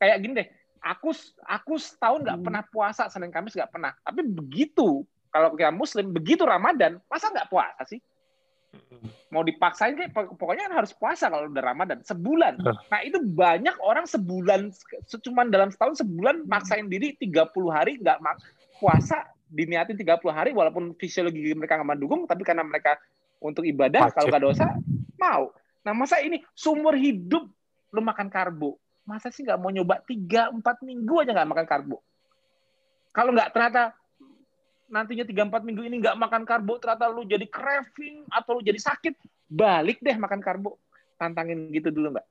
Kayak 0.00 0.16
gini 0.24 0.32
deh, 0.36 0.48
aku 0.80 1.12
aku 1.44 1.74
setahun 1.76 2.24
nggak 2.24 2.38
Hmm. 2.40 2.46
pernah 2.46 2.62
puasa, 2.64 3.08
Senin 3.12 3.32
Kamis 3.32 3.52
nggak 3.52 3.72
pernah. 3.72 3.92
Tapi 4.00 4.24
begitu, 4.24 5.04
kalau 5.28 5.54
kita 5.54 5.72
Muslim, 5.72 6.10
begitu 6.10 6.42
Ramadan, 6.42 6.98
masa 7.06 7.28
nggak 7.30 7.48
puasa 7.52 7.84
sih? 7.84 8.00
mau 9.30 9.46
dipaksain 9.46 9.94
kayak 9.94 10.14
pokoknya 10.14 10.66
kan 10.70 10.82
harus 10.82 10.90
puasa 10.94 11.30
kalau 11.30 11.46
udah 11.50 11.62
Ramadan 11.62 12.02
sebulan. 12.02 12.58
Nah, 12.62 13.00
itu 13.06 13.22
banyak 13.22 13.78
orang 13.82 14.06
sebulan 14.06 14.74
cuman 15.06 15.50
dalam 15.50 15.70
setahun 15.70 16.02
sebulan 16.02 16.46
maksain 16.50 16.90
diri 16.90 17.14
30 17.18 17.70
hari 17.70 17.98
nggak 18.02 18.18
mak- 18.18 18.42
puasa 18.82 19.26
diniatin 19.50 19.98
30 19.98 20.34
hari 20.34 20.50
walaupun 20.54 20.94
fisiologi 20.98 21.54
mereka 21.54 21.78
nggak 21.78 21.90
mendukung 21.98 22.26
tapi 22.26 22.42
karena 22.42 22.66
mereka 22.66 22.98
untuk 23.38 23.62
ibadah 23.66 24.10
kalau 24.10 24.30
nggak 24.30 24.44
dosa 24.44 24.66
mau. 25.18 25.54
Nah, 25.86 25.94
masa 25.94 26.18
ini 26.22 26.42
sumber 26.54 26.98
hidup 26.98 27.46
lu 27.90 28.00
makan 28.00 28.30
karbo. 28.30 28.78
Masa 29.04 29.30
sih 29.34 29.42
nggak 29.42 29.58
mau 29.58 29.70
nyoba 29.74 30.02
3 30.06 30.54
4 30.54 30.62
minggu 30.86 31.14
aja 31.22 31.34
nggak 31.34 31.50
makan 31.50 31.66
karbo? 31.66 31.96
Kalau 33.10 33.34
nggak 33.34 33.50
ternyata 33.50 33.94
nantinya 34.90 35.22
3-4 35.22 35.66
minggu 35.66 35.82
ini 35.86 36.02
nggak 36.02 36.18
makan 36.18 36.42
karbo, 36.42 36.78
ternyata 36.82 37.06
lu 37.10 37.22
jadi 37.22 37.46
craving 37.46 38.26
atau 38.26 38.58
lu 38.58 38.62
jadi 38.62 38.78
sakit, 38.78 39.14
balik 39.46 40.02
deh 40.02 40.18
makan 40.18 40.42
karbo. 40.42 40.82
Tantangin 41.14 41.70
gitu 41.70 41.94
dulu, 41.94 42.18
Mbak. 42.18 42.26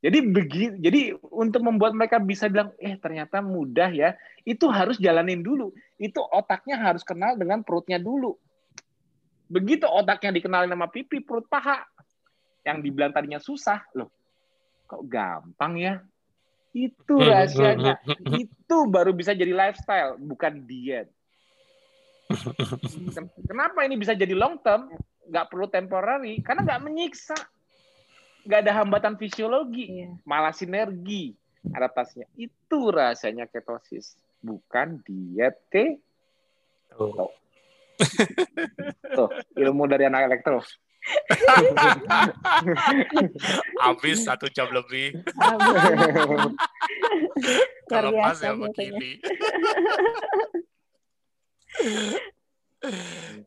Jadi 0.00 0.18
begitu, 0.24 0.72
jadi 0.80 1.12
untuk 1.28 1.60
membuat 1.60 1.92
mereka 1.92 2.16
bisa 2.16 2.48
bilang, 2.48 2.72
eh 2.80 2.96
ternyata 2.96 3.44
mudah 3.44 3.92
ya, 3.92 4.16
itu 4.48 4.64
harus 4.72 4.96
jalanin 4.96 5.44
dulu. 5.44 5.76
Itu 6.00 6.24
otaknya 6.24 6.80
harus 6.80 7.04
kenal 7.04 7.36
dengan 7.36 7.60
perutnya 7.60 8.00
dulu. 8.00 8.32
Begitu 9.48 9.84
otaknya 9.84 10.40
dikenalin 10.40 10.72
sama 10.72 10.88
pipi, 10.88 11.20
perut 11.20 11.44
paha. 11.52 11.84
Yang 12.64 12.78
dibilang 12.80 13.12
tadinya 13.12 13.36
susah, 13.36 13.84
loh, 13.92 14.08
kok 14.84 15.02
gampang 15.08 15.72
ya? 15.80 15.94
Itu 16.74 17.22
rahasianya. 17.22 18.02
Itu 18.34 18.90
baru 18.90 19.14
bisa 19.14 19.30
jadi 19.30 19.54
lifestyle, 19.54 20.18
bukan 20.18 20.66
diet. 20.66 21.06
Kenapa 23.46 23.86
ini 23.86 23.94
bisa 23.94 24.16
jadi 24.16 24.34
long 24.34 24.58
term? 24.58 24.90
Nggak 25.30 25.48
perlu 25.48 25.66
temporary, 25.70 26.42
karena 26.42 26.66
nggak 26.66 26.82
menyiksa. 26.82 27.38
Nggak 28.44 28.60
ada 28.60 28.72
hambatan 28.84 29.14
fisiologi, 29.16 29.88
Iya. 29.88 30.20
malah 30.28 30.52
sinergi 30.52 31.32
adaptasinya. 31.72 32.28
Itu 32.36 32.92
rasanya 32.92 33.48
ketosis, 33.48 34.20
bukan 34.44 35.00
diet. 35.00 35.64
Oke? 35.70 35.96
Tuh. 36.92 37.32
Tuh, 39.16 39.28
ilmu 39.56 39.88
dari 39.88 40.04
anak 40.10 40.28
elektro. 40.28 40.60
Habis 43.84 44.24
satu 44.24 44.48
jam 44.48 44.68
lebih. 44.72 45.20
Terlepas 47.88 48.40
ya 48.40 48.52
begini. 48.56 49.20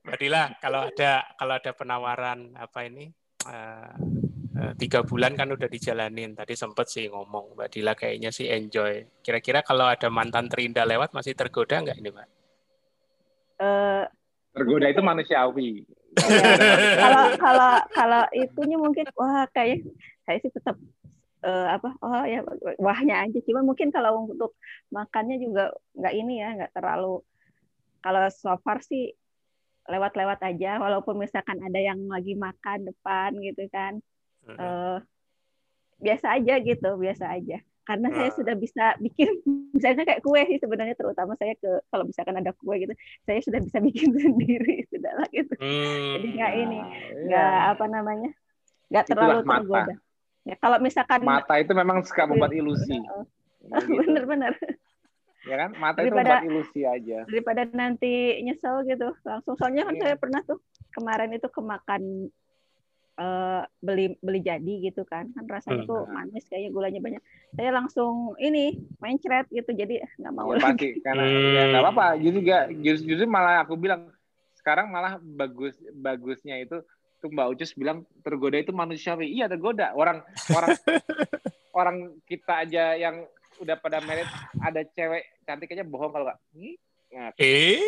Mbak 0.04 0.18
Dila, 0.18 0.44
kalau 0.58 0.90
ada 0.90 1.26
kalau 1.38 1.54
ada 1.58 1.72
penawaran 1.74 2.58
apa 2.58 2.90
ini 2.90 3.06
eh, 3.46 3.94
eh, 4.58 4.74
tiga 4.78 5.06
bulan 5.06 5.38
kan 5.38 5.50
udah 5.54 5.70
dijalanin. 5.70 6.34
Tadi 6.34 6.54
sempet 6.58 6.90
sih 6.90 7.10
ngomong 7.10 7.58
Mbak 7.58 7.70
Dila 7.74 7.94
kayaknya 7.94 8.30
sih 8.34 8.50
enjoy. 8.50 9.06
Kira-kira 9.22 9.62
kalau 9.62 9.86
ada 9.90 10.10
mantan 10.10 10.50
terindah 10.50 10.86
lewat 10.86 11.14
masih 11.14 11.38
tergoda 11.38 11.82
nggak 11.82 11.98
ini 12.02 12.10
Mbak? 12.10 12.28
Eh, 13.58 14.06
Tergoda 14.58 14.90
itu 14.90 15.02
manusiawi. 15.06 15.86
Iya. 16.18 16.52
kalau 17.04 17.24
kalau 17.38 17.72
kalau 17.94 18.22
itunya 18.34 18.78
mungkin 18.78 19.06
wah 19.14 19.46
kayak 19.54 19.86
saya 20.26 20.38
sih 20.42 20.52
tetap 20.52 20.76
eh, 21.46 21.68
apa 21.72 21.94
oh 22.02 22.26
ya 22.26 22.42
wahnya 22.82 23.30
aja. 23.30 23.40
Cuma 23.46 23.62
mungkin 23.62 23.94
kalau 23.94 24.26
untuk 24.26 24.58
makannya 24.90 25.38
juga 25.38 25.74
nggak 25.94 26.14
ini 26.18 26.34
ya 26.42 26.50
nggak 26.58 26.74
terlalu 26.74 27.22
kalau 28.02 28.22
so 28.34 28.54
far 28.66 28.82
sih 28.82 29.14
lewat-lewat 29.88 30.42
aja. 30.44 30.82
Walaupun 30.82 31.22
misalkan 31.22 31.62
ada 31.62 31.80
yang 31.80 32.02
lagi 32.10 32.34
makan 32.34 32.90
depan 32.90 33.38
gitu 33.40 33.70
kan 33.70 34.02
eh, 34.56 34.98
biasa 35.98 36.38
aja 36.38 36.54
gitu 36.62 36.90
biasa 36.98 37.26
aja 37.34 37.58
karena 37.88 38.12
saya 38.12 38.30
Ah. 38.30 38.36
sudah 38.36 38.56
bisa 38.56 38.86
bikin 39.00 39.32
misalnya 39.76 40.04
kayak 40.04 40.20
kue 40.20 40.42
sih 40.44 40.60
sebenarnya 40.60 40.94
terutama 40.94 41.34
saya 41.34 41.56
ke 41.56 41.72
kalau 41.88 42.04
misalkan 42.04 42.36
ada 42.36 42.52
kue 42.54 42.76
gitu 42.78 42.92
saya 43.24 43.40
sudah 43.40 43.60
bisa 43.60 43.80
bikin 43.80 44.12
sendiri 44.20 44.84
sudah 44.88 45.12
lah 45.16 45.30
gitu 45.32 45.54
Hmm. 45.56 46.12
jadi 46.20 46.28
nggak 46.36 46.52
ini 46.58 46.80
Iya. 46.80 47.24
nggak 47.26 47.56
apa 47.72 47.86
namanya 47.88 48.32
nggak 48.88 49.06
terlalu 49.06 49.40
mata. 49.42 49.56
tergoda 49.58 49.96
ya 50.44 50.56
kalau 50.58 50.78
misalkan 50.78 51.20
Mata 51.24 51.56
itu 51.56 51.72
memang 51.72 51.98
suka 52.04 52.24
membuat 52.24 52.52
ilusi. 52.52 53.00
Gitu. 53.68 53.90
bener-bener 53.90 54.56
Ya 55.44 55.56
kan? 55.58 55.72
Mata 55.76 56.04
itu 56.04 56.12
Daripada- 56.12 56.40
membuat 56.40 56.48
ilusi 56.50 56.82
aja. 56.84 57.24
daripada 57.24 57.62
nanti 57.70 58.12
nyesel 58.42 58.84
gitu 58.84 59.16
langsung 59.24 59.56
soalnya 59.56 59.84
kan 59.84 59.96
Iya. 59.96 60.02
saya 60.04 60.16
pernah 60.16 60.44
tuh 60.44 60.60
kemarin 60.92 61.32
itu 61.32 61.48
kemakan 61.48 62.04
eh, 63.18 63.62
beli 63.80 64.14
beli 64.20 64.40
jadi 64.40 64.74
gitu 64.84 65.02
kan 65.04 65.34
kan 65.34 65.46
rasanya 65.46 65.84
Hmm. 65.84 65.90
tuh 65.90 66.02
manis 66.08 66.46
kayaknya 66.46 66.70
gulanya 66.70 67.00
banyak 67.02 67.22
saya 67.52 67.70
langsung 67.74 68.14
ini 68.38 68.78
mencret 68.98 69.50
gitu 69.50 69.74
jadi 69.74 70.06
nggak 70.16 70.34
mau 70.34 70.54
Ya, 70.54 70.62
lagi 70.62 70.94
pasti 70.94 71.02
karena 71.02 71.24
Hmm. 71.26 71.54
ya 71.54 71.62
nggak 71.68 71.84
apa-apa. 71.84 72.08
Justru 72.18 72.40
juga 72.40 72.58
justru, 72.72 73.06
justru 73.10 73.26
malah 73.26 73.62
aku 73.62 73.74
bilang 73.74 74.14
sekarang 74.54 74.88
malah 74.88 75.18
bagus 75.18 75.74
bagusnya 75.92 76.60
itu 76.60 76.78
tuh 77.18 77.30
Mbak 77.30 77.48
Ucus 77.50 77.74
bilang 77.74 78.06
tergoda 78.22 78.56
itu 78.56 78.70
manusiawi. 78.70 79.26
Iya 79.28 79.48
tergoda. 79.48 79.90
Orang 79.92 80.22
orang 80.52 80.70
orang 81.74 81.98
kita 82.24 82.62
aja 82.62 82.94
yang 82.94 83.26
udah 83.58 83.74
pada 83.76 83.98
merit 84.00 84.30
ada 84.60 84.86
cewek 84.86 85.26
cantik 85.42 85.74
aja 85.74 85.82
bohong 85.82 86.12
kalau 86.12 86.30
nggak. 86.30 86.40
Nah, 87.08 87.32
Eh, 87.40 87.82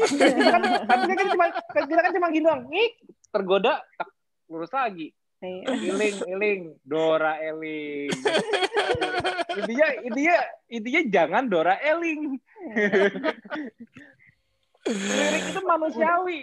kan, 0.47 0.61
tapi 0.87 1.01
kita 1.05 1.15
kan 1.15 1.27
cuma 1.29 1.45
kita 1.75 2.01
kan 2.01 2.11
cuma 2.11 2.27
gini 2.31 2.41
doang. 2.41 2.61
Nih, 2.65 2.87
tergoda 3.29 3.83
tak 3.93 4.09
lurus 4.47 4.71
lagi. 4.71 5.11
Iling, 5.39 6.17
iling, 6.35 6.61
Dora 6.83 7.39
Eling. 7.39 8.11
intinya, 9.59 9.87
intinya, 10.03 10.37
intinya 10.67 11.01
jangan 11.07 11.43
Dora 11.47 11.75
Eling. 11.79 12.35
Lirik 14.89 15.43
itu 15.47 15.61
manusiawi. 15.63 16.41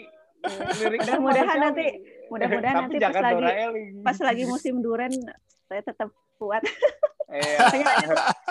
Lirik 0.81 1.01
Mudah-mudahan 1.05 1.59
nanti 1.60 1.86
mudah-mudahan 2.27 2.77
nanti 2.86 2.97
pas 2.98 3.14
lagi 3.14 3.35
Dora 3.39 3.52
Eling. 3.55 3.93
pas 4.02 4.18
lagi 4.18 4.44
musim 4.47 4.74
duren 4.82 5.12
saya 5.66 5.82
tetap 5.82 6.10
kuat 6.39 6.62
Iya. 7.26 7.58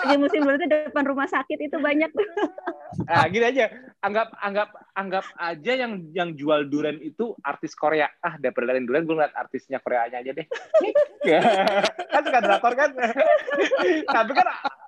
lagi 0.04 0.16
musim 0.20 0.44
duren 0.44 0.60
itu 0.60 0.68
depan 0.68 1.04
rumah 1.08 1.24
sakit 1.24 1.58
itu 1.64 1.76
banyak 1.80 2.12
Nah, 3.08 3.24
gini 3.28 3.44
aja. 3.44 3.72
Anggap 4.00 4.36
anggap 4.40 4.68
anggap 4.96 5.24
aja 5.36 5.72
yang 5.76 6.08
yang 6.16 6.32
jual 6.32 6.64
durian 6.68 6.96
itu 7.00 7.36
artis 7.44 7.76
Korea. 7.76 8.08
Ah, 8.24 8.40
daripada 8.40 8.72
liatin 8.72 8.88
durian, 8.88 9.04
gue 9.04 9.16
ngeliat 9.16 9.36
artisnya 9.36 9.80
Koreanya 9.84 10.24
aja 10.24 10.32
deh. 10.32 10.46
kan 12.12 12.22
suka 12.24 12.40
drakor 12.40 12.72
kan. 12.72 12.90
tapi 14.06 14.32
kan 14.32 14.46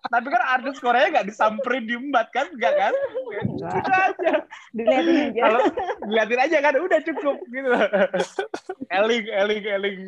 tapi 0.08 0.26
kan 0.30 0.42
artis 0.56 0.76
Korea 0.80 1.10
nggak 1.12 1.28
disamperin 1.28 1.84
diembat 1.84 2.32
kan, 2.32 2.48
enggak 2.48 2.74
kan? 2.76 2.92
Enggak. 2.96 3.72
Gitu 3.76 3.92
aja. 3.92 4.32
dilihatin 4.72 5.16
aja 5.16 5.40
Kalau 5.42 5.60
diliatin 6.08 6.40
aja 6.40 6.56
kan 6.64 6.74
udah 6.80 7.00
cukup 7.04 7.36
gitu. 7.48 7.70
Eling, 8.88 9.24
eling, 9.28 9.64
eling. 9.64 9.98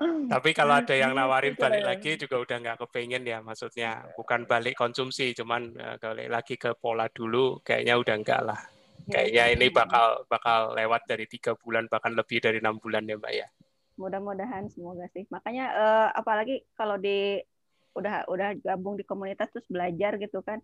Tapi 0.00 0.50
kalau 0.56 0.80
ada 0.80 0.94
yang 0.96 1.12
nawarin 1.12 1.52
Gitu 1.52 1.60
balik 1.60 1.82
lagi 1.84 2.10
juga 2.16 2.36
udah 2.40 2.56
nggak 2.62 2.78
kepengen 2.86 3.22
ya, 3.26 3.38
maksudnya 3.44 4.06
bukan 4.16 4.48
balik 4.48 4.78
konsumsi, 4.78 5.36
cuman 5.36 5.74
eh, 5.76 5.96
balik 6.00 6.28
lagi 6.30 6.54
ke 6.56 6.72
pola 6.78 7.10
dulu, 7.12 7.60
kayaknya 7.60 8.00
udah 8.00 8.14
enggak 8.16 8.40
lah. 8.40 8.60
Kayaknya 9.10 9.44
ini 9.58 9.66
bakal 9.74 10.22
bakal 10.30 10.72
lewat 10.78 11.02
dari 11.10 11.26
tiga 11.26 11.58
bulan 11.58 11.90
bahkan 11.90 12.14
lebih 12.14 12.38
dari 12.38 12.62
enam 12.62 12.78
bulan 12.78 13.04
ya 13.10 13.18
mbak 13.18 13.34
ya. 13.34 13.48
mudah-mudahan 14.00 14.72
semoga 14.72 15.04
sih 15.12 15.28
makanya 15.28 15.64
eh, 15.76 16.08
apalagi 16.16 16.64
kalau 16.72 16.96
di 16.96 17.36
udah 17.92 18.24
udah 18.32 18.56
gabung 18.64 18.96
di 18.96 19.04
komunitas 19.04 19.52
terus 19.52 19.66
belajar 19.68 20.16
gitu 20.16 20.40
kan 20.40 20.62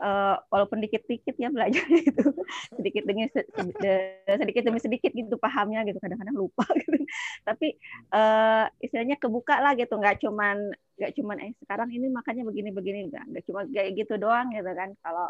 uh, 0.00 0.36
walaupun 0.48 0.80
dikit-dikit 0.82 1.36
ya 1.36 1.52
belajar 1.52 1.84
itu 2.10 2.26
sedikit 2.74 3.04
demi 3.06 3.28
sedikit 3.30 4.62
demi 4.64 4.80
sedikit 4.80 5.12
gitu 5.12 5.36
pahamnya 5.36 5.84
gitu 5.86 6.00
kadang-kadang 6.00 6.36
lupa 6.36 6.64
gitu. 6.80 7.04
tapi 7.44 7.76
uh, 8.10 8.66
istilahnya 8.80 9.20
kebuka 9.20 9.60
lah 9.60 9.76
gitu 9.76 9.94
nggak 10.00 10.18
cuman 10.24 10.72
nggak 10.96 11.12
cuman 11.16 11.36
eh 11.40 11.52
sekarang 11.64 11.88
ini 11.92 12.12
makanya 12.12 12.42
begini-begini 12.44 13.12
nggak 13.12 13.44
cuma 13.48 13.64
kayak 13.68 13.96
gitu 13.96 14.20
doang 14.20 14.52
gitu 14.52 14.72
kan 14.72 14.90
kalau 15.00 15.28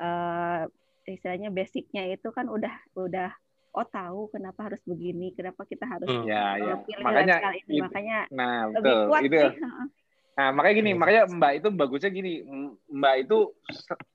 uh, 0.00 0.62
istilahnya 1.08 1.48
basicnya 1.52 2.08
itu 2.08 2.28
kan 2.32 2.48
udah 2.48 2.72
udah 2.96 3.30
oh 3.70 3.86
tahu 3.86 4.26
kenapa 4.34 4.66
harus 4.66 4.82
begini 4.82 5.30
kenapa 5.32 5.62
kita 5.62 5.86
harus 5.86 6.10
hmm. 6.10 6.26
ya, 6.26 6.58
ya. 6.58 6.74
makanya 7.06 7.36
ini. 7.54 7.78
makanya 7.78 8.18
nah 8.34 8.66
lebih 8.66 8.82
betul 8.82 9.06
kuat 9.06 9.22
itu 9.24 9.38
sih. 9.38 9.54
Nah, 10.40 10.56
makanya 10.56 10.74
gini, 10.80 10.92
makanya 10.96 11.28
Mbak 11.28 11.52
itu 11.60 11.68
bagusnya 11.68 12.08
gini, 12.08 12.40
Mbak 12.88 13.14
itu 13.28 13.52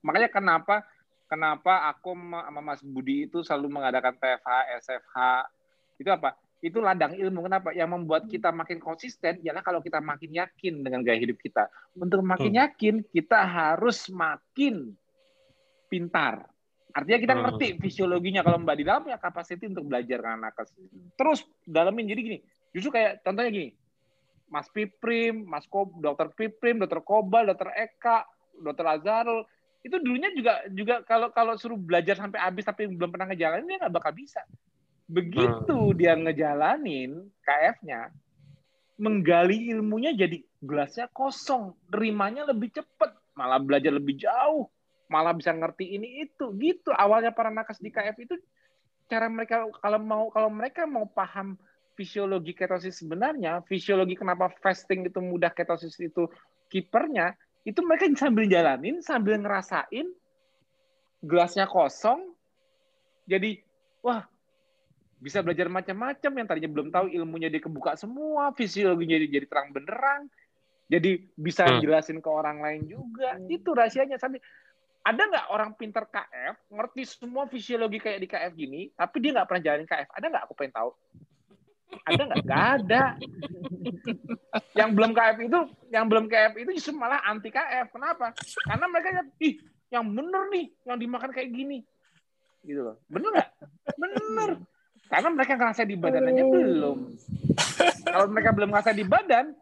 makanya 0.02 0.26
kenapa 0.26 0.82
kenapa 1.30 1.86
aku 1.86 2.18
sama 2.18 2.60
Mas 2.66 2.82
Budi 2.82 3.30
itu 3.30 3.46
selalu 3.46 3.78
mengadakan 3.78 4.18
TFH, 4.18 4.50
SFH, 4.82 5.18
itu 6.02 6.10
apa? 6.10 6.34
Itu 6.58 6.82
ladang 6.82 7.14
ilmu. 7.14 7.46
Kenapa? 7.46 7.70
Yang 7.70 7.90
membuat 7.94 8.26
kita 8.26 8.50
makin 8.50 8.82
konsisten 8.82 9.38
ialah 9.38 9.62
kalau 9.62 9.78
kita 9.78 10.02
makin 10.02 10.34
yakin 10.34 10.82
dengan 10.82 11.06
gaya 11.06 11.14
hidup 11.14 11.38
kita. 11.38 11.70
Untuk 11.94 12.26
makin 12.26 12.58
hmm. 12.58 12.62
yakin, 12.66 12.94
kita 13.06 13.46
harus 13.46 14.10
makin 14.10 14.98
pintar. 15.86 16.42
Artinya 16.90 17.22
kita 17.22 17.34
hmm. 17.38 17.42
ngerti 17.46 17.66
fisiologinya. 17.78 18.42
Kalau 18.42 18.58
Mbak 18.58 18.76
di 18.82 18.82
dalam 18.82 19.06
punya 19.06 19.22
kapasiti 19.22 19.70
untuk 19.70 19.86
belajar 19.86 20.26
nakes. 20.34 20.74
Terus 21.14 21.46
dalamin. 21.62 22.10
Jadi 22.10 22.20
gini, 22.26 22.38
justru 22.74 22.90
kayak 22.98 23.22
contohnya 23.22 23.54
gini, 23.54 23.70
Mas 24.46 24.70
Piprim, 24.70 25.46
Mas 25.46 25.66
Kob, 25.66 25.98
Dokter 25.98 26.30
Piprim, 26.30 26.78
Dokter 26.78 27.02
Kobal, 27.02 27.50
Dokter 27.50 27.74
Eka, 27.74 28.26
Dokter 28.62 28.86
Azarul, 28.86 29.42
itu 29.86 29.96
dulunya 30.02 30.30
juga 30.34 30.66
juga 30.70 30.94
kalau 31.06 31.30
kalau 31.30 31.54
suruh 31.54 31.78
belajar 31.78 32.18
sampai 32.18 32.42
habis 32.42 32.66
tapi 32.66 32.90
belum 32.90 33.10
pernah 33.10 33.30
ngejalanin 33.30 33.70
dia 33.70 33.78
nggak 33.82 33.94
bakal 33.94 34.12
bisa. 34.14 34.42
Begitu 35.06 35.76
hmm. 35.76 35.94
dia 35.94 36.12
ngejalanin 36.18 37.30
KF-nya, 37.46 38.10
menggali 38.98 39.70
ilmunya 39.70 40.10
jadi 40.18 40.42
gelasnya 40.58 41.06
kosong, 41.14 41.78
terimanya 41.86 42.42
lebih 42.50 42.74
cepat, 42.74 43.14
malah 43.38 43.62
belajar 43.62 43.94
lebih 43.94 44.18
jauh, 44.18 44.66
malah 45.06 45.30
bisa 45.30 45.54
ngerti 45.54 45.94
ini 45.94 46.26
itu. 46.26 46.50
Gitu 46.58 46.90
awalnya 46.90 47.30
para 47.30 47.54
nakes 47.54 47.78
di 47.78 47.94
KF 47.94 48.18
itu 48.18 48.34
cara 49.06 49.30
mereka 49.30 49.62
kalau 49.78 50.02
mau 50.02 50.26
kalau 50.34 50.50
mereka 50.50 50.82
mau 50.82 51.06
paham 51.06 51.54
fisiologi 51.96 52.52
ketosis 52.52 53.00
sebenarnya, 53.00 53.64
fisiologi 53.64 54.14
kenapa 54.14 54.52
fasting 54.60 55.08
itu 55.08 55.18
mudah 55.18 55.50
ketosis 55.50 55.96
itu 55.98 56.28
kipernya, 56.68 57.32
itu 57.64 57.80
mereka 57.82 58.06
sambil 58.14 58.44
jalanin, 58.46 59.00
sambil 59.00 59.40
ngerasain 59.40 60.06
gelasnya 61.24 61.64
kosong, 61.66 62.36
jadi 63.24 63.58
wah 64.04 64.28
bisa 65.16 65.40
belajar 65.40 65.66
macam-macam 65.72 66.32
yang 66.36 66.46
tadinya 66.46 66.70
belum 66.70 66.88
tahu 66.92 67.06
ilmunya 67.08 67.48
dia 67.48 67.64
kebuka 67.64 67.96
semua, 67.96 68.52
fisiologinya 68.52 69.16
jadi, 69.16 69.28
jadi 69.40 69.46
terang 69.48 69.68
benderang, 69.72 70.22
jadi 70.86 71.18
bisa 71.34 71.66
hmm. 71.66 71.82
jelasin 71.82 72.18
ke 72.22 72.30
orang 72.30 72.62
lain 72.62 72.86
juga. 72.86 73.34
Hmm. 73.34 73.50
Itu 73.50 73.74
rahasianya. 73.74 74.22
Sampai 74.22 74.38
ada 75.06 75.22
nggak 75.22 75.46
orang 75.50 75.70
pinter 75.74 76.06
KF 76.06 76.70
ngerti 76.70 77.02
semua 77.06 77.46
fisiologi 77.50 77.98
kayak 77.98 78.20
di 78.22 78.28
KF 78.30 78.52
gini, 78.54 78.80
tapi 78.94 79.16
dia 79.22 79.30
nggak 79.34 79.46
pernah 79.50 79.62
jalanin 79.62 79.88
KF? 79.88 80.08
Ada 80.14 80.26
nggak? 80.30 80.42
Aku 80.46 80.54
pengen 80.54 80.74
tahu. 80.74 80.90
Ada 82.06 82.22
nggak? 82.22 82.38
Nggak 82.46 82.64
ada. 82.80 83.02
yang 84.78 84.90
belum 84.94 85.10
KF 85.14 85.36
itu, 85.42 85.60
yang 85.90 86.06
belum 86.06 86.24
KF 86.30 86.52
itu 86.60 86.70
justru 86.78 86.94
malah 86.94 87.22
anti 87.26 87.50
KF. 87.50 87.90
Kenapa? 87.94 88.34
Karena 88.66 88.86
mereka 88.90 89.08
lihat, 89.14 89.28
ih, 89.42 89.54
yang 89.90 90.04
bener 90.10 90.42
nih, 90.50 90.66
yang 90.86 90.96
dimakan 90.98 91.30
kayak 91.30 91.50
gini. 91.50 91.82
Gitu 92.66 92.80
loh. 92.82 92.96
Bener 93.06 93.30
nggak? 93.30 93.50
Bener. 93.98 94.50
Karena 95.06 95.28
mereka 95.30 95.52
ngerasa 95.54 95.82
di 95.86 95.94
badannya 95.94 96.44
belum. 96.44 96.98
Kalau 98.06 98.26
mereka 98.30 98.50
belum 98.54 98.68
ngerasa 98.74 98.90
di 98.90 99.04
badan, 99.06 99.54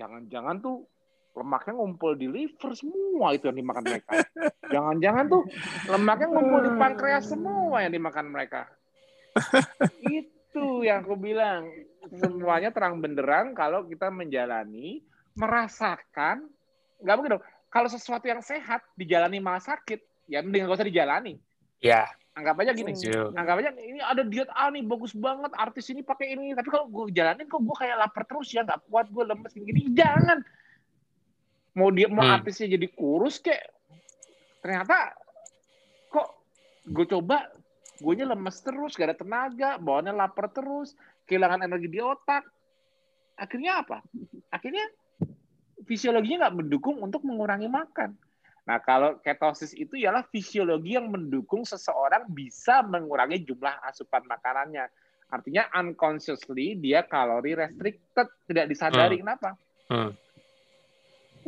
jangan-jangan 0.00 0.56
tuh 0.64 0.88
lemaknya 1.36 1.72
ngumpul 1.76 2.18
di 2.18 2.26
liver 2.26 2.72
semua 2.74 3.36
itu 3.36 3.46
yang 3.52 3.58
dimakan 3.60 3.84
mereka. 3.84 4.10
Jangan-jangan 4.72 5.24
tuh 5.28 5.42
lemaknya 5.86 6.28
ngumpul 6.32 6.60
di 6.64 6.72
pankreas 6.74 7.24
semua 7.30 7.84
yang 7.84 7.92
dimakan 7.92 8.32
mereka. 8.32 8.66
Itu 10.02 10.37
itu 10.58 10.90
yang 10.90 11.06
aku 11.06 11.14
bilang. 11.14 11.70
Semuanya 12.08 12.72
terang 12.72 12.98
benderang 12.98 13.52
kalau 13.52 13.84
kita 13.84 14.08
menjalani, 14.08 15.04
merasakan, 15.36 16.48
nggak 17.04 17.14
mungkin 17.14 17.32
dong. 17.36 17.44
Kalau 17.68 17.88
sesuatu 17.92 18.24
yang 18.24 18.40
sehat 18.40 18.80
dijalani 18.96 19.44
malah 19.44 19.60
sakit, 19.60 20.00
ya 20.24 20.40
mending 20.40 20.64
gak 20.64 20.80
usah 20.80 20.88
dijalani. 20.88 21.36
Ya. 21.84 22.08
Anggap 22.32 22.54
aja 22.62 22.70
gini, 22.70 22.94
anggap 23.34 23.60
aja 23.60 23.74
ini 23.82 23.98
ada 23.98 24.22
diet 24.22 24.46
A 24.54 24.70
nih 24.70 24.86
bagus 24.86 25.10
banget, 25.10 25.50
artis 25.58 25.90
ini 25.90 26.06
pakai 26.06 26.38
ini, 26.38 26.54
tapi 26.54 26.70
kalau 26.70 26.86
gue 26.86 27.10
jalanin 27.10 27.50
kok 27.50 27.58
gue 27.58 27.76
kayak 27.76 27.98
lapar 27.98 28.22
terus 28.30 28.54
ya, 28.54 28.62
nggak 28.62 28.86
kuat 28.86 29.10
gue 29.10 29.24
lemes 29.26 29.52
gini, 29.58 29.90
jangan. 29.90 30.38
Mau 31.74 31.90
dia 31.90 32.06
mau 32.06 32.22
hmm. 32.22 32.38
artisnya 32.38 32.78
jadi 32.78 32.86
kurus 32.94 33.42
kayak, 33.42 33.74
ternyata 34.62 35.18
kok 36.14 36.40
gue 36.86 37.06
coba 37.10 37.50
gue 37.98 38.14
lemes 38.22 38.56
terus, 38.62 38.94
gak 38.94 39.10
ada 39.10 39.18
tenaga, 39.18 39.70
bawaannya 39.82 40.14
lapar 40.14 40.48
terus, 40.54 40.94
kehilangan 41.26 41.66
energi 41.66 41.88
di 41.90 41.98
otak. 41.98 42.46
Akhirnya 43.38 43.82
apa? 43.82 44.02
Akhirnya 44.50 44.86
fisiologinya 45.86 46.46
nggak 46.46 46.56
mendukung 46.58 46.98
untuk 47.02 47.22
mengurangi 47.22 47.70
makan. 47.70 48.14
Nah, 48.68 48.78
kalau 48.84 49.16
ketosis 49.24 49.72
itu 49.72 49.96
ialah 49.96 50.26
fisiologi 50.28 50.98
yang 50.98 51.08
mendukung 51.08 51.64
seseorang 51.64 52.28
bisa 52.28 52.84
mengurangi 52.84 53.40
jumlah 53.46 53.80
asupan 53.88 54.26
makanannya. 54.28 54.84
Artinya 55.32 55.72
unconsciously 55.72 56.76
dia 56.76 57.04
kalori 57.08 57.56
restricted, 57.56 58.28
tidak 58.44 58.66
disadari. 58.68 59.16
Hmm. 59.16 59.22
Kenapa? 59.24 59.50
Hmm. 59.88 60.12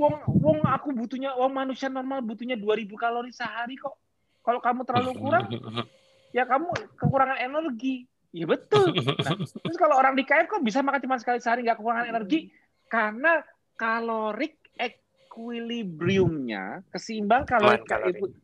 Wong, 0.01 0.17
wong 0.41 0.59
aku 0.65 0.97
butuhnya, 0.97 1.37
wong 1.37 1.53
manusia 1.53 1.93
normal 1.93 2.25
butuhnya 2.25 2.57
2000 2.57 2.89
kalori 2.97 3.31
sehari 3.37 3.77
kok. 3.77 4.01
Kalau 4.41 4.61
kamu 4.65 4.89
terlalu 4.89 5.13
kurang, 5.21 5.45
ya 6.31 6.47
kamu 6.47 6.70
kekurangan 6.98 7.39
energi. 7.39 8.07
Ya 8.31 8.47
betul. 8.47 8.94
Nah, 8.94 9.35
terus 9.43 9.78
kalau 9.78 9.98
orang 9.98 10.15
di 10.15 10.23
KF 10.23 10.47
kok 10.47 10.62
bisa 10.62 10.86
makan 10.86 11.02
cuma 11.02 11.19
sekali 11.19 11.43
sehari 11.43 11.66
nggak 11.66 11.82
kekurangan 11.82 12.07
energi? 12.07 12.51
Karena 12.86 13.43
kalorik 13.74 14.70
equilibriumnya, 14.78 16.86
keseimbang 16.94 17.47
kalorik 17.47 17.86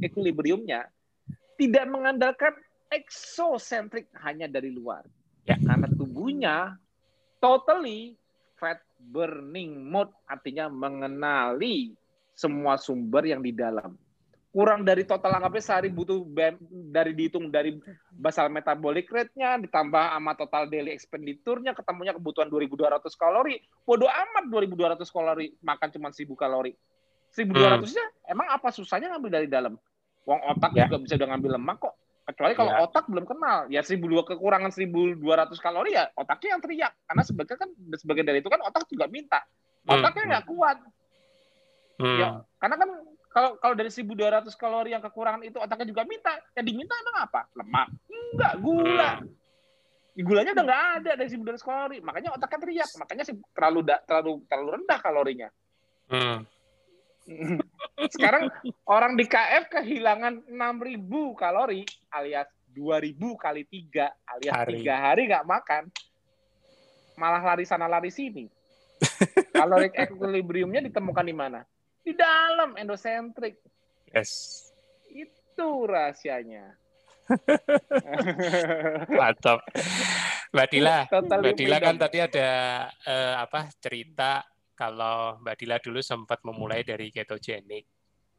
equilibriumnya 0.03 0.91
tidak 1.57 1.87
mengandalkan 1.87 2.55
exocentric 2.91 4.11
hanya 4.23 4.47
dari 4.47 4.75
luar. 4.75 5.07
Ya. 5.47 5.55
Karena 5.63 5.87
tubuhnya 5.95 6.75
totally 7.39 8.19
fat 8.59 8.83
burning 8.99 9.87
mode, 9.87 10.11
artinya 10.27 10.67
mengenali 10.67 11.95
semua 12.37 12.77
sumber 12.77 13.25
yang 13.25 13.41
di 13.41 13.55
dalam 13.55 13.97
kurang 14.57 14.89
dari 14.89 15.05
total 15.05 15.37
anggapnya 15.37 15.61
sehari 15.61 15.93
butuh 15.93 16.25
BM, 16.25 16.57
dari 16.89 17.13
dihitung 17.13 17.53
dari 17.53 17.77
basal 18.09 18.49
metabolic 18.49 19.05
rate-nya 19.13 19.61
ditambah 19.61 20.01
sama 20.01 20.33
total 20.33 20.65
daily 20.73 20.97
expenditure-nya 20.97 21.77
ketemunya 21.77 22.17
kebutuhan 22.17 22.49
2200 22.49 23.05
kalori. 23.21 23.61
Bodoh 23.85 24.09
amat 24.09 24.49
2200 24.49 25.05
kalori 25.13 25.53
makan 25.61 25.89
cuma 25.93 26.09
1000 26.09 26.33
kalori. 26.33 26.73
1200-nya 27.37 28.05
hmm. 28.09 28.33
emang 28.33 28.49
apa 28.49 28.73
susahnya 28.73 29.13
ngambil 29.13 29.45
dari 29.45 29.49
dalam? 29.53 29.77
Wong 30.25 30.41
otak 30.57 30.73
ya. 30.73 30.89
juga 30.89 31.05
bisa 31.05 31.21
udah 31.21 31.29
ngambil 31.37 31.51
lemak 31.61 31.77
kok. 31.77 31.95
Kecuali 32.27 32.53
kalau 32.57 32.73
ya. 32.73 32.79
otak 32.89 33.05
belum 33.13 33.25
kenal. 33.29 33.59
Ya 33.69 33.85
1002 33.85 34.25
kekurangan 34.25 34.73
1200 34.73 35.21
kalori 35.61 36.01
ya 36.01 36.09
otaknya 36.17 36.57
yang 36.57 36.63
teriak. 36.65 36.93
Karena 37.05 37.23
sebagian 37.29 37.59
kan 37.61 37.69
sebagian 37.93 38.25
dari 38.25 38.41
itu 38.41 38.49
kan 38.49 38.65
otak 38.65 38.89
juga 38.89 39.05
minta. 39.13 39.45
Hmm. 39.85 40.01
Otaknya 40.01 40.25
nggak 40.33 40.45
hmm. 40.49 40.53
kuat. 40.57 40.79
Hmm. 41.97 42.19
Ya, 42.21 42.29
karena 42.61 42.77
kan 42.81 42.89
kalau 43.37 43.61
kalau 43.61 43.77
dari 43.77 43.93
1200 43.93 44.49
kalori 44.57 44.97
yang 44.97 45.05
kekurangan 45.05 45.45
itu 45.45 45.61
otaknya 45.61 45.93
juga 45.93 46.09
minta. 46.09 46.41
Yang 46.57 46.73
diminta 46.73 46.97
emang 46.97 47.17
apa? 47.29 47.41
Lemak. 47.53 47.89
Enggak, 48.09 48.53
gula. 48.65 49.13
Hmm. 49.21 49.29
Gulanya 50.17 50.57
udah 50.57 50.65
nggak 50.65 50.85
ada 50.97 51.11
dari 51.21 51.29
1200 51.29 51.61
kalori. 51.61 51.97
Makanya 52.01 52.33
otaknya 52.33 52.65
teriak. 52.65 52.91
Makanya 52.97 53.29
sih 53.29 53.37
terlalu 53.53 53.85
terlalu 54.09 54.33
terlalu 54.49 54.69
rendah 54.81 54.99
kalorinya. 55.05 55.49
Hmm. 56.09 56.49
Sekarang 58.17 58.49
orang 58.89 59.21
di 59.21 59.29
KF 59.29 59.69
kehilangan 59.69 60.49
6000 60.49 61.37
kalori 61.37 61.85
alias 62.17 62.49
2000 62.73 63.21
kali 63.37 63.63
3 63.69 64.33
alias 64.33 64.55
hari. 64.57 64.81
3 64.81 64.97
hari 65.13 65.23
nggak 65.29 65.45
makan. 65.45 65.93
Malah 67.21 67.53
lari 67.53 67.69
sana 67.69 67.85
lari 67.85 68.09
sini. 68.09 68.49
Kalorik 69.61 69.93
equilibriumnya 69.93 70.81
ditemukan 70.81 71.29
di 71.29 71.37
mana? 71.37 71.61
Di 72.07 72.15
dalam 72.15 72.79
endosentrik. 72.79 73.59
Yes. 74.15 74.63
Itu 75.11 75.91
rahasianya. 75.91 76.79
Mantap. 79.19 79.59
Mbak 80.55 80.67
Dila, 80.71 81.11
Mbak 81.11 81.55
Dila 81.59 81.77
kan 81.83 81.99
tadi 81.99 82.23
ada 82.23 82.49
uh, 82.87 83.35
apa 83.43 83.67
cerita 83.83 84.47
kalau 84.79 85.43
Mbak 85.43 85.57
Dila 85.59 85.77
dulu 85.83 85.99
sempat 85.99 86.47
memulai 86.47 86.87
dari 86.87 87.11
ketogenik. 87.11 87.91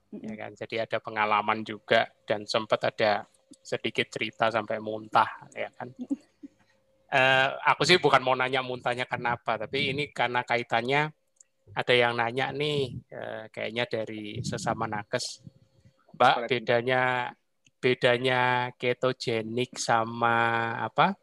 ya 0.08 0.40
kan 0.40 0.56
jadi 0.56 0.88
ada 0.88 1.04
pengalaman 1.04 1.68
juga 1.68 2.08
dan 2.24 2.48
sempat 2.48 2.80
ada 2.96 3.28
sedikit 3.60 4.08
cerita 4.08 4.48
sampai 4.48 4.80
muntah 4.80 5.28
ya 5.52 5.68
kan 5.76 5.92
uh, 7.12 7.48
aku 7.68 7.84
sih 7.84 8.00
bukan 8.00 8.24
mau 8.24 8.32
nanya 8.32 8.64
muntahnya 8.64 9.04
kenapa 9.04 9.60
tapi 9.60 9.92
ini 9.92 10.08
karena 10.16 10.48
kaitannya 10.48 11.12
ada 11.74 11.94
yang 11.94 12.14
nanya 12.16 12.52
nih 12.54 12.96
uh, 13.12 13.46
kayaknya 13.52 13.86
dari 13.90 14.44
sesama 14.46 14.86
nakes 14.86 15.42
mbak 16.16 16.50
bedanya 16.50 17.34
bedanya 17.78 18.74
ketogenik 18.76 19.78
sama 19.78 20.74
apa 20.82 21.14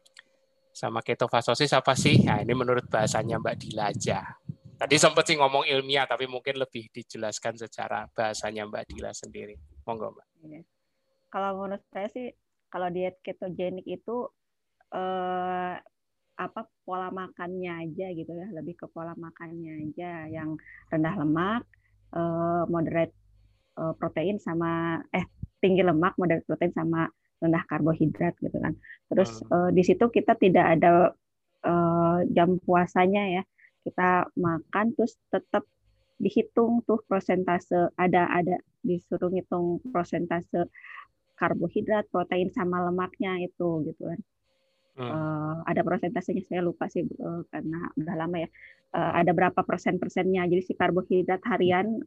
sama 0.75 0.99
ketofastosis 0.99 1.71
apa 1.75 1.93
sih 1.95 2.23
nah 2.23 2.39
ini 2.39 2.53
menurut 2.55 2.87
bahasanya 2.87 3.39
mbak 3.39 3.55
Dila 3.59 3.91
aja 3.91 4.35
Tadi 4.75 4.95
sempat 4.99 5.23
sih 5.23 5.39
ngomong 5.39 5.63
ilmiah, 5.71 6.03
tapi 6.03 6.27
mungkin 6.27 6.59
lebih 6.59 6.91
dijelaskan 6.91 7.55
secara 7.55 8.03
bahasanya 8.11 8.67
Mbak 8.67 8.83
Dila 8.91 9.15
sendiri. 9.15 9.55
Monggo 9.87 10.11
Mbak. 10.11 10.27
Iya. 10.43 10.61
Kalau 11.31 11.49
menurut 11.63 11.83
saya 11.95 12.11
sih, 12.11 12.27
kalau 12.67 12.91
diet 12.91 13.15
ketogenik 13.23 13.87
itu 13.87 14.27
eh, 14.91 15.75
apa 16.35 16.67
pola 16.83 17.09
makannya 17.11 17.87
aja 17.87 18.11
gitu 18.11 18.31
ya, 18.31 18.47
lebih 18.51 18.75
ke 18.75 18.85
pola 18.91 19.15
makannya 19.15 19.87
aja 19.87 20.27
yang 20.27 20.59
rendah 20.91 21.15
lemak, 21.15 21.63
eh, 22.15 22.63
moderate 22.67 23.15
eh, 23.79 23.93
protein 23.95 24.37
sama 24.39 24.99
eh 25.15 25.25
tinggi 25.63 25.81
lemak, 25.81 26.19
moderate 26.19 26.45
protein 26.45 26.75
sama 26.75 27.07
rendah 27.39 27.63
karbohidrat 27.67 28.35
gitu 28.43 28.57
kan. 28.59 28.75
Terus 29.07 29.41
eh, 29.47 29.69
di 29.71 29.83
situ 29.83 30.05
kita 30.11 30.35
tidak 30.35 30.79
ada 30.79 31.15
jam 32.29 32.61
puasanya 32.61 33.41
ya 33.41 33.43
kita 33.81 34.29
makan 34.37 34.93
terus 34.93 35.17
tetap 35.33 35.65
dihitung 36.21 36.85
tuh 36.85 37.01
prosentase 37.09 37.89
ada 37.97 38.29
ada 38.29 38.61
disuruh 38.85 39.33
ngitung 39.33 39.81
prosentase 39.89 40.69
karbohidrat, 41.35 42.07
protein 42.13 42.49
sama 42.53 42.85
lemaknya 42.85 43.41
itu 43.43 43.81
gitu 43.89 44.03
kan. 44.07 44.19
Hmm. 44.95 45.11
Uh, 45.11 45.55
ada 45.67 45.83
prosentasenya 45.83 46.43
saya 46.47 46.63
lupa 46.63 46.87
sih 46.87 47.03
uh, 47.03 47.43
karena 47.51 47.91
udah 47.99 48.15
lama 48.15 48.37
ya. 48.47 48.49
Uh, 48.95 49.11
ada 49.19 49.35
berapa 49.35 49.59
persen 49.67 49.99
persennya. 49.99 50.47
Jadi 50.47 50.61
si 50.63 50.73
karbohidrat 50.73 51.43
harian 51.51 51.99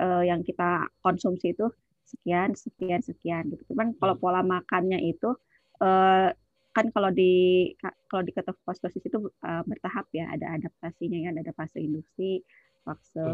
uh, 0.00 0.22
yang 0.22 0.44
kita 0.44 0.84
konsumsi 1.00 1.56
itu 1.56 1.72
sekian 2.04 2.52
sekian 2.52 3.00
sekian 3.00 3.48
gitu. 3.50 3.72
Cuman 3.72 3.96
kalau 3.96 4.14
hmm. 4.14 4.22
pola 4.22 4.40
makannya 4.44 5.00
itu 5.00 5.32
uh, 5.80 6.28
kan 6.76 6.92
kalau 6.92 7.08
di 7.08 7.72
kalau 8.12 8.20
di 8.20 8.36
ketofastosis 8.36 9.00
itu 9.08 9.32
uh, 9.40 9.64
bertahap 9.64 10.04
ya 10.12 10.28
ada 10.28 10.60
adaptasinya 10.60 11.24
ya 11.24 11.32
ada 11.32 11.52
fase 11.56 11.80
induksi 11.80 12.44
fase 12.84 13.24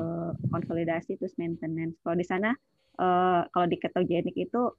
konsolidasi 0.47 1.19
terus 1.19 1.35
maintenance 1.35 1.99
kalau 2.07 2.15
di 2.15 2.23
sana 2.23 2.55
uh, 3.03 3.43
kalau 3.51 3.67
di 3.67 3.83
ketogenik 3.83 4.39
itu 4.39 4.71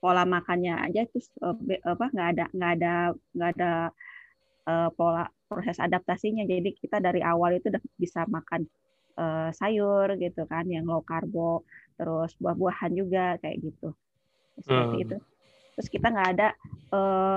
pola 0.00 0.24
makannya 0.24 0.80
aja 0.80 1.04
terus 1.12 1.28
uh, 1.44 1.54
apa 1.84 2.08
nggak 2.08 2.28
ada 2.34 2.44
nggak 2.56 2.72
ada 2.80 2.94
nggak 3.36 3.50
ada 3.56 3.72
uh, 4.64 4.88
pola 4.96 5.28
proses 5.50 5.76
adaptasinya. 5.82 6.48
Jadi 6.48 6.72
kita 6.78 6.98
dari 6.98 7.20
awal 7.20 7.60
itu 7.60 7.68
udah 7.68 7.82
bisa 8.00 8.24
makan 8.26 8.64
uh, 9.20 9.52
sayur 9.52 10.16
gitu 10.16 10.48
kan 10.48 10.64
yang 10.66 10.88
low 10.88 11.04
karbo 11.04 11.66
terus 12.00 12.32
buah-buahan 12.40 12.92
juga 12.96 13.36
kayak 13.44 13.60
gitu. 13.60 13.92
Seperti 14.62 14.96
hmm. 14.96 15.04
itu. 15.04 15.16
Terus 15.76 15.88
kita 15.92 16.06
nggak 16.08 16.28
ada 16.38 16.48
uh, 16.96 17.36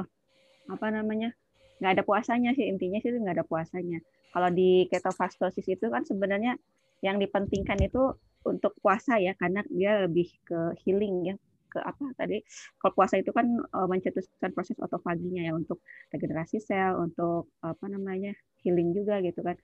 apa 0.71 0.87
namanya 0.93 1.35
nggak 1.83 1.99
ada 1.99 2.03
puasanya 2.07 2.55
sih. 2.55 2.69
Intinya 2.69 3.03
sih 3.03 3.11
nggak 3.11 3.43
ada 3.43 3.45
puasanya. 3.45 3.99
Kalau 4.33 4.49
di 4.49 4.87
ketofastosis 4.89 5.67
itu 5.67 5.85
kan 5.91 6.07
sebenarnya 6.07 6.57
yang 7.03 7.19
dipentingkan 7.19 7.77
itu 7.83 8.15
untuk 8.47 8.75
puasa 8.79 9.19
ya 9.19 9.35
karena 9.35 9.63
dia 9.67 10.07
lebih 10.07 10.31
ke 10.43 10.75
healing 10.83 11.33
ya 11.33 11.35
ke 11.73 11.81
apa 11.81 12.13
tadi 12.13 12.45
kalau 12.77 12.93
puasa 12.93 13.17
itu 13.17 13.33
kan 13.33 13.49
uh, 13.73 13.89
mencetuskan 13.89 14.53
proses 14.53 14.77
otofaginya 14.77 15.49
ya 15.49 15.57
untuk 15.57 15.81
regenerasi 16.13 16.61
sel 16.61 17.01
untuk 17.01 17.49
apa 17.65 17.89
namanya 17.89 18.37
healing 18.61 18.93
juga 18.93 19.17
gitu 19.25 19.41
kan 19.41 19.57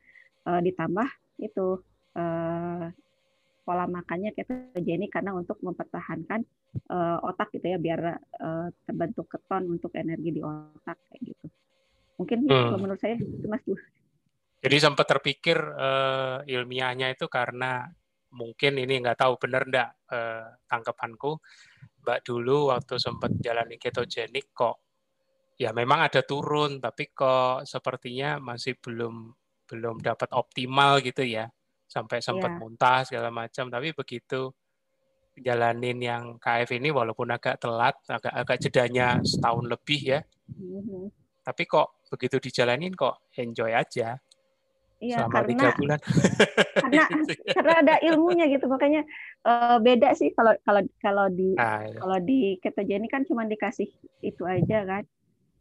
uh, 0.50 0.62
ditambah 0.66 1.08
itu 1.38 1.86
uh, 2.18 2.90
pola 3.70 3.86
makannya 3.86 4.34
ketogenik 4.34 5.14
karena 5.14 5.38
untuk 5.38 5.62
mempertahankan 5.62 6.42
uh, 6.90 7.22
otak 7.22 7.54
gitu 7.54 7.70
ya 7.70 7.78
biar 7.78 8.18
uh, 8.18 8.68
terbentuk 8.90 9.30
keton 9.30 9.78
untuk 9.78 9.94
energi 9.94 10.34
di 10.34 10.42
otak 10.42 10.98
kayak 11.14 11.22
gitu. 11.22 11.46
Mungkin 12.18 12.50
hmm. 12.50 12.82
menurut 12.82 12.98
saya 12.98 13.16
itu 13.22 13.46
Mas 13.46 13.62
Bu. 13.62 13.78
Jadi 14.60 14.76
sempat 14.82 15.06
terpikir 15.08 15.56
uh, 15.56 16.42
ilmiahnya 16.44 17.14
itu 17.14 17.30
karena 17.30 17.88
mungkin 18.34 18.82
ini 18.82 19.06
nggak 19.06 19.22
tahu 19.22 19.38
benar 19.38 19.70
nggak 19.70 19.90
uh, 20.12 20.50
tangkapanku 20.66 21.38
Mbak 22.10 22.26
dulu 22.26 22.74
waktu 22.74 22.98
sempat 22.98 23.38
jalani 23.38 23.78
ketogenik 23.78 24.50
kok 24.50 24.82
ya 25.62 25.70
memang 25.70 26.10
ada 26.10 26.26
turun 26.26 26.82
tapi 26.82 27.14
kok 27.14 27.70
sepertinya 27.70 28.42
masih 28.42 28.82
belum 28.82 29.30
belum 29.70 30.02
dapat 30.02 30.34
optimal 30.34 30.98
gitu 31.06 31.22
ya 31.22 31.46
sampai 31.86 32.18
sempat 32.18 32.58
yeah. 32.58 32.58
muntah 32.58 33.00
segala 33.06 33.30
macam 33.30 33.70
tapi 33.70 33.94
begitu 33.94 34.50
jalanin 35.38 36.02
yang 36.02 36.24
KF 36.42 36.70
ini 36.74 36.90
walaupun 36.90 37.30
agak 37.30 37.62
telat 37.62 37.94
agak 38.10 38.34
agak 38.34 38.58
jedanya 38.58 39.22
setahun 39.22 39.70
lebih 39.70 40.18
ya 40.18 40.20
mm-hmm. 40.50 41.06
tapi 41.46 41.70
kok 41.70 42.02
begitu 42.10 42.42
dijalanin 42.42 42.98
kok 42.98 43.30
enjoy 43.38 43.70
aja 43.70 44.18
Iya, 45.00 45.24
selama 45.24 45.32
karena, 45.32 45.50
tiga 45.56 45.70
bulan. 45.80 46.00
Karena 46.84 47.04
gitu 47.24 47.32
ya. 47.32 47.54
karena 47.56 47.74
ada 47.80 47.96
ilmunya 48.04 48.46
gitu, 48.52 48.66
makanya 48.68 49.02
uh, 49.48 49.80
beda 49.80 50.12
sih 50.12 50.36
kalau 50.36 50.52
kalau 50.68 50.82
kalau 51.00 51.26
di 51.32 51.56
nah, 51.56 51.88
iya. 51.88 52.00
kalau 52.04 52.18
di 52.20 52.60
ketogenik 52.60 53.08
kan 53.08 53.24
cuma 53.24 53.48
dikasih 53.48 53.88
itu 54.20 54.44
aja 54.44 54.84
kan. 54.84 55.04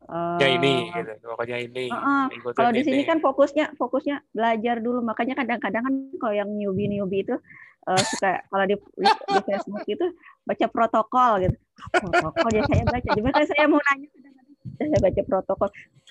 Uh, 0.09 0.41
ya 0.41 0.57
ini, 0.59 0.91
gitu. 0.91 1.13
pokoknya 1.23 1.59
ini. 1.71 1.87
Uh, 1.87 2.27
uh, 2.27 2.55
kalau 2.57 2.75
di 2.75 2.83
sini 2.83 3.07
kan 3.07 3.23
fokusnya 3.23 3.79
fokusnya 3.79 4.27
belajar 4.35 4.83
dulu, 4.83 5.07
makanya 5.07 5.39
kadang-kadang 5.39 5.87
kan 5.87 5.95
kalau 6.19 6.35
yang 6.35 6.51
newbie 6.51 6.91
newbie 6.91 7.23
itu 7.23 7.37
uh, 7.87 8.03
suka 8.03 8.43
kalau 8.51 8.65
di, 8.67 8.75
di 8.75 9.41
Facebook 9.47 9.85
itu 9.87 10.07
baca 10.43 10.67
protokol 10.67 11.47
gitu. 11.47 11.57
Protokol 11.95 12.51
ya 12.59 12.63
saya 12.67 12.85
baca. 12.89 13.09
Jadi 13.15 13.31
kan 13.31 13.45
saya 13.47 13.65
mau 13.71 13.79
nanya 13.79 14.09
saya 14.79 15.01
baca 15.03 15.23
protokol, 15.27 15.69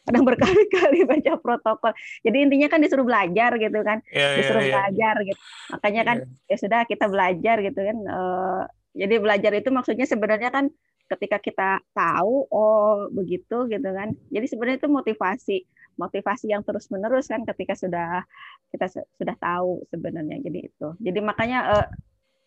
kadang 0.07 0.23
berkali-kali 0.23 1.03
baca 1.11 1.33
protokol. 1.43 1.91
Jadi 2.23 2.37
intinya 2.47 2.67
kan 2.71 2.79
disuruh 2.79 3.03
belajar 3.03 3.51
gitu 3.59 3.79
kan, 3.83 3.99
yeah, 4.09 4.33
ya, 4.33 4.37
disuruh 4.39 4.63
yeah, 4.63 4.73
belajar 4.79 5.15
gitu. 5.27 5.41
Makanya 5.75 6.01
kan 6.07 6.17
yeah. 6.23 6.55
ya 6.55 6.57
sudah 6.57 6.79
kita 6.87 7.05
belajar 7.11 7.55
gitu 7.59 7.79
kan. 7.83 7.97
Uh, 8.07 8.63
jadi 8.97 9.15
belajar 9.21 9.51
itu 9.53 9.69
maksudnya 9.69 10.09
sebenarnya 10.09 10.49
kan 10.49 10.73
ketika 11.07 11.37
kita 11.39 11.69
tahu 11.95 12.49
oh 12.51 13.07
begitu 13.15 13.69
gitu 13.71 13.89
kan 13.95 14.11
jadi 14.27 14.45
sebenarnya 14.49 14.77
itu 14.83 14.91
motivasi 14.91 15.57
motivasi 15.95 16.51
yang 16.51 16.67
terus 16.67 16.91
menerus 16.91 17.31
kan 17.31 17.47
ketika 17.47 17.73
sudah 17.79 18.27
kita 18.69 18.91
sudah 18.91 19.35
tahu 19.39 19.87
sebenarnya 19.87 20.43
jadi 20.43 20.67
itu 20.67 20.87
jadi 20.99 21.19
makanya 21.23 21.59
eh, 21.79 21.87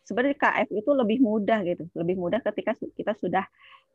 sebenarnya 0.05 0.37
KF 0.37 0.69
itu 0.75 0.91
lebih 0.93 1.19
mudah 1.23 1.61
gitu. 1.65 1.85
Lebih 1.95 2.17
mudah 2.19 2.41
ketika 2.43 2.75
kita 2.77 3.13
sudah 3.17 3.45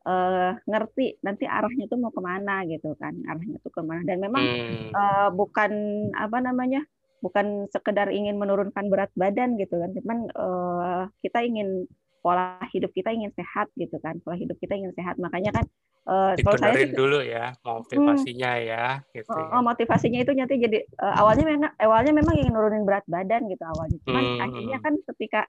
eh, 0.06 0.52
ngerti 0.66 1.20
nanti 1.26 1.46
arahnya 1.46 1.86
tuh 1.92 2.00
mau 2.00 2.14
ke 2.14 2.22
mana 2.22 2.64
gitu 2.68 2.94
kan. 2.96 3.14
Arahnya 3.26 3.58
tuh 3.62 3.72
ke 3.74 3.82
mana. 3.82 4.02
Dan 4.06 4.24
memang 4.24 4.44
hmm. 4.44 4.90
eh, 4.94 5.30
bukan 5.34 5.72
apa 6.16 6.38
namanya 6.40 6.82
bukan 7.24 7.66
sekedar 7.74 8.14
ingin 8.14 8.38
menurunkan 8.38 8.88
berat 8.88 9.12
badan 9.18 9.58
gitu 9.60 9.82
kan. 9.82 9.90
Cuman 9.94 10.18
eh, 10.30 11.04
kita 11.26 11.44
ingin 11.44 11.90
pola 12.26 12.58
hidup 12.74 12.90
kita 12.90 13.14
ingin 13.14 13.30
sehat 13.38 13.70
gitu 13.78 14.02
kan. 14.02 14.18
Pola 14.26 14.34
hidup 14.34 14.58
kita 14.58 14.74
ingin 14.74 14.94
sehat. 14.98 15.22
Makanya 15.22 15.62
kan 15.62 15.66
uh, 16.10 16.34
kalau 16.38 16.58
saya 16.58 16.74
sih, 16.74 16.94
dulu 16.94 17.20
ya 17.22 17.54
motivasinya 17.66 18.52
hmm, 18.58 18.66
ya 18.66 18.86
gitu 19.14 19.30
ya. 19.30 19.46
oh, 19.54 19.62
motivasinya 19.66 20.20
itu 20.22 20.32
nanti 20.34 20.56
jadi 20.62 20.80
uh, 21.02 21.22
awalnya 21.22 21.46
memang 21.46 21.72
awalnya 21.82 22.14
memang 22.14 22.34
ingin 22.38 22.54
nurunin 22.54 22.86
berat 22.86 23.06
badan 23.10 23.50
gitu 23.50 23.64
awalnya. 23.66 23.98
Cuman 24.06 24.24
hmm. 24.24 24.42
akhirnya 24.42 24.78
kan 24.82 24.94
ketika 25.14 25.42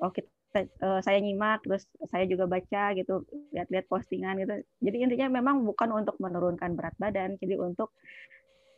oh 0.00 0.12
kita 0.12 0.30
uh, 0.80 1.00
saya 1.04 1.18
nyimak 1.20 1.64
terus 1.64 1.84
saya 2.08 2.24
juga 2.24 2.48
baca 2.48 2.96
gitu 2.96 3.24
lihat-lihat 3.52 3.86
postingan 3.88 4.40
gitu. 4.40 4.54
Jadi 4.80 4.96
intinya 5.04 5.28
memang 5.40 5.64
bukan 5.64 5.92
untuk 5.92 6.16
menurunkan 6.16 6.76
berat 6.76 6.96
badan 6.96 7.36
jadi 7.40 7.60
untuk 7.60 7.92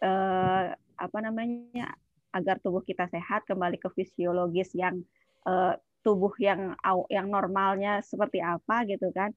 uh, 0.02 0.74
apa 0.98 1.18
namanya 1.22 1.94
agar 2.34 2.60
tubuh 2.60 2.82
kita 2.84 3.08
sehat 3.08 3.46
kembali 3.46 3.78
ke 3.80 3.88
fisiologis 3.94 4.74
yang 4.74 5.02
uh, 5.46 5.74
tubuh 6.02 6.32
yang 6.38 6.74
yang 7.10 7.26
normalnya 7.30 8.02
seperti 8.02 8.42
apa 8.42 8.86
gitu 8.86 9.10
kan. 9.14 9.30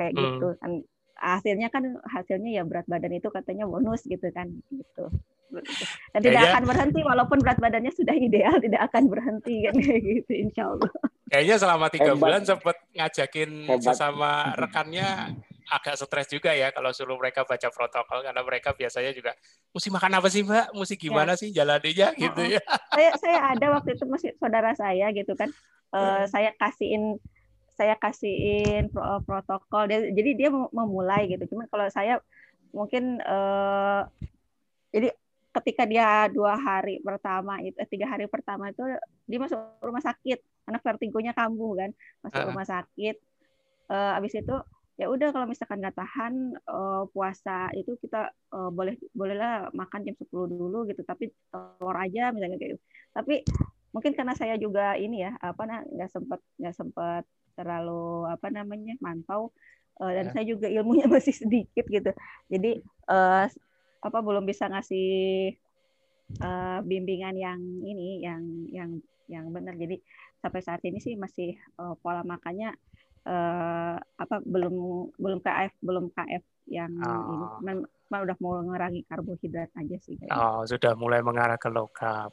Kayak 0.00 0.12
hmm. 0.16 0.22
gitu. 0.22 0.48
Kan 0.60 0.72
hasilnya 1.14 1.68
kan 1.70 1.84
hasilnya 2.10 2.58
ya 2.58 2.62
berat 2.66 2.90
badan 2.90 3.14
itu 3.14 3.30
katanya 3.30 3.70
bonus 3.70 4.02
gitu 4.04 4.28
kan 4.34 4.50
gitu. 4.72 5.06
Dan 6.10 6.20
tidak 6.26 6.50
akan 6.50 6.64
berhenti 6.66 7.00
walaupun 7.06 7.38
berat 7.38 7.62
badannya 7.62 7.94
sudah 7.94 8.16
ideal 8.18 8.58
tidak 8.58 8.90
akan 8.90 9.06
berhenti 9.06 9.62
kan 9.70 9.74
kayak 9.86 10.02
gitu 10.02 10.32
insya 10.34 10.74
Allah 10.74 10.90
kayaknya 11.28 11.56
selama 11.56 11.86
tiga 11.88 12.12
Hebat. 12.12 12.22
bulan 12.22 12.42
sempat 12.44 12.76
ngajakin 12.92 13.50
Hebat. 13.68 13.82
sesama 13.82 14.30
rekannya 14.56 15.38
agak 15.64 15.96
stres 15.96 16.28
juga 16.28 16.52
ya 16.52 16.68
kalau 16.76 16.92
suruh 16.92 17.16
mereka 17.16 17.48
baca 17.48 17.68
protokol 17.72 18.20
karena 18.20 18.42
mereka 18.44 18.76
biasanya 18.76 19.16
juga 19.16 19.32
mesti 19.72 19.88
makan 19.88 20.12
apa 20.20 20.28
sih 20.28 20.44
mbak, 20.44 20.76
mesti 20.76 20.94
gimana 21.00 21.32
ya. 21.34 21.40
sih 21.40 21.48
jalannya 21.56 22.08
gitu 22.20 22.42
ya. 22.44 22.60
Saya 22.92 23.10
saya 23.16 23.38
ada 23.56 23.66
waktu 23.72 23.96
itu 23.96 24.04
masih 24.04 24.30
saudara 24.36 24.76
saya 24.76 25.08
gitu 25.16 25.32
kan 25.32 25.48
uh, 25.96 26.28
saya 26.28 26.52
kasihin 26.60 27.16
saya 27.74 27.98
kasihin 27.98 28.92
pro 28.92 29.24
protokol 29.26 29.90
jadi 29.90 30.30
dia 30.36 30.50
memulai 30.52 31.26
gitu 31.26 31.56
cuman 31.56 31.66
kalau 31.66 31.86
saya 31.90 32.22
mungkin 32.70 33.18
uh, 33.24 34.06
jadi 34.94 35.10
ketika 35.54 35.86
dia 35.86 36.26
dua 36.28 36.58
hari 36.58 36.98
pertama 36.98 37.62
itu 37.62 37.78
eh, 37.78 37.86
tiga 37.86 38.10
hari 38.10 38.26
pertama 38.26 38.74
itu 38.74 38.82
dia 39.30 39.38
masuk 39.38 39.58
rumah 39.78 40.02
sakit. 40.02 40.38
Karena 40.64 40.78
vertigonya 40.80 41.32
kambuh 41.36 41.72
kan 41.78 41.90
masuk 42.24 42.40
uh. 42.42 42.46
rumah 42.50 42.66
sakit. 42.66 43.16
Uh, 43.84 44.16
abis 44.16 44.40
itu 44.40 44.56
ya 44.94 45.10
udah 45.10 45.34
kalau 45.34 45.46
misalkan 45.50 45.82
nggak 45.82 45.98
tahan 45.98 46.54
uh, 46.70 47.04
puasa 47.10 47.68
itu 47.74 47.98
kita 47.98 48.30
uh, 48.54 48.70
boleh 48.70 48.94
bolehlah 49.10 49.68
makan 49.74 50.02
jam 50.02 50.14
10 50.18 50.26
dulu 50.30 50.88
gitu. 50.90 51.06
Tapi 51.06 51.30
telur 51.52 51.96
aja 51.96 52.34
misalnya 52.34 52.58
kayak 52.58 52.70
gitu. 52.74 52.82
Tapi 53.14 53.34
mungkin 53.94 54.12
karena 54.18 54.34
saya 54.34 54.58
juga 54.58 54.98
ini 54.98 55.22
ya 55.22 55.38
apa 55.38 55.62
nah 55.70 55.80
nggak 55.86 56.10
sempat 56.10 56.40
nggak 56.58 56.74
sempat 56.74 57.22
terlalu 57.54 58.26
apa 58.26 58.50
namanya 58.50 58.98
mantau 58.98 59.54
uh, 60.02 60.10
dan 60.10 60.30
ya. 60.30 60.30
saya 60.34 60.44
juga 60.50 60.66
ilmunya 60.66 61.06
masih 61.14 61.34
sedikit 61.34 61.86
gitu. 61.86 62.10
Jadi 62.50 62.82
uh, 63.06 63.46
apa 64.04 64.18
belum 64.20 64.44
bisa 64.44 64.68
ngasih 64.68 65.52
uh, 66.44 66.78
bimbingan 66.84 67.34
yang 67.34 67.60
ini 67.80 68.20
yang 68.20 68.42
yang 68.68 68.90
yang 69.32 69.48
benar. 69.48 69.72
Jadi 69.74 69.96
sampai 70.36 70.60
saat 70.60 70.84
ini 70.84 71.00
sih 71.00 71.16
masih 71.16 71.56
uh, 71.80 71.96
pola 71.96 72.20
makannya 72.20 72.76
uh, 73.24 73.96
apa 73.96 74.44
belum 74.44 75.08
belum 75.16 75.40
KF 75.40 75.72
belum 75.80 76.12
KF 76.12 76.44
yang 76.68 76.92
oh. 77.00 77.60
ini 77.60 77.80
man, 78.12 78.20
udah 78.24 78.36
mau 78.40 78.60
mengurangi 78.60 79.04
karbohidrat 79.08 79.72
aja 79.74 79.96
sih 80.00 80.16
kayaknya. 80.16 80.36
oh 80.38 80.62
sudah 80.64 80.96
mulai 80.96 81.20
mengarah 81.20 81.60
ke 81.60 81.68
low 81.68 81.90
carb 81.92 82.32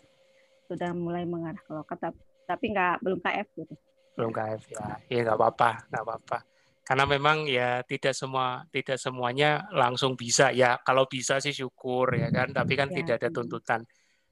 sudah 0.71 0.95
mulai 0.95 1.27
mengarah 1.27 1.59
ke 1.59 1.71
low 1.71 1.83
carb 1.83 2.15
tapi 2.47 2.75
nggak 2.75 2.99
belum 2.99 3.19
KF 3.23 3.47
gitu. 3.63 3.75
Belum 4.19 4.31
KF 4.35 4.61
ya. 4.75 4.99
Ya 5.07 5.19
nggak 5.23 5.39
apa-apa 5.39 5.87
nggak 5.87 6.03
apa-apa 6.03 6.37
karena 6.81 7.05
memang 7.05 7.45
ya 7.45 7.85
tidak 7.85 8.17
semua 8.17 8.65
tidak 8.73 8.97
semuanya 8.97 9.69
langsung 9.71 10.17
bisa. 10.17 10.49
Ya 10.51 10.81
kalau 10.81 11.05
bisa 11.05 11.37
sih 11.37 11.53
syukur 11.53 12.11
ya 12.17 12.33
kan. 12.33 12.51
Tapi 12.51 12.73
kan 12.73 12.89
ya, 12.89 12.95
tidak 13.01 13.15
ada 13.21 13.29
tuntutan. 13.29 13.81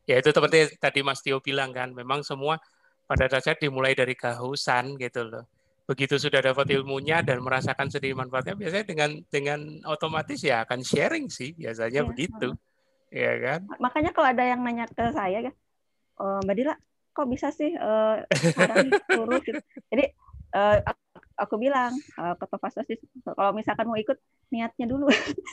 Ya 0.09 0.17
itu 0.17 0.33
seperti 0.33 0.75
tadi 0.81 0.99
Mas 1.05 1.21
Tio 1.21 1.37
bilang 1.39 1.69
kan 1.69 1.93
memang 1.93 2.25
semua 2.25 2.57
pada 3.05 3.29
dasarnya 3.29 3.69
dimulai 3.69 3.93
dari 3.93 4.17
kehausan 4.17 4.97
gitu 4.97 5.29
loh. 5.29 5.45
Begitu 5.85 6.21
sudah 6.21 6.41
dapat 6.41 6.69
ilmunya 6.73 7.25
dan 7.25 7.41
merasakan 7.41 7.89
sedih 7.89 8.13
manfaatnya 8.13 8.53
biasanya 8.53 8.85
dengan 8.85 9.11
dengan 9.29 9.59
otomatis 9.89 10.41
ya 10.41 10.65
akan 10.65 10.81
sharing 10.81 11.29
sih. 11.29 11.53
Biasanya 11.53 12.01
ya, 12.01 12.09
begitu. 12.09 12.53
ya 13.09 13.33
kan? 13.41 13.61
Makanya 13.81 14.13
kalau 14.13 14.29
ada 14.29 14.43
yang 14.45 14.61
nanya 14.61 14.85
ke 14.85 15.09
saya 15.13 15.49
kan 15.49 15.53
oh, 16.19 16.39
mbak 16.43 16.55
Dila 16.59 16.75
kok 17.09 17.27
bisa 17.27 17.49
sih 17.49 17.73
uh, 17.73 18.21
kurus 19.09 19.41
gitu? 19.43 19.59
Jadi 19.91 20.05
uh, 20.55 20.77
aku 21.39 21.55
bilang 21.55 21.95
uh, 22.19 22.35
ke 22.35 22.45
sih 22.85 22.97
kalau 23.23 23.55
misalkan 23.55 23.87
mau 23.87 23.95
ikut 23.95 24.19
niatnya 24.51 24.85
dulu. 24.85 25.07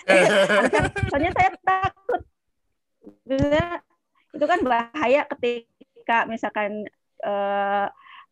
Soalnya 1.10 1.32
saya 1.32 1.50
takut. 1.62 2.22
Itu 4.34 4.44
kan 4.44 4.60
bahaya 4.66 5.24
ketika 5.30 6.26
misalkan 6.26 6.90
uh, 7.22 7.86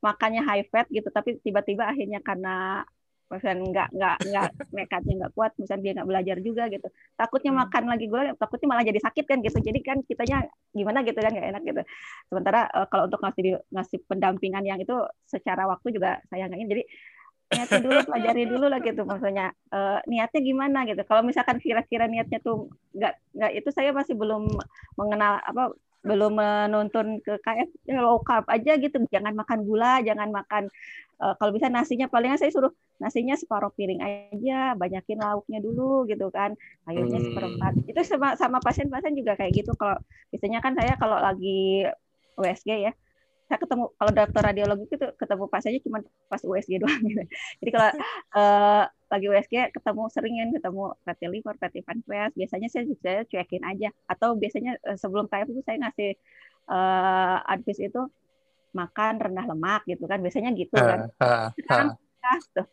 makannya 0.05 0.45
high 0.45 0.67
fat 0.69 0.85
gitu 0.93 1.09
tapi 1.09 1.41
tiba-tiba 1.41 1.89
akhirnya 1.89 2.21
karena 2.21 2.85
misalnya 3.25 3.65
nggak 3.67 3.89
nggak 3.97 4.17
nggak 4.31 4.49
nekatnya 4.77 5.15
nggak 5.25 5.33
kuat 5.33 5.53
misalnya 5.57 5.83
dia 5.83 5.93
nggak 5.97 6.09
belajar 6.09 6.37
juga 6.45 6.63
gitu. 6.69 6.89
Takutnya 7.17 7.51
hmm. 7.51 7.61
makan 7.65 7.85
lagi 7.89 8.05
gula 8.07 8.23
takutnya 8.37 8.67
malah 8.69 8.85
jadi 8.85 9.01
sakit 9.01 9.25
kan 9.25 9.39
gitu. 9.41 9.59
Jadi 9.59 9.81
kan 9.81 9.99
kitanya 10.05 10.45
gimana 10.77 11.01
gitu 11.03 11.19
kan 11.19 11.33
nggak 11.33 11.49
enak 11.57 11.63
gitu. 11.65 11.83
Sementara 12.29 12.69
uh, 12.71 12.87
kalau 12.87 13.09
untuk 13.09 13.21
ngasih 13.25 13.65
ngasih 13.73 13.99
pendampingan 14.07 14.65
yang 14.69 14.79
itu 14.79 14.95
secara 15.25 15.65
waktu 15.65 15.97
juga 15.97 16.21
saya 16.29 16.47
nggak 16.47 16.59
ingin. 16.61 16.71
Jadi 16.79 16.83
niatnya 17.53 17.81
dulu 17.85 17.99
pelajari 18.09 18.43
dulu 18.49 18.67
lah 18.73 18.81
gitu 18.81 19.03
maksudnya 19.05 19.53
uh, 19.71 20.01
niatnya 20.09 20.41
gimana 20.41 20.79
gitu. 20.89 21.03
Kalau 21.05 21.23
misalkan 21.23 21.61
kira-kira 21.61 22.09
niatnya 22.09 22.41
tuh 22.41 22.73
nggak 22.97 23.15
nggak 23.37 23.53
itu 23.61 23.69
saya 23.71 23.91
masih 23.93 24.17
belum 24.17 24.49
mengenal 24.97 25.41
apa 25.45 25.77
belum 26.05 26.37
menuntun 26.37 27.25
ke 27.25 27.41
KF 27.41 27.69
ya 27.89 28.01
low 28.01 28.21
carb 28.25 28.45
aja 28.49 28.77
gitu. 28.81 28.97
Jangan 29.09 29.37
makan 29.37 29.65
gula 29.65 30.01
jangan 30.01 30.29
makan 30.33 30.69
uh, 31.21 31.35
kalau 31.37 31.53
bisa 31.53 31.69
nasinya 31.69 32.09
palingan 32.09 32.41
saya 32.41 32.53
suruh 32.53 32.73
nasinya 33.01 33.35
separuh 33.35 33.75
piring 33.75 34.01
aja 34.01 34.79
banyakin 34.79 35.19
lauknya 35.19 35.59
dulu 35.59 36.07
gitu 36.09 36.31
kan 36.33 36.57
sayurnya 36.89 37.21
hmm. 37.21 37.27
seperempat. 37.29 37.73
Itu 37.89 38.01
sama 38.05 38.37
sama 38.41 38.59
pasien-pasien 38.61 39.17
juga 39.17 39.37
kayak 39.37 39.53
gitu. 39.53 39.73
Kalau 39.77 40.01
biasanya 40.33 40.61
kan 40.65 40.73
saya 40.77 40.97
kalau 40.97 41.21
lagi 41.21 41.85
USG 42.35 42.91
ya 42.91 42.93
saya 43.45 43.59
ketemu 43.61 43.85
kalau 44.01 44.13
dokter 44.13 44.41
radiologi 44.41 44.85
itu 44.89 45.07
ketemu 45.21 45.45
pasiennya 45.53 45.81
cuma 45.85 45.99
pas 46.33 46.41
USG 46.41 46.73
doang 46.83 47.03
gitu. 47.05 47.23
Jadi 47.61 47.71
kalau 47.71 47.91
uh, 48.41 48.85
lagi 48.89 49.27
USG 49.29 49.55
ketemu 49.71 50.03
seringin 50.11 50.49
ketemu 50.57 50.97
fatty 51.05 51.27
liver, 51.29 51.55
fatty 51.61 51.81
pancreas, 51.85 52.33
biasanya 52.33 52.69
saya 52.73 52.89
saya 52.99 53.23
cuekin 53.29 53.63
aja 53.63 53.93
atau 54.09 54.35
biasanya 54.35 54.81
uh, 54.89 54.97
sebelum 54.97 55.29
KF 55.29 55.53
itu 55.53 55.63
saya 55.63 55.77
ngasih 55.85 56.11
uh, 56.73 57.39
advice 57.45 57.85
itu 57.85 58.03
makan 58.75 59.21
rendah 59.21 59.47
lemak 59.47 59.85
gitu 59.85 60.09
kan. 60.09 60.19
Biasanya 60.25 60.51
gitu 60.57 60.75
kan. 60.75 61.13
Uh. 61.21 61.53
tuh. 62.57 62.67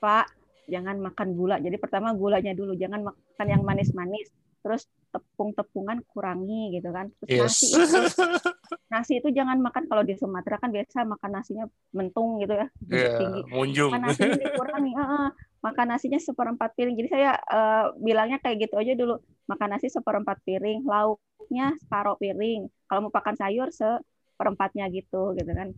Pak, 0.00 0.26
jangan 0.66 0.96
makan 0.98 1.28
gula. 1.36 1.60
Jadi 1.60 1.76
pertama 1.78 2.10
gulanya 2.16 2.56
dulu, 2.56 2.74
jangan 2.74 3.04
makan 3.04 3.46
yang 3.46 3.62
manis-manis. 3.62 4.32
Terus 4.64 4.88
tepung-tepungan 5.12 6.00
kurangi 6.08 6.72
gitu 6.72 6.88
kan. 6.88 7.12
Terus 7.20 7.60
yes. 7.60 7.76
nasi 7.76 7.76
itu, 7.76 8.32
nasi 8.92 9.12
itu 9.20 9.28
jangan 9.30 9.60
makan 9.60 9.84
kalau 9.86 10.02
di 10.02 10.16
Sumatera 10.16 10.56
kan 10.56 10.72
biasa 10.72 11.04
makan 11.04 11.30
nasinya 11.30 11.64
mentung 11.92 12.40
gitu 12.40 12.56
ya. 12.56 12.66
Yeah, 12.88 13.20
tinggi. 13.20 13.40
Munjung. 13.52 13.92
Makan 13.92 14.02
nasinya 14.08 14.40
dikurangi. 14.40 14.92
Uh, 15.02 15.34
makan 15.66 15.86
nasinya 15.92 16.20
seperempat 16.22 16.78
piring. 16.78 16.94
Jadi 16.94 17.08
saya 17.10 17.34
uh, 17.34 17.90
bilangnya 17.98 18.38
kayak 18.38 18.70
gitu 18.70 18.78
aja 18.78 18.92
dulu. 18.94 19.18
Makan 19.50 19.68
nasi 19.74 19.90
seperempat 19.90 20.38
piring, 20.46 20.86
lauknya 20.86 21.74
separuh 21.82 22.14
piring. 22.22 22.70
Kalau 22.86 23.08
mau 23.08 23.12
makan 23.12 23.34
sayur 23.34 23.68
seperempatnya 23.74 24.86
gitu 24.94 25.34
gitu 25.34 25.50
kan. 25.50 25.74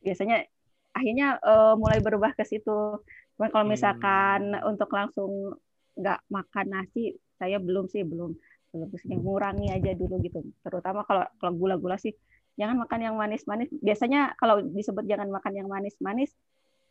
Biasanya 0.00 0.46
akhirnya 0.96 1.36
uh, 1.44 1.76
mulai 1.76 2.00
berubah 2.00 2.32
ke 2.32 2.48
situ. 2.48 3.04
Cuman 3.36 3.48
kalau 3.52 3.66
misalkan 3.68 4.56
hmm. 4.56 4.64
untuk 4.72 4.88
langsung 4.96 5.60
nggak 5.96 6.20
makan 6.32 6.66
nasi, 6.72 7.12
saya 7.36 7.60
belum 7.60 7.88
sih 7.92 8.04
belum 8.04 8.32
lebih 8.84 9.00
yang 9.08 9.22
ngurangi 9.24 9.72
aja 9.72 9.92
dulu 9.96 10.20
gitu 10.20 10.44
terutama 10.60 11.06
kalau 11.08 11.24
kalau 11.40 11.52
gula-gula 11.56 11.96
sih 11.96 12.12
jangan 12.56 12.84
makan 12.84 13.00
yang 13.00 13.14
manis-manis 13.16 13.68
biasanya 13.80 14.36
kalau 14.36 14.60
disebut 14.60 15.04
jangan 15.08 15.28
makan 15.32 15.52
yang 15.56 15.68
manis-manis 15.68 16.32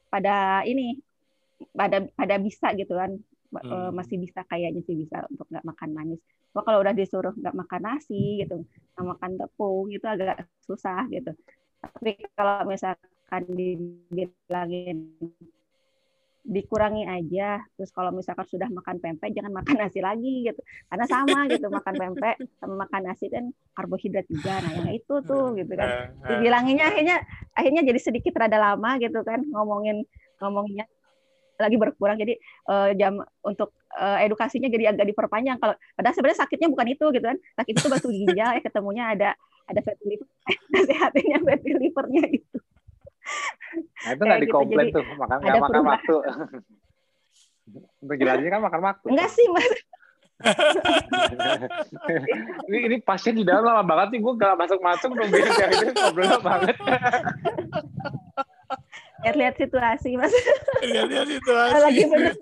pada 0.10 0.66
ini 0.66 1.02
pada 1.74 2.06
pada 2.14 2.36
bisa 2.38 2.72
gitu 2.76 2.94
kan 2.96 3.16
e, 3.64 3.68
hmm. 3.76 3.92
masih 3.96 4.18
bisa 4.20 4.44
kayaknya 4.48 4.82
sih 4.84 4.96
bisa 4.98 5.24
untuk 5.32 5.48
nggak 5.48 5.66
makan 5.66 5.90
manis. 5.96 6.20
Cuma 6.52 6.62
kalau 6.64 6.80
udah 6.84 6.96
disuruh 6.96 7.34
nggak 7.36 7.56
makan 7.56 7.82
nasi 7.84 8.44
gitu, 8.44 8.64
nggak 8.96 9.06
makan 9.06 9.32
tepung 9.40 9.88
itu 9.92 10.06
agak 10.08 10.48
susah 10.64 11.08
gitu. 11.12 11.32
Tapi 11.80 12.12
kalau 12.36 12.68
misalkan 12.68 13.44
dibilangin 13.52 15.14
dikurangi 16.46 17.10
aja. 17.10 17.60
Terus 17.74 17.90
kalau 17.90 18.14
misalkan 18.14 18.46
sudah 18.46 18.70
makan 18.70 19.02
pempek 19.02 19.34
jangan 19.34 19.52
makan 19.52 19.76
nasi 19.82 20.00
lagi 20.00 20.46
gitu. 20.46 20.62
Karena 20.88 21.06
sama 21.10 21.50
gitu 21.50 21.68
makan 21.68 21.94
pempek 21.98 22.36
sama 22.62 22.86
makan 22.86 23.02
nasi 23.10 23.26
kan 23.34 23.50
karbohidrat 23.74 24.30
juga. 24.30 24.62
Nah, 24.62 24.72
yang 24.86 24.90
itu 24.94 25.16
tuh 25.26 25.58
gitu 25.58 25.74
kan. 25.74 25.90
Eh, 25.90 26.06
eh. 26.06 26.28
Dibilanginnya 26.38 26.86
akhirnya 26.94 27.18
akhirnya 27.58 27.82
jadi 27.84 28.00
sedikit 28.00 28.38
rada 28.38 28.62
lama 28.62 29.02
gitu 29.02 29.26
kan 29.26 29.42
ngomongin 29.50 30.06
ngomonginnya 30.38 30.86
lagi 31.56 31.80
berkurang 31.80 32.20
jadi 32.20 32.36
uh, 32.68 32.92
jam 33.00 33.24
untuk 33.40 33.72
uh, 33.96 34.20
edukasinya 34.20 34.68
jadi 34.68 34.92
agak 34.92 35.08
diperpanjang 35.08 35.56
kalau 35.56 35.72
padahal 35.96 36.12
sebenarnya 36.12 36.40
sakitnya 36.44 36.68
bukan 36.68 36.88
itu 36.92 37.06
gitu 37.16 37.26
kan 37.26 37.38
sakit 37.56 37.74
itu 37.80 37.88
batu 37.88 38.08
ginjal 38.12 38.50
ya 38.52 38.60
ketemunya 38.60 39.04
ada 39.16 39.30
ada 39.66 39.80
fatty 39.80 40.04
liver 40.04 40.28
sehatnya 40.92 41.40
fatty 41.42 41.72
livernya 41.80 42.24
itu 42.28 42.58
Nah 43.76 44.10
itu 44.14 44.24
nggak 44.24 44.40
gitu, 44.40 44.48
dikomplain 44.50 44.88
tuh, 44.94 45.04
makan 45.18 45.38
nggak 45.42 45.64
makan 45.64 45.84
waktu. 45.84 46.16
Untuk 48.06 48.16
jelasnya 48.22 48.50
kan 48.54 48.62
makan 48.62 48.82
waktu. 48.86 49.08
Enggak 49.10 49.30
sih, 49.34 49.48
Mas. 49.50 49.70
ini, 52.70 52.78
ini 52.92 52.96
pasien 53.02 53.34
di 53.34 53.48
dalam 53.48 53.66
lama 53.66 53.82
banget 53.88 54.14
nih, 54.14 54.20
gue 54.20 54.34
gak 54.36 54.60
masuk-masuk 54.60 55.16
nungguin 55.16 55.48
yang 55.48 55.72
itu 55.74 55.96
ngobrol 55.96 56.38
banget. 56.44 56.76
Lihat-lihat 59.24 59.56
situasi, 59.58 60.20
Mas. 60.20 60.30
Lihat-lihat 60.84 61.28
situasi. 61.40 61.74
Lagi 61.82 62.04
bener 62.06 62.34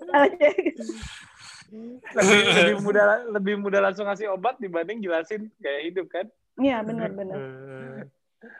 lebih, 2.14 2.38
lebih 2.54 2.76
mudah 2.82 3.04
lebih 3.34 3.54
mudah 3.58 3.80
langsung 3.82 4.06
ngasih 4.06 4.30
obat 4.30 4.58
dibanding 4.62 5.02
jelasin 5.02 5.50
gaya 5.58 5.82
hidup 5.82 6.06
kan? 6.06 6.26
Iya 6.60 6.86
benar-benar. 6.86 7.38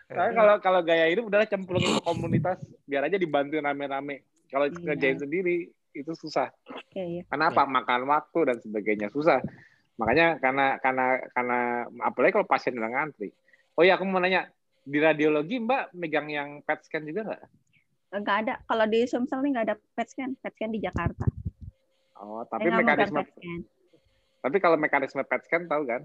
Tapi 0.08 0.30
kalau 0.34 0.54
kalau 0.60 0.80
gaya 0.84 1.06
hidup 1.10 1.28
udah 1.28 1.46
cemplungin 1.48 1.98
ke 1.98 2.02
komunitas, 2.04 2.58
biar 2.84 3.06
aja 3.06 3.16
dibantu 3.18 3.58
rame-rame. 3.58 4.24
Kalau 4.48 4.70
iya. 4.70 4.94
kerjain 4.94 5.18
sendiri 5.18 5.70
itu 5.94 6.12
susah. 6.14 6.50
Iya, 6.94 7.04
iya. 7.04 7.22
Kenapa? 7.26 7.66
Makan 7.66 8.06
waktu 8.10 8.38
dan 8.50 8.56
sebagainya 8.60 9.08
susah. 9.10 9.40
Makanya 9.96 10.42
karena 10.42 10.78
karena 10.82 11.06
karena 11.30 11.58
apalagi 12.02 12.34
kalau 12.34 12.48
pasien 12.48 12.74
udah 12.74 12.90
ngantri. 12.90 13.30
Oh 13.74 13.82
iya, 13.82 13.98
aku 13.98 14.06
mau 14.06 14.22
nanya, 14.22 14.50
Di 14.84 15.00
radiologi 15.00 15.56
Mbak 15.64 15.96
megang 15.96 16.28
yang 16.28 16.60
PET 16.60 16.84
scan 16.84 17.08
juga 17.08 17.24
nggak? 17.24 17.42
Nggak 18.20 18.36
ada. 18.44 18.54
Kalau 18.68 18.84
di 18.84 19.00
Sumsel 19.08 19.40
nih 19.40 19.50
nggak 19.56 19.66
ada 19.72 19.76
PET 19.96 20.08
scan. 20.12 20.30
PET 20.36 20.52
scan 20.60 20.70
di 20.76 20.80
Jakarta. 20.84 21.24
Oh, 22.20 22.44
tapi 22.44 22.68
Saya 22.68 22.84
mekanisme 22.84 23.24
tapi 24.44 24.60
kalau 24.60 24.76
mekanisme 24.76 25.24
PET 25.24 25.48
scan 25.48 25.64
tahu 25.64 25.88
kan? 25.88 26.04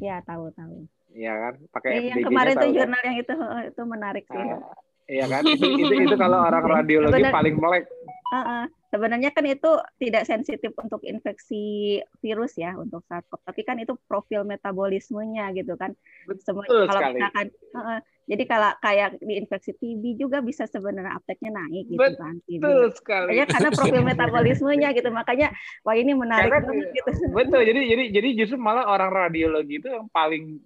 Ya 0.00 0.24
tahu 0.24 0.48
tahu. 0.56 0.88
Iya 1.18 1.32
kan? 1.34 1.54
Pakai 1.68 1.90
Eh, 1.90 2.02
yang 2.08 2.18
kemarin 2.22 2.54
tuh 2.54 2.62
kan? 2.64 2.76
jurnal 2.78 3.02
yang 3.02 3.16
itu 3.18 3.34
itu 3.66 3.82
menarik 3.84 4.24
sih. 4.24 4.38
Ah, 4.38 4.60
Iya 5.08 5.24
kan? 5.26 5.40
Itu, 5.42 5.64
itu, 5.66 5.88
itu 6.04 6.16
kalau 6.16 6.38
orang 6.38 6.62
radiologi 6.62 7.16
Sebenarnya- 7.16 7.34
paling 7.34 7.54
melek. 7.56 7.84
Heeh. 8.28 8.64
Sebenarnya 8.88 9.30
kan 9.32 9.44
itu 9.44 9.70
tidak 9.98 10.24
sensitif 10.24 10.72
untuk 10.74 11.00
infeksi 11.02 11.96
virus 12.18 12.56
ya 12.56 12.72
untuk 12.72 13.04
SARS-CoV, 13.04 13.40
tapi 13.42 13.60
kan 13.62 13.76
itu 13.76 13.96
profil 14.02 14.44
metabolismenya 14.44 15.52
gitu 15.52 15.76
kan. 15.76 15.92
Semua 16.38 16.64
Betul 16.64 16.84
kalau 16.84 17.00
sekali. 17.02 17.14
misalkan 17.14 17.46
heeh. 17.50 17.98
jadi 18.26 18.44
kalau 18.44 18.70
kayak 18.78 19.08
di 19.18 19.34
infeksi 19.34 19.72
TB 19.74 20.16
juga 20.18 20.40
bisa 20.40 20.64
sebenarnya 20.64 21.16
uptake-nya 21.16 21.52
naik 21.54 21.84
gitu 21.86 22.00
kan. 22.14 22.34
TB. 22.42 22.60
Betul 22.60 22.84
sekali. 22.92 23.28
Makanya 23.28 23.46
karena 23.46 23.70
profil 23.72 24.02
metabolismenya 24.02 24.88
gitu. 24.92 25.08
Makanya 25.10 25.48
wah 25.82 25.94
ini 25.94 26.12
menarik 26.14 26.48
Karena- 26.48 26.68
banget 26.68 26.88
gitu. 26.94 27.10
Betul. 27.28 27.60
Jadi 27.62 27.80
jadi 27.86 28.02
jadi 28.10 28.28
justru 28.38 28.56
malah 28.56 28.84
orang 28.86 29.08
radiologi 29.10 29.80
itu 29.80 29.88
yang 29.88 30.08
paling 30.08 30.60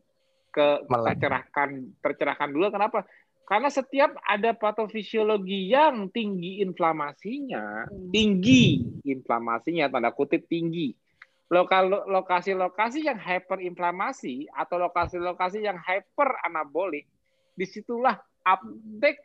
ke 0.53 0.85
tercerahkan 0.87 1.69
tercerahkan 2.05 2.49
dulu 2.53 2.69
kenapa? 2.69 3.09
Karena 3.43 3.69
setiap 3.69 4.15
ada 4.23 4.55
patofisiologi 4.55 5.73
yang 5.73 6.09
tinggi 6.15 6.63
inflamasinya, 6.63 7.91
Hmm. 7.91 8.13
tinggi 8.15 8.81
inflamasinya 9.03 9.91
tanda 9.91 10.15
kutip 10.15 10.47
tinggi. 10.47 10.95
Lokal 11.53 12.09
lokasi-lokasi 12.09 13.05
yang 13.05 13.21
hyperinflamasi 13.21 14.49
atau 14.57 14.81
lokasi-lokasi 14.81 15.69
yang 15.69 15.77
hyperanabolik, 15.77 17.05
di 17.53 17.67
situlah 17.69 18.17
uptake 18.41 19.21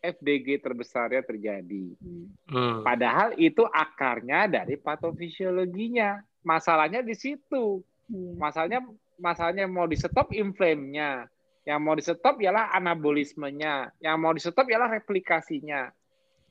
FDG 0.00 0.60
terbesarnya 0.60 1.24
terjadi. 1.24 1.96
Hmm. 2.00 2.26
Hmm. 2.52 2.80
Padahal 2.84 3.36
itu 3.36 3.64
akarnya 3.64 4.48
dari 4.48 4.76
patofisiologinya. 4.76 6.20
Masalahnya 6.40 7.04
di 7.04 7.12
situ. 7.12 7.84
Iya. 8.08 8.32
Masalahnya 8.36 8.80
masalahnya 9.20 9.68
mau 9.68 9.86
di 9.86 10.00
stop 10.00 10.32
inflame-nya. 10.32 11.28
Yang 11.68 11.80
mau 11.84 11.94
di 11.94 12.02
stop 12.02 12.40
ialah 12.40 12.72
anabolismenya. 12.72 13.92
Yang 14.00 14.16
mau 14.16 14.32
di 14.32 14.40
stop 14.40 14.66
ialah 14.66 14.88
replikasinya. 14.90 15.92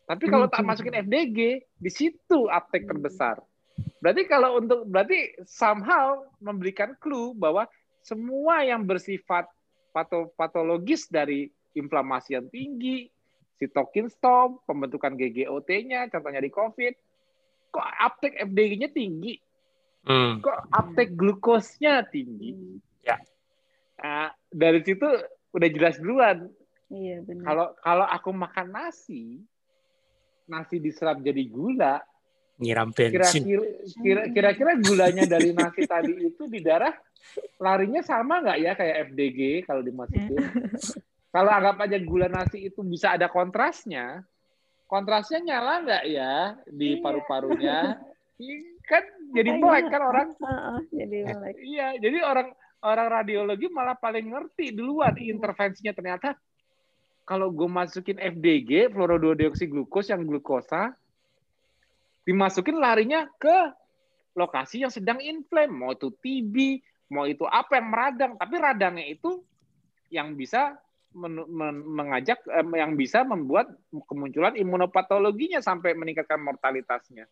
Tapi 0.10 0.26
kalau 0.26 0.50
tak 0.50 0.66
masukin 0.66 1.06
FDG, 1.06 1.66
di 1.78 1.92
situ 1.94 2.50
uptake 2.50 2.90
terbesar. 2.90 3.38
Berarti 4.02 4.26
kalau 4.26 4.58
untuk 4.58 4.88
berarti 4.90 5.38
somehow 5.46 6.26
memberikan 6.42 6.98
clue 6.98 7.36
bahwa 7.38 7.70
semua 8.02 8.66
yang 8.66 8.88
bersifat 8.90 9.46
pato, 9.94 10.34
patologis 10.34 11.06
dari 11.12 11.52
inflamasi 11.78 12.40
yang 12.40 12.48
tinggi, 12.50 13.12
sitokin 13.60 14.08
storm, 14.10 14.58
pembentukan 14.66 15.14
GGOT-nya, 15.14 16.10
contohnya 16.10 16.42
di 16.42 16.50
COVID, 16.50 16.94
kok 17.70 17.90
uptake 18.02 18.40
FDG-nya 18.40 18.90
tinggi, 18.90 19.38
Hmm. 20.00 20.40
kok 20.40 20.60
uptake 20.72 21.14
glukosnya 21.14 22.08
tinggi. 22.08 22.56
Hmm. 22.56 22.80
Nah, 24.00 24.32
dari 24.48 24.80
situ 24.80 25.04
udah 25.52 25.70
jelas 25.70 26.00
duluan. 26.00 26.48
Iya 26.88 27.20
benar. 27.22 27.44
Kalau 27.46 27.68
kalau 27.84 28.06
aku 28.08 28.30
makan 28.32 28.68
nasi, 28.72 29.44
nasi 30.48 30.80
diserap 30.80 31.20
jadi 31.20 31.44
gula, 31.46 32.00
Nyiram 32.58 32.96
bensin. 32.96 33.44
kira-kira 33.44 33.64
kira- 34.00 34.30
kira-kira 34.32 34.72
gulanya 34.80 35.28
dari 35.28 35.52
nasi 35.52 35.84
tadi 35.84 36.32
itu 36.32 36.48
di 36.48 36.64
darah 36.64 36.96
larinya 37.60 38.00
sama 38.02 38.40
nggak 38.40 38.58
ya 38.64 38.72
kayak 38.74 38.96
FDG 39.12 39.40
kalau 39.68 39.84
dimasukin? 39.84 40.40
kalau 41.36 41.52
anggap 41.52 41.78
aja 41.84 42.00
gula 42.00 42.32
nasi 42.32 42.72
itu 42.72 42.82
bisa 42.88 43.20
ada 43.20 43.28
kontrasnya, 43.28 44.24
kontrasnya 44.88 45.44
nyala 45.44 45.74
nggak 45.84 46.04
ya 46.08 46.56
di 46.66 46.98
Iya. 46.98 47.04
paru-parunya? 47.04 47.78
Ih, 48.40 48.80
kan 48.88 49.04
jadi 49.34 49.50
melek 49.58 49.86
kan 49.90 50.02
orang. 50.02 50.28
Heeh, 50.36 50.80
jadi 50.94 51.18
Eh. 51.22 51.26
melek. 51.34 51.56
Iya, 51.60 51.88
jadi 52.02 52.18
orang 52.24 52.48
orang 52.80 53.08
radiologi 53.12 53.68
malah 53.68 53.96
paling 53.96 54.32
ngerti 54.32 54.72
duluan 54.72 55.16
intervensinya 55.20 55.92
ternyata 55.92 56.36
kalau 57.28 57.52
gue 57.52 57.68
masukin 57.68 58.18
FDG 58.18 58.90
fluorodeoksiglukos 58.96 60.10
yang 60.10 60.24
glukosa 60.24 60.96
dimasukin 62.24 62.80
larinya 62.80 63.28
ke 63.36 63.74
lokasi 64.34 64.88
yang 64.88 64.94
sedang 64.94 65.20
inflame 65.20 65.74
mau 65.76 65.92
itu 65.92 66.08
TB 66.10 66.56
mau 67.12 67.26
itu 67.28 67.44
apa 67.44 67.82
yang 67.82 67.88
meradang 67.92 68.32
tapi 68.40 68.56
radangnya 68.56 69.06
itu 69.12 69.44
yang 70.14 70.34
bisa 70.40 70.78
men- 71.14 71.50
men- 71.50 71.86
mengajak 71.86 72.40
eh, 72.48 72.66
yang 72.78 72.94
bisa 72.94 73.26
membuat 73.26 73.70
kemunculan 74.06 74.54
imunopatologinya 74.56 75.62
sampai 75.62 75.98
meningkatkan 75.98 76.38
mortalitasnya. 76.38 77.26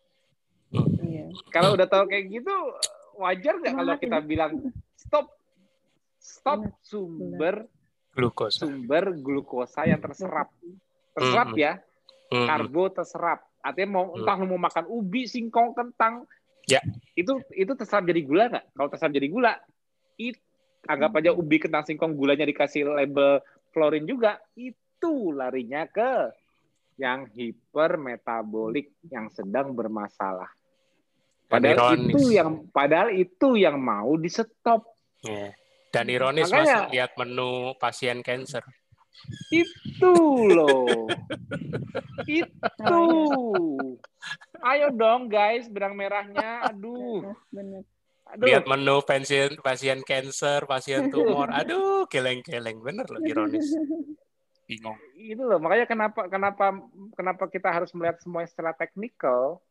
Kalau 1.48 1.74
udah 1.74 1.84
tahu 1.84 2.04
kayak 2.06 2.24
gitu 2.30 2.54
wajar 3.16 3.54
nggak 3.56 3.74
kalau 3.74 3.94
kita 3.98 4.18
bilang 4.20 4.52
stop 4.94 5.26
stop 6.18 6.60
sumber 6.80 7.66
Glukosa. 8.12 8.66
sumber 8.66 9.14
glukosa 9.14 9.84
yang 9.84 9.98
terserap 9.98 10.50
terserap 11.12 11.48
Mhm. 11.50 11.58
ya 11.58 11.72
Hmm. 12.28 12.44
karbo 12.44 12.88
terserap 12.88 13.40
artinya 13.58 13.88
mau 13.90 14.04
Hmm. 14.08 14.20
entah 14.20 14.36
lu 14.36 14.46
mau 14.48 14.60
makan 14.60 14.84
ubi 14.86 15.24
singkong 15.24 15.72
kentang 15.72 16.28
Ya. 16.64 16.84
itu 17.14 17.40
itu 17.52 17.72
terserap 17.72 18.04
jadi 18.04 18.20
gula 18.20 18.44
nggak 18.48 18.64
kalau 18.72 18.88
terserap 18.88 19.12
jadi 19.12 19.28
gula 19.28 19.52
itu 20.14 20.36
anggap 20.84 21.16
aja 21.16 21.30
ubi 21.32 21.56
kentang 21.56 21.82
singkong 21.82 22.12
gulanya 22.12 22.44
dikasih 22.44 22.86
label 22.86 23.40
klorin 23.70 24.04
juga 24.04 24.36
itu 24.54 25.32
larinya 25.32 25.86
ke 25.86 26.32
yang 26.96 27.30
hipermetabolik 27.30 28.90
yang 29.06 29.30
sedang 29.30 29.72
bermasalah 29.72 30.50
padahal 31.48 31.76
ironis. 31.96 32.12
itu 32.12 32.20
yang 32.30 32.50
padahal 32.68 33.08
itu 33.10 33.48
yang 33.56 33.76
mau 33.76 34.14
di 34.14 34.28
stop 34.28 34.84
Ya. 35.18 35.50
Dan 35.90 36.06
ironis 36.06 36.46
Makanya- 36.46 36.86
mas 36.86 36.92
lihat 36.92 37.10
menu 37.16 37.50
pasien 37.74 38.22
cancer. 38.22 38.62
itu 39.50 40.14
loh 40.46 40.86
itu 42.22 42.62
ayo 44.62 44.86
dong 44.94 45.26
guys 45.26 45.66
benang 45.66 45.98
merahnya 45.98 46.62
aduh 46.64 47.34
Benar. 47.50 47.82
aduh 48.30 48.46
Lihat 48.46 48.64
menu 48.68 48.96
pasien 49.02 49.56
pasien 49.58 49.98
cancer, 50.04 50.68
pasien 50.68 51.08
tumor. 51.08 51.48
Aduh, 51.48 52.04
geleng-geleng 52.06 52.78
bener 52.78 53.08
loh 53.08 53.18
ironis. 53.24 53.72
Bingung. 54.68 54.94
itu 55.16 55.40
loh 55.40 55.56
makanya 55.56 55.88
kenapa 55.88 56.28
kenapa 56.28 56.76
kenapa 57.16 57.44
kita 57.48 57.72
harus 57.72 57.88
melihat 57.96 58.20
semuanya 58.20 58.52
secara 58.52 58.76
teknikal 58.76 59.64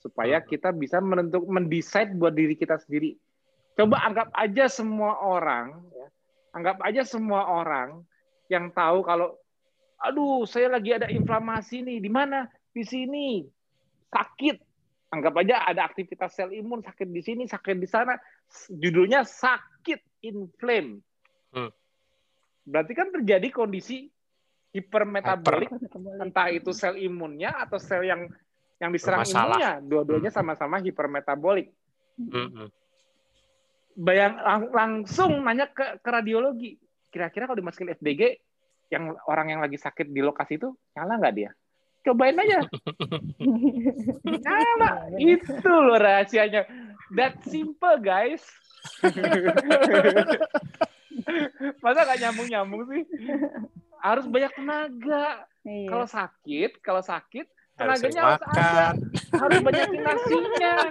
supaya 0.00 0.40
Hmm. 0.40 0.48
kita 0.48 0.72
bisa 0.72 0.98
menentuk 0.98 1.44
mendesain 1.44 2.16
buat 2.16 2.32
diri 2.32 2.56
kita 2.56 2.80
sendiri. 2.80 3.14
Coba 3.76 4.00
anggap 4.02 4.28
aja 4.34 4.66
semua 4.66 5.20
orang 5.20 5.76
ya, 5.92 6.08
anggap 6.52 6.80
aja 6.82 7.04
semua 7.04 7.46
orang 7.46 8.02
yang 8.48 8.72
tahu 8.72 9.04
kalau 9.04 9.36
aduh 10.00 10.48
saya 10.48 10.72
lagi 10.72 10.96
ada 10.96 11.06
inflamasi 11.06 11.84
nih 11.84 12.00
di 12.00 12.10
mana? 12.10 12.48
Di 12.72 12.82
sini. 12.82 13.44
Sakit. 14.10 14.56
Anggap 15.10 15.34
aja 15.42 15.66
ada 15.66 15.84
aktivitas 15.84 16.34
sel 16.34 16.54
imun 16.54 16.80
sakit 16.80 17.08
di 17.10 17.20
sini 17.20 17.42
sakit 17.44 17.76
di 17.76 17.86
sana. 17.86 18.14
Judulnya 18.70 19.22
sakit 19.22 20.24
inflame 20.24 21.02
Hmm. 21.50 21.70
berarti 22.62 22.92
kan 22.94 23.10
terjadi 23.10 23.50
kondisi 23.50 24.06
hipermetabolik 24.70 25.66
Metabolik. 25.66 26.22
entah 26.22 26.46
itu 26.46 26.70
sel 26.70 26.94
imunnya 26.94 27.50
atau 27.58 27.82
sel 27.82 28.06
yang 28.06 28.30
yang 28.80 28.90
diserang 28.90 29.22
imunnya 29.22 29.78
dua-duanya 29.84 30.32
sama-sama 30.32 30.80
hipermetabolik. 30.80 31.68
Mm-mm. 32.20 32.68
bayang 33.96 34.36
lang- 34.40 34.72
langsung 34.72 35.40
nanya 35.44 35.68
ke, 35.68 36.00
ke 36.00 36.08
radiologi. 36.08 36.80
Kira-kira 37.12 37.44
kalau 37.44 37.60
dimasukin 37.60 37.92
FDG 37.92 38.40
yang 38.88 39.12
orang 39.28 39.52
yang 39.52 39.60
lagi 39.60 39.76
sakit 39.76 40.08
di 40.08 40.24
lokasi 40.24 40.56
itu 40.56 40.72
nyala 40.96 41.20
nggak 41.20 41.34
dia? 41.36 41.50
Cobain 42.00 42.32
aja. 42.32 42.64
Nyala. 44.44 44.90
Itu 45.20 45.68
loh 45.68 46.00
rahasianya. 46.00 46.64
That 47.12 47.44
simple 47.44 48.00
guys. 48.00 48.40
Masa 51.84 52.00
nggak 52.08 52.20
nyambung 52.24 52.48
nyambung 52.48 52.82
sih? 52.88 53.02
Harus 54.00 54.24
banyak 54.24 54.52
tenaga. 54.56 55.44
Iya. 55.60 55.92
kalau 55.92 56.06
sakit 56.08 56.80
kalau 56.80 57.04
sakit 57.04 57.44
tenaganya 57.80 58.12
sering 58.12 58.20
harus 58.20 58.40
ada 58.40 58.52
makan. 58.52 58.94
harus 59.40 59.58
banyakin 59.64 60.00
nasinya 60.04 60.74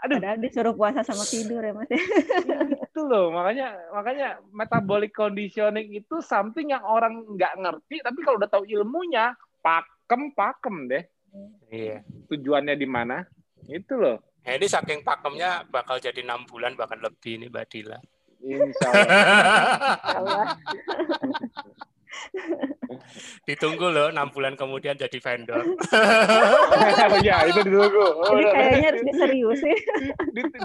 aduh 0.00 0.16
Padahal 0.16 0.38
disuruh 0.40 0.72
puasa 0.72 1.00
sama 1.04 1.24
tidur 1.24 1.60
ya 1.60 1.76
mas. 1.76 1.88
itu 1.92 3.00
loh 3.04 3.28
makanya 3.28 3.76
makanya 3.92 4.40
metabolic 4.48 5.12
conditioning 5.12 5.92
itu 5.92 6.24
something 6.24 6.72
yang 6.72 6.80
orang 6.80 7.20
nggak 7.36 7.52
ngerti 7.56 8.00
tapi 8.00 8.18
kalau 8.24 8.40
udah 8.40 8.48
tahu 8.48 8.64
ilmunya 8.64 9.36
pakem 9.60 10.32
pakem 10.32 10.88
deh 10.88 11.04
Iya. 11.70 12.02
tujuannya 12.26 12.74
di 12.74 12.88
mana 12.88 13.22
itu 13.66 13.94
loh 13.94 14.18
Nah, 14.40 14.56
ini 14.56 14.66
saking 14.66 15.04
pakemnya 15.04 15.68
bakal 15.68 16.00
jadi 16.00 16.24
enam 16.24 16.48
bulan 16.48 16.72
bahkan 16.72 16.96
lebih 16.96 17.36
ini 17.36 17.52
Mbak 17.52 17.66
Dila. 17.68 18.00
Insya 18.40 18.88
Allah. 20.16 20.56
Ditunggu 23.46 23.86
loh 23.90 24.08
enam 24.10 24.30
bulan 24.30 24.54
kemudian 24.58 24.98
jadi 24.98 25.18
vendor. 25.18 25.62
ya 27.26 27.46
itu 27.46 27.60
ditunggu. 27.62 28.06
Oh, 28.06 28.34
Jadi 28.34 28.44
kayaknya 28.50 28.86
harus 28.92 29.02
diseriusin. 29.06 29.78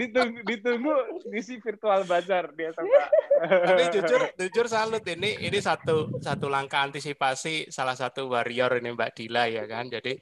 ditunggu, 0.01 0.39
ditunggu 0.43 0.93
si 1.41 1.57
virtual 1.61 2.03
bazar 2.05 2.51
dia 2.53 2.73
sama. 2.73 3.03
Tapi 3.45 3.83
jujur 3.93 4.21
jujur 4.37 4.65
salut 4.65 5.05
ini 5.05 5.37
ini 5.45 5.59
satu 5.61 6.17
satu 6.19 6.49
langkah 6.49 6.85
antisipasi 6.85 7.69
salah 7.69 7.93
satu 7.93 8.29
warrior 8.29 8.81
ini 8.81 8.93
Mbak 8.93 9.11
Dila 9.15 9.45
ya 9.49 9.63
kan. 9.69 9.89
Jadi 9.89 10.17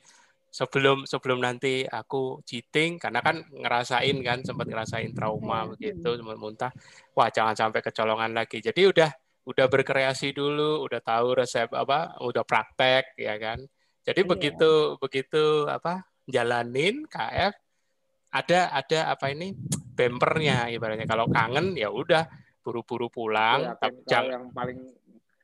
sebelum 0.54 1.10
sebelum 1.10 1.42
nanti 1.42 1.82
aku 1.82 2.46
cheating 2.46 3.02
karena 3.02 3.26
kan 3.26 3.42
ngerasain 3.50 4.22
kan 4.22 4.46
sempat 4.46 4.70
ngerasain 4.70 5.10
trauma 5.18 5.66
begitu 5.66 6.14
sempat 6.14 6.38
muntah 6.38 6.72
wah 7.18 7.26
jangan 7.34 7.58
sampai 7.58 7.82
kecolongan 7.82 8.38
lagi 8.38 8.62
jadi 8.62 8.86
udah 8.94 9.10
udah 9.44 9.68
berkreasi 9.68 10.32
dulu, 10.32 10.84
udah 10.88 11.02
tahu 11.04 11.36
resep 11.36 11.68
apa, 11.76 12.16
udah 12.24 12.44
praktek 12.48 13.16
ya 13.20 13.36
kan. 13.36 13.60
Jadi 14.04 14.22
iya. 14.24 14.30
begitu 14.30 14.72
begitu 15.00 15.68
apa 15.68 16.04
jalanin 16.28 17.08
KF 17.08 17.54
ada 18.34 18.60
ada 18.74 19.00
apa 19.14 19.30
ini 19.30 19.56
bempernya 19.94 20.68
ibaratnya 20.74 21.06
kalau 21.06 21.30
kangen 21.30 21.78
ya 21.78 21.92
udah 21.94 22.28
buru-buru 22.64 23.12
pulang. 23.12 23.78
Ya, 23.78 23.92
jangan 24.10 24.32
yang 24.32 24.46
paling 24.56 24.80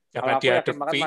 jangan 0.10 0.36
dihadapi. 0.42 1.02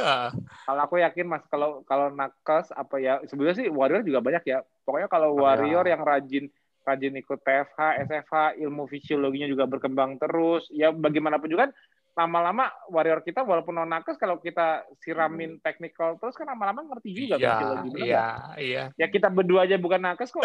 kalau 0.66 0.80
aku 0.88 0.96
yakin 1.04 1.26
mas 1.28 1.44
kalau 1.52 1.84
kalau 1.84 2.08
nakes 2.08 2.72
apa 2.72 2.96
ya 2.96 3.20
sebenarnya 3.28 3.66
sih 3.66 3.68
warrior 3.68 4.02
juga 4.06 4.24
banyak 4.24 4.42
ya. 4.46 4.58
Pokoknya 4.86 5.08
kalau 5.10 5.36
oh, 5.36 5.44
warrior 5.44 5.84
ya. 5.84 5.98
yang 5.98 6.02
rajin 6.06 6.44
rajin 6.82 7.14
ikut 7.14 7.38
TFH, 7.46 7.78
SFH, 8.10 8.58
ilmu 8.58 8.90
fisiologinya 8.90 9.46
juga 9.46 9.68
berkembang 9.68 10.18
terus. 10.18 10.66
Ya 10.72 10.90
bagaimanapun 10.90 11.50
juga 11.50 11.68
kan 11.68 11.72
lama-lama 12.12 12.68
warrior 12.92 13.24
kita 13.24 13.40
walaupun 13.40 13.72
non 13.72 13.88
nakes 13.88 14.20
kalau 14.20 14.36
kita 14.36 14.84
siramin 15.00 15.56
hmm. 15.56 15.64
technical 15.64 16.20
terus 16.20 16.36
kan 16.36 16.44
lama-lama 16.44 16.84
ngerti 16.84 17.08
juga 17.16 17.40
iya, 17.40 17.56
iya, 17.96 18.26
iya. 18.60 18.82
Ya 19.00 19.06
kita 19.08 19.32
berdua 19.32 19.64
aja 19.64 19.80
bukan 19.80 19.96
nakes 19.96 20.28
kok. 20.28 20.44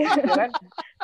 ya 0.00 0.08
kan? 0.24 0.50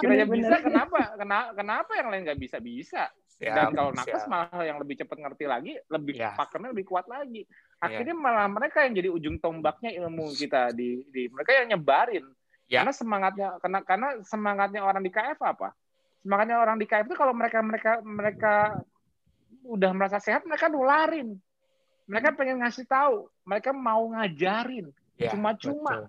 Kita 0.01 0.13
aja 0.17 0.25
bisa 0.25 0.57
kenapa? 0.65 1.13
Kenapa 1.21 1.53
kenapa 1.53 1.93
yang 2.01 2.09
lain 2.09 2.23
nggak 2.25 2.41
bisa 2.41 2.57
bisa? 2.57 3.13
Siap, 3.37 3.53
Dan 3.53 3.67
kalau 3.77 3.93
nakes 3.93 4.25
malah 4.33 4.65
yang 4.65 4.81
lebih 4.81 4.97
cepat 4.97 5.21
ngerti 5.21 5.45
lagi, 5.45 5.77
lebih 5.93 6.17
ya. 6.17 6.33
pakemnya 6.33 6.73
lebih 6.73 6.89
kuat 6.89 7.05
lagi. 7.05 7.45
Akhirnya 7.85 8.17
ya. 8.17 8.23
malah 8.25 8.49
mereka 8.49 8.89
yang 8.89 8.97
jadi 8.97 9.13
ujung 9.13 9.37
tombaknya 9.45 9.93
ilmu 9.93 10.33
kita 10.33 10.73
di, 10.73 11.05
di 11.13 11.29
mereka 11.29 11.53
yang 11.53 11.77
nyebarin. 11.77 12.25
Ya. 12.65 12.81
Karena 12.81 12.97
semangatnya 12.97 13.49
karena 13.61 13.79
karena 13.85 14.09
semangatnya 14.25 14.81
orang 14.89 15.05
di 15.05 15.13
KF 15.13 15.37
apa? 15.45 15.77
Makanya 16.25 16.63
orang 16.63 16.81
di 16.81 16.87
KF 16.89 17.11
itu 17.11 17.17
kalau 17.19 17.35
mereka 17.37 17.61
mereka 17.61 17.93
mereka 18.01 18.55
udah 19.67 19.91
merasa 19.93 20.23
sehat, 20.23 20.47
mereka 20.47 20.71
nularin. 20.71 21.37
Mereka 22.07 22.39
pengen 22.39 22.63
ngasih 22.63 22.87
tahu, 22.87 23.27
mereka 23.43 23.75
mau 23.75 24.07
ngajarin. 24.15 24.95
Ya, 25.19 25.35
Cuma-cuma. 25.35 26.07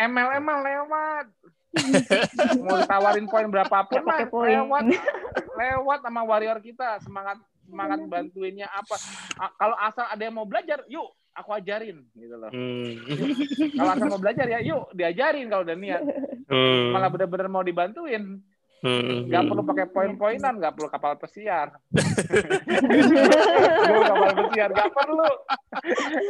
MLM 0.00 0.46
lewat. 0.46 1.26
mau 2.68 2.84
tawarin 2.84 3.24
poin 3.24 3.48
berapapun 3.48 4.04
mah 4.04 4.28
lewat 4.28 4.84
lewat 5.60 5.98
sama 6.04 6.20
warrior 6.20 6.60
kita 6.60 7.00
semangat 7.00 7.40
semangat 7.64 7.98
bantuinnya 8.04 8.68
apa 8.68 8.96
kalau 9.56 9.76
asal 9.80 10.04
ada 10.04 10.20
yang 10.20 10.36
mau 10.36 10.44
belajar 10.44 10.84
yuk 10.84 11.08
aku 11.32 11.56
ajarin 11.56 12.04
gitu 12.12 12.36
loh 12.36 12.52
hmm. 12.52 13.72
kalau 13.72 13.90
asal 13.96 14.06
mau 14.12 14.20
belajar 14.20 14.46
ya 14.52 14.60
yuk 14.60 14.92
diajarin 14.92 15.48
kalau 15.48 15.64
udah 15.64 15.76
niat 15.80 16.02
hmm. 16.52 16.92
malah 16.92 17.08
benar-benar 17.08 17.48
mau 17.48 17.64
dibantuin 17.64 18.44
Hmm. 18.82 19.30
Gak 19.30 19.46
perlu 19.46 19.62
pakai 19.62 19.86
poin-poinan, 19.94 20.58
gak 20.58 20.74
perlu 20.74 20.90
kapal 20.90 21.14
pesiar. 21.14 21.70
kapal 24.10 24.30
pesiar, 24.42 24.74
gak 24.74 24.90
perlu. 24.90 25.30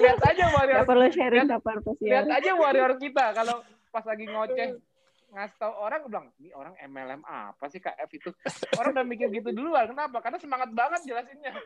Lihat 0.04 0.20
aja 0.20 0.44
warrior. 0.52 0.84
Gak 0.84 0.88
perlu 0.92 1.06
sharing 1.08 1.48
lihat, 1.48 1.56
kapal 1.56 1.76
pesiar. 1.80 2.12
Lihat 2.12 2.28
aja 2.28 2.50
warrior 2.52 2.92
kita 3.00 3.32
kalau 3.32 3.64
pas 3.88 4.04
lagi 4.04 4.28
ngoceh 4.28 4.68
ngasih 5.32 5.56
tau 5.56 5.72
orang 5.80 6.04
bilang 6.04 6.28
ini 6.44 6.52
orang 6.52 6.76
MLM 6.76 7.24
apa 7.24 7.64
sih 7.72 7.80
KF 7.80 8.10
itu 8.12 8.28
orang 8.76 8.92
udah 8.92 9.04
mikir 9.08 9.32
gitu 9.32 9.48
dulu 9.48 9.72
kenapa 9.88 10.20
karena 10.20 10.36
semangat 10.36 10.68
banget 10.76 11.08
jelasinnya 11.08 11.56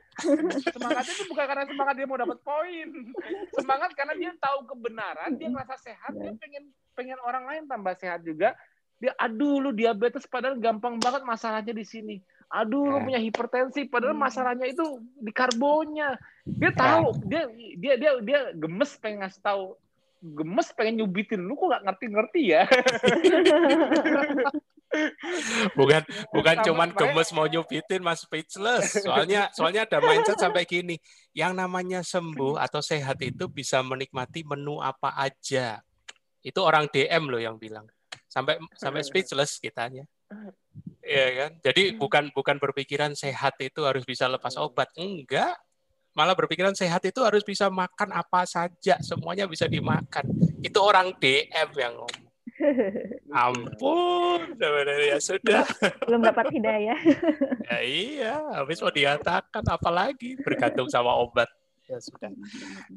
semangatnya 0.70 1.10
itu 1.10 1.26
bukan 1.26 1.44
karena 1.50 1.66
semangat 1.66 1.94
dia 1.98 2.06
mau 2.06 2.14
dapat 2.14 2.38
poin 2.46 2.88
semangat 3.58 3.90
karena 3.98 4.14
dia 4.14 4.30
tahu 4.38 4.70
kebenaran 4.70 5.34
dia 5.34 5.50
merasa 5.50 5.74
sehat 5.82 6.14
dia 6.14 6.30
pengen 6.38 6.70
pengen 6.94 7.18
orang 7.26 7.42
lain 7.42 7.66
tambah 7.66 7.90
sehat 7.98 8.22
juga 8.22 8.54
dia 8.96 9.12
aduh 9.20 9.60
lu 9.60 9.70
diabetes 9.76 10.24
padahal 10.24 10.56
gampang 10.56 10.96
banget 10.96 11.22
masalahnya 11.22 11.72
di 11.76 11.84
sini. 11.84 12.16
Aduh 12.48 12.88
lu 12.88 12.96
eh. 12.98 13.02
punya 13.04 13.20
hipertensi 13.20 13.84
padahal 13.90 14.16
hmm. 14.16 14.24
masalahnya 14.24 14.66
itu 14.68 14.84
di 15.20 15.32
karbonnya. 15.34 16.16
Dia 16.46 16.70
eh. 16.70 16.76
tahu, 16.76 17.06
dia 17.28 17.44
dia 17.76 17.94
dia 18.00 18.12
dia 18.24 18.40
gemes 18.56 18.96
pengen 18.96 19.26
ngasih 19.26 19.42
tahu 19.44 19.76
gemes 20.34 20.72
pengen 20.74 21.04
nyubitin 21.04 21.44
lu 21.44 21.54
kok 21.54 21.76
gak 21.76 21.84
ngerti-ngerti 21.86 22.42
ya 22.56 22.64
bukan 25.78 26.02
bukan 26.32 26.56
cuman 26.64 26.88
gemes 26.96 27.28
mau 27.36 27.44
nyubitin 27.46 28.00
mas 28.00 28.24
speechless 28.24 29.04
soalnya 29.04 29.46
soalnya 29.56 29.84
ada 29.84 30.00
mindset 30.00 30.40
sampai 30.40 30.64
gini 30.64 30.96
yang 31.36 31.52
namanya 31.52 32.00
sembuh 32.00 32.56
atau 32.56 32.80
sehat 32.80 33.20
itu 33.20 33.46
bisa 33.50 33.84
menikmati 33.84 34.42
menu 34.42 34.80
apa 34.80 35.12
aja 35.20 35.84
itu 36.40 36.60
orang 36.62 36.88
DM 36.88 37.28
loh 37.28 37.42
yang 37.42 37.60
bilang 37.60 37.84
sampai 38.36 38.60
sampai 38.76 39.00
speechless 39.08 39.56
kitanya. 39.56 40.04
Iya 41.06 41.26
kan? 41.38 41.50
Jadi 41.62 41.94
bukan 41.94 42.34
bukan 42.34 42.58
berpikiran 42.58 43.14
sehat 43.14 43.54
itu 43.62 43.86
harus 43.86 44.02
bisa 44.02 44.26
lepas 44.26 44.58
obat. 44.58 44.90
Enggak. 44.98 45.54
Malah 46.18 46.34
berpikiran 46.34 46.74
sehat 46.74 46.98
itu 47.06 47.22
harus 47.22 47.46
bisa 47.46 47.70
makan 47.70 48.10
apa 48.10 48.42
saja, 48.42 48.98
semuanya 48.98 49.46
bisa 49.46 49.70
dimakan. 49.70 50.26
Itu 50.66 50.82
orang 50.82 51.14
DM 51.22 51.70
yang 51.78 51.94
ngomong. 51.94 52.26
Ampun, 53.46 54.58
ya 54.58 55.22
sudah. 55.22 55.62
Belum 56.10 56.26
dapat 56.26 56.50
hidayah. 56.50 56.98
ya 57.70 57.78
iya, 57.86 58.34
habis 58.58 58.82
mau 58.82 58.90
diatakan 58.90 59.62
apalagi 59.70 60.34
bergantung 60.42 60.90
sama 60.90 61.14
obat. 61.14 61.46
Ya 61.86 62.02
sudah. 62.02 62.34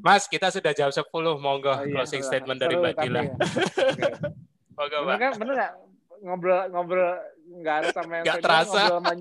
Mas, 0.01 0.25
kita 0.25 0.49
sudah 0.49 0.73
jam 0.73 0.89
10, 0.89 1.05
monggo 1.37 1.69
oh, 1.69 1.85
iya, 1.85 1.93
closing 1.93 2.25
statement 2.25 2.57
dari 2.57 2.73
Mbak 2.73 2.95
Dila. 3.05 3.21
Ya. 3.21 3.33
Bener 4.79 5.17
kan 5.19 5.31
bener 5.35 5.53
gak? 5.59 5.73
Ngobrol 6.19 6.61
ngobrol 6.71 7.11
nggak 7.49 7.75
ada 7.83 7.89
sama 7.91 8.11
yang 8.19 8.25
gak 8.27 8.43
terasa. 8.43 8.81
Ngobrol, 8.87 8.95
sama, 8.95 9.11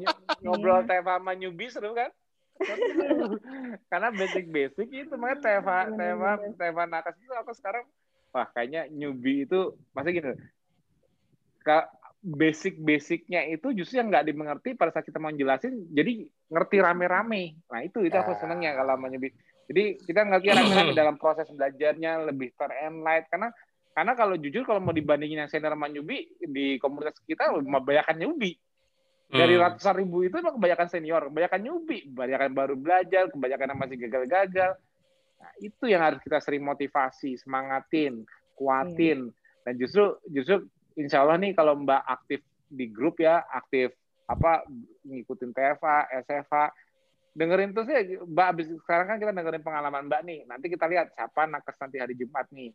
ngobrol 0.45 0.81
Teva 0.87 1.15
sama 1.19 1.33
newbie 1.35 1.71
seru 1.71 1.91
kan? 1.99 2.11
Karena 3.91 4.09
basic-basic 4.15 4.89
itu 4.91 5.15
makanya 5.15 5.39
Teva 5.43 5.79
Teva 5.95 6.31
Teva 6.59 6.83
Nakas 6.87 7.15
itu 7.23 7.35
aku 7.35 7.55
sekarang 7.55 7.87
wah 8.33 8.47
kayaknya 8.53 8.89
newbie 8.93 9.49
itu 9.49 9.75
pasti 9.93 10.11
gini 10.15 10.33
basic-basicnya 12.19 13.47
itu 13.53 13.71
justru 13.77 14.03
yang 14.03 14.11
nggak 14.11 14.27
dimengerti 14.27 14.75
pada 14.75 14.91
saat 14.91 15.07
kita 15.07 15.23
mau 15.23 15.31
jelasin 15.31 15.87
jadi 15.93 16.27
ngerti 16.51 16.77
rame-rame 16.83 17.63
nah 17.71 17.81
itu 17.85 18.03
itu 18.05 18.17
aku 18.17 18.35
ya. 18.35 18.39
senengnya 18.43 18.71
kalau 18.75 18.99
mau 18.99 19.09
newbie 19.09 19.33
jadi 19.69 20.01
kita 20.01 20.27
ngerti 20.27 20.47
rame-rame 20.51 20.93
dalam 21.01 21.17
proses 21.17 21.49
belajarnya 21.53 22.27
lebih 22.29 22.53
terenlight 22.59 23.31
karena 23.31 23.49
karena 23.99 24.15
kalau 24.15 24.39
jujur 24.39 24.63
kalau 24.63 24.79
mau 24.79 24.95
dibandingin 24.95 25.43
yang 25.43 25.51
senior 25.51 25.75
sama 25.75 25.91
newbie 25.91 26.31
di 26.39 26.79
komunitas 26.79 27.19
kita 27.27 27.51
kebanyakan 27.51 28.15
newbie. 28.15 28.55
Dari 29.27 29.59
hmm. 29.59 29.65
ratusan 29.67 29.95
ribu 29.99 30.23
itu 30.23 30.39
memang 30.39 30.55
kebanyakan 30.55 30.87
senior, 30.87 31.23
kebanyakan 31.27 31.61
newbie, 31.67 32.07
kebanyakan 32.07 32.51
baru 32.55 32.75
belajar, 32.79 33.27
kebanyakan 33.27 33.67
yang 33.75 33.81
masih 33.83 33.97
gagal-gagal. 34.07 34.71
Nah, 35.43 35.53
itu 35.59 35.85
yang 35.91 36.01
harus 36.07 36.23
kita 36.23 36.39
sering 36.39 36.63
motivasi, 36.63 37.43
semangatin, 37.43 38.23
kuatin. 38.55 39.35
Hmm. 39.35 39.67
Dan 39.67 39.75
justru 39.83 40.15
justru 40.31 40.71
insya 40.95 41.27
Allah 41.27 41.43
nih 41.43 41.59
kalau 41.59 41.75
Mbak 41.83 42.03
aktif 42.07 42.41
di 42.71 42.87
grup 42.95 43.19
ya, 43.19 43.51
aktif 43.51 43.99
apa 44.31 44.63
ngikutin 45.03 45.51
TFA, 45.51 46.23
SFA, 46.23 46.71
dengerin 47.35 47.75
terus 47.75 47.91
ya 47.91 48.23
Mbak 48.23 48.47
abis 48.55 48.67
sekarang 48.87 49.07
kan 49.11 49.19
kita 49.19 49.35
dengerin 49.35 49.67
pengalaman 49.67 50.07
Mbak 50.07 50.23
nih. 50.23 50.39
Nanti 50.47 50.71
kita 50.71 50.87
lihat 50.87 51.11
siapa 51.19 51.51
nakes 51.51 51.77
nanti 51.83 51.99
hari 51.99 52.15
Jumat 52.15 52.47
nih 52.55 52.71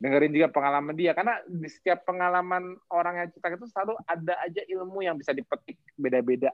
dengerin 0.00 0.32
juga 0.32 0.48
pengalaman 0.48 0.96
dia. 0.96 1.12
Karena 1.12 1.36
di 1.44 1.68
setiap 1.68 2.08
pengalaman 2.08 2.74
orang 2.90 3.20
yang 3.20 3.28
cetak 3.30 3.60
itu 3.60 3.68
selalu 3.68 3.94
ada 4.08 4.34
aja 4.40 4.62
ilmu 4.64 5.04
yang 5.04 5.14
bisa 5.20 5.36
dipetik 5.36 5.76
beda-beda. 5.94 6.50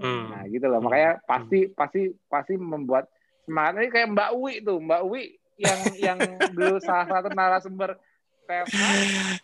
Hmm. 0.00 0.32
nah 0.32 0.42
gitu 0.48 0.64
loh. 0.64 0.80
Makanya 0.80 1.20
hmm. 1.20 1.24
pasti 1.28 1.60
pasti 1.76 2.02
pasti 2.26 2.54
membuat 2.56 3.06
semangat. 3.44 3.84
Ini 3.84 3.88
kayak 3.92 4.08
Mbak 4.16 4.30
Uwi 4.32 4.54
tuh. 4.64 4.78
Mbak 4.80 5.00
Uwi 5.04 5.24
yang 5.60 5.80
yang 6.00 6.18
dulu 6.56 6.80
salah 6.80 7.04
satu 7.04 7.28
narasumber 7.36 8.00
Teva. 8.48 8.88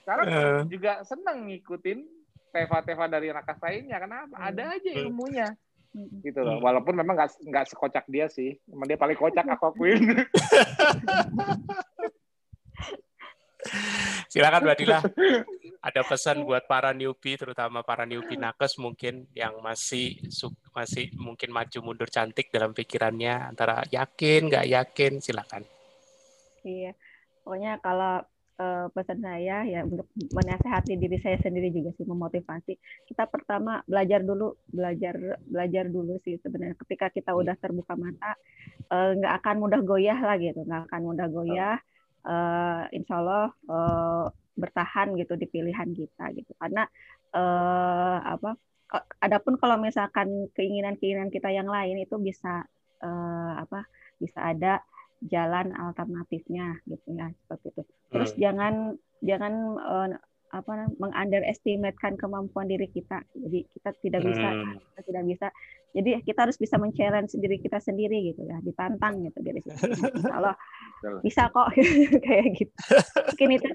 Sekarang 0.00 0.26
uh. 0.32 0.60
juga 0.66 1.04
seneng 1.04 1.52
ngikutin 1.52 1.98
Teva-Teva 2.56 3.04
dari 3.06 3.28
Rakas 3.28 3.60
lainnya. 3.60 4.00
Kenapa? 4.00 4.34
Ada 4.40 4.64
hmm. 4.64 4.74
aja 4.80 4.90
ilmunya. 4.96 5.48
Gitu 6.24 6.40
loh. 6.40 6.60
Walaupun 6.64 6.96
memang 6.96 7.20
nggak 7.20 7.36
nggak 7.44 7.66
sekocak 7.68 8.08
dia 8.08 8.32
sih. 8.32 8.56
Emang 8.72 8.88
dia 8.88 8.96
paling 8.96 9.16
kocak 9.16 9.44
aku 9.44 9.76
akuin 9.76 10.00
Silakan 14.32 14.62
Mbak 14.64 14.78
Dila. 14.78 14.98
ada 15.86 16.02
pesan 16.02 16.42
buat 16.42 16.66
para 16.66 16.90
newbie, 16.90 17.38
terutama 17.38 17.86
para 17.86 18.02
newbie 18.02 18.34
nakes 18.34 18.74
mungkin 18.82 19.30
yang 19.38 19.62
masih 19.62 20.18
masih 20.74 21.14
mungkin 21.14 21.54
maju 21.54 21.78
mundur 21.78 22.10
cantik 22.10 22.50
dalam 22.50 22.74
pikirannya 22.74 23.54
antara 23.54 23.86
yakin 23.94 24.50
nggak 24.50 24.66
yakin, 24.66 25.22
silakan. 25.22 25.62
Iya, 26.66 26.90
pokoknya 27.46 27.78
kalau 27.78 28.26
uh, 28.58 28.86
pesan 28.90 29.22
saya 29.22 29.62
ya 29.62 29.86
untuk 29.86 30.10
menasehati 30.34 30.98
diri 30.98 31.22
saya 31.22 31.38
sendiri 31.38 31.70
juga 31.70 31.94
sih 31.94 32.02
memotivasi. 32.02 32.74
Kita 33.06 33.30
pertama 33.30 33.78
belajar 33.86 34.26
dulu, 34.26 34.58
belajar 34.66 35.38
belajar 35.46 35.86
dulu 35.86 36.18
sih 36.26 36.34
sebenarnya. 36.42 36.74
Ketika 36.82 37.14
kita 37.14 37.30
udah 37.30 37.54
terbuka 37.62 37.94
mata, 37.94 38.34
uh, 38.90 39.14
nggak 39.14 39.34
akan 39.38 39.56
mudah 39.62 39.80
goyah 39.86 40.18
lah 40.18 40.36
gitu, 40.40 40.66
nggak 40.66 40.90
akan 40.90 41.00
mudah 41.14 41.28
goyah. 41.30 41.78
Uh, 42.26 42.90
insya 42.90 43.22
Allah 43.22 43.54
uh, 43.70 44.26
bertahan 44.58 45.14
gitu 45.14 45.38
di 45.38 45.46
pilihan 45.46 45.94
kita 45.94 46.34
gitu. 46.34 46.52
Karena 46.58 46.82
uh, 47.38 48.18
apa? 48.18 48.58
Adapun 49.22 49.58
kalau 49.58 49.78
misalkan 49.78 50.50
keinginan-keinginan 50.54 51.30
kita 51.30 51.50
yang 51.50 51.70
lain 51.70 52.02
itu 52.02 52.18
bisa 52.18 52.66
uh, 53.02 53.52
apa? 53.62 53.86
Bisa 54.18 54.42
ada 54.42 54.82
jalan 55.22 55.72
alternatifnya 55.72 56.82
gitu 56.90 57.14
ya 57.14 57.30
seperti 57.30 57.72
itu. 57.72 57.82
Terus 58.10 58.30
hmm. 58.34 58.40
jangan 58.42 58.74
jangan 59.22 59.54
uh, 59.80 60.08
apa 60.56 60.88
mengunderestimatekan 60.96 62.16
kemampuan 62.16 62.68
diri 62.68 62.88
kita. 62.88 63.20
Jadi 63.36 63.68
kita 63.76 63.90
tidak 64.00 64.20
bisa 64.24 64.48
hmm. 64.48 64.76
kita 64.80 65.00
tidak 65.04 65.24
bisa. 65.28 65.46
Jadi 65.96 66.10
kita 66.24 66.44
harus 66.44 66.58
bisa 66.60 66.76
men-challenge 66.76 67.32
diri 67.40 67.56
kita 67.60 67.80
sendiri 67.80 68.32
gitu 68.32 68.44
ya, 68.44 68.60
ditantang 68.60 69.24
gitu 69.24 69.38
diri 69.40 69.60
sendiri. 69.64 69.96
Kalau 70.34 70.52
bisa 71.20 71.48
kok 71.52 71.68
kayak 72.26 72.46
gitu. 72.56 72.72
Mungkin 73.32 73.50
itu. 73.60 73.68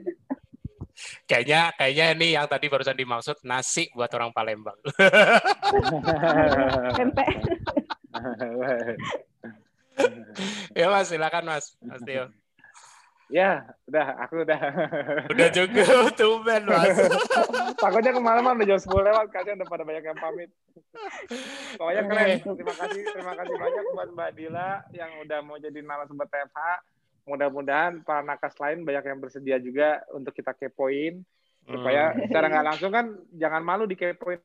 Kayaknya 1.26 1.72
kayaknya 1.80 2.06
ini 2.14 2.28
yang 2.36 2.46
tadi 2.46 2.68
barusan 2.68 2.98
dimaksud 2.98 3.38
nasi 3.48 3.90
buat 3.96 4.12
orang 4.14 4.34
Palembang. 4.36 4.76
ya 10.78 10.86
mas, 10.92 11.10
silakan 11.10 11.46
mas, 11.48 11.74
mas 11.82 12.02
Tio. 12.04 12.28
Ya, 13.32 13.64
udah, 13.88 14.28
aku 14.28 14.44
udah. 14.44 14.60
Udah 15.32 15.48
cukup, 15.56 16.12
tumben 16.20 16.68
mas. 16.68 17.00
Takutnya 17.82 18.12
kemalaman 18.12 18.60
udah 18.60 18.68
jam 18.76 18.80
10 18.84 19.08
lewat, 19.08 19.26
kalian 19.32 19.56
udah 19.64 19.70
pada 19.72 19.84
banyak 19.88 20.04
yang 20.04 20.20
pamit. 20.20 20.52
Pokoknya 21.80 22.04
keren. 22.12 22.30
Terima 22.44 22.76
kasih, 22.76 23.02
terima 23.16 23.34
kasih 23.40 23.56
banyak 23.56 23.86
buat 23.96 24.10
Mbak 24.12 24.32
Dila 24.36 24.70
yang 24.92 25.12
udah 25.24 25.40
mau 25.48 25.56
jadi 25.56 25.80
narasumber 25.80 26.28
TFH. 26.28 26.60
Mudah-mudahan 27.24 28.04
para 28.04 28.20
nakas 28.20 28.52
lain 28.60 28.84
banyak 28.84 29.04
yang 29.08 29.20
bersedia 29.24 29.58
juga 29.64 30.04
untuk 30.12 30.36
kita 30.36 30.52
kepoin. 30.52 31.24
Supaya 31.64 32.12
hmm. 32.12 32.28
secara 32.28 32.46
nggak 32.52 32.68
langsung 32.68 32.92
kan 32.92 33.16
jangan 33.32 33.64
malu 33.64 33.88
dikepoin 33.88 34.44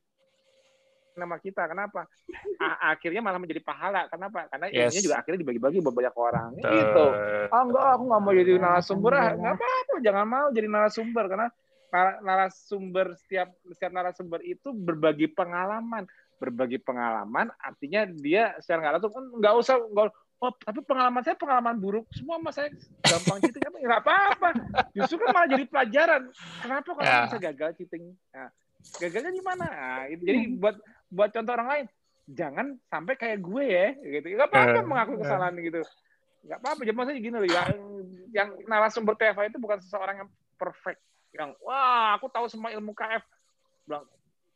nama 1.17 1.37
kita. 1.41 1.67
Kenapa? 1.67 2.05
akhirnya 2.61 3.21
malah 3.25 3.41
menjadi 3.41 3.65
pahala. 3.65 4.07
Kenapa? 4.13 4.47
Karena 4.53 4.67
yes. 4.71 4.93
ilmunya 4.93 5.03
juga 5.03 5.17
akhirnya 5.21 5.41
dibagi-bagi 5.43 5.79
buat 5.81 5.97
banyak 5.97 6.17
orang. 6.17 6.51
Tuh. 6.61 6.73
Gitu. 6.73 7.07
Oh 7.51 7.63
enggak, 7.67 7.85
aku 7.97 8.03
nggak 8.07 8.23
mau 8.23 8.33
jadi 8.37 8.53
narasumber. 8.61 9.13
Ah, 9.17 9.31
nggak 9.35 9.55
apa-apa, 9.57 9.95
jangan 10.05 10.27
mau 10.29 10.47
jadi 10.53 10.69
narasumber 10.69 11.25
karena 11.27 11.49
narasumber 12.21 13.07
setiap 13.17 13.49
setiap 13.73 13.93
narasumber 13.97 14.41
itu 14.45 14.69
berbagi 14.71 15.33
pengalaman. 15.33 16.05
Berbagi 16.37 16.77
pengalaman 16.85 17.49
artinya 17.57 18.05
dia 18.05 18.53
secara 18.61 18.85
nggak 18.85 18.95
langsung 19.01 19.13
kan 19.17 19.25
nggak 19.41 19.55
usah 19.57 19.77
nggak 19.89 20.13
Oh, 20.37 20.53
tapi 20.53 20.85
pengalaman 20.85 21.25
saya 21.25 21.33
pengalaman 21.33 21.81
buruk 21.81 22.05
semua 22.13 22.37
mas 22.37 22.53
saya 22.53 22.69
gampang 23.01 23.41
cheating 23.41 23.73
apa 23.73 23.77
nggak 23.81 24.03
apa-apa 24.05 24.49
justru 24.93 25.17
kan 25.17 25.33
malah 25.33 25.49
jadi 25.49 25.65
pelajaran 25.65 26.23
kenapa 26.61 26.89
kalau 26.93 27.09
yeah. 27.09 27.25
bisa 27.25 27.39
gagal 27.41 27.71
cheating 27.81 28.05
nah, 28.37 28.53
gagalnya 29.01 29.33
di 29.33 29.41
mana 29.41 29.65
nah, 29.65 30.05
jadi 30.13 30.61
buat 30.61 30.77
buat 31.11 31.31
contoh 31.31 31.53
orang 31.55 31.69
lain 31.71 31.87
jangan 32.27 32.75
sampai 32.91 33.15
kayak 33.15 33.39
gue 33.39 33.65
ya 33.65 33.89
gitu. 34.03 34.27
Nggak 34.35 34.51
apa-apa 34.51 34.79
uh, 34.83 34.87
mengaku 34.87 35.13
kesalahan 35.23 35.55
uh. 35.55 35.63
gitu. 35.63 35.81
Nggak 36.47 36.59
apa-apa 36.63 36.81
jadi 36.83 36.97
maksudnya 36.97 37.23
gini 37.23 37.37
loh 37.39 37.51
yang 37.51 37.71
yang 38.35 38.49
narasumber 38.67 39.15
TFA 39.15 39.51
itu 39.51 39.59
bukan 39.63 39.79
seseorang 39.79 40.27
yang 40.27 40.31
perfect. 40.59 41.01
Yang 41.31 41.55
wah 41.63 42.19
aku 42.19 42.27
tahu 42.31 42.51
semua 42.51 42.75
ilmu 42.75 42.91
KF 42.93 43.23
bilang 43.87 44.05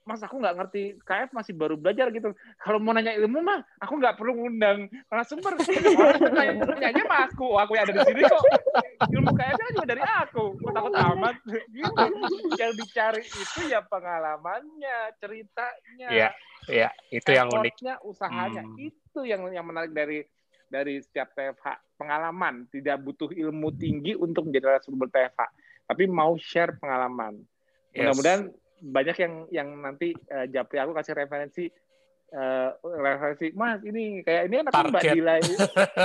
mas 0.05 0.21
aku 0.25 0.41
nggak 0.41 0.57
ngerti. 0.57 0.97
KF 1.05 1.31
masih 1.37 1.53
baru 1.55 1.77
belajar 1.77 2.09
gitu. 2.11 2.33
Kalau 2.61 2.79
mau 2.81 2.97
nanya 2.97 3.15
ilmu 3.15 3.41
mah 3.45 3.61
aku 3.79 4.01
nggak 4.01 4.17
perlu 4.17 4.37
ngundang 4.37 4.89
narasumber. 5.13 5.57
Nanya 6.37 6.67
nanya 6.79 7.05
mah 7.07 7.21
aku. 7.31 7.57
Aku 7.61 7.77
yang 7.77 7.89
ada 7.89 7.95
di 7.97 8.03
sini 8.09 8.23
kok. 8.25 8.43
Ilmu 9.13 9.31
KF 9.33 9.57
nya 9.57 9.71
juga 9.77 9.89
dari 9.89 10.03
aku. 10.05 10.45
Aku 10.61 10.71
takut 10.73 10.95
amat. 10.95 11.37
Gitu. 11.47 12.05
Yang 12.57 12.73
dicari 12.81 13.23
itu 13.25 13.61
ya 13.69 13.81
pengalamannya 13.85 14.99
ceritanya. 15.21 16.09
Ya 16.09 16.29
ya 16.69 16.89
itu 17.13 17.31
yang 17.33 17.49
uniknya 17.53 18.01
usahanya. 18.05 18.63
Hmm. 18.65 18.77
itu 18.79 19.21
yang 19.27 19.43
yang 19.51 19.67
menarik 19.67 19.93
dari 19.93 20.23
dari 20.71 21.03
setiap 21.03 21.33
TFH 21.37 21.99
pengalaman. 22.01 22.67
Tidak 22.73 22.97
butuh 23.01 23.31
ilmu 23.31 23.75
tinggi 23.77 24.17
untuk 24.17 24.49
menjadi 24.49 24.77
narasumber 24.77 25.09
TFH 25.13 25.71
tapi 25.91 26.07
mau 26.07 26.39
share 26.39 26.79
pengalaman. 26.79 27.43
Mudah-mudahan 27.91 28.47
banyak 28.81 29.17
yang 29.21 29.35
yang 29.53 29.69
nanti 29.79 30.17
uh, 30.33 30.49
Japri 30.49 30.81
aku 30.81 30.97
kasih 30.97 31.13
referensi 31.13 31.69
uh, 32.33 32.75
referensi 32.81 33.53
Mas 33.53 33.85
ini 33.85 34.25
kayak 34.25 34.49
ini 34.49 34.55
kan 34.61 34.67
aku 34.73 34.89
Mbak 34.89 35.03
Dila 35.13 35.35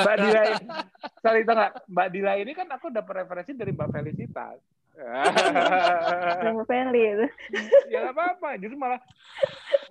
Mbak 0.04 0.16
Dila 0.20 0.44
sorry 1.24 1.40
itu 1.42 1.52
nggak? 1.56 1.72
Mbak 1.88 2.08
Dila 2.12 2.34
ini 2.36 2.52
kan 2.52 2.68
aku 2.70 2.92
dapat 2.92 3.24
referensi 3.26 3.52
dari 3.56 3.72
Mbak 3.72 3.90
Felicitas 3.96 4.60
Mbak 4.96 6.66
Feli 6.68 7.02
itu. 7.04 7.28
Ya 7.92 8.08
nggak 8.08 8.16
apa-apa 8.16 8.50
justru 8.60 8.78
malah 8.80 9.00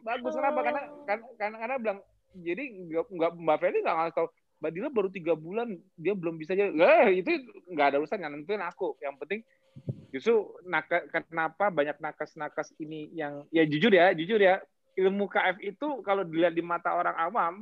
bagus. 0.00 0.32
Kenapa? 0.32 0.60
Karena 0.64 0.82
kan 1.04 1.18
karena 1.36 1.56
karena 1.60 1.76
bilang 1.76 1.98
jadi 2.34 2.64
nggak 3.12 3.32
Mbak 3.36 3.58
Feli 3.60 3.78
nggak 3.84 3.96
ngasih 4.00 4.14
tahu 4.16 4.28
Mbak 4.64 4.72
Dila 4.72 4.88
baru 4.88 5.08
tiga 5.12 5.34
bulan 5.36 5.76
dia 6.00 6.14
belum 6.16 6.40
bisa 6.40 6.56
jadi 6.56 6.72
eh, 6.72 7.20
itu 7.20 7.30
nggak 7.68 7.86
ada 7.94 7.96
urusan 8.00 8.20
yang 8.20 8.32
nentuin 8.32 8.64
aku. 8.64 8.96
Yang 9.04 9.14
penting 9.20 9.40
Justru 10.14 10.46
naka, 10.62 11.02
kenapa 11.10 11.74
banyak 11.74 11.98
nakes-nakes 11.98 12.70
ini 12.78 13.10
yang 13.10 13.42
ya 13.50 13.66
jujur 13.66 13.90
ya, 13.90 14.14
jujur 14.14 14.38
ya, 14.38 14.62
ilmu 14.94 15.26
KF 15.26 15.58
itu 15.58 16.06
kalau 16.06 16.22
dilihat 16.22 16.54
di 16.54 16.62
mata 16.62 16.94
orang 16.94 17.18
awam, 17.18 17.54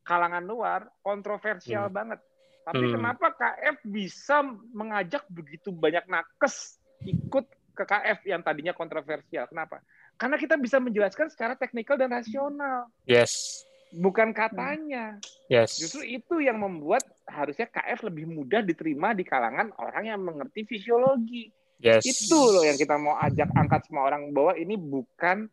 kalangan 0.00 0.40
luar 0.40 0.88
kontroversial 1.04 1.92
hmm. 1.92 1.94
banget. 1.94 2.20
Tapi 2.64 2.84
hmm. 2.88 2.94
kenapa 2.96 3.26
KF 3.36 3.76
bisa 3.84 4.40
mengajak 4.72 5.22
begitu 5.28 5.68
banyak 5.70 6.08
nakes 6.08 6.80
ikut 7.04 7.44
ke 7.76 7.84
KF 7.84 8.24
yang 8.24 8.40
tadinya 8.40 8.72
kontroversial? 8.72 9.44
Kenapa? 9.46 9.84
Karena 10.16 10.40
kita 10.40 10.56
bisa 10.56 10.80
menjelaskan 10.80 11.28
secara 11.28 11.54
teknikal 11.60 12.00
dan 12.00 12.10
rasional. 12.10 12.88
Yes. 13.04 13.62
Bukan 13.92 14.34
katanya. 14.34 15.20
Yes. 15.46 15.78
Justru 15.78 16.02
itu 16.02 16.42
yang 16.42 16.58
membuat 16.58 17.04
harusnya 17.28 17.68
KF 17.68 18.08
lebih 18.08 18.26
mudah 18.26 18.64
diterima 18.64 19.12
di 19.12 19.22
kalangan 19.22 19.70
orang 19.78 20.04
yang 20.08 20.20
mengerti 20.24 20.66
fisiologi. 20.66 21.52
Yes. 21.76 22.08
Itu 22.08 22.56
loh 22.56 22.64
yang 22.64 22.80
kita 22.80 22.96
mau 22.96 23.20
ajak 23.20 23.52
angkat 23.52 23.84
semua 23.88 24.08
orang 24.08 24.32
bahwa 24.32 24.56
ini 24.56 24.80
bukan 24.80 25.48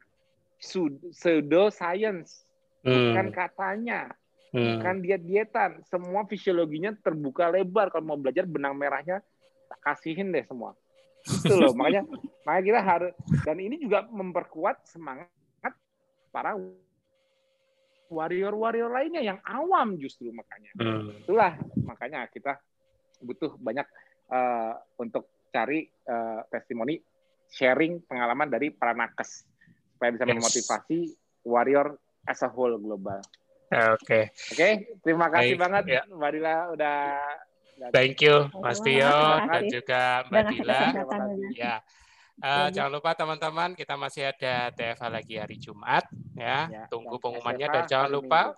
pseudo 1.11 1.67
science, 1.67 2.47
hmm. 2.87 3.11
bukan 3.11 3.27
katanya, 3.35 4.01
hmm. 4.55 4.79
bukan 4.79 4.95
diet-dietan. 5.03 5.83
Semua 5.91 6.23
fisiologinya 6.23 6.95
terbuka 6.95 7.51
lebar. 7.51 7.91
Kalau 7.91 8.15
mau 8.15 8.19
belajar 8.19 8.47
benang 8.47 8.79
merahnya, 8.79 9.19
kasihin 9.83 10.31
deh 10.31 10.47
semua. 10.47 10.71
Itu 11.23 11.59
loh 11.59 11.75
makanya 11.79 12.07
makanya 12.47 12.63
kita 12.63 12.81
harus 12.83 13.11
dan 13.43 13.57
ini 13.59 13.75
juga 13.79 14.07
memperkuat 14.07 14.87
semangat 14.87 15.27
para 16.31 16.55
warrior-warrior 18.13 18.93
lainnya 18.93 19.21
yang 19.25 19.39
awam 19.43 19.99
justru 19.99 20.31
makanya. 20.31 20.71
Hmm. 20.79 21.11
Itulah 21.19 21.59
makanya 21.83 22.31
kita 22.31 22.61
butuh 23.23 23.55
banyak 23.59 23.87
uh, 24.29 24.77
untuk 24.99 25.32
cari 25.53 25.85
uh, 26.09 26.41
testimoni 26.49 26.97
sharing 27.53 28.01
pengalaman 28.09 28.49
dari 28.49 28.73
para 28.73 28.97
nakes 28.97 29.45
supaya 29.93 30.09
bisa 30.09 30.25
yes. 30.25 30.34
memotivasi 30.34 30.99
warrior 31.45 31.93
as 32.25 32.41
a 32.41 32.49
whole 32.49 32.73
global. 32.81 33.21
Oke. 33.69 34.01
Okay. 34.01 34.23
Oke, 34.34 34.57
okay, 34.57 34.73
terima 35.05 35.30
kasih 35.30 35.55
Baik. 35.55 35.61
banget 35.61 35.84
ya. 35.85 36.01
Mbak 36.09 36.31
Dila 36.34 36.55
udah 36.73 36.99
Thank 37.89 38.21
you 38.21 38.47
Mas 38.61 38.80
Tio 38.85 39.17
dan 39.49 39.63
juga 39.69 40.01
Mbak 40.30 40.43
Dila. 40.49 40.81
Ya. 41.57 41.75
Uh, 42.41 42.67
jangan 42.73 42.91
lupa 42.97 43.13
teman-teman 43.13 43.77
kita 43.77 43.93
masih 43.93 44.34
ada 44.34 44.73
TFA 44.73 45.07
lagi 45.09 45.38
hari 45.38 45.57
Jumat 45.61 46.05
ya. 46.34 46.65
ya 46.69 46.84
Tunggu 46.89 47.21
pengumumannya 47.21 47.69
dan 47.69 47.84
jangan 47.85 48.09
lupa 48.09 48.57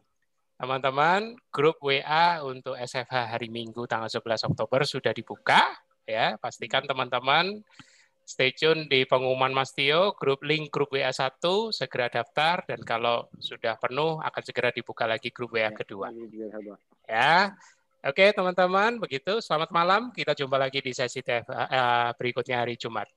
teman-teman 0.56 1.36
grup 1.52 1.76
WA 1.84 2.40
untuk 2.48 2.80
SFH 2.80 3.36
hari 3.36 3.52
Minggu 3.52 3.84
tanggal 3.84 4.08
11 4.08 4.48
Oktober 4.48 4.88
sudah 4.88 5.12
dibuka 5.12 5.60
ya. 6.08 6.38
Pastikan 6.40 6.86
teman-teman 6.86 7.62
stay 8.26 8.50
tune 8.58 8.90
di 8.90 9.06
pengumuman 9.06 9.54
Mas 9.54 9.72
Tio, 9.72 10.18
grup 10.18 10.42
link 10.42 10.74
grup 10.74 10.90
WA1 10.90 11.38
segera 11.70 12.10
daftar 12.10 12.66
dan 12.66 12.82
kalau 12.82 13.30
sudah 13.38 13.78
penuh 13.78 14.18
akan 14.18 14.42
segera 14.42 14.74
dibuka 14.74 15.06
lagi 15.06 15.30
grup 15.30 15.54
WA 15.54 15.70
ya, 15.70 15.72
kedua. 15.72 16.10
Ya. 17.06 17.54
Oke, 18.06 18.30
teman-teman, 18.38 19.02
begitu. 19.02 19.42
Selamat 19.42 19.74
malam. 19.74 20.14
Kita 20.14 20.38
jumpa 20.38 20.62
lagi 20.62 20.78
di 20.78 20.94
sesi 20.94 21.26
TF, 21.26 21.50
eh, 21.50 22.10
berikutnya 22.14 22.62
hari 22.62 22.78
Jumat. 22.78 23.10